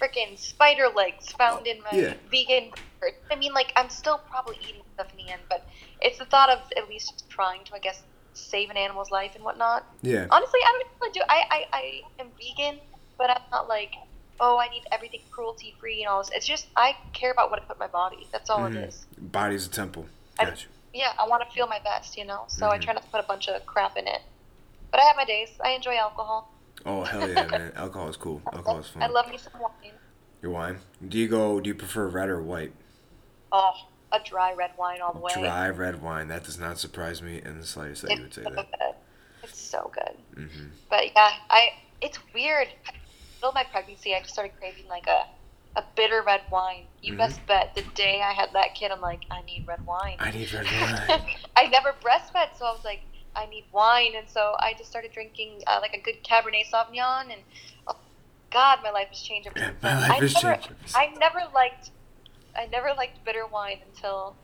freaking 0.00 0.38
spider 0.38 0.88
legs 0.88 1.30
found 1.32 1.66
in 1.66 1.82
my 1.82 1.90
Yeah. 1.98 2.14
vegan. 2.30 2.70
burger. 3.00 3.16
I 3.30 3.36
mean, 3.36 3.52
like 3.52 3.72
I'm 3.76 3.90
still 3.90 4.18
probably 4.30 4.56
eating 4.62 4.82
stuff 4.94 5.08
in 5.10 5.26
the 5.26 5.32
end, 5.32 5.42
but 5.48 5.66
it's 6.00 6.18
the 6.18 6.24
thought 6.26 6.50
of 6.50 6.60
at 6.76 6.88
least 6.88 7.24
trying 7.28 7.64
to, 7.64 7.74
I 7.74 7.78
guess, 7.78 8.02
save 8.34 8.70
an 8.70 8.76
animal's 8.76 9.10
life 9.10 9.32
and 9.34 9.44
whatnot. 9.44 9.84
Yeah. 10.02 10.26
Honestly, 10.30 10.60
I 10.64 10.72
don't 10.82 11.00
really 11.00 11.12
do. 11.12 11.20
I 11.28 11.44
I, 11.50 11.64
I 11.72 12.00
am 12.20 12.28
vegan, 12.38 12.80
but 13.18 13.30
I'm 13.30 13.42
not 13.50 13.68
like, 13.68 13.92
oh, 14.40 14.58
I 14.58 14.68
need 14.68 14.82
everything 14.90 15.20
cruelty 15.30 15.74
free 15.78 16.02
and 16.02 16.08
all 16.08 16.18
this. 16.22 16.30
It's 16.34 16.46
just 16.46 16.66
I 16.76 16.96
care 17.12 17.30
about 17.30 17.50
what 17.50 17.60
I 17.60 17.64
put 17.64 17.76
in 17.76 17.80
my 17.80 17.86
body. 17.86 18.26
That's 18.32 18.50
all 18.50 18.60
Mhm. 18.60 18.76
it 18.76 18.88
is. 18.88 19.06
Body's 19.18 19.66
a 19.66 19.70
temple. 19.70 20.06
I- 20.38 20.46
Gotcha. 20.46 20.68
Yeah, 20.92 21.12
I 21.18 21.28
want 21.28 21.44
to 21.46 21.50
feel 21.54 21.68
my 21.68 21.78
best, 21.80 22.16
you 22.16 22.24
know. 22.24 22.44
So 22.48 22.68
I 22.70 22.78
Mhm. 22.78 22.82
try 22.82 22.92
not 22.94 23.02
to 23.04 23.08
put 23.10 23.20
a 23.20 23.28
bunch 23.28 23.48
of 23.48 23.64
crap 23.66 23.96
in 23.96 24.08
it. 24.08 24.22
But 24.90 25.00
I 25.00 25.04
have 25.04 25.16
my 25.16 25.24
days. 25.24 25.50
I 25.62 25.70
enjoy 25.70 25.96
alcohol. 25.96 26.52
Oh 26.86 27.04
hell 27.04 27.28
yeah, 27.28 27.46
man! 27.46 27.72
Alcohol 27.76 28.08
is 28.08 28.16
cool. 28.16 28.40
Alcohol 28.52 28.78
is 28.80 28.88
fun. 28.88 29.02
I 29.02 29.06
love 29.08 29.28
me 29.28 29.36
some 29.38 29.60
wine. 29.60 29.92
Your 30.42 30.50
wine. 30.52 30.80
Do 31.06 31.18
you 31.18 31.28
go? 31.28 31.60
Do 31.60 31.68
you 31.68 31.74
prefer 31.74 32.08
red 32.08 32.30
or 32.30 32.40
white? 32.42 32.72
Oh, 33.52 33.72
a 34.12 34.18
dry 34.20 34.54
red 34.54 34.70
wine 34.78 35.00
all 35.02 35.12
the 35.12 35.20
way. 35.20 35.32
Dry 35.34 35.68
red 35.68 36.00
wine. 36.02 36.28
That 36.28 36.44
does 36.44 36.58
not 36.58 36.78
surprise 36.78 37.20
me 37.20 37.40
in 37.44 37.60
the 37.60 37.66
slightest 37.66 38.02
that 38.02 38.12
you 38.12 38.22
would 38.22 38.26
It's 38.28 38.36
say 38.36 38.44
so 38.44 38.50
that. 38.50 38.70
good. 38.70 38.94
It's 39.42 39.60
so 39.60 39.92
good. 39.94 40.16
hmm 40.48 40.68
But 40.88 41.12
yeah, 41.14 41.30
I. 41.50 41.74
It's 42.00 42.18
weird. 42.34 42.68
Middle 43.40 43.48
of 43.48 43.54
my 43.54 43.64
pregnancy, 43.64 44.14
I 44.14 44.20
just 44.20 44.34
started 44.34 44.52
craving 44.58 44.86
like 44.86 45.06
a, 45.06 45.24
a 45.74 45.82
bitter 45.96 46.22
red 46.26 46.42
wine. 46.52 46.84
You 47.00 47.14
Mhm. 47.14 47.18
best 47.18 47.46
bet. 47.46 47.74
The 47.74 47.80
day 47.94 48.20
I 48.20 48.32
had 48.34 48.52
that 48.52 48.74
kid, 48.74 48.90
I'm 48.90 49.00
like, 49.00 49.22
I 49.30 49.40
need 49.42 49.66
red 49.66 49.86
wine. 49.86 50.16
I 50.18 50.30
need 50.30 50.52
red 50.52 50.66
wine. 51.10 51.22
I 51.56 51.64
never 51.68 51.94
breastfed, 52.02 52.58
so 52.58 52.66
I 52.66 52.72
was 52.72 52.84
like, 52.84 53.00
I 53.34 53.46
need 53.46 53.64
wine, 53.72 54.12
and 54.14 54.28
so 54.28 54.56
I 54.60 54.74
just 54.76 54.90
started 54.90 55.12
drinking 55.12 55.62
uh, 55.66 55.78
like 55.80 55.94
a 55.94 56.00
good 56.02 56.22
Cabernet 56.22 56.66
Sauvignon, 56.70 57.32
and 57.32 57.40
oh, 57.86 57.96
God, 58.50 58.80
my 58.82 58.90
life 58.90 59.08
has 59.08 59.22
changed 59.22 59.48
Yeah, 59.56 59.70
my 59.82 59.94
life 60.00 60.10
I 60.10 60.14
has 60.16 60.34
never, 60.34 60.56
changed. 60.56 60.72
I 60.94 61.06
never 61.18 61.40
liked, 61.54 61.92
I 62.54 62.66
never 62.66 62.92
liked 62.94 63.24
bitter 63.24 63.46
wine 63.46 63.78
until 63.86 64.36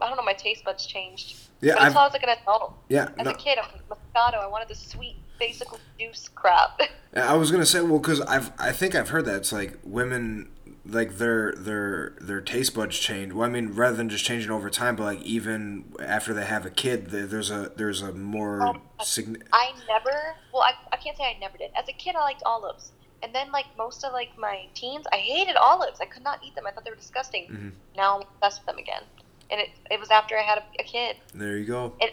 I 0.00 0.08
don't 0.08 0.16
know, 0.16 0.22
my 0.22 0.32
taste 0.32 0.64
buds 0.64 0.86
changed. 0.86 1.36
Yeah, 1.60 1.74
but 1.74 1.82
I've, 1.82 1.86
until 1.88 2.00
I 2.00 2.04
was 2.04 2.12
like 2.14 2.22
an 2.22 2.36
adult. 2.42 2.72
yeah. 2.88 3.08
As 3.18 3.24
No, 3.26 3.32
a 3.32 3.34
kid, 3.34 3.58
I 3.58 3.66
was 3.66 3.72
like 3.74 3.98
Moscato. 3.98 4.38
I 4.42 4.46
wanted 4.46 4.68
the 4.68 4.74
sweet, 4.76 5.16
basic 5.40 5.66
juice 5.98 6.28
crap. 6.28 6.80
I 7.16 7.34
was 7.34 7.50
gonna 7.50 7.66
say 7.66 7.80
well, 7.80 7.98
cause 7.98 8.20
I've 8.20 8.52
I 8.58 8.70
think 8.70 8.94
I've 8.94 9.08
heard 9.08 9.24
that 9.24 9.34
it's 9.36 9.52
like 9.52 9.78
women 9.82 10.50
like 10.86 11.18
their 11.18 11.52
their 11.56 12.14
their 12.20 12.40
taste 12.40 12.74
buds 12.74 12.98
change. 12.98 13.32
Well, 13.32 13.48
I 13.48 13.50
mean, 13.50 13.72
rather 13.72 13.96
than 13.96 14.08
just 14.08 14.24
changing 14.24 14.50
over 14.50 14.70
time, 14.70 14.94
but 14.96 15.02
like 15.04 15.22
even 15.22 15.92
after 16.00 16.32
they 16.32 16.44
have 16.44 16.64
a 16.64 16.70
kid, 16.70 17.08
there- 17.10 17.26
there's 17.26 17.50
a 17.50 17.72
there's 17.76 18.00
a 18.02 18.12
more 18.12 18.76
sign. 19.02 19.42
I 19.52 19.72
never, 19.88 20.36
well, 20.52 20.62
I, 20.62 20.72
I 20.92 20.96
can't 20.96 21.16
say 21.16 21.24
I 21.24 21.36
never 21.40 21.58
did. 21.58 21.70
As 21.76 21.88
a 21.88 21.92
kid, 21.92 22.14
I 22.16 22.20
liked 22.20 22.42
olives. 22.46 22.92
And 23.22 23.34
then, 23.34 23.52
like, 23.52 23.66
most 23.76 24.02
of, 24.02 24.14
like, 24.14 24.30
my 24.38 24.64
teens, 24.72 25.04
I 25.12 25.16
hated 25.18 25.54
olives. 25.56 26.00
I 26.00 26.06
could 26.06 26.24
not 26.24 26.40
eat 26.42 26.54
them. 26.54 26.66
I 26.66 26.70
thought 26.70 26.84
they 26.86 26.90
were 26.90 26.96
disgusting. 26.96 27.48
Mhm. 27.52 27.72
Now 27.94 28.16
I'm 28.16 28.22
obsessed 28.22 28.60
with 28.62 28.66
them 28.68 28.78
again. 28.78 29.02
And 29.50 29.60
it, 29.60 29.68
it 29.90 30.00
was 30.00 30.08
after 30.10 30.38
I 30.38 30.42
had 30.42 30.56
a, 30.56 30.62
a 30.80 30.84
kid. 30.84 31.16
There 31.34 31.58
you 31.58 31.66
go. 31.66 31.92
And 32.00 32.10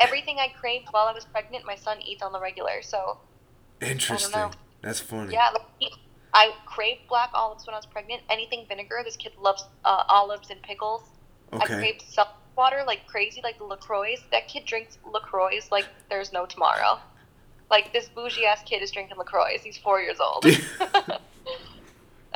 everything 0.00 0.38
I 0.38 0.48
craved 0.48 0.88
while 0.90 1.06
I 1.06 1.12
was 1.12 1.24
pregnant, 1.24 1.64
my 1.66 1.76
son 1.76 2.00
eats 2.02 2.22
on 2.22 2.32
the 2.32 2.40
regular. 2.40 2.82
So, 2.82 3.18
Interesting. 3.80 4.52
That's 4.82 5.00
funny. 5.00 5.32
yeah, 5.32 5.50
like, 5.50 5.66
he, 5.78 5.92
I 6.32 6.52
craved 6.66 7.08
black 7.08 7.30
olives 7.34 7.66
when 7.66 7.74
I 7.74 7.78
was 7.78 7.86
pregnant. 7.86 8.22
Anything 8.30 8.66
vinegar. 8.68 9.00
This 9.04 9.16
kid 9.16 9.32
loves 9.40 9.64
uh, 9.84 10.04
olives 10.08 10.50
and 10.50 10.62
pickles. 10.62 11.02
Okay. 11.52 11.74
I 11.74 11.78
craved 11.78 12.02
salt 12.02 12.28
water 12.56 12.82
like 12.86 13.06
crazy, 13.06 13.40
like 13.42 13.58
the 13.58 13.64
LaCroix. 13.64 14.16
That 14.30 14.48
kid 14.48 14.64
drinks 14.64 14.98
LaCroix 15.10 15.60
like 15.70 15.86
there's 16.08 16.32
no 16.32 16.46
tomorrow. 16.46 16.98
Like 17.70 17.92
this 17.92 18.08
bougie 18.08 18.46
ass 18.46 18.62
kid 18.64 18.82
is 18.82 18.90
drinking 18.90 19.18
LaCroix. 19.18 19.58
He's 19.62 19.76
four 19.76 20.00
years 20.00 20.18
old. 20.20 20.44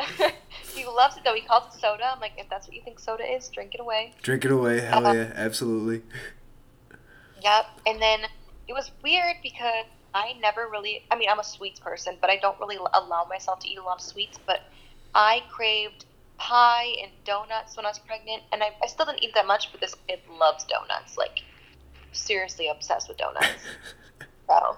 he 0.75 0.85
loves 0.87 1.17
it 1.17 1.25
though. 1.25 1.35
He 1.35 1.43
calls 1.43 1.75
it 1.75 1.81
soda. 1.81 2.11
I'm 2.13 2.21
like, 2.21 2.33
if 2.39 2.49
that's 2.49 2.67
what 2.67 2.77
you 2.77 2.83
think 2.83 2.99
soda 2.99 3.25
is, 3.25 3.49
drink 3.49 3.75
it 3.75 3.81
away. 3.81 4.15
Drink 4.23 4.45
it 4.45 4.53
away. 4.53 4.81
Hell 4.81 5.07
Uh-huh. 5.07 5.15
yeah, 5.17 5.33
absolutely. 5.35 6.03
Yep. 7.43 7.67
And 7.87 8.01
then 8.01 8.21
it 8.69 8.73
was 8.73 8.91
weird 9.03 9.37
because 9.43 9.85
I 10.15 10.35
never 10.41 10.69
really. 10.69 11.05
I 11.11 11.17
mean, 11.17 11.29
I'm 11.29 11.39
a 11.41 11.45
sweets 11.45 11.81
person, 11.81 12.17
but 12.21 12.31
I 12.31 12.37
don't 12.37 12.59
really 12.61 12.77
allow 12.77 13.27
myself 13.29 13.61
to 13.61 13.69
eat 13.69 13.79
a 13.79 13.83
lot 13.83 13.97
of 13.97 14.03
sweets. 14.03 14.39
But 14.47 14.61
I 15.15 15.43
craved 15.51 16.05
pie 16.39 16.95
and 17.03 17.11
donuts 17.25 17.77
when 17.77 17.85
I 17.87 17.91
was 17.91 17.99
pregnant, 17.99 18.43
and 18.53 18.63
I, 18.63 18.71
I 18.83 18.87
still 18.87 19.07
didn't 19.07 19.23
eat 19.23 19.35
that 19.35 19.47
much. 19.47 19.71
But 19.73 19.81
this 19.81 19.95
kid 20.09 20.21
loves 20.39 20.65
donuts. 20.65 21.17
Like 21.17 21.43
seriously 22.13 22.69
obsessed 22.69 23.09
with 23.09 23.19
donuts. 23.19 23.47
So 24.47 24.77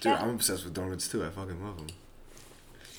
Dude, 0.00 0.12
Yeah. 0.12 0.22
I'm 0.22 0.30
obsessed 0.30 0.64
with 0.64 0.72
donuts 0.72 1.08
too. 1.08 1.22
I 1.24 1.28
fucking 1.28 1.62
love 1.62 1.76
them. 1.76 1.88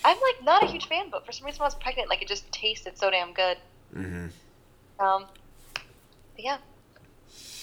I'm 0.06 0.18
like 0.22 0.43
not 0.43 0.64
a 0.64 0.68
huge 0.68 0.88
fan, 0.88 1.10
but 1.10 1.26
for 1.26 1.32
some 1.32 1.45
reason 1.45 1.60
when 1.60 1.66
I 1.66 1.68
was 1.68 1.76
pregnant, 1.76 2.10
like 2.10 2.22
it 2.22 2.28
just 2.28 2.52
tasted 2.52 2.98
so 2.98 3.10
damn 3.10 3.34
good. 3.34 3.58
Mm-hmm. 3.95 4.28
Um, 5.04 5.26
but 5.74 6.43
yeah, 6.45 6.58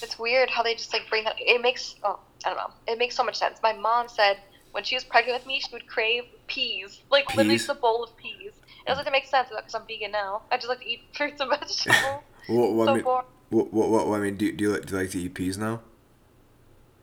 it's 0.04 0.18
weird 0.18 0.50
how 0.50 0.62
they 0.62 0.74
just 0.74 0.92
like 0.92 1.08
bring 1.08 1.24
that. 1.24 1.36
It 1.38 1.60
makes 1.60 1.96
oh 2.04 2.20
I 2.44 2.50
don't 2.50 2.58
know. 2.58 2.70
It 2.86 2.98
makes 2.98 3.16
so 3.16 3.24
much 3.24 3.36
sense. 3.36 3.58
My 3.62 3.72
mom 3.72 4.08
said 4.08 4.38
when 4.72 4.82
she 4.84 4.96
was 4.96 5.04
pregnant 5.04 5.38
with 5.38 5.46
me, 5.46 5.60
she 5.60 5.68
would 5.72 5.86
crave 5.86 6.24
peas, 6.48 7.00
like 7.10 7.28
literally 7.30 7.50
Peas? 7.54 7.66
just 7.66 7.78
a 7.78 7.80
bowl 7.80 8.02
of 8.04 8.16
peas. 8.16 8.52
And 8.86 8.88
I 8.88 8.90
was 8.90 8.96
like, 8.98 9.04
that 9.06 9.12
makes 9.12 9.30
sense 9.30 9.48
because 9.48 9.74
I'm 9.74 9.86
vegan 9.86 10.10
now. 10.10 10.42
I 10.50 10.56
just 10.56 10.68
like 10.68 10.80
to 10.80 10.86
eat 10.86 11.02
fruits 11.16 11.40
and 11.40 11.50
vegetables. 11.50 12.22
What, 12.46 12.72
what, 12.74 12.84
so 12.84 12.90
I 12.90 12.94
mean, 12.96 13.04
boring. 13.04 13.26
what, 13.48 13.72
what, 13.72 14.06
what, 14.06 14.18
I 14.18 14.22
mean, 14.22 14.36
do, 14.36 14.52
do 14.52 14.64
you 14.64 14.72
like, 14.72 14.84
do 14.84 14.94
you 14.94 15.00
like 15.00 15.10
to 15.12 15.18
eat 15.18 15.32
peas 15.32 15.56
now? 15.56 15.80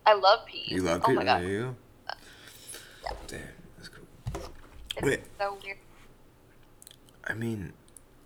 I 0.06 0.14
love 0.14 0.46
peas. 0.46 0.70
You 0.70 0.84
love 0.84 1.02
peas. 1.02 1.06
oh 1.06 1.08
peas? 1.08 1.16
my 1.16 1.24
god, 1.24 1.42
There 1.42 1.50
you 1.50 1.60
go. 1.62 1.76
Damn, 3.26 3.40
that's 3.76 3.90
cool. 3.90 4.06
it's 4.98 5.02
Wait. 5.02 5.22
so 5.40 5.58
weird. 5.64 5.78
I 7.26 7.34
mean, 7.34 7.74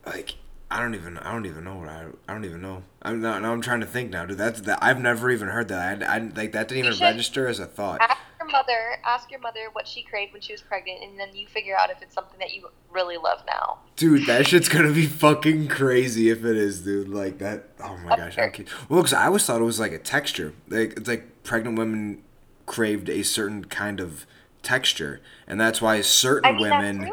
like, 0.06 0.36
I 0.70 0.80
don't 0.82 0.96
even, 0.96 1.18
I 1.20 1.32
don't 1.32 1.46
even 1.46 1.64
know 1.64 1.76
what 1.76 1.90
I, 1.90 2.08
I 2.28 2.34
don't 2.34 2.44
even 2.44 2.62
know. 2.62 2.84
I'm 3.02 3.22
now, 3.22 3.38
now 3.38 3.54
I'm 3.54 3.62
trying 3.62 3.82
to 3.82 3.86
think 3.86 4.10
now, 4.10 4.26
dude. 4.26 4.38
That's 4.38 4.62
that. 4.62 4.80
I've 4.82 5.00
never 5.00 5.30
even 5.30 5.48
heard 5.48 5.68
that. 5.68 6.02
I, 6.02 6.16
I 6.16 6.18
like 6.20 6.54
that 6.54 6.68
didn't 6.68 6.86
You 6.86 6.92
even 6.92 7.00
register 7.00 7.48
as 7.48 7.60
a 7.60 7.68
thought. 7.68 8.02
Ask 8.02 8.18
your 8.40 8.50
mother. 8.50 8.98
Ask 9.06 9.30
your 9.30 9.40
mother 9.40 9.68
what 9.74 9.88
she 9.88 10.02
craved 10.02 10.34
when 10.34 10.42
she 10.42 10.54
was 10.54 10.62
pregnant, 10.62 11.04
and 11.04 11.20
then 11.20 11.36
you 11.36 11.46
figure 11.46 11.78
out 11.78 11.92
if 11.92 12.02
it's 12.02 12.16
something 12.16 12.40
that 12.40 12.56
you 12.56 12.70
really 12.92 13.18
love 13.18 13.44
now. 13.46 13.78
Dude, 13.96 14.26
that 14.26 14.48
shit's 14.48 14.68
gonna 14.68 14.92
be 14.92 15.06
fucking 15.06 15.68
crazy 15.68 16.30
if 16.30 16.44
it 16.44 16.58
is, 16.58 16.82
dude. 16.82 17.10
Like 17.10 17.38
that. 17.38 17.66
Oh 17.84 17.98
my 17.98 18.18
gosh. 18.18 18.38
I 18.40 18.50
can't. 18.50 18.68
Well, 18.90 19.02
because 19.02 19.14
I 19.14 19.28
always 19.28 19.46
thought 19.46 19.62
it 19.62 19.66
was 19.66 19.80
like 19.80 19.92
a 19.92 20.00
texture. 20.00 20.54
Like 20.68 20.94
it's 20.98 21.08
like 21.08 21.44
pregnant 21.44 21.78
women 21.78 22.24
craved 22.66 23.08
a 23.08 23.22
certain 23.24 23.66
kind 23.66 24.00
of 24.00 24.26
texture, 24.64 25.22
and 25.48 25.62
that's 25.62 25.80
why 25.80 26.02
certain 26.02 26.56
I 26.56 26.58
mean, 26.58 26.70
that's 26.70 26.84
women, 26.84 27.12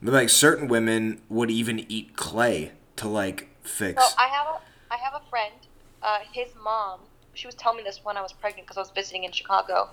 like 0.00 0.30
certain 0.30 0.66
women, 0.66 1.20
would 1.28 1.50
even 1.50 1.84
eat 1.90 2.16
clay 2.16 2.72
to 2.96 3.08
like 3.08 3.48
fix. 3.62 4.02
So 4.02 4.08
I 4.18 4.26
have 4.28 4.46
a 4.46 4.60
I 4.92 4.96
have 4.96 5.14
a 5.14 5.30
friend. 5.30 5.54
Uh, 6.02 6.18
his 6.32 6.48
mom. 6.62 7.00
She 7.34 7.46
was 7.46 7.54
telling 7.54 7.78
me 7.78 7.84
this 7.84 8.00
when 8.02 8.16
I 8.16 8.22
was 8.22 8.32
pregnant 8.32 8.66
because 8.66 8.78
I 8.78 8.80
was 8.80 8.90
visiting 8.90 9.24
in 9.24 9.32
Chicago, 9.32 9.90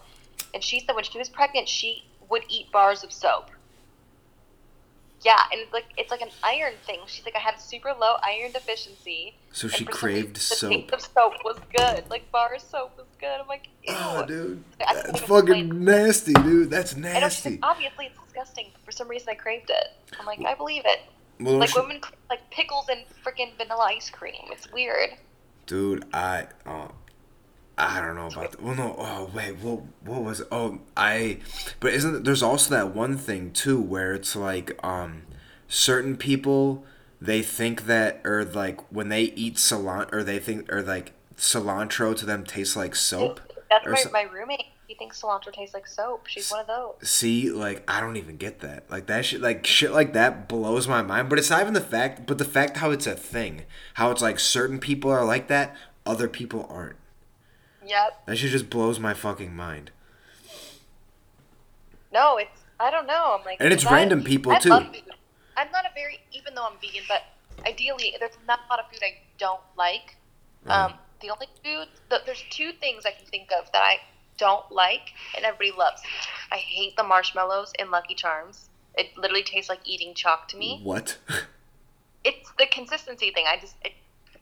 and 0.54 0.64
she 0.64 0.80
said 0.80 0.96
when 0.96 1.04
she 1.04 1.18
was 1.18 1.28
pregnant 1.30 1.68
she 1.68 2.04
would 2.30 2.44
eat 2.50 2.72
bars 2.72 3.04
of 3.04 3.12
soap. 3.12 3.50
Yeah, 5.24 5.40
and 5.52 5.62
it's 5.62 5.72
like 5.72 5.86
it's 5.98 6.12
like 6.12 6.22
an 6.22 6.30
iron 6.44 6.74
thing. 6.86 7.00
She's 7.08 7.24
like 7.26 7.36
I 7.36 7.40
had 7.40 7.60
super 7.60 7.94
low 8.00 8.16
iron 8.24 8.52
deficiency. 8.52 9.36
so 9.54 9.68
she 9.70 9.86
craved 9.86 10.38
soap. 10.38 10.70
The 10.70 10.76
taste 10.82 10.94
of 10.94 11.02
soap 11.02 11.34
was 11.46 11.58
good. 11.78 12.04
Like 12.10 12.30
bar 12.32 12.58
soap 12.60 12.98
was 12.98 13.08
good. 13.20 13.40
I'm 13.40 13.48
like, 13.48 13.68
ew. 13.84 13.94
Oh, 13.98 14.26
dude, 14.26 14.64
that's 14.80 15.22
fucking 15.22 15.68
explain- 15.68 15.84
nasty, 15.86 16.34
dude. 16.34 16.70
That's 16.70 16.96
nasty. 16.98 17.52
like, 17.52 17.60
obviously 17.64 18.06
it's 18.08 18.20
disgusting. 18.24 18.68
but 18.74 18.82
For 18.84 18.92
some 18.92 19.08
reason 19.08 19.30
I 19.30 19.36
craved 19.36 19.70
it. 19.70 19.88
I'm 20.20 20.26
like, 20.26 20.40
I 20.46 20.56
believe 20.56 20.84
it. 20.86 21.00
Well, 21.40 21.56
Like 21.58 21.70
she- 21.70 21.80
women 21.80 22.02
like 22.30 22.50
pickles 22.52 22.88
and 22.90 23.02
freaking 23.26 23.56
vanilla 23.58 23.86
ice 23.90 24.10
cream. 24.10 24.36
It's 24.52 24.72
weird. 24.72 25.12
Dude, 25.66 26.06
I 26.14 26.48
oh, 26.66 26.92
I 27.78 28.00
don't 28.02 28.16
know 28.16 28.28
about 28.28 28.52
that. 28.52 28.62
Well, 28.62 28.76
no. 28.76 28.96
Oh, 28.98 29.32
wait. 29.34 29.58
What 29.58 29.82
what 30.04 30.24
was? 30.24 30.42
It? 30.42 30.48
Oh, 30.52 30.80
I. 30.96 31.40
But 31.80 31.94
isn't 31.94 32.24
there's 32.24 32.44
also 32.44 32.70
that 32.76 32.94
one 32.96 33.18
thing 33.18 33.52
too 33.52 33.82
where 33.82 34.14
it's 34.14 34.36
like 34.36 34.78
um, 34.86 35.24
certain 35.68 36.18
people 36.18 36.86
they 37.22 37.42
think 37.42 37.86
that 37.86 38.22
or 38.26 38.44
like 38.44 38.80
when 38.92 39.08
they 39.10 39.24
eat 39.24 39.56
cilantro 39.56 40.12
or 40.14 40.24
they 40.24 40.40
think 40.40 40.72
or 40.72 40.82
like 40.82 41.14
cilantro 41.38 42.16
to 42.16 42.26
them 42.26 42.44
tastes 42.44 42.76
like 42.76 42.96
soap. 42.96 43.40
That's 43.70 43.88
my, 43.88 43.96
so- 43.96 44.10
my 44.12 44.24
roommate. 44.24 44.66
He 44.94 45.00
thinks 45.00 45.20
cilantro 45.20 45.52
tastes 45.52 45.74
like 45.74 45.88
soap. 45.88 46.28
She's 46.28 46.52
one 46.52 46.60
of 46.60 46.68
those. 46.68 46.94
See, 47.02 47.50
like 47.50 47.84
I 47.88 48.00
don't 48.00 48.16
even 48.16 48.38
get 48.38 48.60
that. 48.60 48.84
Like 48.92 49.08
that 49.08 49.26
shit, 49.26 49.42
like 49.42 49.66
shit 49.66 49.92
like 49.92 50.14
that 50.14 50.48
blows 50.48 50.88
my 50.88 51.02
mind. 51.02 51.30
But 51.30 51.40
it's 51.40 51.50
not 51.50 51.62
even 51.62 51.74
the 51.74 51.82
fact, 51.82 52.28
but 52.28 52.38
the 52.38 52.46
fact 52.46 52.78
how 52.78 52.92
it's 52.92 53.08
a 53.08 53.16
thing, 53.16 53.64
how 53.96 54.12
it's 54.12 54.22
like 54.22 54.40
certain 54.40 54.78
people 54.78 55.10
are 55.10 55.26
like 55.26 55.48
that, 55.48 55.76
other 56.06 56.28
people 56.28 56.68
aren't. 56.70 56.98
Yep. 57.84 58.28
That 58.28 58.38
shit 58.38 58.52
just 58.52 58.70
blows 58.70 59.00
my 59.00 59.16
fucking 59.16 59.56
mind. 59.56 59.90
No, 62.14 62.38
it's 62.38 62.62
I 62.80 62.92
don't 62.92 63.08
know. 63.08 63.36
I'm 63.40 63.44
like, 63.46 63.58
And 63.60 63.74
it's 63.74 63.88
I- 63.88 63.96
random 63.96 64.24
people, 64.24 64.52
I 64.52 64.60
too. 64.60 64.74
I'm 64.74 65.72
not 65.72 65.86
a 65.86 65.94
very 65.96 66.20
even 66.34 66.54
though 66.54 66.68
I'm 66.68 66.78
vegan, 66.80 67.02
but 67.08 67.24
ideally 67.66 68.14
there's 68.20 68.38
not 68.48 68.60
a 68.68 68.70
lot 68.70 68.80
of 68.80 68.92
food 68.92 69.00
I 69.02 69.18
don't 69.40 69.62
like. 69.76 70.18
Uh-huh. 70.68 70.86
Um, 70.86 70.94
the 71.20 71.32
only 71.32 71.48
food 71.64 71.88
the, 72.10 72.22
there's 72.28 72.44
two 72.52 72.74
things 72.74 73.08
I 73.08 73.12
can 73.12 73.26
think 73.26 73.50
of 73.58 73.72
that 73.72 73.82
I 73.82 73.98
don't 74.38 74.70
like 74.72 75.12
and 75.36 75.46
everybody 75.46 75.72
loves. 75.78 76.02
I 76.52 76.58
hate 76.58 76.96
the 76.96 77.04
marshmallows 77.04 77.74
in 77.80 77.92
Lucky 77.92 78.16
Charms. 78.16 78.70
It 78.96 79.16
literally 79.18 79.44
tastes 79.44 79.70
like 79.70 79.80
eating 79.86 80.14
chalk 80.14 80.48
to 80.50 80.58
me. 80.58 80.80
What? 80.84 81.18
It's 82.26 82.50
the 82.58 82.66
consistency 82.68 83.32
thing. 83.32 83.46
I 83.50 83.58
just 83.60 83.76
it, 83.84 83.92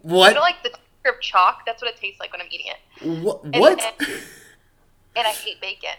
What? 0.03 0.29
you 0.29 0.35
know 0.35 0.41
like 0.41 0.61
the 0.61 0.69
texture 0.69 1.15
of 1.15 1.19
chalk. 1.21 1.65
That's 1.65 1.81
what 1.81 1.89
it 1.91 1.97
tastes 1.99 2.19
like 2.19 2.31
when 2.31 2.39
I'm 2.41 2.47
eating 2.51 2.67
it. 2.67 3.23
What? 3.23 3.43
And- 3.43 3.55
What? 3.55 3.81
and- 3.99 4.07
and 5.15 5.27
I 5.27 5.31
hate 5.31 5.59
bacon. 5.59 5.89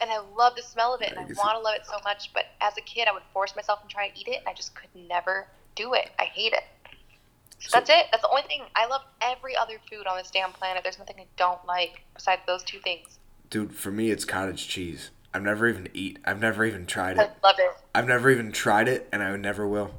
And 0.00 0.10
I 0.10 0.18
love 0.36 0.54
the 0.56 0.62
smell 0.62 0.94
of 0.94 1.02
it, 1.02 1.10
and 1.10 1.18
I 1.18 1.22
want 1.24 1.56
to 1.56 1.58
love 1.58 1.74
it 1.74 1.86
so 1.86 1.96
much. 2.04 2.30
But 2.32 2.46
as 2.60 2.76
a 2.78 2.80
kid, 2.80 3.08
I 3.08 3.12
would 3.12 3.22
force 3.32 3.54
myself 3.56 3.80
and 3.82 3.90
try 3.90 4.08
to 4.08 4.18
eat 4.18 4.26
it, 4.28 4.38
and 4.38 4.48
I 4.48 4.54
just 4.54 4.74
could 4.74 4.88
never 4.94 5.46
do 5.74 5.92
it. 5.94 6.10
I 6.18 6.24
hate 6.24 6.52
it. 6.52 6.62
So- 7.58 7.70
That's 7.78 7.90
it. 7.90 8.06
That's 8.10 8.22
the 8.22 8.28
only 8.28 8.42
thing. 8.42 8.62
I 8.76 8.86
love 8.86 9.02
every 9.20 9.56
other 9.56 9.78
food 9.90 10.06
on 10.06 10.16
this 10.16 10.30
damn 10.30 10.52
planet. 10.52 10.82
There's 10.82 10.98
nothing 10.98 11.16
I 11.18 11.26
don't 11.36 11.64
like 11.66 12.02
besides 12.14 12.42
those 12.46 12.62
two 12.62 12.78
things. 12.80 13.18
Dude, 13.54 13.72
for 13.72 13.92
me, 13.92 14.10
it's 14.10 14.24
cottage 14.24 14.66
cheese. 14.66 15.10
I've 15.32 15.42
never 15.44 15.68
even 15.68 15.86
eat. 15.94 16.18
I've 16.24 16.40
never 16.40 16.64
even 16.64 16.86
tried 16.86 17.18
it. 17.18 17.20
I 17.20 17.46
love 17.46 17.54
it. 17.56 17.70
I've 17.94 18.08
never 18.08 18.28
even 18.28 18.50
tried 18.50 18.88
it, 18.88 19.08
and 19.12 19.22
I 19.22 19.36
never 19.36 19.68
will. 19.68 19.92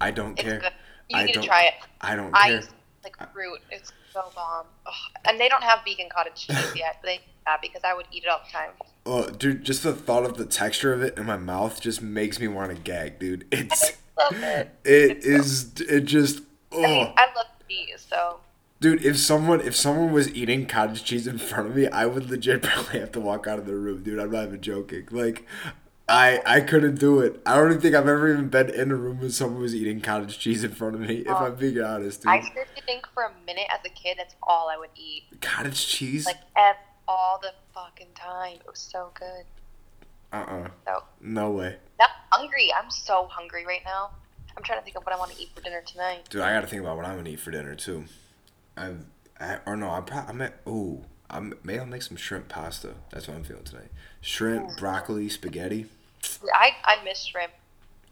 I 0.00 0.10
don't 0.10 0.32
It's 0.32 0.42
care. 0.42 0.58
good. 0.58 0.72
You 1.10 1.16
I 1.18 1.22
need 1.22 1.28
to 1.34 1.38
don't- 1.38 1.46
try 1.46 1.62
it. 1.66 1.74
I 2.00 2.16
don't 2.16 2.34
I 2.34 2.48
care. 2.48 2.62
like 3.04 3.32
fruit. 3.32 3.60
It's 3.70 3.92
so 4.12 4.24
bomb. 4.34 4.66
Ugh. 4.86 4.92
And 5.24 5.38
they 5.38 5.48
don't 5.48 5.62
have 5.62 5.84
vegan 5.84 6.08
cottage 6.08 6.48
cheese 6.48 6.72
yet. 6.74 6.98
They 7.04 7.20
have 7.44 7.62
because 7.62 7.82
I 7.84 7.94
would 7.94 8.06
eat 8.10 8.24
it 8.24 8.28
all 8.28 8.40
the 8.44 8.50
time. 8.50 8.70
Oh, 9.06 9.30
dude, 9.30 9.62
just 9.62 9.84
the 9.84 9.92
thought 9.94 10.24
of 10.24 10.36
the 10.36 10.44
texture 10.44 10.92
of 10.92 11.00
it 11.00 11.16
in 11.16 11.26
my 11.26 11.36
mouth 11.36 11.80
just 11.80 12.02
makes 12.02 12.40
me 12.40 12.48
want 12.48 12.74
to 12.74 12.76
gag, 12.82 13.20
dude. 13.20 13.46
It's 13.52 13.92
Love 14.18 14.32
it. 14.42 14.70
it 14.84 15.18
is 15.24 15.80
it 15.82 16.06
just 16.06 16.40
I 16.72 16.76
mean, 16.78 17.06
oh, 17.06 17.12
I 17.16 17.26
love 17.36 17.46
cheese, 17.68 18.04
so 18.10 18.40
dude. 18.80 19.04
If 19.04 19.18
someone 19.18 19.60
if 19.60 19.74
someone 19.76 20.12
was 20.12 20.32
eating 20.34 20.66
cottage 20.66 21.04
cheese 21.04 21.26
in 21.26 21.38
front 21.38 21.68
of 21.68 21.76
me, 21.76 21.88
I 21.88 22.06
would 22.06 22.30
legit 22.30 22.62
probably 22.62 23.00
have 23.00 23.12
to 23.12 23.20
walk 23.20 23.46
out 23.46 23.58
of 23.58 23.66
the 23.66 23.74
room, 23.74 24.02
dude. 24.02 24.18
I'm 24.18 24.30
not 24.30 24.46
even 24.48 24.60
joking. 24.60 25.08
Like, 25.10 25.44
I 26.08 26.40
I 26.46 26.60
couldn't 26.60 26.96
do 27.00 27.20
it. 27.20 27.40
I 27.46 27.56
don't 27.56 27.70
even 27.70 27.80
think 27.80 27.94
I've 27.94 28.08
ever 28.08 28.32
even 28.32 28.48
been 28.48 28.70
in 28.70 28.90
a 28.90 28.94
room 28.96 29.20
when 29.20 29.30
someone 29.30 29.60
was 29.62 29.74
eating 29.74 30.00
cottage 30.00 30.38
cheese 30.38 30.62
in 30.64 30.70
front 30.72 30.94
of 30.94 31.00
me. 31.00 31.16
If 31.18 31.30
I'm 31.30 31.54
being 31.56 31.80
honest, 31.80 32.22
dude. 32.22 32.30
I 32.30 32.40
seriously 32.40 32.82
think 32.86 33.06
for 33.12 33.24
a 33.24 33.32
minute 33.46 33.66
as 33.72 33.80
a 33.84 33.88
kid, 33.90 34.16
that's 34.18 34.34
all 34.42 34.68
I 34.68 34.76
would 34.76 34.90
eat. 34.96 35.24
cottage 35.40 35.86
cheese? 35.86 36.26
Like 36.26 36.36
ev- 36.56 36.76
all 37.08 37.38
the 37.42 37.52
fucking 37.74 38.08
time. 38.14 38.56
It 38.56 38.66
was 38.68 38.78
so 38.78 39.10
good. 39.14 39.44
Uh 40.32 40.36
uh 40.36 40.68
So 40.84 41.02
No 41.20 41.50
way, 41.52 41.76
I'm 42.00 42.08
hungry. 42.30 42.72
I'm 42.72 42.90
so 42.90 43.26
hungry 43.30 43.64
right 43.64 43.82
now. 43.84 44.10
I'm 44.56 44.62
trying 44.62 44.78
to 44.78 44.84
think 44.84 44.96
of 44.96 45.04
what 45.04 45.14
I 45.14 45.18
want 45.18 45.32
to 45.32 45.40
eat 45.40 45.50
for 45.54 45.60
dinner 45.60 45.82
tonight. 45.86 46.28
dude. 46.30 46.40
I 46.42 46.52
got 46.54 46.62
to 46.62 46.66
think 46.66 46.82
about 46.82 46.96
what 46.96 47.04
I'm 47.06 47.16
gonna 47.16 47.30
eat 47.30 47.40
for 47.40 47.50
dinner 47.50 47.74
too. 47.74 48.04
I've 48.76 49.04
I, 49.38 49.58
or 49.66 49.76
no, 49.76 49.90
I'm 49.90 50.04
probably 50.04 50.30
I'm 50.30 50.40
at 50.42 50.60
oh. 50.66 51.02
I 51.28 51.40
may 51.40 51.78
I'll 51.78 51.86
make 51.86 52.02
some 52.02 52.16
shrimp 52.16 52.48
pasta. 52.48 52.94
That's 53.10 53.26
what 53.26 53.36
I'm 53.36 53.42
feeling 53.42 53.64
tonight. 53.64 53.90
Shrimp, 54.20 54.76
broccoli, 54.78 55.28
spaghetti. 55.28 55.86
I 56.54 56.70
I 56.84 57.02
miss 57.04 57.24
shrimp. 57.24 57.52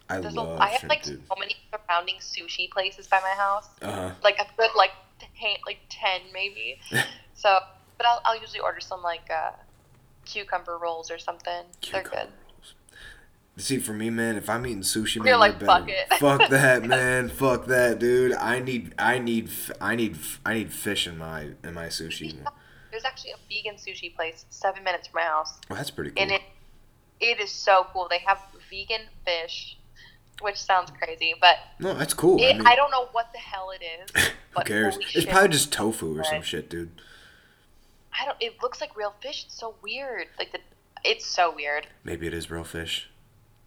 I 0.08 0.20
There's 0.20 0.34
love 0.34 0.58
I 0.58 0.70
have 0.70 0.80
shrimp, 0.80 0.90
like 0.90 1.02
dude. 1.04 1.22
so 1.28 1.34
many 1.38 1.54
surrounding 1.70 2.16
sushi 2.16 2.68
places 2.70 3.06
by 3.06 3.20
my 3.20 3.40
house. 3.40 3.68
Uh 3.80 3.92
huh. 3.92 4.10
Like 4.24 4.38
a 4.40 4.46
good 4.56 4.70
like 4.76 4.90
ten, 5.40 5.56
like 5.64 5.78
ten 5.88 6.22
maybe. 6.32 6.80
so, 7.34 7.60
but 7.96 8.06
I'll 8.06 8.20
I'll 8.24 8.40
usually 8.40 8.60
order 8.60 8.80
some 8.80 9.00
like 9.02 9.30
uh, 9.30 9.52
cucumber 10.24 10.76
rolls 10.76 11.10
or 11.10 11.18
something. 11.18 11.64
They're 11.92 12.02
good. 12.02 12.28
See, 13.56 13.78
for 13.78 13.92
me, 13.92 14.10
man, 14.10 14.36
if 14.36 14.50
I'm 14.50 14.66
eating 14.66 14.80
sushi, 14.82 15.18
man, 15.18 15.26
You're 15.28 15.36
like, 15.36 15.60
fuck 15.60 15.88
it. 15.88 16.12
fuck 16.14 16.48
that, 16.50 16.84
man, 16.84 17.28
fuck 17.28 17.66
that, 17.66 18.00
dude. 18.00 18.32
I 18.34 18.58
need, 18.58 18.94
I 18.98 19.18
need, 19.20 19.48
I 19.80 19.94
need, 19.94 20.18
I 20.44 20.54
need 20.54 20.72
fish 20.72 21.06
in 21.06 21.18
my 21.18 21.50
in 21.62 21.72
my 21.74 21.86
sushi. 21.86 22.34
Man. 22.34 22.46
There's 22.90 23.04
actually 23.04 23.30
a 23.32 23.36
vegan 23.48 23.76
sushi 23.76 24.14
place 24.14 24.44
seven 24.50 24.82
minutes 24.82 25.06
from 25.08 25.20
my 25.20 25.26
house. 25.26 25.58
Oh, 25.70 25.74
that's 25.76 25.90
pretty 25.90 26.10
cool. 26.10 26.22
and 26.22 26.32
it 26.32 26.42
it 27.20 27.38
is 27.40 27.50
so 27.50 27.86
cool. 27.92 28.08
They 28.10 28.18
have 28.26 28.40
vegan 28.68 29.02
fish, 29.24 29.76
which 30.42 30.56
sounds 30.60 30.90
crazy, 30.90 31.34
but 31.40 31.56
no, 31.78 31.94
that's 31.94 32.12
cool. 32.14 32.40
it, 32.40 32.54
I 32.54 32.58
mean, 32.58 32.66
I 32.66 32.74
don't 32.74 32.90
know 32.90 33.08
what 33.12 33.32
the 33.32 33.38
hell 33.38 33.70
it 33.70 33.84
is. 33.84 34.24
who 34.26 34.30
But 34.56 34.66
cares? 34.66 34.96
It's 34.96 35.10
shit, 35.10 35.28
probably 35.28 35.48
just 35.50 35.72
tofu 35.72 36.18
or 36.18 36.24
some 36.24 36.42
shit, 36.42 36.68
dude. 36.68 36.90
I 38.20 38.24
don't. 38.26 38.36
It 38.40 38.56
looks 38.62 38.80
like 38.80 38.96
real 38.96 39.14
fish. 39.20 39.44
It's 39.46 39.56
so 39.58 39.76
weird. 39.80 40.26
Like 40.38 40.50
the, 40.52 40.58
it's 41.04 41.24
so 41.24 41.52
weird. 41.54 41.86
Maybe 42.02 42.26
it 42.26 42.34
is 42.34 42.50
real 42.50 42.64
fish. 42.64 43.08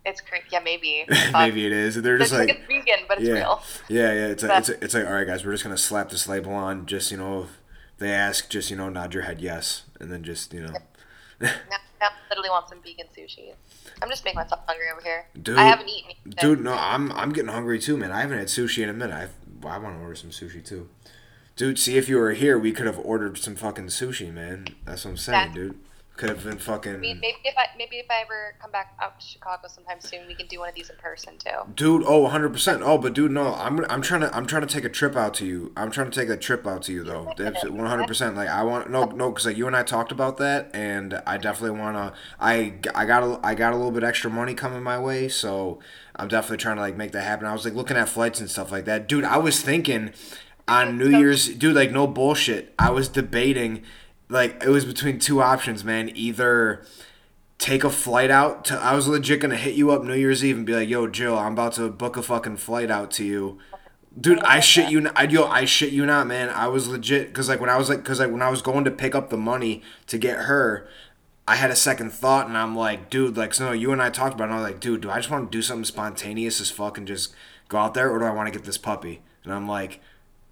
It's 0.07 0.21
crazy. 0.21 0.45
Yeah, 0.51 0.59
maybe. 0.63 1.05
Maybe 1.33 1.65
it 1.65 1.71
is. 1.73 2.01
They're 2.01 2.17
just 2.17 2.31
it's 2.31 2.39
like, 2.39 2.49
it's 2.49 2.65
vegan, 2.65 3.05
but 3.07 3.17
it's 3.19 3.27
yeah, 3.27 3.33
real. 3.33 3.61
yeah, 3.89 4.13
yeah. 4.13 4.27
It's 4.27 4.41
like, 4.43 4.59
it's, 4.59 4.69
it's 4.69 4.93
like, 4.93 5.05
all 5.05 5.11
right, 5.13 5.27
guys, 5.27 5.45
we're 5.45 5.51
just 5.51 5.63
gonna 5.63 5.77
slap 5.77 6.09
this 6.09 6.27
label 6.27 6.53
on. 6.53 6.85
Just 6.85 7.11
you 7.11 7.17
know, 7.17 7.41
if 7.43 7.49
they 7.97 8.11
ask, 8.11 8.49
just 8.49 8.71
you 8.71 8.77
know, 8.77 8.87
nod 8.89 9.13
your 9.13 9.23
head 9.23 9.41
yes, 9.41 9.83
and 9.99 10.11
then 10.11 10.23
just 10.23 10.53
you 10.53 10.61
know, 10.61 10.73
Now, 11.41 11.49
now 11.99 12.07
I 12.07 12.11
literally 12.29 12.49
want 12.49 12.69
some 12.69 12.79
vegan 12.81 13.07
sushi. 13.15 13.53
I'm 14.01 14.09
just 14.09 14.23
making 14.23 14.37
myself 14.39 14.61
hungry 14.67 14.85
over 14.91 15.01
here. 15.01 15.27
Dude, 15.41 15.57
I 15.57 15.63
haven't 15.63 15.89
eaten. 15.89 16.11
yet. 16.25 16.37
Dude, 16.37 16.61
no, 16.63 16.73
I'm 16.73 17.11
I'm 17.11 17.33
getting 17.33 17.51
hungry 17.51 17.77
too, 17.79 17.97
man. 17.97 18.11
I 18.11 18.21
haven't 18.21 18.37
had 18.37 18.47
sushi 18.47 18.83
in 18.83 18.89
a 18.89 18.93
minute. 18.93 19.13
I 19.13 19.27
well, 19.61 19.73
I 19.73 19.77
want 19.77 19.97
to 19.97 20.01
order 20.01 20.15
some 20.15 20.29
sushi 20.29 20.63
too. 20.63 20.87
Dude, 21.55 21.79
see 21.79 21.97
if 21.97 22.07
you 22.07 22.17
were 22.17 22.31
here, 22.33 22.57
we 22.57 22.71
could 22.71 22.85
have 22.85 22.99
ordered 22.99 23.37
some 23.39 23.55
fucking 23.55 23.87
sushi, 23.87 24.31
man. 24.31 24.67
That's 24.85 25.03
what 25.03 25.11
I'm 25.11 25.17
saying, 25.17 25.47
That- 25.49 25.55
dude. 25.55 25.79
Could 26.17 26.29
have 26.29 26.43
been 26.43 26.57
fucking. 26.57 26.95
I 26.95 26.97
mean, 26.97 27.19
maybe 27.21 27.37
if 27.45 27.55
I 27.57 27.67
maybe 27.77 27.97
if 27.97 28.07
I 28.09 28.21
ever 28.21 28.55
come 28.59 28.71
back 28.71 28.97
out 28.99 29.19
to 29.19 29.25
Chicago 29.25 29.67
sometime 29.67 30.01
soon, 30.01 30.27
we 30.27 30.33
can 30.33 30.47
do 30.47 30.59
one 30.59 30.69
of 30.69 30.73
these 30.73 30.89
in 30.89 30.97
person 30.97 31.37
too. 31.37 31.71
Dude, 31.75 32.03
oh, 32.05 32.21
100 32.21 32.51
percent. 32.51 32.81
Oh, 32.83 32.97
but 32.97 33.13
dude, 33.13 33.31
no, 33.31 33.53
I'm 33.53 33.85
I'm 33.89 34.01
trying 34.01 34.21
to 34.21 34.35
I'm 34.35 34.47
trying 34.47 34.63
to 34.63 34.67
take 34.67 34.83
a 34.83 34.89
trip 34.89 35.15
out 35.15 35.35
to 35.35 35.45
you. 35.45 35.71
I'm 35.77 35.91
trying 35.91 36.09
to 36.09 36.19
take 36.19 36.29
a 36.29 36.35
trip 36.35 36.65
out 36.65 36.81
to 36.83 36.91
you 36.91 37.03
though. 37.03 37.31
That's 37.37 37.63
100 37.63 38.07
percent. 38.07 38.35
Like 38.35 38.49
I 38.49 38.63
want 38.63 38.89
no 38.89 39.05
no 39.05 39.29
because 39.29 39.45
like 39.45 39.57
you 39.57 39.67
and 39.67 39.75
I 39.75 39.83
talked 39.83 40.11
about 40.11 40.37
that, 40.37 40.71
and 40.73 41.21
I 41.27 41.37
definitely 41.37 41.79
want 41.79 41.97
to. 41.97 42.19
I 42.39 42.73
I 42.95 43.05
got 43.05 43.21
a, 43.23 43.39
I 43.45 43.53
got 43.53 43.73
a 43.73 43.75
little 43.77 43.91
bit 43.91 44.03
extra 44.03 44.31
money 44.31 44.55
coming 44.55 44.81
my 44.81 44.99
way, 44.99 45.27
so 45.27 45.79
I'm 46.15 46.27
definitely 46.27 46.57
trying 46.57 46.77
to 46.77 46.81
like 46.81 46.97
make 46.97 47.11
that 47.11 47.23
happen. 47.23 47.45
I 47.45 47.53
was 47.53 47.63
like 47.63 47.75
looking 47.75 47.95
at 47.95 48.09
flights 48.09 48.39
and 48.39 48.49
stuff 48.49 48.71
like 48.71 48.85
that, 48.85 49.07
dude. 49.07 49.23
I 49.23 49.37
was 49.37 49.61
thinking 49.61 50.13
on 50.67 50.97
New 50.97 51.09
Year's, 51.09 51.47
dude, 51.47 51.75
like 51.75 51.91
no 51.91 52.07
bullshit. 52.07 52.73
I 52.77 52.89
was 52.89 53.07
debating, 53.07 53.83
like 54.29 54.63
it 54.63 54.69
was 54.69 54.85
between 54.85 55.19
two 55.19 55.41
options, 55.41 55.83
man. 55.83 56.11
Either 56.15 56.85
take 57.57 57.83
a 57.83 57.89
flight 57.89 58.29
out 58.29 58.65
to 58.65 58.75
I 58.77 58.93
was 58.93 59.07
legit 59.07 59.39
gonna 59.39 59.55
hit 59.55 59.75
you 59.75 59.91
up 59.91 60.03
New 60.03 60.13
Year's 60.15 60.43
Eve 60.43 60.57
and 60.57 60.65
be 60.65 60.73
like, 60.73 60.89
yo, 60.89 61.07
Jill, 61.07 61.37
I'm 61.37 61.53
about 61.53 61.73
to 61.73 61.89
book 61.89 62.17
a 62.17 62.21
fucking 62.21 62.57
flight 62.57 62.91
out 62.91 63.11
to 63.11 63.23
you. 63.25 63.57
Dude, 64.19 64.39
I 64.39 64.59
shit 64.59 64.89
you. 64.89 65.09
I 65.15 65.23
yo, 65.23 65.45
I 65.45 65.65
shit 65.65 65.91
you 65.93 66.05
not, 66.05 66.27
man. 66.27 66.49
I 66.49 66.67
was 66.67 66.87
legit 66.87 67.27
because 67.27 67.47
like 67.49 67.59
when 67.59 67.69
I 67.69 67.77
was 67.77 67.89
like 67.89 67.99
because 67.99 68.19
like 68.19 68.31
when 68.31 68.41
I 68.41 68.49
was 68.49 68.61
going 68.61 68.83
to 68.85 68.91
pick 68.91 69.13
up 69.15 69.29
the 69.29 69.37
money 69.37 69.83
to 70.07 70.17
get 70.17 70.39
her, 70.45 70.87
I 71.47 71.55
had 71.55 71.69
a 71.69 71.75
second 71.75 72.11
thought 72.11 72.47
and 72.47 72.57
I'm 72.57 72.75
like, 72.75 73.09
dude, 73.09 73.37
like 73.37 73.53
so 73.53 73.67
no, 73.67 73.71
you 73.73 73.91
and 73.91 74.01
I 74.01 74.09
talked 74.09 74.33
about 74.33 74.45
it. 74.45 74.51
and 74.51 74.53
I 74.55 74.61
was 74.63 74.71
like, 74.71 74.79
dude, 74.79 75.01
do 75.01 75.11
I 75.11 75.17
just 75.17 75.29
want 75.29 75.51
to 75.51 75.55
do 75.55 75.61
something 75.61 75.85
spontaneous 75.85 76.59
as 76.59 76.71
fuck 76.71 76.97
and 76.97 77.07
just 77.07 77.33
go 77.69 77.77
out 77.77 77.93
there, 77.93 78.09
or 78.09 78.19
do 78.19 78.25
I 78.25 78.31
want 78.31 78.47
to 78.51 78.57
get 78.57 78.65
this 78.65 78.77
puppy? 78.77 79.21
And 79.43 79.53
I'm 79.53 79.67
like, 79.67 79.99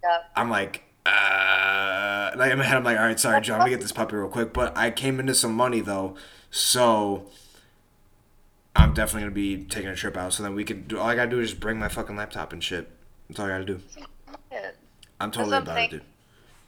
Yeah. 0.04 0.20
I'm 0.36 0.50
like, 0.50 0.84
uh, 1.06 2.32
like 2.36 2.52
in 2.52 2.58
my 2.58 2.64
head, 2.64 2.78
I'm 2.78 2.84
like, 2.84 2.98
all 2.98 3.06
right, 3.06 3.20
sorry, 3.20 3.42
John, 3.42 3.60
let 3.60 3.66
me 3.66 3.72
get 3.72 3.82
this 3.82 3.92
puppy 3.92 4.16
real 4.16 4.28
quick. 4.28 4.54
But 4.54 4.78
I 4.78 4.92
came 4.92 5.20
into 5.20 5.34
some 5.36 5.54
money 5.54 5.82
though, 5.82 6.16
so 6.52 7.26
I'm 8.76 8.94
definitely 8.94 9.22
gonna 9.22 9.36
be 9.36 9.64
taking 9.66 9.90
a 9.90 9.96
trip 9.96 10.18
out. 10.18 10.34
So 10.34 10.44
then 10.44 10.56
we 10.56 10.64
could 10.64 10.88
do 10.88 11.00
all 11.00 11.08
I 11.08 11.16
gotta 11.16 11.30
do 11.30 11.40
is 11.40 11.50
just 11.52 11.60
bring 11.62 11.80
my 11.80 11.88
fucking 11.88 12.16
laptop 12.16 12.54
and 12.54 12.64
shit. 12.64 12.90
That's 13.30 13.40
all 13.40 13.46
I 13.46 13.50
gotta 13.50 13.66
do. 13.66 13.80
Yeah. 14.52 14.72
I'm 15.20 15.32
totally 15.32 15.58
about 15.58 15.78
it, 15.80 15.90
dude. 15.92 16.02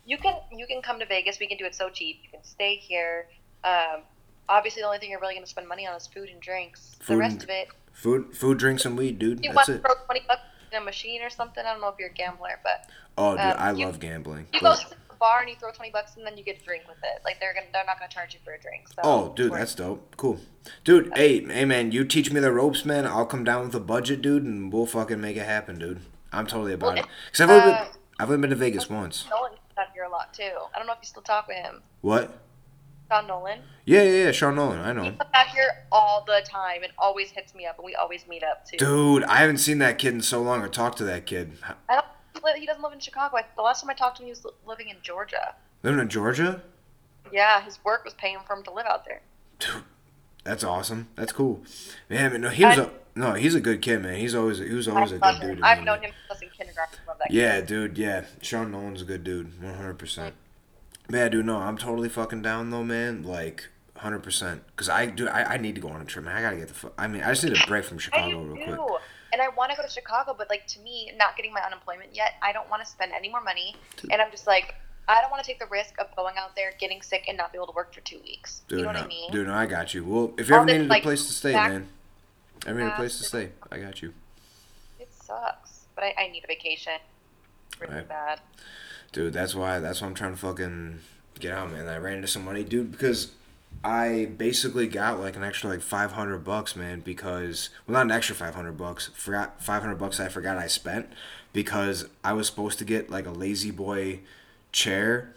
You 0.06 0.18
can 0.18 0.36
you 0.52 0.66
can 0.68 0.82
come 0.82 1.00
to 1.00 1.06
Vegas. 1.06 1.40
We 1.40 1.48
can 1.48 1.58
do 1.58 1.66
it 1.66 1.76
so 1.76 1.90
cheap. 1.90 2.20
You 2.24 2.30
can 2.32 2.44
stay 2.44 2.76
here. 2.76 3.28
Um, 3.64 4.04
obviously, 4.48 4.82
the 4.82 4.86
only 4.88 5.00
thing 5.00 5.10
you're 5.10 5.20
really 5.20 5.34
going 5.34 5.44
to 5.44 5.50
spend 5.50 5.68
money 5.68 5.86
on 5.86 5.96
is 5.98 6.08
food 6.08 6.30
and 6.30 6.40
drinks. 6.40 6.96
Food 7.02 7.16
the 7.16 7.18
rest 7.18 7.34
and- 7.34 7.44
of 7.44 7.50
it, 7.50 7.68
Food, 7.92 8.34
food, 8.38 8.58
drinks, 8.60 8.86
and 8.86 8.96
weed, 8.98 9.18
dude. 9.20 9.44
you 9.44 9.52
That's 9.52 9.68
want 9.68 9.84
to 9.84 9.90
it. 9.92 9.98
twenty 10.06 10.22
bucks 10.28 10.42
in 10.72 10.82
a 10.82 10.86
machine 10.86 11.22
or 11.22 11.30
something. 11.30 11.64
I 11.66 11.72
don't 11.74 11.82
know 11.82 11.90
if 11.90 11.96
you're 12.00 12.10
a 12.10 12.14
gambler, 12.14 12.60
but 12.64 12.90
Oh, 13.18 13.32
dude, 13.32 13.40
um, 13.42 13.56
I 13.58 13.72
you- 13.72 13.86
love 13.86 14.00
gambling. 14.00 14.48
you 14.54 14.60
go 14.62 14.76
to 14.76 14.90
the 14.90 14.96
bar 15.20 15.40
and 15.42 15.50
you 15.50 15.56
throw 15.56 15.72
twenty 15.72 15.92
bucks, 15.92 16.16
and 16.18 16.26
then 16.26 16.38
you 16.38 16.44
get 16.44 16.62
a 16.62 16.64
drink 16.64 16.84
with 16.88 16.98
it. 17.04 17.22
Like 17.26 17.40
they're 17.40 17.54
gonna 17.54 17.68
they're 17.74 17.86
not 17.86 17.98
going 18.00 18.10
to 18.10 18.14
charge 18.16 18.34
you 18.34 18.40
for 18.44 18.54
a 18.54 18.60
drink. 18.60 18.88
So 18.90 19.02
Oh, 19.04 19.34
dude, 19.36 19.52
that's 19.54 19.74
dope. 19.76 20.16
Cool, 20.18 20.40
dude. 20.84 21.12
Hey, 21.16 21.44
hey, 21.44 21.66
man, 21.66 21.92
you 21.92 22.06
teach 22.06 22.32
me 22.32 22.40
the 22.40 22.52
ropes, 22.52 22.86
man. 22.86 23.06
I'll 23.08 23.26
come 23.26 23.44
down 23.44 23.66
with 23.66 23.76
a 23.76 23.80
budget, 23.80 24.22
dude, 24.22 24.44
and 24.44 24.72
we'll 24.72 24.86
fucking 24.86 25.20
make 25.20 25.38
it 25.38 25.46
happen, 25.46 25.80
dude. 25.80 26.02
I'm 26.32 26.46
totally 26.46 26.74
about 26.74 26.94
Well, 26.96 27.04
it. 27.04 27.08
Cause 27.32 27.42
I've 27.42 27.50
only 27.50 27.62
been, 27.66 27.74
uh, 27.74 27.88
I've 28.20 28.30
only 28.30 28.42
been 28.42 28.50
to 28.52 28.56
Vegas 28.58 28.90
once. 28.90 29.26
Nolan 29.30 29.54
out 29.80 29.88
here 29.94 30.04
a 30.04 30.10
lot 30.10 30.34
too. 30.34 30.52
I 30.76 30.78
don't 30.78 30.86
know 30.88 30.94
if 30.94 31.00
you 31.02 31.08
still 31.08 31.22
talk 31.24 31.48
with 31.48 31.58
him. 31.58 31.82
What? 32.02 32.38
John 33.10 33.28
Nolan. 33.28 33.60
Yeah, 33.86 34.04
yeah, 34.04 34.24
yeah. 34.26 34.32
Sean 34.32 34.56
Nolan, 34.56 34.80
I 34.80 34.92
know 34.94 35.04
He 35.04 35.12
comes 35.12 35.30
out 35.34 35.48
here 35.48 35.86
all 35.92 36.24
the 36.26 36.42
time 36.48 36.84
and 36.84 36.92
always 36.98 37.30
hits 37.32 37.56
me 37.56 37.66
up, 37.66 37.78
and 37.78 37.86
we 37.86 37.96
always 37.96 38.28
meet 38.28 38.44
up 38.44 38.66
too. 38.66 38.78
Dude, 38.78 39.24
I 39.24 39.38
haven't 39.38 39.58
seen 39.60 39.78
that 39.80 39.98
kid 39.98 40.14
in 40.14 40.22
so 40.22 40.42
long 40.42 40.62
or 40.62 40.68
talked 40.68 40.98
to 41.00 41.04
that 41.06 41.26
kid. 41.26 41.54
I 41.90 41.96
don't. 41.96 42.58
he 42.58 42.66
doesn't 42.66 42.84
live 42.84 42.94
in 42.94 43.00
Chicago. 43.00 43.38
I, 43.38 43.44
the 43.56 43.62
last 43.62 43.82
time 43.82 43.90
I 43.90 43.94
talked 43.94 44.18
to 44.18 44.24
him, 44.24 44.28
he 44.28 44.32
was 44.32 44.46
living 44.66 44.90
in 44.90 44.98
Georgia. 45.02 45.56
Living 45.84 46.00
in 46.02 46.10
Georgia? 46.10 46.62
Yeah, 47.32 47.62
his 47.64 47.80
work 47.84 48.04
was 48.04 48.14
paying 48.14 48.38
for 48.46 48.56
him 48.56 48.64
to 48.64 48.72
live 48.74 48.86
out 48.86 49.06
there. 49.06 49.22
Dude, 49.60 49.84
that's 50.44 50.64
awesome. 50.64 51.08
That's 51.16 51.32
cool. 51.32 51.62
Man, 52.10 52.32
but 52.32 52.42
no, 52.42 52.50
he 52.50 52.66
was 52.66 52.80
I- 52.80 52.84
a 52.84 52.90
no. 53.16 53.34
He's 53.34 53.56
a 53.56 53.60
good 53.62 53.82
kid, 53.82 54.02
man. 54.04 54.18
He's 54.18 54.36
always 54.36 54.60
he 54.60 54.74
was 54.74 54.88
I 54.88 54.92
always 54.96 55.12
a 55.14 55.18
good 55.20 55.36
him. 55.36 55.56
dude. 55.56 55.62
I've 55.64 55.84
known 55.84 56.02
him 56.02 56.12
since 56.30 56.42
in 56.42 56.50
kindergarten. 56.50 57.00
Love 57.08 57.18
that 57.20 57.32
Yeah, 57.32 57.60
kid. 57.60 57.68
dude. 57.68 57.98
Yeah, 57.98 58.26
Sean 58.42 58.72
Nolan's 58.72 59.02
a 59.02 59.06
good 59.06 59.24
dude. 59.24 59.62
One 59.62 59.74
hundred 59.74 59.98
percent. 59.98 60.36
Man, 61.10 61.32
dude, 61.32 61.46
no, 61.46 61.58
I'm 61.58 61.78
totally 61.78 62.10
fucking 62.10 62.42
down 62.42 62.70
though, 62.70 62.84
man. 62.84 63.24
Like, 63.24 63.70
hundred 63.96 64.20
percent. 64.20 64.64
Cause 64.76 64.90
I, 64.90 65.06
dude, 65.06 65.30
I, 65.30 65.54
I 65.54 65.58
need 65.58 65.76
to 65.76 65.82
go 65.82 65.88
on 65.90 66.02
a 66.02 66.06
trip, 66.06 66.26
man. 66.26 66.36
I 66.36 66.42
gotta 66.42 66.58
get 66.58 66.68
the. 66.68 66.74
Fu- 66.74 66.92
I 66.98 67.08
mean, 67.08 67.24
I 67.24 67.30
just 67.30 67.44
need 67.44 67.58
a 67.58 67.68
break 67.68 67.86
from 67.86 67.98
Chicago 67.98 68.42
real 68.42 68.56
quick. 68.66 68.80
And 69.34 69.42
I 69.42 69.50
want 69.50 69.72
to 69.72 69.78
go 69.78 69.84
to 69.84 69.90
Chicago, 69.90 70.34
but 70.38 70.50
like 70.50 70.66
to 70.68 70.80
me, 70.80 71.12
not 71.18 71.36
getting 71.36 71.54
my 71.54 71.62
unemployment 71.62 72.16
yet, 72.16 72.34
I 72.42 72.54
don't 72.54 72.70
want 72.70 72.84
to 72.84 72.90
spend 72.90 73.12
any 73.12 73.30
more 73.30 73.42
money. 73.42 73.76
And 74.10 74.22
I'm 74.22 74.32
just 74.32 74.48
like, 74.48 74.76
I 75.08 75.22
don't 75.22 75.30
want 75.32 75.44
to 75.44 75.48
take 75.50 75.60
the 75.60 75.66
risk 75.68 75.96
of 76.00 76.14
going 76.16 76.36
out 76.38 76.56
there, 76.56 76.74
getting 76.80 77.02
sick, 77.02 77.26
and 77.28 77.38
not 77.38 77.52
be 77.52 77.58
able 77.58 77.68
to 77.68 77.74
work 77.74 77.94
for 77.94 78.02
two 78.02 78.20
weeks. 78.24 78.62
Dude, 78.68 78.80
you 78.80 78.86
know 78.86 78.92
no, 78.94 79.00
what 79.00 79.06
I 79.06 79.08
mean? 79.08 79.32
dude, 79.32 79.48
no, 79.48 79.54
I 79.54 79.66
got 79.66 79.94
you. 79.94 80.04
Well, 80.06 80.34
if 80.38 80.50
you 80.50 80.56
ever 80.56 80.66
needed 80.66 80.88
like, 80.88 81.04
a 81.04 81.04
place 81.04 81.28
to 81.28 81.34
stay, 81.34 81.54
back- 81.54 81.72
man, 81.72 81.88
I 82.66 82.72
need 82.74 82.84
a 82.84 82.96
place 82.96 83.18
to 83.20 83.24
stay, 83.26 83.50
I 83.72 83.78
got 83.80 84.02
you, 84.02 84.14
It 85.00 85.10
sucks, 85.14 85.82
but 85.96 86.04
I, 86.04 86.14
I 86.18 86.28
need 86.30 86.44
a 86.44 86.48
vacation 86.48 86.94
really 87.80 87.96
Right. 87.96 88.08
bad. 88.08 88.40
Dude. 89.18 89.34
That's 89.34 89.56
why. 89.56 89.80
That's 89.80 90.00
why 90.00 90.08
I'm 90.08 90.14
trying 90.14 90.34
to 90.34 90.38
fucking 90.38 91.00
get 91.40 91.52
out, 91.52 91.72
man. 91.72 91.88
I 91.88 91.98
ran 91.98 92.18
into 92.18 92.28
some 92.28 92.46
money, 92.46 92.64
dude, 92.64 92.92
because 92.92 93.32
I 93.84 94.30
basically 94.38 94.86
got 94.86 95.20
like 95.20 95.36
an 95.36 95.44
extra 95.44 95.72
like 95.72 95.82
500 95.82 96.38
bucks, 96.44 96.76
man. 96.76 97.00
Because 97.00 97.72
well, 97.88 97.94
not 97.94 98.06
an 98.06 98.12
extra 98.12 98.36
500 98.36 98.74
bucks. 98.74 99.10
Forgot 99.16 99.60
500 99.60 99.96
bucks. 99.96 100.20
I 100.20 100.28
forgot 100.28 100.60
I 100.60 100.68
spent 100.68 101.08
because 101.52 102.08
I 102.24 102.34
was 102.34 102.46
supposed 102.46 102.78
to 102.78 102.86
get 102.86 103.10
like 103.10 103.26
a 103.26 103.32
La-Z-Boy 103.32 104.20
chair 104.72 105.34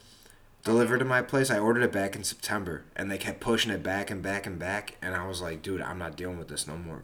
delivered 0.63 0.99
to 0.99 1.07
my 1.07 1.23
place. 1.23 1.51
I 1.51 1.59
ordered 1.59 1.83
it 1.83 1.91
back 1.91 2.15
in 2.15 2.23
September, 2.23 2.85
and 2.95 3.11
they 3.11 3.17
kept 3.17 3.41
pushing 3.41 3.73
it 3.73 3.83
back 3.83 4.11
and 4.11 4.23
back 4.23 4.47
and 4.47 4.59
back, 4.59 4.99
and 5.01 5.15
I 5.15 5.27
was 5.27 5.41
like, 5.41 5.63
dude, 5.63 5.81
I'm 5.81 5.99
not 5.99 6.17
dealing 6.17 6.39
with 6.39 6.49
this 6.49 6.67
no 6.67 6.77
more. 6.77 7.01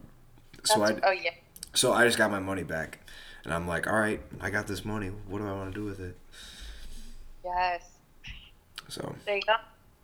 So 0.65 0.83
I 0.83 0.99
oh 1.03 1.13
yeah. 1.13 1.31
so 1.73 1.95
I 1.95 2.05
just 2.05 2.19
got 2.19 2.31
my 2.31 2.41
money 2.41 2.65
back, 2.65 2.99
and 3.45 3.55
I'm 3.55 3.67
like, 3.67 3.87
all 3.87 3.99
right, 3.99 4.21
I 4.43 4.51
got 4.51 4.67
this 4.67 4.85
money. 4.85 5.09
What 5.27 5.39
do 5.39 5.49
I 5.49 5.53
want 5.53 5.73
to 5.73 5.81
do 5.81 5.87
with 5.87 6.01
it? 6.01 6.19
Yes. 7.47 7.83
So, 8.89 9.15
There 9.25 9.37
you 9.37 9.43
go. 9.47 9.55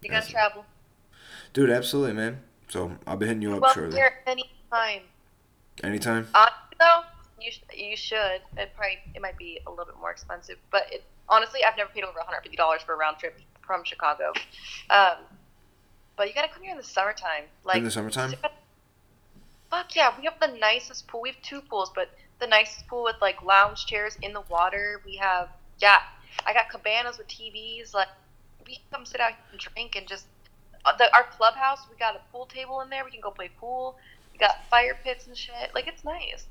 You 0.00 0.10
gotta 0.10 0.30
travel. 0.30 0.64
dude, 1.52 1.70
absolutely, 1.70 2.14
man. 2.14 2.40
So 2.68 2.92
I'll 3.06 3.16
be 3.16 3.26
hitting 3.26 3.42
you 3.42 3.54
up 3.56 3.60
Well, 3.62 3.74
shortly. 3.74 3.96
here 3.96 4.14
anytime. 4.26 5.02
Anytime. 5.82 6.28
Honestly, 6.34 6.76
though, 6.78 7.00
you 7.40 7.50
sh- 7.50 7.60
you 7.76 7.96
should. 7.96 8.40
It 8.56 8.72
probably 8.76 8.98
it 9.14 9.20
might 9.20 9.36
be 9.36 9.60
a 9.66 9.70
little 9.70 9.84
bit 9.84 9.96
more 9.98 10.10
expensive, 10.12 10.56
but 10.70 10.84
it, 10.92 11.02
honestly, 11.28 11.64
I've 11.64 11.76
never 11.76 11.90
paid 11.90 12.04
over 12.04 12.16
one 12.18 12.26
hundred 12.26 12.42
fifty 12.42 12.56
dollars 12.56 12.82
for 12.82 12.94
a 12.94 12.96
round 12.96 13.18
trip 13.18 13.38
from 13.66 13.84
Chicago. 13.84 14.32
Um, 14.90 15.16
but 16.16 16.28
you 16.28 16.34
gotta 16.34 16.48
come 16.48 16.62
here 16.62 16.72
in 16.72 16.76
the 16.78 16.82
summertime. 16.84 17.44
Like 17.64 17.78
In 17.78 17.84
the 17.84 17.90
summertime. 17.90 18.34
Fuck 19.70 19.96
yeah, 19.96 20.12
we 20.18 20.24
have 20.24 20.38
the 20.40 20.58
nicest 20.58 21.06
pool. 21.08 21.22
We 21.22 21.30
have 21.30 21.40
two 21.42 21.60
pools, 21.62 21.90
but 21.94 22.10
the 22.40 22.46
nicest 22.46 22.86
pool 22.88 23.04
with 23.04 23.16
like 23.20 23.42
lounge 23.42 23.86
chairs 23.86 24.16
in 24.22 24.32
the 24.32 24.42
water. 24.50 25.00
We 25.06 25.16
have 25.16 25.48
yeah, 25.80 26.00
I 26.46 26.52
got 26.52 26.70
cabanas 26.70 27.18
with 27.18 27.28
TVs. 27.28 27.94
Like 27.94 28.08
we 28.66 28.80
come 28.92 29.04
sit 29.04 29.20
out 29.20 29.32
and 29.50 29.60
drink 29.60 29.96
and 29.96 30.06
just 30.06 30.26
uh, 30.84 30.96
the, 30.96 31.14
our 31.14 31.24
clubhouse. 31.24 31.80
We 31.90 31.96
got 31.96 32.16
a 32.16 32.20
pool 32.32 32.46
table 32.46 32.80
in 32.80 32.90
there. 32.90 33.04
We 33.04 33.10
can 33.10 33.20
go 33.20 33.30
play 33.30 33.50
pool. 33.58 33.96
We 34.32 34.38
got 34.38 34.64
fire 34.70 34.98
pits 35.02 35.26
and 35.26 35.36
shit. 35.36 35.74
Like 35.74 35.86
it's 35.86 36.04
nice. 36.04 36.46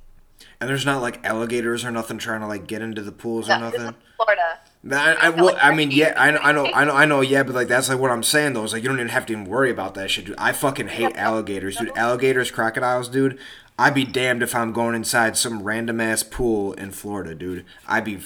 And 0.60 0.70
there's 0.70 0.86
not 0.86 1.02
like 1.02 1.24
alligators 1.24 1.86
or 1.86 1.92
nothing 1.92 2.18
trying 2.18 2.42
to 2.42 2.48
like 2.48 2.68
get 2.68 2.82
into 2.82 3.02
the 3.02 3.12
pools 3.12 3.50
or 3.50 3.60
this 3.60 3.74
is 3.74 3.80
nothing. 3.80 3.96
Florida. 4.16 4.60
I, 4.90 5.28
I, 5.28 5.30
well, 5.30 5.56
I 5.62 5.76
mean, 5.76 5.92
yeah, 5.92 6.16
I 6.18 6.32
know, 6.32 6.40
I 6.40 6.52
know, 6.52 6.66
I 6.66 6.86
know, 6.86 6.94
I 6.94 7.06
know, 7.06 7.22
yeah, 7.22 7.44
but 7.44 7.54
like 7.54 7.68
that's 7.68 7.90
like 7.90 8.00
what 8.00 8.10
I'm 8.10 8.24
saying 8.24 8.54
though. 8.54 8.64
Is 8.64 8.74
like 8.74 8.82
you 8.82 8.90
don't 8.90 8.98
even 8.98 9.10
have 9.10 9.28
to 9.28 9.34
even 9.34 9.46
worry 9.46 9.70
about 9.70 9.94
that 9.96 10.10
shit, 10.10 10.26
dude. 10.26 10.36
I 10.40 10.54
fucking 10.54 10.88
hate 10.88 11.16
alligators, 11.16 11.78
dude. 11.78 11.92
Alligators, 11.96 12.50
crocodiles, 12.50 13.08
dude. 13.08 13.38
I'd 13.78 13.94
be 13.94 14.06
damned 14.06 14.44
if 14.44 14.54
I'm 14.54 14.74
going 14.74 14.96
inside 14.96 15.38
some 15.38 15.64
random 15.64 16.02
ass 16.02 16.24
pool 16.24 16.74
in 16.74 16.92
Florida, 16.92 17.34
dude. 17.34 17.66
I'd 17.88 18.04
be, 18.04 18.20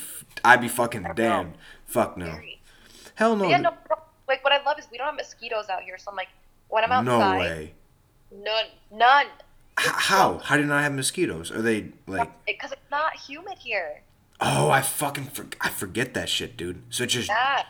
I'd 0.44 0.62
be 0.62 0.68
fucking 0.68 1.08
damned. 1.16 1.56
Fuck 1.86 2.18
no. 2.18 2.40
Hell 3.16 3.36
no. 3.36 3.48
Yeah, 3.48 3.58
no. 3.58 3.74
Like 4.28 4.44
what 4.44 4.52
I 4.54 4.62
love 4.64 4.78
is 4.80 4.88
we 4.92 4.98
don't 4.98 5.08
have 5.08 5.16
mosquitoes 5.16 5.70
out 5.70 5.84
here. 5.84 5.98
So 5.98 6.12
I'm 6.12 6.18
like, 6.18 6.30
when 6.70 6.84
I'm 6.84 6.92
outside, 6.92 7.34
No 7.34 7.40
way. 7.40 7.74
none, 8.32 8.66
none, 8.92 9.26
H- 9.80 9.86
how? 9.88 10.40
How 10.40 10.56
do 10.56 10.62
you 10.64 10.68
not 10.68 10.82
have 10.84 10.94
mosquitoes? 10.94 11.52
Are 11.52 11.62
they 11.62 11.92
like? 12.08 12.32
because 12.46 12.72
it's 12.72 12.90
not 12.92 13.16
humid 13.16 13.58
here. 13.60 14.02
Oh, 14.42 14.70
I 14.70 14.82
fucking 14.82 15.26
for- 15.26 15.48
I 15.62 15.70
forget 15.70 16.14
that 16.16 16.28
shit, 16.30 16.58
dude. 16.58 16.82
So 16.90 17.04
it's 17.04 17.14
just 17.14 17.28
Yeah. 17.30 17.64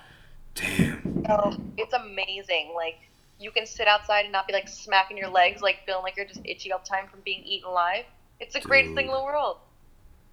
damn. 0.56 1.24
So 1.28 1.58
it's 1.78 1.94
amazing. 1.94 2.72
Like 2.76 2.98
you 3.40 3.52
can 3.52 3.66
sit 3.66 3.88
outside 3.88 4.22
and 4.22 4.32
not 4.32 4.48
be 4.48 4.54
like 4.54 4.68
smacking 4.68 5.18
your 5.18 5.30
legs, 5.30 5.62
like 5.62 5.86
feeling 5.86 6.04
like 6.04 6.16
you're 6.16 6.26
just 6.26 6.42
itchy 6.46 6.72
all 6.72 6.80
the 6.80 6.86
time 6.86 7.08
from 7.08 7.20
being 7.26 7.44
eaten 7.44 7.68
alive. 7.70 8.06
It's 8.40 8.54
the 8.54 8.62
greatest 8.62 8.96
thing 8.96 9.08
in 9.08 9.12
the 9.14 9.24
world. 9.24 9.58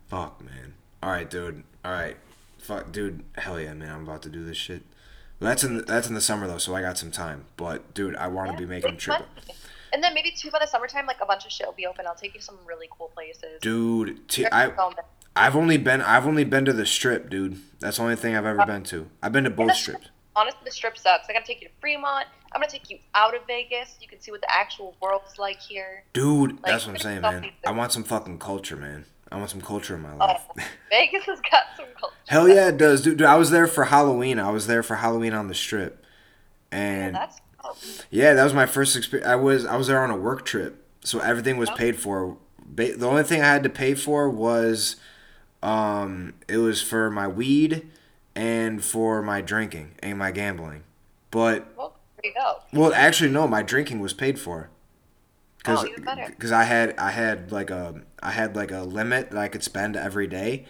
Fuck, 0.09 0.41
man. 0.43 0.75
All 1.03 1.11
right, 1.11 1.29
dude. 1.29 1.65
All 1.85 1.93
right. 1.93 2.17
Fuck, 2.59 2.93
dude. 2.93 3.25
Hell 3.37 3.61
yeah, 3.61 3.75
man. 3.75 3.91
I'm 3.91 4.03
about 4.05 4.23
to 4.23 4.29
do 4.29 4.45
this 4.45 4.57
shit. 4.57 4.83
That's 5.41 5.65
in 5.65 5.79
the, 5.79 5.83
that's 5.83 6.07
in 6.09 6.15
the 6.15 6.21
summer 6.21 6.47
though, 6.47 6.59
so 6.59 6.75
I 6.75 6.83
got 6.83 6.97
some 6.97 7.11
time. 7.11 7.47
But 7.57 7.95
dude, 7.95 8.15
I 8.15 8.29
want 8.29 8.53
to 8.53 8.57
be 8.57 8.65
making 8.65 8.95
a 8.95 8.97
trip. 8.97 9.19
fun. 9.19 9.27
And 9.93 10.03
then 10.03 10.15
maybe 10.15 10.31
too 10.31 10.51
by 10.51 10.61
the 10.61 10.67
summertime, 10.67 11.07
like 11.07 11.19
a 11.21 11.27
bunch 11.27 11.45
of 11.45 11.51
shit 11.51 11.67
will 11.67 11.75
be 11.75 11.87
open. 11.87 12.07
I'll 12.07 12.15
take 12.15 12.35
you 12.35 12.41
to 12.41 12.47
some 12.47 12.59
really 12.65 12.87
cool 12.97 13.11
places. 13.15 13.61
Dude, 13.61 14.29
t- 14.29 14.47
I. 14.51 14.71
I've 15.35 15.57
only 15.57 15.79
been 15.79 16.01
I've 16.03 16.27
only 16.27 16.45
been 16.45 16.65
to 16.67 16.73
the 16.73 16.87
strip, 16.87 17.29
dude. 17.31 17.59
That's 17.81 17.97
the 17.97 18.03
only 18.05 18.17
thing 18.17 18.37
I've 18.37 18.47
ever 18.47 18.61
uh, 18.61 18.67
been 18.67 18.85
to. 18.85 19.09
I've 19.23 19.33
been 19.33 19.45
to 19.45 19.51
both 19.51 19.75
strips. 19.75 20.09
Honestly, 20.37 20.61
the 20.65 20.71
strip 20.71 20.97
sucks. 20.97 21.29
I 21.29 21.33
gotta 21.33 21.45
take 21.45 21.61
you 21.61 21.69
to 21.69 21.75
Fremont. 21.81 22.27
I'm 22.53 22.61
gonna 22.61 22.71
take 22.71 22.89
you 22.91 22.99
out 23.15 23.35
of 23.35 23.47
Vegas. 23.47 23.97
You 24.01 24.09
can 24.09 24.21
see 24.21 24.31
what 24.31 24.43
the 24.43 24.55
actual 24.55 24.95
world's 25.01 25.39
like 25.39 25.61
here. 25.61 26.05
Dude, 26.13 26.53
Like, 26.53 26.65
that's 26.67 26.87
what 26.87 26.95
I'm 26.97 27.01
saying, 27.01 27.23
man. 27.23 27.51
I 27.67 27.73
want 27.73 27.93
some 27.93 28.05
fucking 28.05 28.39
culture, 28.39 28.77
man. 28.77 29.07
I 29.33 29.37
want 29.39 29.51
some 29.51 29.61
culture 29.63 29.95
in 29.97 30.03
my 30.03 30.13
Oh, 30.13 30.27
life. 30.27 30.43
Vegas 30.91 31.25
has 31.25 31.41
got 31.41 31.63
some 31.77 31.87
culture. 31.99 32.15
Hell 32.29 32.49
yeah, 32.49 32.69
it 32.69 32.77
does, 32.77 33.03
dude. 33.03 33.19
dude. 33.19 33.27
I 33.27 33.37
was 33.37 33.51
there 33.51 33.67
for 33.67 33.85
Halloween. 33.85 34.39
I 34.39 34.51
was 34.51 34.67
there 34.67 34.83
for 34.83 34.97
Halloween 34.97 35.33
on 35.33 35.49
the 35.49 35.55
strip, 35.55 36.05
Yeah, 36.71 36.79
and 36.79 37.15
that's 37.17 37.41
cool. 37.59 37.77
Yeah, 38.11 38.35
that 38.35 38.45
was 38.45 38.53
my 38.55 38.67
first 38.67 38.97
experience. 38.97 39.29
I 39.29 39.37
was 39.37 39.65
I 39.65 39.77
was 39.77 39.87
there 39.87 40.03
on 40.03 40.11
a 40.11 40.17
work 40.17 40.45
trip, 40.45 40.85
so 41.03 41.19
everything 41.21 41.57
was 41.57 41.71
paid 41.71 41.97
for. 41.97 42.37
Ba- 42.65 42.97
the 42.97 43.07
only 43.09 43.23
thing 43.23 43.41
I 43.43 43.47
had 43.47 43.63
to 43.65 43.69
pay 43.71 43.95
for 43.95 44.31
was, 44.31 44.97
um, 45.63 46.35
it 46.49 46.59
was 46.59 46.81
for 46.83 47.11
my 47.11 47.27
weed 47.29 47.89
and 48.35 48.83
for 48.85 49.21
my 49.23 49.41
drinking 49.43 49.93
and 50.03 50.19
my 50.19 50.31
gambling. 50.31 50.83
But 51.31 51.69
Well, 51.77 51.97
there 52.23 52.31
you 52.33 52.35
go. 52.39 52.57
well, 52.73 52.93
actually, 52.95 53.31
no, 53.31 53.47
my 53.49 53.63
drinking 53.63 54.01
was 54.01 54.13
paid 54.15 54.39
for. 54.39 54.71
Cause, 55.65 55.85
Oh, 55.85 55.87
even 55.87 56.05
better. 56.05 56.27
Because 56.29 56.53
I 56.53 56.65
had 56.65 56.95
I 56.99 57.11
had 57.11 57.53
like 57.53 57.71
a 57.71 58.03
I 58.23 58.33
had 58.33 58.57
like 58.57 58.73
a 58.73 58.83
limit 58.83 59.31
that 59.31 59.39
I 59.39 59.49
could 59.49 59.63
spend 59.63 59.97
every 59.97 60.27
day. 60.27 60.65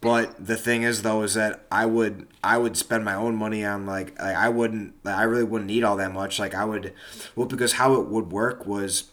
But 0.00 0.44
the 0.44 0.56
thing 0.56 0.82
is 0.82 1.02
though 1.02 1.22
is 1.22 1.34
that 1.34 1.64
I 1.72 1.86
would 1.86 2.26
I 2.44 2.58
would 2.58 2.76
spend 2.76 3.04
my 3.04 3.14
own 3.14 3.34
money 3.34 3.64
on 3.64 3.86
like, 3.86 4.18
like 4.20 4.36
I 4.36 4.48
wouldn't 4.50 4.94
like, 5.04 5.16
I 5.16 5.22
really 5.22 5.44
wouldn't 5.44 5.68
need 5.68 5.84
all 5.84 5.96
that 5.96 6.12
much 6.12 6.38
like 6.38 6.54
I 6.54 6.64
would 6.64 6.92
well 7.34 7.46
because 7.46 7.72
how 7.74 7.94
it 7.94 8.08
would 8.08 8.30
work 8.30 8.66
was 8.66 9.04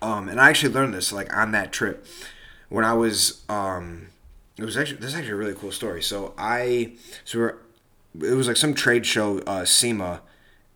um 0.00 0.28
and 0.28 0.40
I 0.40 0.48
actually 0.50 0.72
learned 0.72 0.94
this 0.94 1.12
like 1.12 1.34
on 1.36 1.52
that 1.52 1.72
trip 1.72 2.06
when 2.68 2.84
I 2.84 2.94
was 2.94 3.42
um 3.48 4.08
it 4.56 4.64
was 4.64 4.76
actually 4.76 4.98
this 4.98 5.08
is 5.10 5.14
actually 5.16 5.32
a 5.32 5.36
really 5.36 5.54
cool 5.54 5.72
story 5.72 6.02
so 6.02 6.32
I 6.38 6.92
so 7.24 7.38
we're 7.38 7.54
it 8.30 8.34
was 8.34 8.46
like 8.46 8.56
some 8.56 8.74
trade 8.74 9.04
show 9.06 9.40
uh 9.40 9.64
SEMA 9.64 10.22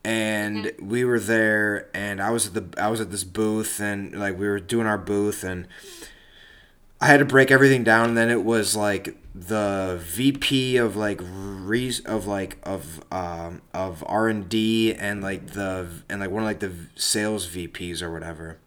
and 0.04 0.72
we 0.80 1.04
were 1.04 1.20
there 1.20 1.88
and 1.92 2.22
I 2.22 2.30
was 2.30 2.48
at 2.48 2.54
the 2.54 2.82
I 2.82 2.88
was 2.88 3.00
at 3.00 3.10
this 3.10 3.24
booth 3.24 3.80
and 3.80 4.18
like 4.18 4.38
we 4.38 4.48
were 4.48 4.60
doing 4.60 4.86
our 4.86 4.98
booth 4.98 5.44
and 5.44 5.66
I 7.00 7.06
had 7.06 7.18
to 7.18 7.24
break 7.24 7.50
everything 7.50 7.84
down 7.84 8.08
and 8.10 8.16
then 8.16 8.30
it 8.30 8.44
was 8.44 8.74
like 8.74 9.16
the 9.34 10.00
VP 10.02 10.76
of 10.76 10.96
like 10.96 11.20
re- 11.22 11.92
of 12.06 12.26
like 12.26 12.58
of 12.62 13.04
um 13.12 13.62
of 13.74 14.02
R&D 14.06 14.94
and 14.94 15.22
like 15.22 15.48
the 15.48 15.88
and 16.08 16.20
like 16.20 16.30
one 16.30 16.42
of 16.42 16.46
like 16.46 16.60
the 16.60 16.72
sales 16.96 17.46
VPs 17.48 18.02
or 18.02 18.10
whatever 18.12 18.58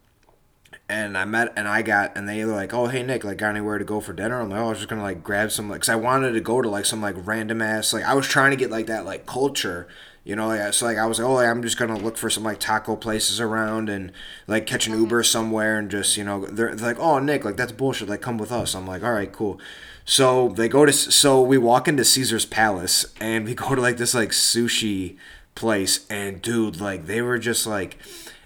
and 0.88 1.16
I 1.16 1.24
met 1.24 1.52
and 1.56 1.66
I 1.66 1.82
got 1.82 2.16
and 2.16 2.28
they 2.28 2.44
were 2.44 2.52
like, 2.52 2.74
oh 2.74 2.86
hey 2.86 3.02
Nick, 3.02 3.24
like 3.24 3.38
got 3.38 3.50
anywhere 3.50 3.78
to 3.78 3.84
go 3.84 4.00
for 4.00 4.12
dinner? 4.12 4.40
I'm 4.40 4.50
like, 4.50 4.60
oh, 4.60 4.66
I 4.66 4.68
was 4.68 4.78
just 4.78 4.88
gonna 4.88 5.02
like 5.02 5.24
grab 5.24 5.50
some 5.50 5.68
like, 5.68 5.80
cause 5.80 5.88
I 5.88 5.96
wanted 5.96 6.32
to 6.32 6.40
go 6.40 6.62
to 6.62 6.68
like 6.68 6.84
some 6.86 7.02
like 7.02 7.16
random 7.18 7.62
ass 7.62 7.92
like 7.92 8.04
I 8.04 8.14
was 8.14 8.26
trying 8.28 8.50
to 8.50 8.56
get 8.56 8.70
like 8.70 8.86
that 8.86 9.04
like 9.04 9.26
culture, 9.26 9.88
you 10.24 10.34
know, 10.34 10.70
so 10.70 10.86
like 10.86 10.96
I 10.96 11.04
was 11.06 11.18
like, 11.18 11.28
oh, 11.28 11.38
I'm 11.38 11.62
just 11.62 11.78
gonna 11.78 11.98
look 11.98 12.16
for 12.16 12.30
some 12.30 12.42
like 12.42 12.58
taco 12.58 12.96
places 12.96 13.40
around 13.40 13.90
and 13.90 14.10
like 14.46 14.66
catch 14.66 14.86
an 14.86 14.98
Uber 14.98 15.22
somewhere 15.22 15.78
and 15.78 15.90
just 15.90 16.16
you 16.16 16.24
know 16.24 16.46
they're, 16.46 16.74
they're 16.74 16.88
like, 16.88 16.98
oh 16.98 17.18
Nick, 17.18 17.44
like 17.44 17.56
that's 17.56 17.72
bullshit, 17.72 18.08
like 18.08 18.22
come 18.22 18.38
with 18.38 18.50
us. 18.50 18.74
I'm 18.74 18.86
like, 18.86 19.02
all 19.04 19.12
right, 19.12 19.30
cool. 19.30 19.60
So 20.06 20.48
they 20.48 20.68
go 20.68 20.86
to 20.86 20.92
so 20.92 21.42
we 21.42 21.58
walk 21.58 21.88
into 21.88 22.04
Caesar's 22.04 22.46
Palace 22.46 23.06
and 23.20 23.44
we 23.44 23.54
go 23.54 23.74
to 23.74 23.80
like 23.80 23.98
this 23.98 24.14
like 24.14 24.30
sushi 24.30 25.18
place 25.54 26.06
and 26.08 26.40
dude, 26.40 26.80
like 26.80 27.06
they 27.06 27.20
were 27.20 27.38
just 27.38 27.66
like 27.66 27.98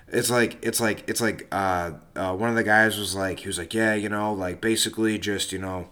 it's 0.08 0.30
like 0.30 0.58
it's 0.62 0.80
like 0.80 1.08
it's 1.08 1.20
like 1.20 1.46
uh, 1.52 1.92
uh, 2.16 2.34
one 2.34 2.50
of 2.50 2.56
the 2.56 2.64
guys 2.64 2.98
was 2.98 3.14
like 3.14 3.40
he 3.40 3.46
was 3.46 3.58
like 3.58 3.72
yeah 3.72 3.94
you 3.94 4.08
know 4.08 4.32
like 4.32 4.60
basically 4.60 5.18
just 5.18 5.52
you 5.52 5.58
know 5.58 5.88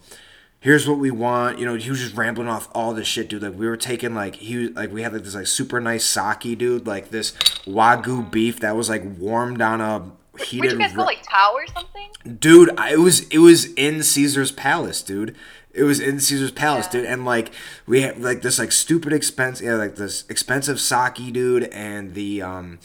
here's 0.67 0.89
what 0.89 0.99
we 0.99 1.13
want 1.13 1.61
you 1.61 1.65
know 1.65 1.77
he 1.77 1.89
was 1.91 2.01
just 2.01 2.17
rambling 2.17 2.49
off 2.49 2.69
all 2.75 2.93
this 2.93 3.07
shit 3.07 3.29
dude 3.29 3.41
like 3.41 3.55
we 3.55 3.69
were 3.69 3.77
taking 3.77 4.17
like 4.17 4.35
he 4.35 4.67
like 4.71 4.91
we 4.93 5.01
had 5.01 5.13
like 5.13 5.23
this 5.23 5.37
like 5.37 5.47
super 5.47 5.81
nice 5.81 6.05
sake 6.05 6.59
dude 6.59 6.85
like 6.89 7.11
this 7.11 7.31
wagyu 7.67 8.29
beef 8.33 8.59
that 8.59 8.75
was 8.75 8.89
like 8.89 9.05
warmed 9.17 9.63
on 9.63 9.81
a 9.81 10.11
heated 10.43 10.73
you 10.73 10.79
guys 10.79 10.93
go, 10.93 11.05
like 11.05 11.23
Tao 11.23 11.53
or 11.55 11.65
something? 11.69 12.09
dude 12.41 12.71
I, 12.77 12.95
it 12.95 12.99
was 12.99 13.29
it 13.29 13.39
was 13.39 13.73
in 13.75 14.03
caesar's 14.03 14.51
palace 14.51 15.03
dude 15.03 15.37
it 15.73 15.85
was 15.85 16.01
in 16.01 16.19
caesar's 16.19 16.51
palace 16.51 16.87
Yeah. 16.87 16.93
dude 17.03 17.05
and 17.07 17.25
like 17.25 17.53
we 17.87 18.01
had 18.01 18.21
like 18.21 18.43
this 18.43 18.59
like 18.59 18.73
stupid 18.73 19.13
expense 19.13 19.61
yeah 19.61 19.75
like 19.75 19.95
this 19.95 20.25
expensive 20.29 20.81
sake 20.81 21.33
dude 21.33 21.63
and 21.65 22.15
the 22.15 22.43
um 22.43 22.81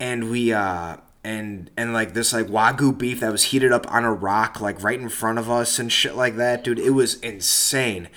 and 0.00 0.28
we 0.28 0.52
uh 0.52 0.96
and 1.26 1.70
and 1.76 1.92
like 1.92 2.14
this 2.14 2.32
like 2.32 2.46
wagyu 2.46 2.96
beef 2.96 3.18
that 3.18 3.32
was 3.32 3.44
heated 3.44 3.72
up 3.72 3.90
on 3.92 4.04
a 4.04 4.14
rock 4.14 4.60
like 4.60 4.80
right 4.82 5.00
in 5.00 5.08
front 5.08 5.38
of 5.40 5.50
us 5.50 5.78
and 5.78 5.90
shit 5.92 6.14
like 6.14 6.36
that 6.36 6.62
dude 6.62 6.78
it 6.78 6.90
was 6.90 7.14
insane 7.16 8.08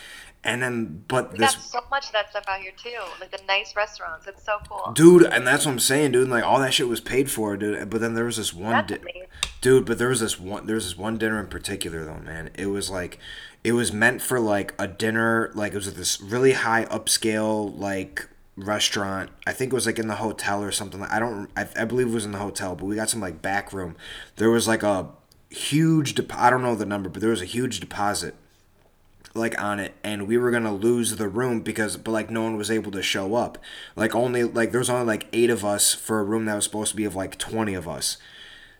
and 0.43 0.61
then 0.61 1.03
but 1.07 1.33
We 1.33 1.39
this 1.39 1.55
got 1.55 1.63
so 1.63 1.79
much 1.89 2.05
of 2.05 2.11
that 2.13 2.29
stuff 2.29 2.45
out 2.47 2.61
here 2.61 2.71
too. 2.71 2.97
Like 3.19 3.29
the 3.29 3.41
nice 3.45 3.75
restaurants. 3.75 4.25
It's 4.25 4.41
so 4.45 4.57
cool. 4.69 4.93
dude 4.93 5.23
and 5.23 5.45
that's 5.45 5.65
what 5.65 5.73
i'm 5.73 5.79
saying 5.79 6.13
dude 6.13 6.29
like 6.29 6.45
all 6.45 6.59
that 6.59 6.73
shit 6.73 6.87
was 6.87 7.01
paid 7.01 7.29
for 7.29 7.57
dude 7.57 7.89
but 7.89 7.99
then 7.99 8.13
there 8.13 8.23
was 8.23 8.37
this 8.37 8.53
one 8.53 8.85
di- 8.85 8.99
dude 9.59 9.85
but 9.85 9.97
there 9.97 10.07
was 10.09 10.21
this 10.21 10.39
one 10.39 10.65
there 10.65 10.75
was 10.75 10.85
this 10.85 10.97
one 10.97 11.17
dinner 11.17 11.39
in 11.39 11.47
particular 11.47 12.05
though 12.05 12.19
man 12.19 12.51
it 12.53 12.67
was 12.67 12.89
like 12.89 13.17
it 13.63 13.73
was 13.73 13.91
meant 13.91 14.21
for 14.21 14.39
like 14.39 14.73
a 14.79 14.87
dinner 14.87 15.51
like 15.55 15.73
it 15.73 15.75
was 15.75 15.87
at 15.89 15.95
this 15.95 16.21
really 16.21 16.53
high 16.53 16.85
upscale 16.85 17.77
like 17.77 18.29
restaurant. 18.63 19.29
I 19.47 19.53
think 19.53 19.71
it 19.71 19.75
was 19.75 19.85
like 19.85 19.99
in 19.99 20.07
the 20.07 20.15
hotel 20.15 20.63
or 20.63 20.71
something. 20.71 21.01
I 21.03 21.19
don't 21.19 21.49
i, 21.55 21.67
I 21.77 21.85
believe 21.85 22.07
it 22.07 22.13
was 22.13 22.25
in 22.25 22.31
the 22.31 22.39
hotel 22.39 22.75
but 22.75 22.85
we 22.85 22.95
got 22.95 23.09
some 23.09 23.21
like 23.21 23.41
back 23.41 23.73
room. 23.73 23.95
There 24.35 24.49
was 24.49 24.67
like 24.67 24.83
a 24.83 25.09
huge 25.51 26.13
dep- 26.13 26.35
i 26.35 26.49
don't 26.51 26.61
know 26.61 26.75
the 26.75 26.85
number 26.85 27.09
but 27.09 27.21
there 27.21 27.31
was 27.31 27.41
a 27.41 27.45
huge 27.45 27.79
deposit 27.79 28.35
like 29.33 29.59
on 29.61 29.79
it 29.79 29.95
and 30.03 30.27
we 30.27 30.37
were 30.37 30.51
gonna 30.51 30.73
lose 30.73 31.15
the 31.15 31.27
room 31.27 31.61
because 31.61 31.97
but 31.97 32.11
like 32.11 32.29
no 32.29 32.43
one 32.43 32.57
was 32.57 32.71
able 32.71 32.91
to 32.91 33.01
show 33.01 33.35
up. 33.35 33.57
Like 33.95 34.15
only 34.15 34.43
like 34.43 34.71
there 34.71 34.79
was 34.79 34.89
only 34.89 35.05
like 35.05 35.27
eight 35.33 35.49
of 35.49 35.63
us 35.63 35.93
for 35.93 36.19
a 36.19 36.23
room 36.23 36.45
that 36.45 36.55
was 36.55 36.63
supposed 36.63 36.91
to 36.91 36.97
be 36.97 37.05
of 37.05 37.15
like 37.15 37.37
20 37.37 37.73
of 37.73 37.87
us. 37.87 38.17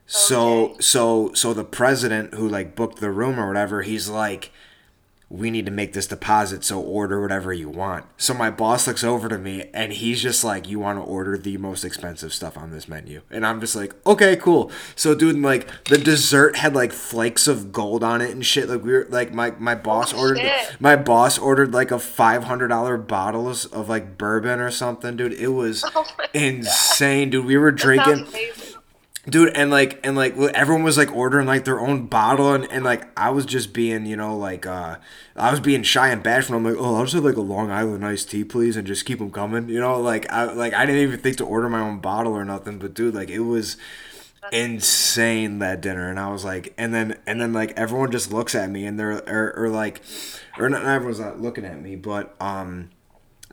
So 0.06 0.76
so 0.80 1.32
so 1.34 1.54
the 1.54 1.64
president 1.64 2.34
who 2.34 2.48
like 2.48 2.76
booked 2.76 3.00
the 3.00 3.12
room 3.12 3.40
or 3.40 3.48
whatever 3.48 3.84
he's 3.84 4.10
like 4.10 4.52
we 5.32 5.52
need 5.52 5.66
to 5.66 5.72
make 5.72 5.94
this 5.94 6.08
deposit 6.08 6.64
so 6.64 6.80
order 6.82 7.22
whatever 7.22 7.54
you 7.54 7.70
want 7.70 8.04
so 8.18 8.34
my 8.34 8.50
boss 8.50 8.88
looks 8.88 9.04
over 9.04 9.30
to 9.30 9.38
me 9.38 9.70
and 9.76 9.94
he's 9.94 10.22
just 10.22 10.44
like 10.44 10.68
you 10.68 10.80
want 10.80 10.98
to 10.98 11.04
order 11.04 11.38
the 11.38 11.56
most 11.58 11.84
expensive 11.86 12.34
stuff 12.34 12.58
on 12.58 12.72
this 12.72 12.88
menu 12.88 13.22
and 13.30 13.46
i'm 13.46 13.62
just 13.62 13.76
like 13.76 13.94
okay 14.08 14.36
cool 14.36 14.72
so 14.96 15.14
dude 15.14 15.38
like 15.38 15.70
the 15.86 15.98
dessert 16.00 16.56
had 16.56 16.74
like 16.74 16.92
flakes 16.92 17.48
of 17.48 17.72
gold 17.72 18.04
on 18.04 18.22
it 18.22 18.32
and 18.32 18.44
shit 18.46 18.68
like 18.68 18.84
we 18.84 18.92
were 18.92 19.06
like 19.10 19.32
my 19.32 19.52
my 19.60 19.76
boss 19.76 20.14
Oh, 20.14 20.20
ordered 20.20 20.40
shit. 20.40 20.76
my 20.80 20.96
boss 20.96 21.38
ordered 21.38 21.74
like 21.74 21.92
a 21.92 21.96
$500 21.96 23.08
bottles 23.08 23.66
of 23.66 23.88
like 23.88 24.18
bourbon 24.18 24.60
or 24.60 24.72
something 24.72 25.16
dude 25.16 25.34
it 25.34 25.50
was 25.50 25.84
Oh 25.96 26.04
my 26.18 26.26
God. 26.26 26.30
insane 26.34 27.30
dude 27.30 27.46
we 27.46 27.56
were 27.58 27.72
drinking. 27.72 28.26
Dude 29.30 29.56
and 29.56 29.70
like 29.70 30.00
and 30.06 30.16
like 30.16 30.36
everyone 30.38 30.84
was 30.84 30.98
like 30.98 31.14
ordering 31.16 31.48
like 31.48 31.66
their 31.66 31.80
own 31.80 32.08
bottle 32.08 32.54
and, 32.54 32.70
and 32.72 32.84
like 32.84 33.08
i 33.18 33.30
was 33.30 33.46
just 33.46 33.74
being 33.74 34.06
you 34.06 34.16
know 34.16 34.36
like 34.36 34.66
uh 34.66 34.98
i 35.36 35.52
was 35.52 35.60
being 35.60 35.84
shy 35.84 36.10
and 36.10 36.24
bashful. 36.24 36.56
I'm 36.56 36.64
like 36.64 36.76
oh 36.78 36.96
i'll 36.96 37.04
just 37.04 37.16
have 37.16 37.24
like 37.24 37.36
a 37.36 37.42
long 37.42 37.72
island 37.72 38.06
iced 38.06 38.32
tea 38.32 38.44
please 38.44 38.76
and 38.76 38.88
just 38.88 39.06
keep 39.06 39.20
them 39.20 39.32
coming 39.32 39.70
you 39.70 39.80
know? 39.80 40.00
Like 40.00 40.32
i 40.32 40.44
like 40.44 40.74
i 40.74 40.86
didn't 40.86 41.02
even 41.02 41.20
think 41.20 41.38
to 41.38 41.46
order 41.46 41.70
my 41.70 41.80
own 41.82 42.00
bottle 42.00 42.34
or 42.34 42.46
nothing 42.46 42.80
but 42.80 42.94
dude 42.94 43.16
like 43.16 43.30
it 43.30 43.40
was 43.40 43.78
insane 44.52 45.60
that 45.60 45.82
dinner 45.82 46.10
and 46.10 46.20
i 46.20 46.28
was 46.30 46.44
like 46.44 46.74
and 46.78 46.94
then 46.94 47.18
and 47.28 47.40
then 47.40 47.54
like 47.54 47.72
everyone 47.78 48.12
just 48.12 48.34
looks 48.34 48.56
at 48.56 48.70
me 48.70 48.86
and 48.86 49.00
they're 49.00 49.22
or, 49.30 49.54
or 49.56 49.70
like 49.70 50.02
or 50.58 50.70
not, 50.70 50.84
everyone's 50.84 51.20
not 51.20 51.40
looking 51.40 51.66
at 51.66 51.80
me 51.82 51.96
but 51.96 52.36
um 52.42 52.90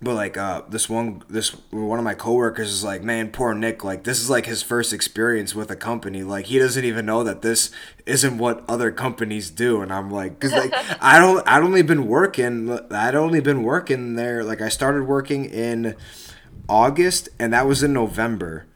but 0.01 0.15
like 0.15 0.37
uh 0.37 0.63
this 0.69 0.91
one 0.91 1.23
this 1.29 1.51
one 1.71 1.99
of 1.99 2.05
my 2.05 2.13
coworkers 2.13 2.71
is 2.71 2.85
like 2.85 3.03
man 3.03 3.31
poor 3.31 3.55
nick 3.55 3.83
like 3.83 4.05
this 4.05 4.21
is 4.21 4.29
like 4.29 4.45
his 4.45 4.63
first 4.63 4.93
experience 4.93 5.55
with 5.55 5.71
a 5.71 5.77
company. 5.77 6.23
Like 6.23 6.47
he 6.47 6.59
doesn't 6.59 6.85
even 6.85 7.07
know 7.07 7.25
that 7.25 7.43
this 7.43 7.71
isn't 8.05 8.37
what 8.39 8.63
other 8.69 8.91
companies 8.93 9.51
do. 9.51 9.81
And 9.81 9.93
i'm 9.93 10.11
like 10.11 10.39
because 10.39 10.53
like 10.53 10.73
i 11.01 11.19
don't 11.19 11.47
i'd 11.49 11.63
only 11.63 11.83
been 11.83 12.07
working 12.07 12.79
i'd 12.91 13.15
only 13.15 13.41
been 13.41 13.63
working 13.63 14.15
there 14.17 14.45
like 14.45 14.61
i 14.61 14.69
started 14.69 15.05
working 15.05 15.47
in 15.47 15.97
august 16.69 17.29
and 17.39 17.53
that 17.53 17.67
was 17.67 17.83
in 17.83 17.93
november. 17.93 18.67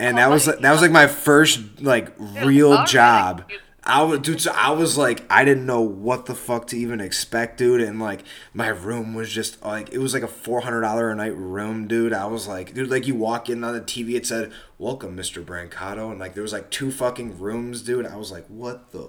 And 0.00 0.16
Oh 0.16 0.20
that 0.20 0.30
was 0.30 0.46
my 0.46 0.56
that 0.56 0.72
was 0.72 0.80
like 0.80 0.90
my 0.90 1.06
first 1.06 1.80
like 1.80 2.08
real 2.18 2.84
job 2.86 3.44
I 3.90 4.02
was, 4.02 4.20
dude. 4.20 4.40
So 4.40 4.52
I 4.52 4.70
was 4.70 4.96
like, 4.96 5.24
I 5.28 5.44
didn't 5.44 5.66
know 5.66 5.80
what 5.80 6.26
the 6.26 6.34
fuck 6.36 6.68
to 6.68 6.78
even 6.78 7.00
expect, 7.00 7.58
dude. 7.58 7.80
And 7.80 7.98
like, 7.98 8.22
my 8.54 8.68
room 8.68 9.14
was 9.14 9.32
just 9.32 9.64
like, 9.64 9.92
it 9.92 9.98
was 9.98 10.14
like 10.14 10.22
a 10.22 10.28
four 10.28 10.60
hundred 10.60 10.82
dollar 10.82 11.10
a 11.10 11.16
night 11.16 11.36
room, 11.36 11.88
dude. 11.88 12.12
I 12.12 12.26
was 12.26 12.46
like, 12.46 12.72
dude, 12.72 12.88
like 12.88 13.08
you 13.08 13.16
walk 13.16 13.50
in 13.50 13.64
on 13.64 13.74
the 13.74 13.80
TV, 13.80 14.14
it 14.14 14.26
said, 14.26 14.52
"Welcome, 14.78 15.16
Mr. 15.16 15.44
Brancato," 15.44 16.10
and 16.10 16.20
like 16.20 16.34
there 16.34 16.44
was 16.44 16.52
like 16.52 16.70
two 16.70 16.92
fucking 16.92 17.40
rooms, 17.40 17.82
dude. 17.82 18.06
I 18.06 18.16
was 18.16 18.30
like, 18.30 18.46
what 18.46 18.92
the 18.92 19.08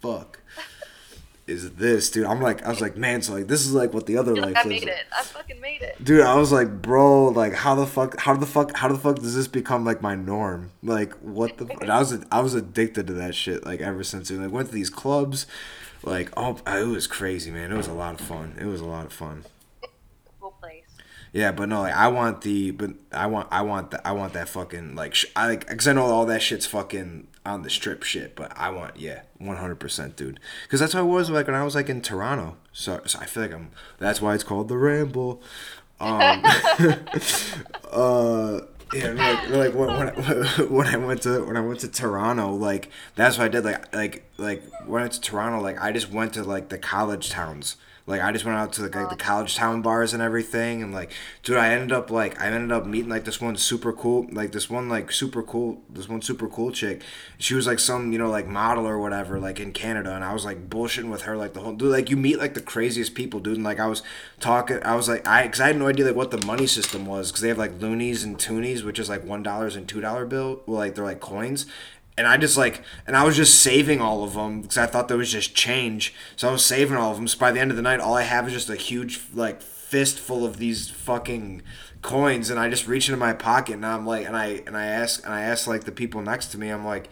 fuck 0.00 0.39
is 1.50 1.72
this, 1.72 2.10
dude? 2.10 2.24
I'm 2.26 2.40
like, 2.40 2.64
I 2.64 2.68
was 2.68 2.80
like, 2.80 2.96
man, 2.96 3.20
so 3.22 3.34
like 3.34 3.48
this 3.48 3.66
is 3.66 3.74
like 3.74 3.92
what 3.92 4.06
the 4.06 4.16
other 4.16 4.34
You're 4.34 4.44
life 4.46 4.54
like, 4.54 4.66
I 4.66 4.68
is. 4.68 4.80
made 4.80 4.88
it. 4.88 5.04
I 5.16 5.22
fucking 5.22 5.60
made 5.60 5.82
it. 5.82 6.02
Dude, 6.02 6.22
I 6.22 6.36
was 6.36 6.52
like, 6.52 6.80
bro, 6.80 7.28
like, 7.28 7.52
how 7.52 7.74
the 7.74 7.86
fuck, 7.86 8.18
how 8.20 8.34
the 8.34 8.46
fuck, 8.46 8.76
how 8.76 8.88
the 8.88 8.96
fuck 8.96 9.16
does 9.16 9.34
this 9.34 9.48
become 9.48 9.84
like 9.84 10.00
my 10.00 10.14
norm? 10.14 10.70
Like, 10.82 11.12
what 11.14 11.58
the? 11.58 11.66
And 11.80 11.90
I 11.90 11.98
was, 11.98 12.24
I 12.30 12.40
was 12.40 12.54
addicted 12.54 13.06
to 13.08 13.12
that 13.14 13.34
shit, 13.34 13.66
like, 13.66 13.80
ever 13.80 14.02
since. 14.04 14.30
Like, 14.30 14.50
went 14.52 14.68
to 14.68 14.74
these 14.74 14.90
clubs, 14.90 15.46
like, 16.02 16.30
oh, 16.36 16.58
it 16.66 16.86
was 16.86 17.06
crazy, 17.06 17.50
man. 17.50 17.72
It 17.72 17.76
was 17.76 17.88
a 17.88 17.92
lot 17.92 18.18
of 18.18 18.26
fun. 18.26 18.56
It 18.58 18.66
was 18.66 18.80
a 18.80 18.86
lot 18.86 19.04
of 19.04 19.12
fun. 19.12 19.44
Yeah, 21.32 21.52
but 21.52 21.68
no, 21.68 21.82
like, 21.82 21.94
I 21.94 22.08
want 22.08 22.42
the, 22.42 22.72
but 22.72 22.90
I 23.12 23.26
want, 23.26 23.48
I 23.50 23.62
want 23.62 23.92
that, 23.92 24.04
I 24.04 24.12
want 24.12 24.32
that 24.32 24.48
fucking 24.48 24.96
like, 24.96 25.14
sh- 25.14 25.26
I 25.36 25.46
like, 25.48 25.66
cause 25.66 25.86
I 25.86 25.92
know 25.92 26.04
all 26.04 26.26
that 26.26 26.42
shit's 26.42 26.66
fucking 26.66 27.28
on 27.46 27.62
the 27.62 27.70
strip 27.70 28.02
shit, 28.02 28.34
but 28.34 28.52
I 28.56 28.70
want, 28.70 28.96
yeah, 28.98 29.22
one 29.38 29.56
hundred 29.56 29.76
percent, 29.76 30.16
dude. 30.16 30.40
Cause 30.68 30.80
that's 30.80 30.92
how 30.92 31.02
it 31.02 31.08
was 31.08 31.30
like 31.30 31.46
when 31.46 31.54
I 31.54 31.64
was 31.64 31.74
like 31.74 31.88
in 31.88 32.00
Toronto. 32.00 32.56
So, 32.72 33.00
so 33.06 33.18
I 33.20 33.26
feel 33.26 33.44
like 33.44 33.52
I'm. 33.52 33.70
That's 33.98 34.20
why 34.20 34.34
it's 34.34 34.44
called 34.44 34.68
the 34.68 34.76
Ramble. 34.76 35.42
Um, 36.00 36.42
uh, 37.92 38.60
yeah, 38.92 39.10
like, 39.12 39.48
like 39.50 39.74
when, 39.74 39.88
when, 39.88 40.08
I, 40.08 40.62
when 40.68 40.86
I 40.86 40.96
went 40.96 41.22
to 41.22 41.44
when 41.44 41.56
I 41.56 41.60
went 41.60 41.80
to 41.80 41.88
Toronto, 41.88 42.52
like 42.54 42.90
that's 43.14 43.38
what 43.38 43.44
I 43.44 43.48
did. 43.48 43.64
Like 43.64 43.94
like 43.94 44.24
like 44.36 44.62
when 44.86 45.00
I 45.00 45.04
went 45.04 45.12
to 45.14 45.20
Toronto, 45.20 45.60
like 45.60 45.80
I 45.80 45.92
just 45.92 46.10
went 46.10 46.34
to 46.34 46.42
like 46.42 46.70
the 46.70 46.78
college 46.78 47.30
towns. 47.30 47.76
Like 48.10 48.20
I 48.20 48.32
just 48.32 48.44
went 48.44 48.58
out 48.58 48.72
to 48.74 48.82
like, 48.82 48.94
like 48.94 49.08
the 49.08 49.16
college 49.16 49.54
town 49.54 49.82
bars 49.82 50.12
and 50.12 50.22
everything, 50.22 50.82
and 50.82 50.92
like, 50.92 51.12
dude, 51.42 51.56
I 51.56 51.70
ended 51.70 51.92
up 51.92 52.10
like 52.10 52.40
I 52.40 52.46
ended 52.46 52.72
up 52.72 52.84
meeting 52.84 53.08
like 53.08 53.24
this 53.24 53.40
one 53.40 53.56
super 53.56 53.92
cool, 53.92 54.26
like 54.32 54.52
this 54.52 54.68
one 54.68 54.88
like 54.88 55.12
super 55.12 55.42
cool, 55.42 55.80
this 55.88 56.08
one 56.08 56.20
super 56.20 56.48
cool 56.48 56.72
chick. 56.72 57.02
She 57.38 57.54
was 57.54 57.66
like 57.66 57.78
some 57.78 58.12
you 58.12 58.18
know 58.18 58.28
like 58.28 58.46
model 58.46 58.86
or 58.86 58.98
whatever 58.98 59.38
like 59.38 59.60
in 59.60 59.72
Canada, 59.72 60.14
and 60.14 60.24
I 60.24 60.32
was 60.32 60.44
like 60.44 60.68
bullshitting 60.68 61.10
with 61.10 61.22
her 61.22 61.36
like 61.36 61.54
the 61.54 61.60
whole 61.60 61.72
dude. 61.72 61.92
Like 61.92 62.10
you 62.10 62.16
meet 62.16 62.38
like 62.38 62.54
the 62.54 62.60
craziest 62.60 63.14
people, 63.14 63.40
dude. 63.40 63.54
And 63.54 63.64
like 63.64 63.80
I 63.80 63.86
was 63.86 64.02
talking, 64.40 64.82
I 64.82 64.96
was 64.96 65.08
like 65.08 65.26
I 65.26 65.44
because 65.44 65.60
I 65.60 65.68
had 65.68 65.78
no 65.78 65.86
idea 65.86 66.06
like 66.06 66.16
what 66.16 66.30
the 66.30 66.44
money 66.46 66.66
system 66.66 67.06
was 67.06 67.30
because 67.30 67.42
they 67.42 67.48
have 67.48 67.58
like 67.58 67.80
loonies 67.80 68.24
and 68.24 68.36
toonies, 68.36 68.82
which 68.82 68.98
is 68.98 69.08
like 69.08 69.24
one 69.24 69.42
dollars 69.42 69.76
and 69.76 69.88
two 69.88 70.00
dollar 70.00 70.26
bill. 70.26 70.62
Well, 70.66 70.78
like 70.78 70.94
they're 70.94 71.04
like 71.04 71.20
coins, 71.20 71.66
and 72.20 72.28
I 72.28 72.36
just 72.36 72.58
like, 72.58 72.82
and 73.06 73.16
I 73.16 73.24
was 73.24 73.34
just 73.34 73.60
saving 73.60 74.02
all 74.02 74.22
of 74.22 74.34
them 74.34 74.60
because 74.60 74.76
I 74.76 74.84
thought 74.84 75.08
there 75.08 75.16
was 75.16 75.32
just 75.32 75.54
change. 75.54 76.12
So 76.36 76.50
I 76.50 76.52
was 76.52 76.62
saving 76.62 76.98
all 76.98 77.12
of 77.12 77.16
them. 77.16 77.26
So 77.26 77.38
by 77.38 77.50
the 77.50 77.60
end 77.60 77.70
of 77.70 77.78
the 77.78 77.82
night, 77.82 77.98
all 77.98 78.14
I 78.14 78.24
have 78.24 78.46
is 78.46 78.52
just 78.52 78.68
a 78.68 78.76
huge 78.76 79.22
like 79.32 79.62
fist 79.62 80.18
full 80.18 80.44
of 80.44 80.58
these 80.58 80.90
fucking 80.90 81.62
coins, 82.02 82.50
and 82.50 82.60
I 82.60 82.68
just 82.68 82.86
reach 82.86 83.08
into 83.08 83.18
my 83.18 83.32
pocket 83.32 83.76
and 83.76 83.86
I'm 83.86 84.06
like, 84.06 84.26
and 84.26 84.36
I 84.36 84.62
and 84.66 84.76
I 84.76 84.84
ask 84.84 85.24
and 85.24 85.32
I 85.32 85.40
ask 85.40 85.66
like 85.66 85.84
the 85.84 85.92
people 85.92 86.20
next 86.20 86.48
to 86.48 86.58
me, 86.58 86.68
I'm 86.68 86.84
like, 86.84 87.08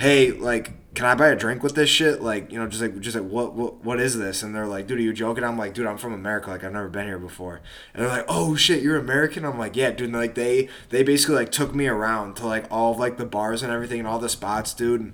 hey, 0.00 0.32
like, 0.32 0.94
can 0.94 1.04
I 1.04 1.14
buy 1.14 1.28
a 1.28 1.36
drink 1.36 1.62
with 1.62 1.74
this 1.74 1.90
shit? 1.90 2.22
Like, 2.22 2.50
you 2.50 2.58
know, 2.58 2.66
just 2.66 2.82
like, 2.82 2.98
just 3.00 3.16
like, 3.16 3.30
what, 3.30 3.52
what, 3.52 3.84
what 3.84 4.00
is 4.00 4.16
this? 4.18 4.42
And 4.42 4.54
they're 4.54 4.66
like, 4.66 4.86
dude, 4.86 4.98
are 4.98 5.02
you 5.02 5.12
joking? 5.12 5.44
I'm 5.44 5.58
like, 5.58 5.74
dude, 5.74 5.86
I'm 5.86 5.98
from 5.98 6.14
America. 6.14 6.50
Like, 6.50 6.64
I've 6.64 6.72
never 6.72 6.88
been 6.88 7.06
here 7.06 7.18
before. 7.18 7.60
And 7.92 8.02
they're 8.02 8.08
like, 8.08 8.24
oh 8.26 8.56
shit, 8.56 8.82
you're 8.82 8.96
American? 8.96 9.44
I'm 9.44 9.58
like, 9.58 9.76
yeah, 9.76 9.90
dude. 9.90 10.08
And 10.08 10.14
like, 10.14 10.34
they, 10.34 10.68
they 10.88 11.02
basically 11.02 11.36
like 11.36 11.52
took 11.52 11.74
me 11.74 11.86
around 11.86 12.36
to 12.36 12.46
like 12.46 12.64
all 12.70 12.92
of 12.92 12.98
like 12.98 13.18
the 13.18 13.26
bars 13.26 13.62
and 13.62 13.70
everything 13.70 14.00
and 14.00 14.08
all 14.08 14.18
the 14.18 14.28
spots, 14.28 14.72
dude. 14.74 15.12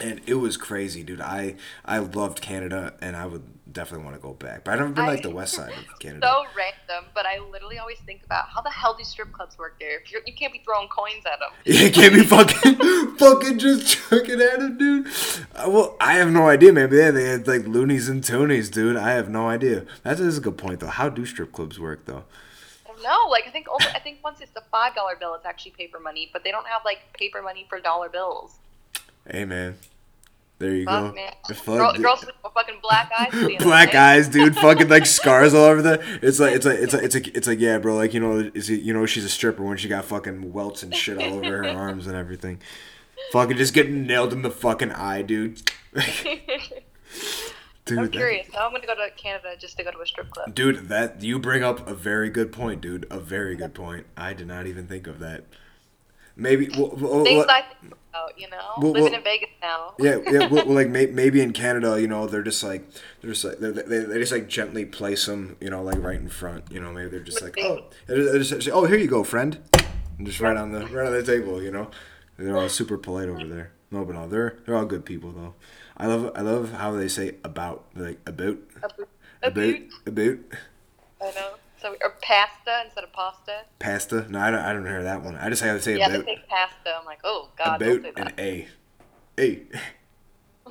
And 0.00 0.20
it 0.26 0.34
was 0.34 0.56
crazy, 0.56 1.02
dude. 1.02 1.20
I, 1.20 1.56
I 1.84 1.98
loved 1.98 2.40
Canada 2.40 2.94
and 3.02 3.16
I 3.16 3.26
would 3.26 3.42
definitely 3.70 4.04
want 4.04 4.16
to 4.16 4.22
go 4.22 4.32
back. 4.34 4.64
But 4.64 4.72
I've 4.72 4.80
never 4.80 4.92
been 4.92 5.06
like 5.06 5.22
the 5.22 5.30
west 5.30 5.54
side 5.54 5.72
of 5.72 5.98
Canada. 5.98 6.26
So 6.26 6.44
random, 6.56 7.10
but 7.14 7.26
I 7.26 7.38
literally 7.38 7.78
always 7.78 7.98
think 8.00 8.24
about 8.24 8.48
how 8.48 8.60
the 8.60 8.70
hell 8.70 8.96
do 8.96 9.04
strip 9.04 9.32
clubs 9.32 9.58
work 9.58 9.78
there? 9.78 10.00
If 10.00 10.10
you're, 10.10 10.22
you 10.26 10.34
can't 10.34 10.52
be 10.52 10.60
throwing 10.64 10.88
coins 10.88 11.24
at 11.26 11.38
them. 11.38 11.50
Yeah, 11.64 11.82
you 11.82 11.92
can't 11.92 12.14
be 12.14 12.24
fucking, 12.24 13.16
fucking 13.16 13.58
just 13.58 13.86
chucking 13.86 14.40
at 14.40 14.58
them, 14.58 14.78
dude. 14.78 15.06
Uh, 15.54 15.68
well, 15.68 15.96
I 16.00 16.14
have 16.14 16.30
no 16.30 16.48
idea, 16.48 16.72
man. 16.72 16.88
But 16.88 16.96
yeah, 16.96 17.10
they 17.10 17.24
had 17.24 17.46
like 17.46 17.66
loonies 17.66 18.08
and 18.08 18.22
toonies, 18.22 18.70
dude. 18.70 18.96
I 18.96 19.12
have 19.12 19.28
no 19.28 19.48
idea. 19.48 19.86
That 20.02 20.18
is 20.18 20.38
a 20.38 20.40
good 20.40 20.58
point, 20.58 20.80
though. 20.80 20.88
How 20.88 21.08
do 21.08 21.24
strip 21.24 21.52
clubs 21.52 21.78
work, 21.78 22.06
though? 22.06 22.24
No, 23.02 23.26
like 23.30 23.48
I 23.48 23.50
think 23.50 23.66
only, 23.68 23.86
I 23.94 23.98
think 23.98 24.18
once 24.22 24.40
it's 24.40 24.52
the 24.52 24.62
five 24.70 24.94
dollar 24.94 25.16
bill, 25.16 25.34
it's 25.34 25.44
actually 25.44 25.72
paper 25.72 25.98
money, 25.98 26.30
but 26.32 26.44
they 26.44 26.52
don't 26.52 26.66
have 26.68 26.82
like 26.84 27.00
paper 27.14 27.42
money 27.42 27.66
for 27.68 27.80
dollar 27.80 28.08
bills. 28.08 28.58
Hey, 29.28 29.44
man. 29.44 29.76
There 30.62 30.74
you 30.74 30.84
Fuck, 30.86 31.10
go. 31.10 31.12
man. 31.14 31.32
Fuck, 31.54 31.66
Girl, 31.66 31.92
girls 31.94 32.24
with 32.24 32.34
fucking 32.54 32.78
black 32.82 33.10
eyes. 33.18 33.26
at 33.28 33.32
the 33.32 33.38
end 33.40 33.52
of 33.54 33.58
the 33.58 33.64
Black 33.64 33.94
eyes, 33.94 34.28
dude. 34.28 34.54
Fucking 34.56 34.88
like 34.88 35.06
scars 35.06 35.52
all 35.54 35.64
over 35.64 35.82
the. 35.82 36.18
It's 36.22 36.38
like 36.38 36.54
it's 36.54 36.64
like 36.64 36.78
it's 36.78 36.94
like 36.94 37.02
it's 37.02 37.14
like 37.14 37.28
it's 37.28 37.46
like 37.48 37.60
yeah, 37.60 37.78
bro. 37.78 37.94
Like 37.96 38.14
you 38.14 38.20
know, 38.20 38.50
is 38.54 38.70
it, 38.70 38.82
you 38.82 38.94
know 38.94 39.04
she's 39.06 39.24
a 39.24 39.28
stripper 39.28 39.62
when 39.62 39.76
she 39.76 39.88
got 39.88 40.04
fucking 40.04 40.52
welts 40.52 40.82
and 40.82 40.94
shit 40.94 41.18
all 41.18 41.34
over 41.44 41.64
her 41.64 41.68
arms 41.78 42.06
and 42.06 42.16
everything. 42.16 42.60
Fucking 43.32 43.56
just 43.56 43.74
getting 43.74 44.06
nailed 44.06 44.32
in 44.32 44.42
the 44.42 44.50
fucking 44.50 44.92
eye, 44.92 45.22
dude. 45.22 45.70
dude, 47.84 47.98
I'm 47.98 48.04
that- 48.04 48.12
curious. 48.12 48.46
Now 48.52 48.66
I'm 48.66 48.72
gonna 48.72 48.86
go 48.86 48.94
to 48.94 49.10
Canada 49.16 49.54
just 49.58 49.76
to 49.78 49.84
go 49.84 49.90
to 49.90 50.00
a 50.00 50.06
strip 50.06 50.30
club. 50.30 50.54
Dude, 50.54 50.88
that 50.88 51.22
you 51.22 51.38
bring 51.38 51.62
up 51.62 51.86
a 51.88 51.94
very 51.94 52.30
good 52.30 52.52
point, 52.52 52.80
dude. 52.80 53.06
A 53.10 53.18
very 53.18 53.56
good 53.56 53.74
point. 53.74 54.06
I 54.16 54.32
did 54.32 54.46
not 54.46 54.66
even 54.66 54.86
think 54.86 55.06
of 55.06 55.18
that. 55.20 55.44
Maybe 56.36 56.68
well, 56.76 56.94
well, 56.96 57.24
Things 57.24 57.44
think 57.44 57.92
about, 58.10 58.38
you 58.38 58.48
know, 58.50 58.56
Well, 58.78 58.92
living 58.92 59.02
well- 59.04 59.14
in 59.14 59.22
Vegas 59.24 59.50
now. 59.60 59.94
yeah, 59.98 60.16
yeah. 60.30 60.46
Well, 60.48 60.66
well, 60.66 60.74
like 60.74 60.88
may, 60.96 61.06
maybe 61.06 61.40
in 61.40 61.52
Canada, 61.52 62.00
you 62.00 62.08
know, 62.08 62.26
they're 62.26 62.42
just 62.42 62.62
like 62.62 62.84
they're 63.20 63.32
just 63.32 63.44
like 63.44 63.58
they, 63.58 63.70
they, 63.70 63.98
they 64.00 64.18
just 64.18 64.32
like 64.32 64.48
gently 64.48 64.84
place 64.84 65.26
them, 65.26 65.56
you 65.60 65.70
know, 65.70 65.82
like 65.82 65.98
right 66.02 66.18
in 66.20 66.28
front. 66.28 66.64
You 66.70 66.80
know, 66.80 66.92
maybe 66.92 67.10
they're 67.10 67.20
just 67.20 67.42
like 67.42 67.56
oh, 67.60 67.84
they're 68.06 68.24
they're 68.24 68.38
just, 68.42 68.68
oh, 68.68 68.84
here 68.84 68.96
you 68.98 69.08
go, 69.08 69.24
friend, 69.24 69.58
and 70.18 70.26
just 70.26 70.40
right 70.40 70.56
on 70.56 70.72
the 70.72 70.86
right 70.88 71.06
on 71.06 71.12
the 71.12 71.22
table, 71.22 71.62
you 71.62 71.70
know. 71.70 71.90
They're 72.38 72.56
all 72.56 72.68
super 72.68 72.96
polite 72.98 73.28
over 73.28 73.46
there. 73.46 73.72
No, 73.90 74.04
but 74.04 74.14
no, 74.14 74.26
they're 74.26 74.56
they're 74.64 74.74
all 74.76 74.86
good 74.86 75.04
people 75.04 75.32
though. 75.32 75.54
I 75.96 76.06
love 76.06 76.32
I 76.34 76.40
love 76.40 76.72
how 76.72 76.92
they 76.92 77.08
say 77.08 77.36
about 77.44 77.84
They're 77.94 78.08
like 78.08 78.20
about 78.26 78.38
A 78.38 78.42
boot. 78.42 78.72
A 79.42 79.46
about 79.48 79.54
boot. 79.54 79.90
about 80.06 80.38
I 81.20 81.34
know. 81.38 81.50
So 81.82 81.96
or 82.02 82.10
pasta 82.22 82.82
instead 82.84 83.02
of 83.04 83.12
pasta. 83.12 83.62
pasta. 83.80 84.26
No, 84.30 84.38
I 84.40 84.50
don't 84.50 84.60
I 84.60 84.72
don't 84.72 84.86
hear 84.86 85.02
that 85.02 85.22
one. 85.22 85.34
I 85.36 85.48
just 85.50 85.62
have 85.62 85.76
to 85.76 85.82
say 85.82 85.98
Yeah, 85.98 86.08
about 86.08 86.24
say 86.24 86.38
pasta. 86.48 86.96
I'm 86.98 87.04
like, 87.04 87.18
oh 87.24 87.48
god, 87.58 87.82
about 87.82 88.02
say 88.02 88.12
an. 88.16 88.32
A. 88.38 88.68
A. 89.38 89.62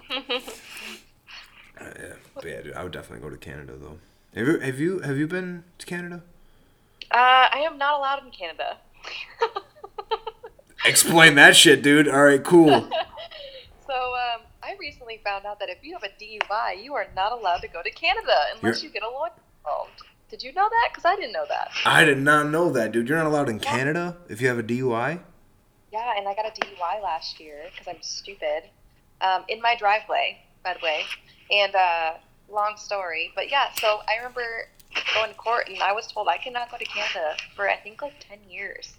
Uh, 1.80 1.86
yeah, 2.00 2.14
but 2.36 2.46
yeah, 2.46 2.62
dude, 2.62 2.74
I 2.76 2.84
would 2.84 2.92
definitely 2.92 3.24
go 3.28 3.32
to 3.32 3.38
Canada 3.38 3.74
though. 3.76 3.98
Have 4.36 4.48
you 4.48 4.60
have 4.60 4.80
you 4.80 5.00
have 5.00 5.18
you 5.18 5.26
been 5.26 5.64
to 5.80 5.86
Canada? 5.88 6.22
Uh, 7.10 7.50
I 7.52 7.64
am 7.66 7.80
not 7.80 7.98
allowed 7.98 8.24
in 8.24 8.30
Canada. 8.32 8.78
Explain 10.86 11.34
that 11.36 11.56
shit, 11.56 11.82
dude. 11.82 12.08
All 12.08 12.24
right, 12.24 12.44
cool. 12.44 12.70
so 13.88 13.94
um, 13.96 14.42
I 14.62 14.76
recently 14.80 15.22
found 15.24 15.46
out 15.48 15.60
that 15.60 15.70
if 15.70 15.80
you 15.82 15.94
have 15.94 16.04
a 16.04 16.10
DUI, 16.24 16.84
you 16.84 16.94
are 16.94 17.08
not 17.16 17.32
allowed 17.32 17.62
to 17.62 17.68
go 17.68 17.82
to 17.82 17.90
Canada 17.90 18.36
unless 18.56 18.84
You're- 18.84 18.90
you 18.90 18.94
get 18.94 19.04
a 19.04 19.10
lawyer 19.10 19.32
involved. 19.60 20.04
Did 20.32 20.44
you 20.44 20.53
know 20.53 20.68
that? 20.68 20.90
Because 20.91 21.03
I 21.03 21.18
didn't 21.18 21.34
know 21.34 21.45
that. 21.49 21.72
I 21.86 22.06
did 22.06 22.18
not 22.18 22.49
know 22.49 22.72
that, 22.72 22.94
dude. 22.94 23.10
You're 23.10 23.18
not 23.18 23.28
allowed 23.28 23.49
in 23.49 23.60
Canada 23.60 24.16
if 24.30 24.40
you 24.40 24.48
have 24.48 24.58
a 24.58 24.64
DUI. 24.64 25.20
Yeah, 25.91 26.14
and 26.18 26.26
I 26.26 26.34
got 26.34 26.45
a 26.45 26.62
DUI 26.62 27.03
last 27.03 27.38
year 27.38 27.66
because 27.70 27.94
I'm 27.94 28.02
stupid. 28.02 28.64
Um, 29.20 29.44
in 29.49 29.62
my 29.62 29.76
driveway, 29.76 30.41
by 30.64 30.74
the 30.74 30.80
way. 30.82 31.03
And 31.52 31.76
uh, 31.76 32.14
long 32.49 32.78
story, 32.78 33.34
but 33.36 33.52
yeah. 33.52 33.74
So 33.76 33.99
I 34.08 34.16
remember 34.16 34.70
going 35.14 35.32
to 35.32 35.38
court, 35.38 35.68
and 35.68 35.82
I 35.84 35.91
was 35.91 36.08
told 36.08 36.30
I 36.30 36.38
cannot 36.38 36.72
go 36.72 36.78
to 36.78 36.86
Canada 36.86 37.36
for 37.53 37.70
I 37.70 37.76
think 37.76 38.02
like 38.02 38.14
ten 38.22 38.40
years. 38.49 38.94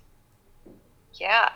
Yeah, 1.14 1.48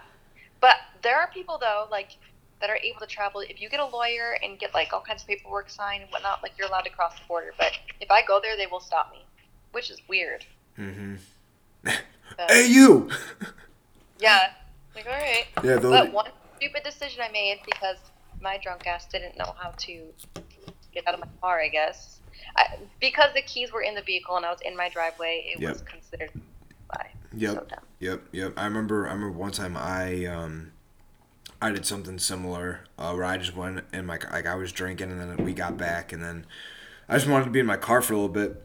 but 0.63 0.77
there 1.03 1.21
are 1.21 1.29
people 1.35 1.59
though, 1.59 1.87
like 1.91 2.17
that 2.63 2.71
are 2.71 2.79
able 2.83 3.01
to 3.01 3.07
travel. 3.07 3.43
If 3.43 3.61
you 3.61 3.69
get 3.69 3.81
a 3.81 3.87
lawyer 3.87 4.39
and 4.43 4.59
get 4.59 4.73
like 4.73 4.95
all 4.95 5.03
kinds 5.03 5.23
of 5.23 5.29
paperwork 5.29 5.69
signed 5.69 6.05
and 6.05 6.11
whatnot, 6.11 6.43
like 6.43 6.53
you're 6.57 6.67
allowed 6.67 6.87
to 6.87 6.91
cross 6.91 7.15
the 7.15 7.27
border. 7.29 7.53
But 7.59 7.73
if 8.01 8.11
I 8.11 8.25
go 8.25 8.41
there, 8.43 8.57
they 8.57 8.67
will 8.67 8.81
stop 8.81 9.13
me, 9.13 9.26
which 9.73 9.91
is 9.91 10.01
weird. 10.09 10.45
Mm-hmm. 10.79 11.17
So, 12.37 12.45
hey, 12.49 12.67
you. 12.67 13.09
yeah, 14.19 14.51
like 14.95 15.07
all 15.07 15.13
right. 15.13 15.47
yeah, 15.63 15.77
those. 15.77 15.93
But 15.93 16.13
one 16.13 16.31
stupid 16.57 16.83
decision 16.83 17.23
I 17.23 17.31
made 17.31 17.61
because 17.65 17.97
my 18.43 18.59
drunk 18.59 18.87
ass 18.87 19.07
didn't 19.07 19.39
know 19.39 19.55
how 19.57 19.71
to 19.71 20.03
get 20.93 21.07
out 21.07 21.15
of 21.15 21.21
my 21.21 21.29
car, 21.41 21.61
I 21.61 21.69
guess. 21.69 22.21
I, 22.57 22.79
because 23.01 23.31
the 23.35 23.43
keys 23.43 23.73
were 23.73 23.83
in 23.83 23.95
the 23.95 24.03
vehicle 24.03 24.37
and 24.37 24.45
I 24.45 24.51
was 24.51 24.61
in 24.63 24.77
my 24.77 24.89
driveway, 24.89 25.55
it 25.57 25.67
was 25.67 25.83
considered 25.83 26.31
by. 26.89 27.11
Yep. 27.37 27.55
So. 27.55 27.67
Yep, 28.01 28.23
yep. 28.33 28.53
I 28.57 28.65
remember. 28.65 29.07
I 29.07 29.13
remember 29.13 29.39
one 29.39 29.53
time 29.53 29.77
I 29.77 30.27
um, 30.27 30.73
I 31.61 31.71
did 31.71 31.87
something 31.87 32.19
similar 32.19 32.81
uh, 32.99 33.13
where 33.13 33.25
I 33.25 33.39
just 33.39 33.57
went 33.57 33.85
in 33.93 34.07
my 34.07 34.19
like 34.31 34.47
I 34.47 34.55
was 34.55 34.73
drinking 34.73 35.11
and 35.11 35.21
then 35.21 35.45
we 35.45 35.53
got 35.53 35.77
back 35.77 36.13
and 36.13 36.23
then 36.23 36.47
I 37.09 37.15
just 37.15 37.29
wanted 37.29 37.45
to 37.45 37.51
be 37.51 37.61
in 37.61 37.67
my 37.67 37.77
car 37.77 38.03
for 38.03 38.13
a 38.13 38.17
little 38.17 38.29
bit. 38.29 38.63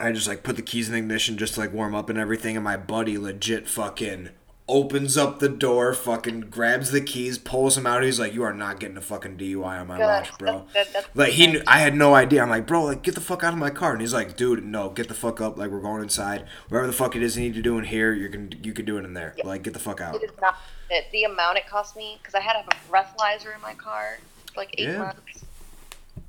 I 0.00 0.12
just 0.12 0.26
like 0.28 0.42
put 0.42 0.56
the 0.56 0.62
keys 0.62 0.88
in 0.88 0.92
the 0.92 0.98
ignition 0.98 1.36
just 1.38 1.54
to 1.54 1.60
like 1.60 1.72
warm 1.72 1.94
up 1.94 2.08
and 2.10 2.18
everything, 2.18 2.56
and 2.56 2.64
my 2.64 2.76
buddy 2.76 3.18
legit 3.18 3.68
fucking 3.68 4.30
opens 4.68 5.16
up 5.16 5.40
the 5.40 5.48
door, 5.48 5.92
fucking 5.92 6.42
grabs 6.42 6.92
the 6.92 7.00
keys, 7.00 7.38
pulls 7.38 7.74
them 7.74 7.86
out. 7.86 8.04
He's 8.04 8.20
like, 8.20 8.32
"You 8.32 8.44
are 8.44 8.52
not 8.54 8.78
getting 8.78 8.96
a 8.96 9.00
fucking 9.00 9.36
DUI 9.36 9.80
on 9.80 9.88
my 9.88 9.96
Good. 9.96 10.04
watch, 10.04 10.38
bro." 10.38 10.64
That's 10.72 10.86
good. 10.92 10.94
That's 11.02 11.16
Like 11.16 11.32
he, 11.32 11.46
knew, 11.48 11.62
I 11.66 11.78
had 11.80 11.94
no 11.96 12.14
idea. 12.14 12.40
I'm 12.42 12.50
like, 12.50 12.66
bro, 12.66 12.84
like 12.84 13.02
get 13.02 13.14
the 13.16 13.20
fuck 13.20 13.42
out 13.42 13.52
of 13.52 13.58
my 13.58 13.70
car. 13.70 13.92
And 13.92 14.00
he's 14.00 14.14
like, 14.14 14.36
dude, 14.36 14.64
no, 14.64 14.88
get 14.90 15.08
the 15.08 15.14
fuck 15.14 15.40
up. 15.40 15.58
Like 15.58 15.70
we're 15.70 15.80
going 15.80 16.02
inside. 16.02 16.44
Whatever 16.68 16.86
the 16.86 16.92
fuck 16.92 17.16
it 17.16 17.22
is 17.22 17.36
you 17.36 17.42
need 17.42 17.54
to 17.54 17.62
do 17.62 17.78
in 17.78 17.84
here, 17.84 18.12
you 18.12 18.28
can 18.28 18.54
you 18.62 18.72
can 18.72 18.84
do 18.84 18.96
it 18.96 19.04
in 19.04 19.14
there. 19.14 19.34
Like 19.42 19.62
get 19.64 19.72
the 19.72 19.80
fuck 19.80 20.00
out. 20.00 20.14
It 20.14 20.22
is 20.30 20.30
not 20.40 20.56
it. 20.88 21.06
The 21.10 21.24
amount 21.24 21.58
it 21.58 21.66
cost 21.66 21.96
me, 21.96 22.18
because 22.22 22.34
I 22.36 22.40
had 22.40 22.54
a 22.56 22.64
breathalyzer 22.92 23.52
in 23.54 23.60
my 23.60 23.74
car 23.74 24.18
for 24.54 24.60
like 24.60 24.74
eight 24.78 24.88
Yeah. 24.88 24.98
months. 24.98 25.44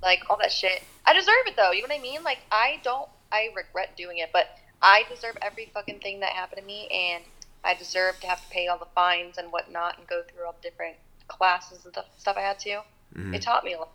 Like 0.02 0.23
all 0.31 0.38
that 0.41 0.52
shit. 0.52 0.81
I 1.06 1.14
deserve 1.14 1.45
it 1.45 1.56
though. 1.56 1.72
You 1.72 1.84
know 1.84 1.89
what 1.93 1.99
I 1.99 2.02
mean? 2.02 2.23
Like 2.23 2.39
I 2.52 2.80
don't. 2.84 3.07
I 3.32 3.49
regret 3.56 3.95
doing 3.98 4.18
it, 4.20 4.30
but 4.34 4.48
I 4.82 5.03
deserve 5.10 5.38
every 5.41 5.70
fucking 5.74 5.99
thing 5.99 6.20
that 6.22 6.32
happened 6.32 6.62
to 6.62 6.66
me, 6.66 6.88
and 6.90 7.24
I 7.64 7.76
deserve 7.76 8.20
to 8.22 8.28
have 8.28 8.41
to 8.41 8.49
pay 8.49 8.68
all 8.68 8.80
the 8.80 8.88
fines 8.95 9.38
and 9.38 9.52
whatnot, 9.52 9.98
and 9.98 10.08
go 10.08 10.24
through 10.24 10.45
all 10.45 10.53
the 10.53 10.68
different 10.70 10.98
classes 11.28 11.86
and 11.86 11.94
stuff, 11.94 12.06
stuff 12.18 12.38
I 12.38 12.41
had 12.41 12.60
to. 12.60 12.82
Mhm. 13.16 13.36
It 13.36 13.41
taught 13.41 13.64
me 13.64 13.74
a 13.74 13.80
lot. 13.80 13.90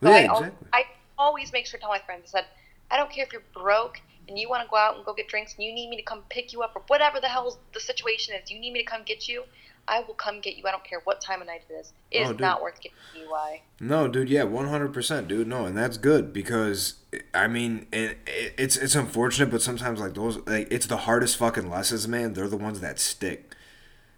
But 0.00 0.10
yeah, 0.10 0.14
I, 0.16 0.20
exactly. 0.38 0.68
I 0.72 0.84
always 1.18 1.52
make 1.52 1.66
sure 1.66 1.78
to 1.78 1.82
tell 1.82 1.90
my 1.90 1.98
friends. 2.00 2.32
I 2.34 2.40
said, 2.40 2.46
I 2.90 2.96
don't 2.96 3.10
care 3.10 3.24
if 3.24 3.32
you're 3.32 3.42
broke 3.54 4.00
and 4.28 4.38
you 4.38 4.48
want 4.48 4.62
to 4.64 4.68
go 4.70 4.76
out 4.76 4.96
and 4.96 5.04
go 5.04 5.12
get 5.12 5.28
drinks 5.28 5.54
and 5.54 5.64
you 5.64 5.72
need 5.72 5.88
me 5.88 5.96
to 5.96 6.02
come 6.02 6.22
pick 6.30 6.52
you 6.52 6.62
up 6.62 6.72
or 6.74 6.82
whatever 6.88 7.20
the 7.20 7.28
hell 7.28 7.58
the 7.72 7.80
situation 7.80 8.34
is. 8.34 8.50
You 8.50 8.58
need 8.58 8.72
me 8.72 8.80
to 8.80 8.86
come 8.90 9.02
get 9.04 9.28
you. 9.28 9.44
I 9.88 10.00
will 10.06 10.14
come 10.14 10.40
get 10.40 10.56
you. 10.56 10.64
I 10.66 10.70
don't 10.70 10.84
care 10.84 11.00
what 11.04 11.20
time 11.20 11.40
of 11.40 11.46
night 11.48 11.62
it 11.68 11.72
is. 11.72 11.92
It 12.10 12.18
is 12.22 12.28
Oh, 12.28 12.32
dude. 12.32 12.40
not 12.40 12.62
worth 12.62 12.80
getting 12.80 12.96
DUI. 13.14 13.60
No, 13.80 14.06
dude, 14.08 14.28
yeah, 14.30 14.44
one 14.44 14.68
hundred 14.68 14.92
percent, 14.92 15.26
dude. 15.28 15.48
No, 15.48 15.64
and 15.66 15.76
that's 15.76 15.96
good 15.96 16.32
because 16.32 16.94
I 17.34 17.48
mean, 17.48 17.86
it, 17.92 18.18
it, 18.26 18.54
it's 18.58 18.76
it's 18.76 18.94
unfortunate, 18.94 19.50
but 19.50 19.62
sometimes 19.62 19.98
like 20.00 20.14
those, 20.14 20.38
like 20.46 20.68
it's 20.70 20.86
the 20.86 20.98
hardest 20.98 21.36
fucking 21.38 21.68
lessons, 21.68 22.06
man. 22.06 22.34
They're 22.34 22.46
the 22.48 22.56
ones 22.56 22.80
that 22.80 23.00
stick. 23.00 23.54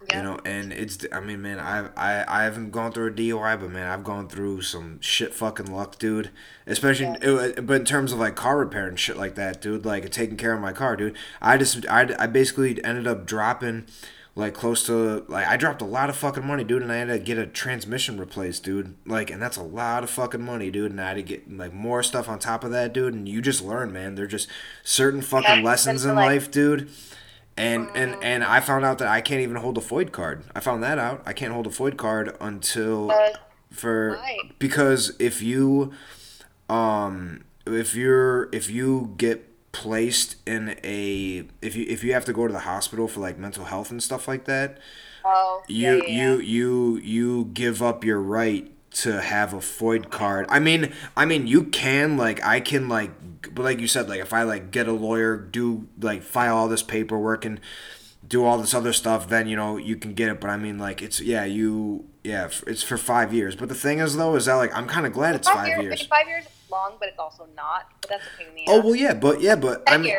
Yeah. 0.09 0.17
You 0.17 0.23
know, 0.23 0.39
and 0.45 0.73
it's 0.73 1.05
I 1.13 1.21
mean, 1.21 1.41
man, 1.41 1.59
I 1.59 1.87
I 1.95 2.41
I 2.41 2.43
haven't 2.43 2.71
gone 2.71 2.91
through 2.91 3.07
a 3.07 3.11
DUI, 3.11 3.57
but 3.59 3.71
man, 3.71 3.87
I've 3.89 4.03
gone 4.03 4.27
through 4.27 4.61
some 4.63 4.99
shit 4.99 5.33
fucking 5.33 5.73
luck, 5.73 5.97
dude. 5.97 6.29
Especially, 6.67 7.05
it, 7.21 7.57
uh, 7.57 7.61
but 7.61 7.77
in 7.79 7.85
terms 7.85 8.11
of 8.11 8.19
like 8.19 8.35
car 8.35 8.57
repair 8.57 8.85
and 8.85 8.99
shit 8.99 9.15
like 9.15 9.35
that, 9.35 9.61
dude. 9.61 9.85
Like 9.85 10.09
taking 10.11 10.35
care 10.35 10.53
of 10.53 10.59
my 10.59 10.73
car, 10.73 10.97
dude. 10.97 11.15
I 11.41 11.57
just 11.57 11.87
I 11.87 12.13
I 12.19 12.27
basically 12.27 12.83
ended 12.83 13.07
up 13.07 13.25
dropping 13.25 13.85
like 14.35 14.53
close 14.53 14.85
to 14.87 15.25
like 15.27 15.45
I 15.45 15.57
dropped 15.57 15.81
a 15.81 15.85
lot 15.85 16.09
of 16.09 16.15
fucking 16.15 16.45
money, 16.45 16.63
dude, 16.63 16.81
and 16.81 16.91
I 16.91 16.97
had 16.97 17.07
to 17.07 17.19
get 17.19 17.37
a 17.37 17.45
transmission 17.45 18.19
replaced, 18.19 18.63
dude. 18.63 18.95
Like, 19.05 19.29
and 19.29 19.41
that's 19.41 19.57
a 19.57 19.63
lot 19.63 20.03
of 20.03 20.09
fucking 20.09 20.41
money, 20.43 20.71
dude. 20.71 20.91
And 20.91 20.99
I 20.99 21.09
had 21.09 21.13
to 21.15 21.23
get 21.23 21.51
like 21.51 21.73
more 21.73 22.01
stuff 22.03 22.27
on 22.27 22.39
top 22.39 22.63
of 22.63 22.71
that, 22.71 22.93
dude. 22.93 23.13
And 23.13 23.29
you 23.29 23.41
just 23.41 23.63
learn, 23.63 23.91
man. 23.91 24.15
They're 24.15 24.27
just 24.27 24.47
certain 24.83 25.21
fucking 25.21 25.57
yeah, 25.57 25.63
lessons 25.63 26.05
in 26.05 26.15
like, 26.15 26.25
life, 26.27 26.51
dude 26.51 26.89
and 27.57 27.89
and 27.93 28.15
and 28.23 28.43
I 28.43 28.59
found 28.59 28.83
out 28.83 28.97
that 28.99 29.07
I 29.07 29.21
can't 29.21 29.41
even 29.41 29.57
hold 29.57 29.77
a 29.77 29.81
FOID 29.81 30.11
card. 30.11 30.43
I 30.55 30.59
found 30.59 30.81
that 30.83 30.97
out. 30.97 31.21
I 31.25 31.33
can't 31.33 31.53
hold 31.53 31.67
a 31.67 31.69
FOID 31.69 31.97
card 31.97 32.35
until 32.41 33.11
uh, 33.11 33.29
for 33.71 34.15
why? 34.15 34.37
because 34.59 35.15
if 35.19 35.41
you 35.41 35.93
um 36.69 37.43
if 37.65 37.95
you're 37.95 38.49
if 38.51 38.69
you 38.69 39.13
get 39.17 39.49
placed 39.73 40.37
in 40.47 40.77
a 40.83 41.43
if 41.61 41.75
you 41.75 41.85
if 41.89 42.03
you 42.03 42.13
have 42.13 42.23
to 42.23 42.31
go 42.31 42.47
to 42.47 42.53
the 42.53 42.59
hospital 42.59 43.09
for 43.09 43.19
like 43.19 43.37
mental 43.37 43.65
health 43.65 43.91
and 43.91 44.01
stuff 44.01 44.27
like 44.27 44.45
that, 44.45 44.77
oh, 45.25 45.61
you 45.67 45.97
yeah, 45.97 46.03
yeah. 46.07 46.07
you 46.07 46.39
you 46.39 46.97
you 47.03 47.45
give 47.53 47.83
up 47.83 48.05
your 48.05 48.21
right 48.21 48.71
to 48.91 49.19
have 49.21 49.53
a 49.53 49.57
FOID 49.57 50.11
card. 50.11 50.45
I 50.49 50.59
mean, 50.59 50.93
I 51.17 51.25
mean, 51.25 51.47
you 51.47 51.63
can 51.63 52.15
like 52.15 52.41
I 52.43 52.61
can 52.61 52.87
like, 52.87 53.11
but 53.53 53.63
like 53.63 53.79
you 53.79 53.87
said, 53.87 54.07
like 54.07 54.21
if 54.21 54.31
I 54.31 54.43
like 54.43 54.71
get 54.71 54.87
a 54.87 54.93
lawyer, 54.93 55.35
do 55.35 55.87
like 55.99 56.23
file 56.23 56.55
all 56.55 56.69
this 56.69 56.83
paperwork 56.83 57.43
and 57.43 57.59
do 58.25 58.45
all 58.45 58.57
this 58.59 58.73
other 58.73 58.93
stuff, 58.93 59.27
then 59.27 59.47
you 59.47 59.55
know 59.55 59.77
you 59.77 59.95
can 59.97 60.13
get 60.13 60.29
it. 60.29 60.39
But 60.39 60.51
I 60.51 60.57
mean, 60.57 60.77
like 60.77 61.01
it's 61.01 61.19
yeah, 61.19 61.43
you 61.43 62.05
yeah, 62.23 62.49
it's 62.67 62.83
for 62.83 62.97
five 62.97 63.33
years. 63.33 63.55
But 63.55 63.69
the 63.69 63.75
thing 63.75 63.99
is 63.99 64.15
though, 64.15 64.35
is 64.35 64.45
that 64.45 64.53
like 64.53 64.73
I'm 64.73 64.87
kind 64.87 65.07
of 65.07 65.13
glad 65.13 65.35
it's 65.35 65.49
five, 65.49 65.67
five 65.67 65.81
years. 65.81 65.83
years. 65.83 66.05
Five 66.05 66.27
years 66.27 66.45
long, 66.73 66.95
but 66.99 67.07
it's 67.07 67.19
also 67.19 67.47
not. 67.55 67.87
But 68.01 68.09
that's 68.09 68.25
a 68.25 68.37
pain 68.37 68.47
in 68.49 68.55
the 68.55 68.63
Oh 68.67 68.81
well, 68.81 68.95
yeah, 68.95 69.13
but 69.13 69.39
yeah, 69.41 69.55
but 69.55 69.83
I 69.87 69.97
mean. 69.97 70.15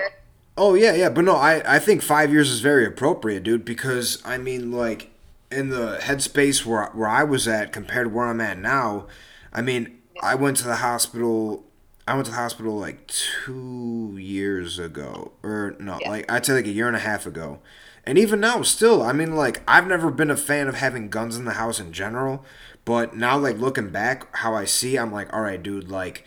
Oh 0.56 0.74
yeah, 0.74 0.94
yeah, 0.94 1.08
but 1.08 1.24
no, 1.24 1.34
I 1.34 1.76
I 1.76 1.78
think 1.80 2.00
five 2.00 2.32
years 2.32 2.50
is 2.50 2.60
very 2.60 2.86
appropriate, 2.86 3.42
dude. 3.42 3.64
Because 3.64 4.22
I 4.24 4.38
mean, 4.38 4.70
like 4.70 5.10
in 5.50 5.68
the 5.70 5.98
headspace 6.00 6.64
where 6.64 6.86
where 6.94 7.08
I 7.08 7.24
was 7.24 7.48
at 7.48 7.72
compared 7.72 8.08
to 8.08 8.14
where 8.14 8.26
I'm 8.26 8.40
at 8.40 8.58
now, 8.58 9.06
I 9.52 9.62
mean, 9.62 9.98
I 10.22 10.36
went 10.36 10.56
to 10.58 10.64
the 10.64 10.76
hospital. 10.76 11.64
I 12.06 12.14
went 12.14 12.26
to 12.26 12.32
the 12.32 12.38
hospital 12.38 12.78
like 12.78 13.06
two 13.08 14.16
years 14.20 14.78
ago, 14.78 15.32
or 15.42 15.74
no, 15.80 15.98
yeah. 16.00 16.10
like 16.10 16.32
I'd 16.32 16.46
say 16.46 16.52
like 16.52 16.66
a 16.66 16.70
year 16.70 16.86
and 16.86 16.96
a 16.96 17.00
half 17.00 17.26
ago. 17.26 17.58
And 18.06 18.18
even 18.18 18.38
now, 18.38 18.60
still, 18.60 19.02
I 19.02 19.12
mean, 19.12 19.34
like 19.34 19.62
I've 19.66 19.86
never 19.86 20.10
been 20.10 20.30
a 20.30 20.36
fan 20.36 20.68
of 20.68 20.76
having 20.76 21.08
guns 21.08 21.36
in 21.36 21.46
the 21.46 21.54
house 21.54 21.80
in 21.80 21.92
general, 21.92 22.44
but 22.84 23.16
now, 23.16 23.38
like 23.38 23.58
looking 23.58 23.90
back, 23.90 24.34
how 24.36 24.54
I 24.54 24.66
see, 24.66 24.98
I'm 24.98 25.10
like, 25.10 25.32
all 25.32 25.40
right, 25.40 25.62
dude, 25.62 25.90
like 25.90 26.24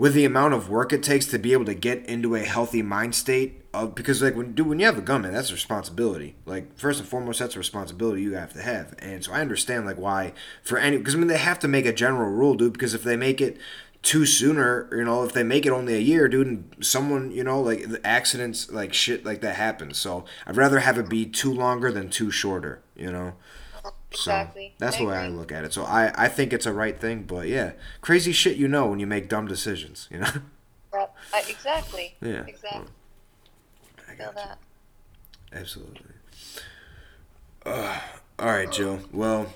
with 0.00 0.14
the 0.14 0.24
amount 0.24 0.54
of 0.54 0.70
work 0.70 0.94
it 0.94 1.02
takes 1.02 1.26
to 1.26 1.38
be 1.38 1.52
able 1.52 1.66
to 1.66 1.74
get 1.74 2.02
into 2.06 2.34
a 2.34 2.40
healthy 2.40 2.80
mind 2.80 3.14
state 3.14 3.62
of 3.74 3.94
because 3.94 4.22
like 4.22 4.34
when 4.34 4.54
dude 4.54 4.66
when 4.66 4.78
you 4.78 4.86
have 4.86 4.96
a 4.96 5.02
gunman 5.02 5.34
that's 5.34 5.50
a 5.50 5.52
responsibility. 5.52 6.34
Like 6.46 6.74
first 6.78 7.00
and 7.00 7.08
foremost 7.08 7.38
that's 7.38 7.54
a 7.54 7.58
responsibility 7.58 8.22
you 8.22 8.32
have 8.32 8.54
to 8.54 8.62
have. 8.62 8.94
And 8.98 9.22
so 9.22 9.34
i 9.34 9.42
understand 9.42 9.84
like 9.84 9.98
why 9.98 10.32
for 10.62 10.78
any 10.78 10.96
because 10.96 11.14
i 11.14 11.18
mean 11.18 11.26
they 11.26 11.36
have 11.36 11.58
to 11.58 11.68
make 11.68 11.84
a 11.84 11.92
general 11.92 12.30
rule 12.30 12.54
dude 12.54 12.72
because 12.72 12.94
if 12.94 13.02
they 13.02 13.14
make 13.14 13.42
it 13.42 13.58
too 14.00 14.24
sooner 14.24 14.88
you 14.90 15.04
know 15.04 15.22
if 15.22 15.34
they 15.34 15.42
make 15.42 15.66
it 15.66 15.70
only 15.70 15.94
a 15.94 15.98
year 15.98 16.28
dude 16.28 16.46
and 16.46 16.74
someone 16.80 17.30
you 17.30 17.44
know 17.44 17.60
like 17.60 17.86
accidents 18.02 18.70
like 18.72 18.94
shit 18.94 19.26
like 19.26 19.42
that 19.42 19.56
happens. 19.56 19.98
So 19.98 20.24
i'd 20.46 20.56
rather 20.56 20.78
have 20.78 20.96
it 20.96 21.10
be 21.10 21.26
too 21.26 21.52
longer 21.52 21.92
than 21.92 22.08
too 22.08 22.30
shorter 22.30 22.80
you 22.96 23.12
know 23.12 23.34
Exactly. 24.12 24.74
So 24.78 24.84
that's 24.84 24.96
I 24.96 24.98
the 25.00 25.04
way 25.06 25.16
agree. 25.16 25.26
I 25.26 25.28
look 25.38 25.52
at 25.52 25.64
it. 25.64 25.72
So 25.72 25.84
I, 25.84 26.12
I 26.16 26.28
think 26.28 26.52
it's 26.52 26.66
a 26.66 26.72
right 26.72 26.98
thing, 26.98 27.22
but 27.22 27.46
yeah, 27.48 27.72
crazy 28.00 28.32
shit 28.32 28.56
you 28.56 28.68
know 28.68 28.86
when 28.88 28.98
you 29.00 29.06
make 29.06 29.28
dumb 29.28 29.46
decisions, 29.46 30.08
you 30.10 30.18
know? 30.18 30.30
Yep. 30.92 31.16
I, 31.32 31.40
exactly. 31.48 32.16
Yeah. 32.20 32.44
Exactly. 32.48 32.80
Well, 32.80 34.06
I 34.10 34.14
got 34.16 34.34
that. 34.34 34.58
Absolutely. 35.52 36.02
Uh, 37.64 38.00
all 38.40 38.46
right, 38.48 38.70
Jill. 38.72 38.98
Well, 39.12 39.52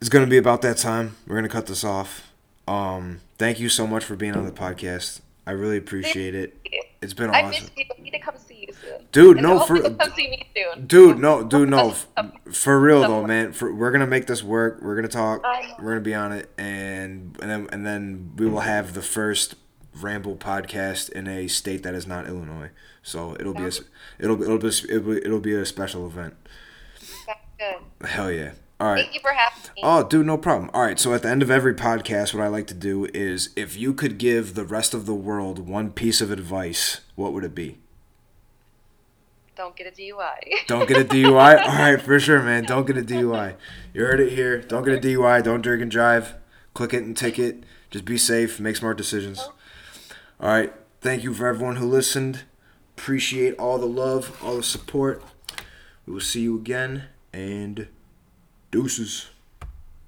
it's 0.00 0.08
going 0.08 0.24
to 0.24 0.30
be 0.30 0.36
about 0.36 0.62
that 0.62 0.76
time. 0.76 1.16
We're 1.26 1.34
going 1.34 1.42
to 1.42 1.48
cut 1.48 1.66
this 1.66 1.82
off. 1.82 2.30
Um, 2.68 3.20
thank 3.36 3.58
you 3.58 3.68
so 3.68 3.84
much 3.84 4.04
for 4.04 4.14
being 4.14 4.36
on 4.36 4.44
the 4.46 4.52
podcast. 4.52 5.20
I 5.44 5.50
really 5.52 5.76
appreciate 5.76 6.36
it. 6.36 6.56
It's 7.02 7.14
been 7.14 7.30
awesome. 7.30 7.46
I 7.46 7.50
missed 7.50 7.72
you. 7.76 7.84
I 7.98 8.00
need 8.00 8.10
to 8.12 8.18
come 8.20 8.36
see 8.38 8.66
you 8.68 8.74
soon. 8.80 9.06
Dude, 9.10 9.36
and 9.38 9.46
no, 9.46 9.60
for 9.60 9.80
come 9.80 10.12
see 10.14 10.28
me 10.28 10.46
soon. 10.54 10.86
Dude, 10.86 11.18
no, 11.26 11.42
dude, 11.42 11.68
no. 11.68 11.94
for 12.52 12.80
real 12.80 13.00
though, 13.02 13.26
man. 13.26 13.52
For, 13.52 13.74
we're 13.74 13.90
gonna 13.90 14.06
make 14.06 14.26
this 14.26 14.42
work. 14.42 14.80
We're 14.80 14.94
gonna 14.94 15.08
talk. 15.08 15.42
We're 15.80 15.90
gonna 15.90 16.00
be 16.00 16.14
on 16.14 16.32
it, 16.32 16.50
and 16.56 17.36
and 17.42 17.50
then 17.50 17.68
and 17.72 17.84
then 17.84 18.32
we 18.36 18.46
will 18.46 18.60
have 18.60 18.94
the 18.94 19.02
first 19.02 19.56
ramble 20.00 20.36
podcast 20.36 21.10
in 21.10 21.26
a 21.26 21.48
state 21.48 21.82
that 21.82 21.94
is 21.94 22.06
not 22.06 22.26
Illinois. 22.26 22.70
So 23.02 23.36
it'll 23.38 23.54
be 23.54 23.64
a 23.64 23.72
it'll 24.18 24.40
it'll 24.42 24.58
be 24.58 24.68
it'll 24.68 25.00
be, 25.00 25.16
it'll 25.24 25.40
be 25.40 25.54
a 25.54 25.66
special 25.66 26.06
event. 26.06 26.34
That's 27.26 27.40
good. 27.58 28.08
Hell 28.08 28.30
yeah. 28.30 28.52
All 28.82 28.88
right. 28.88 29.04
Thank 29.04 29.14
you 29.14 29.20
for 29.20 29.30
having 29.30 29.62
me. 29.76 29.82
Oh, 29.84 30.02
dude, 30.02 30.26
no 30.26 30.36
problem. 30.36 30.68
All 30.74 30.82
right. 30.82 30.98
So 30.98 31.14
at 31.14 31.22
the 31.22 31.28
end 31.28 31.40
of 31.40 31.52
every 31.52 31.72
podcast, 31.72 32.34
what 32.34 32.42
I 32.42 32.48
like 32.48 32.66
to 32.66 32.74
do 32.74 33.06
is 33.14 33.50
if 33.54 33.76
you 33.76 33.94
could 33.94 34.18
give 34.18 34.54
the 34.54 34.64
rest 34.64 34.92
of 34.92 35.06
the 35.06 35.14
world 35.14 35.60
one 35.60 35.92
piece 35.92 36.20
of 36.20 36.32
advice, 36.32 37.00
what 37.14 37.32
would 37.32 37.44
it 37.44 37.54
be? 37.54 37.78
Don't 39.54 39.76
get 39.76 39.86
a 39.86 39.92
DUI. 39.92 40.66
don't 40.66 40.88
get 40.88 41.00
a 41.00 41.04
DUI? 41.14 41.64
All 41.64 41.76
right, 41.76 42.02
for 42.02 42.18
sure, 42.18 42.42
man. 42.42 42.64
Don't 42.64 42.84
get 42.84 42.98
a 42.98 43.02
DUI. 43.02 43.54
You 43.94 44.02
heard 44.02 44.18
it 44.18 44.32
here. 44.32 44.60
Don't 44.60 44.82
get 44.82 44.94
a 44.94 45.00
DUI. 45.00 45.44
Don't 45.44 45.62
drink 45.62 45.80
and 45.80 45.90
drive. 45.90 46.34
Click 46.74 46.92
it 46.92 47.04
and 47.04 47.16
ticket. 47.16 47.62
Just 47.92 48.04
be 48.04 48.18
safe. 48.18 48.58
Make 48.58 48.74
smart 48.74 48.96
decisions. 48.96 49.48
All 50.40 50.48
right. 50.48 50.72
Thank 51.00 51.22
you 51.22 51.32
for 51.34 51.46
everyone 51.46 51.76
who 51.76 51.86
listened. 51.86 52.42
Appreciate 52.96 53.54
all 53.60 53.78
the 53.78 53.86
love, 53.86 54.36
all 54.42 54.56
the 54.56 54.62
support. 54.64 55.22
We 56.04 56.14
will 56.14 56.20
see 56.20 56.40
you 56.40 56.56
again, 56.56 57.04
and 57.32 57.86
Deuces. 58.72 59.31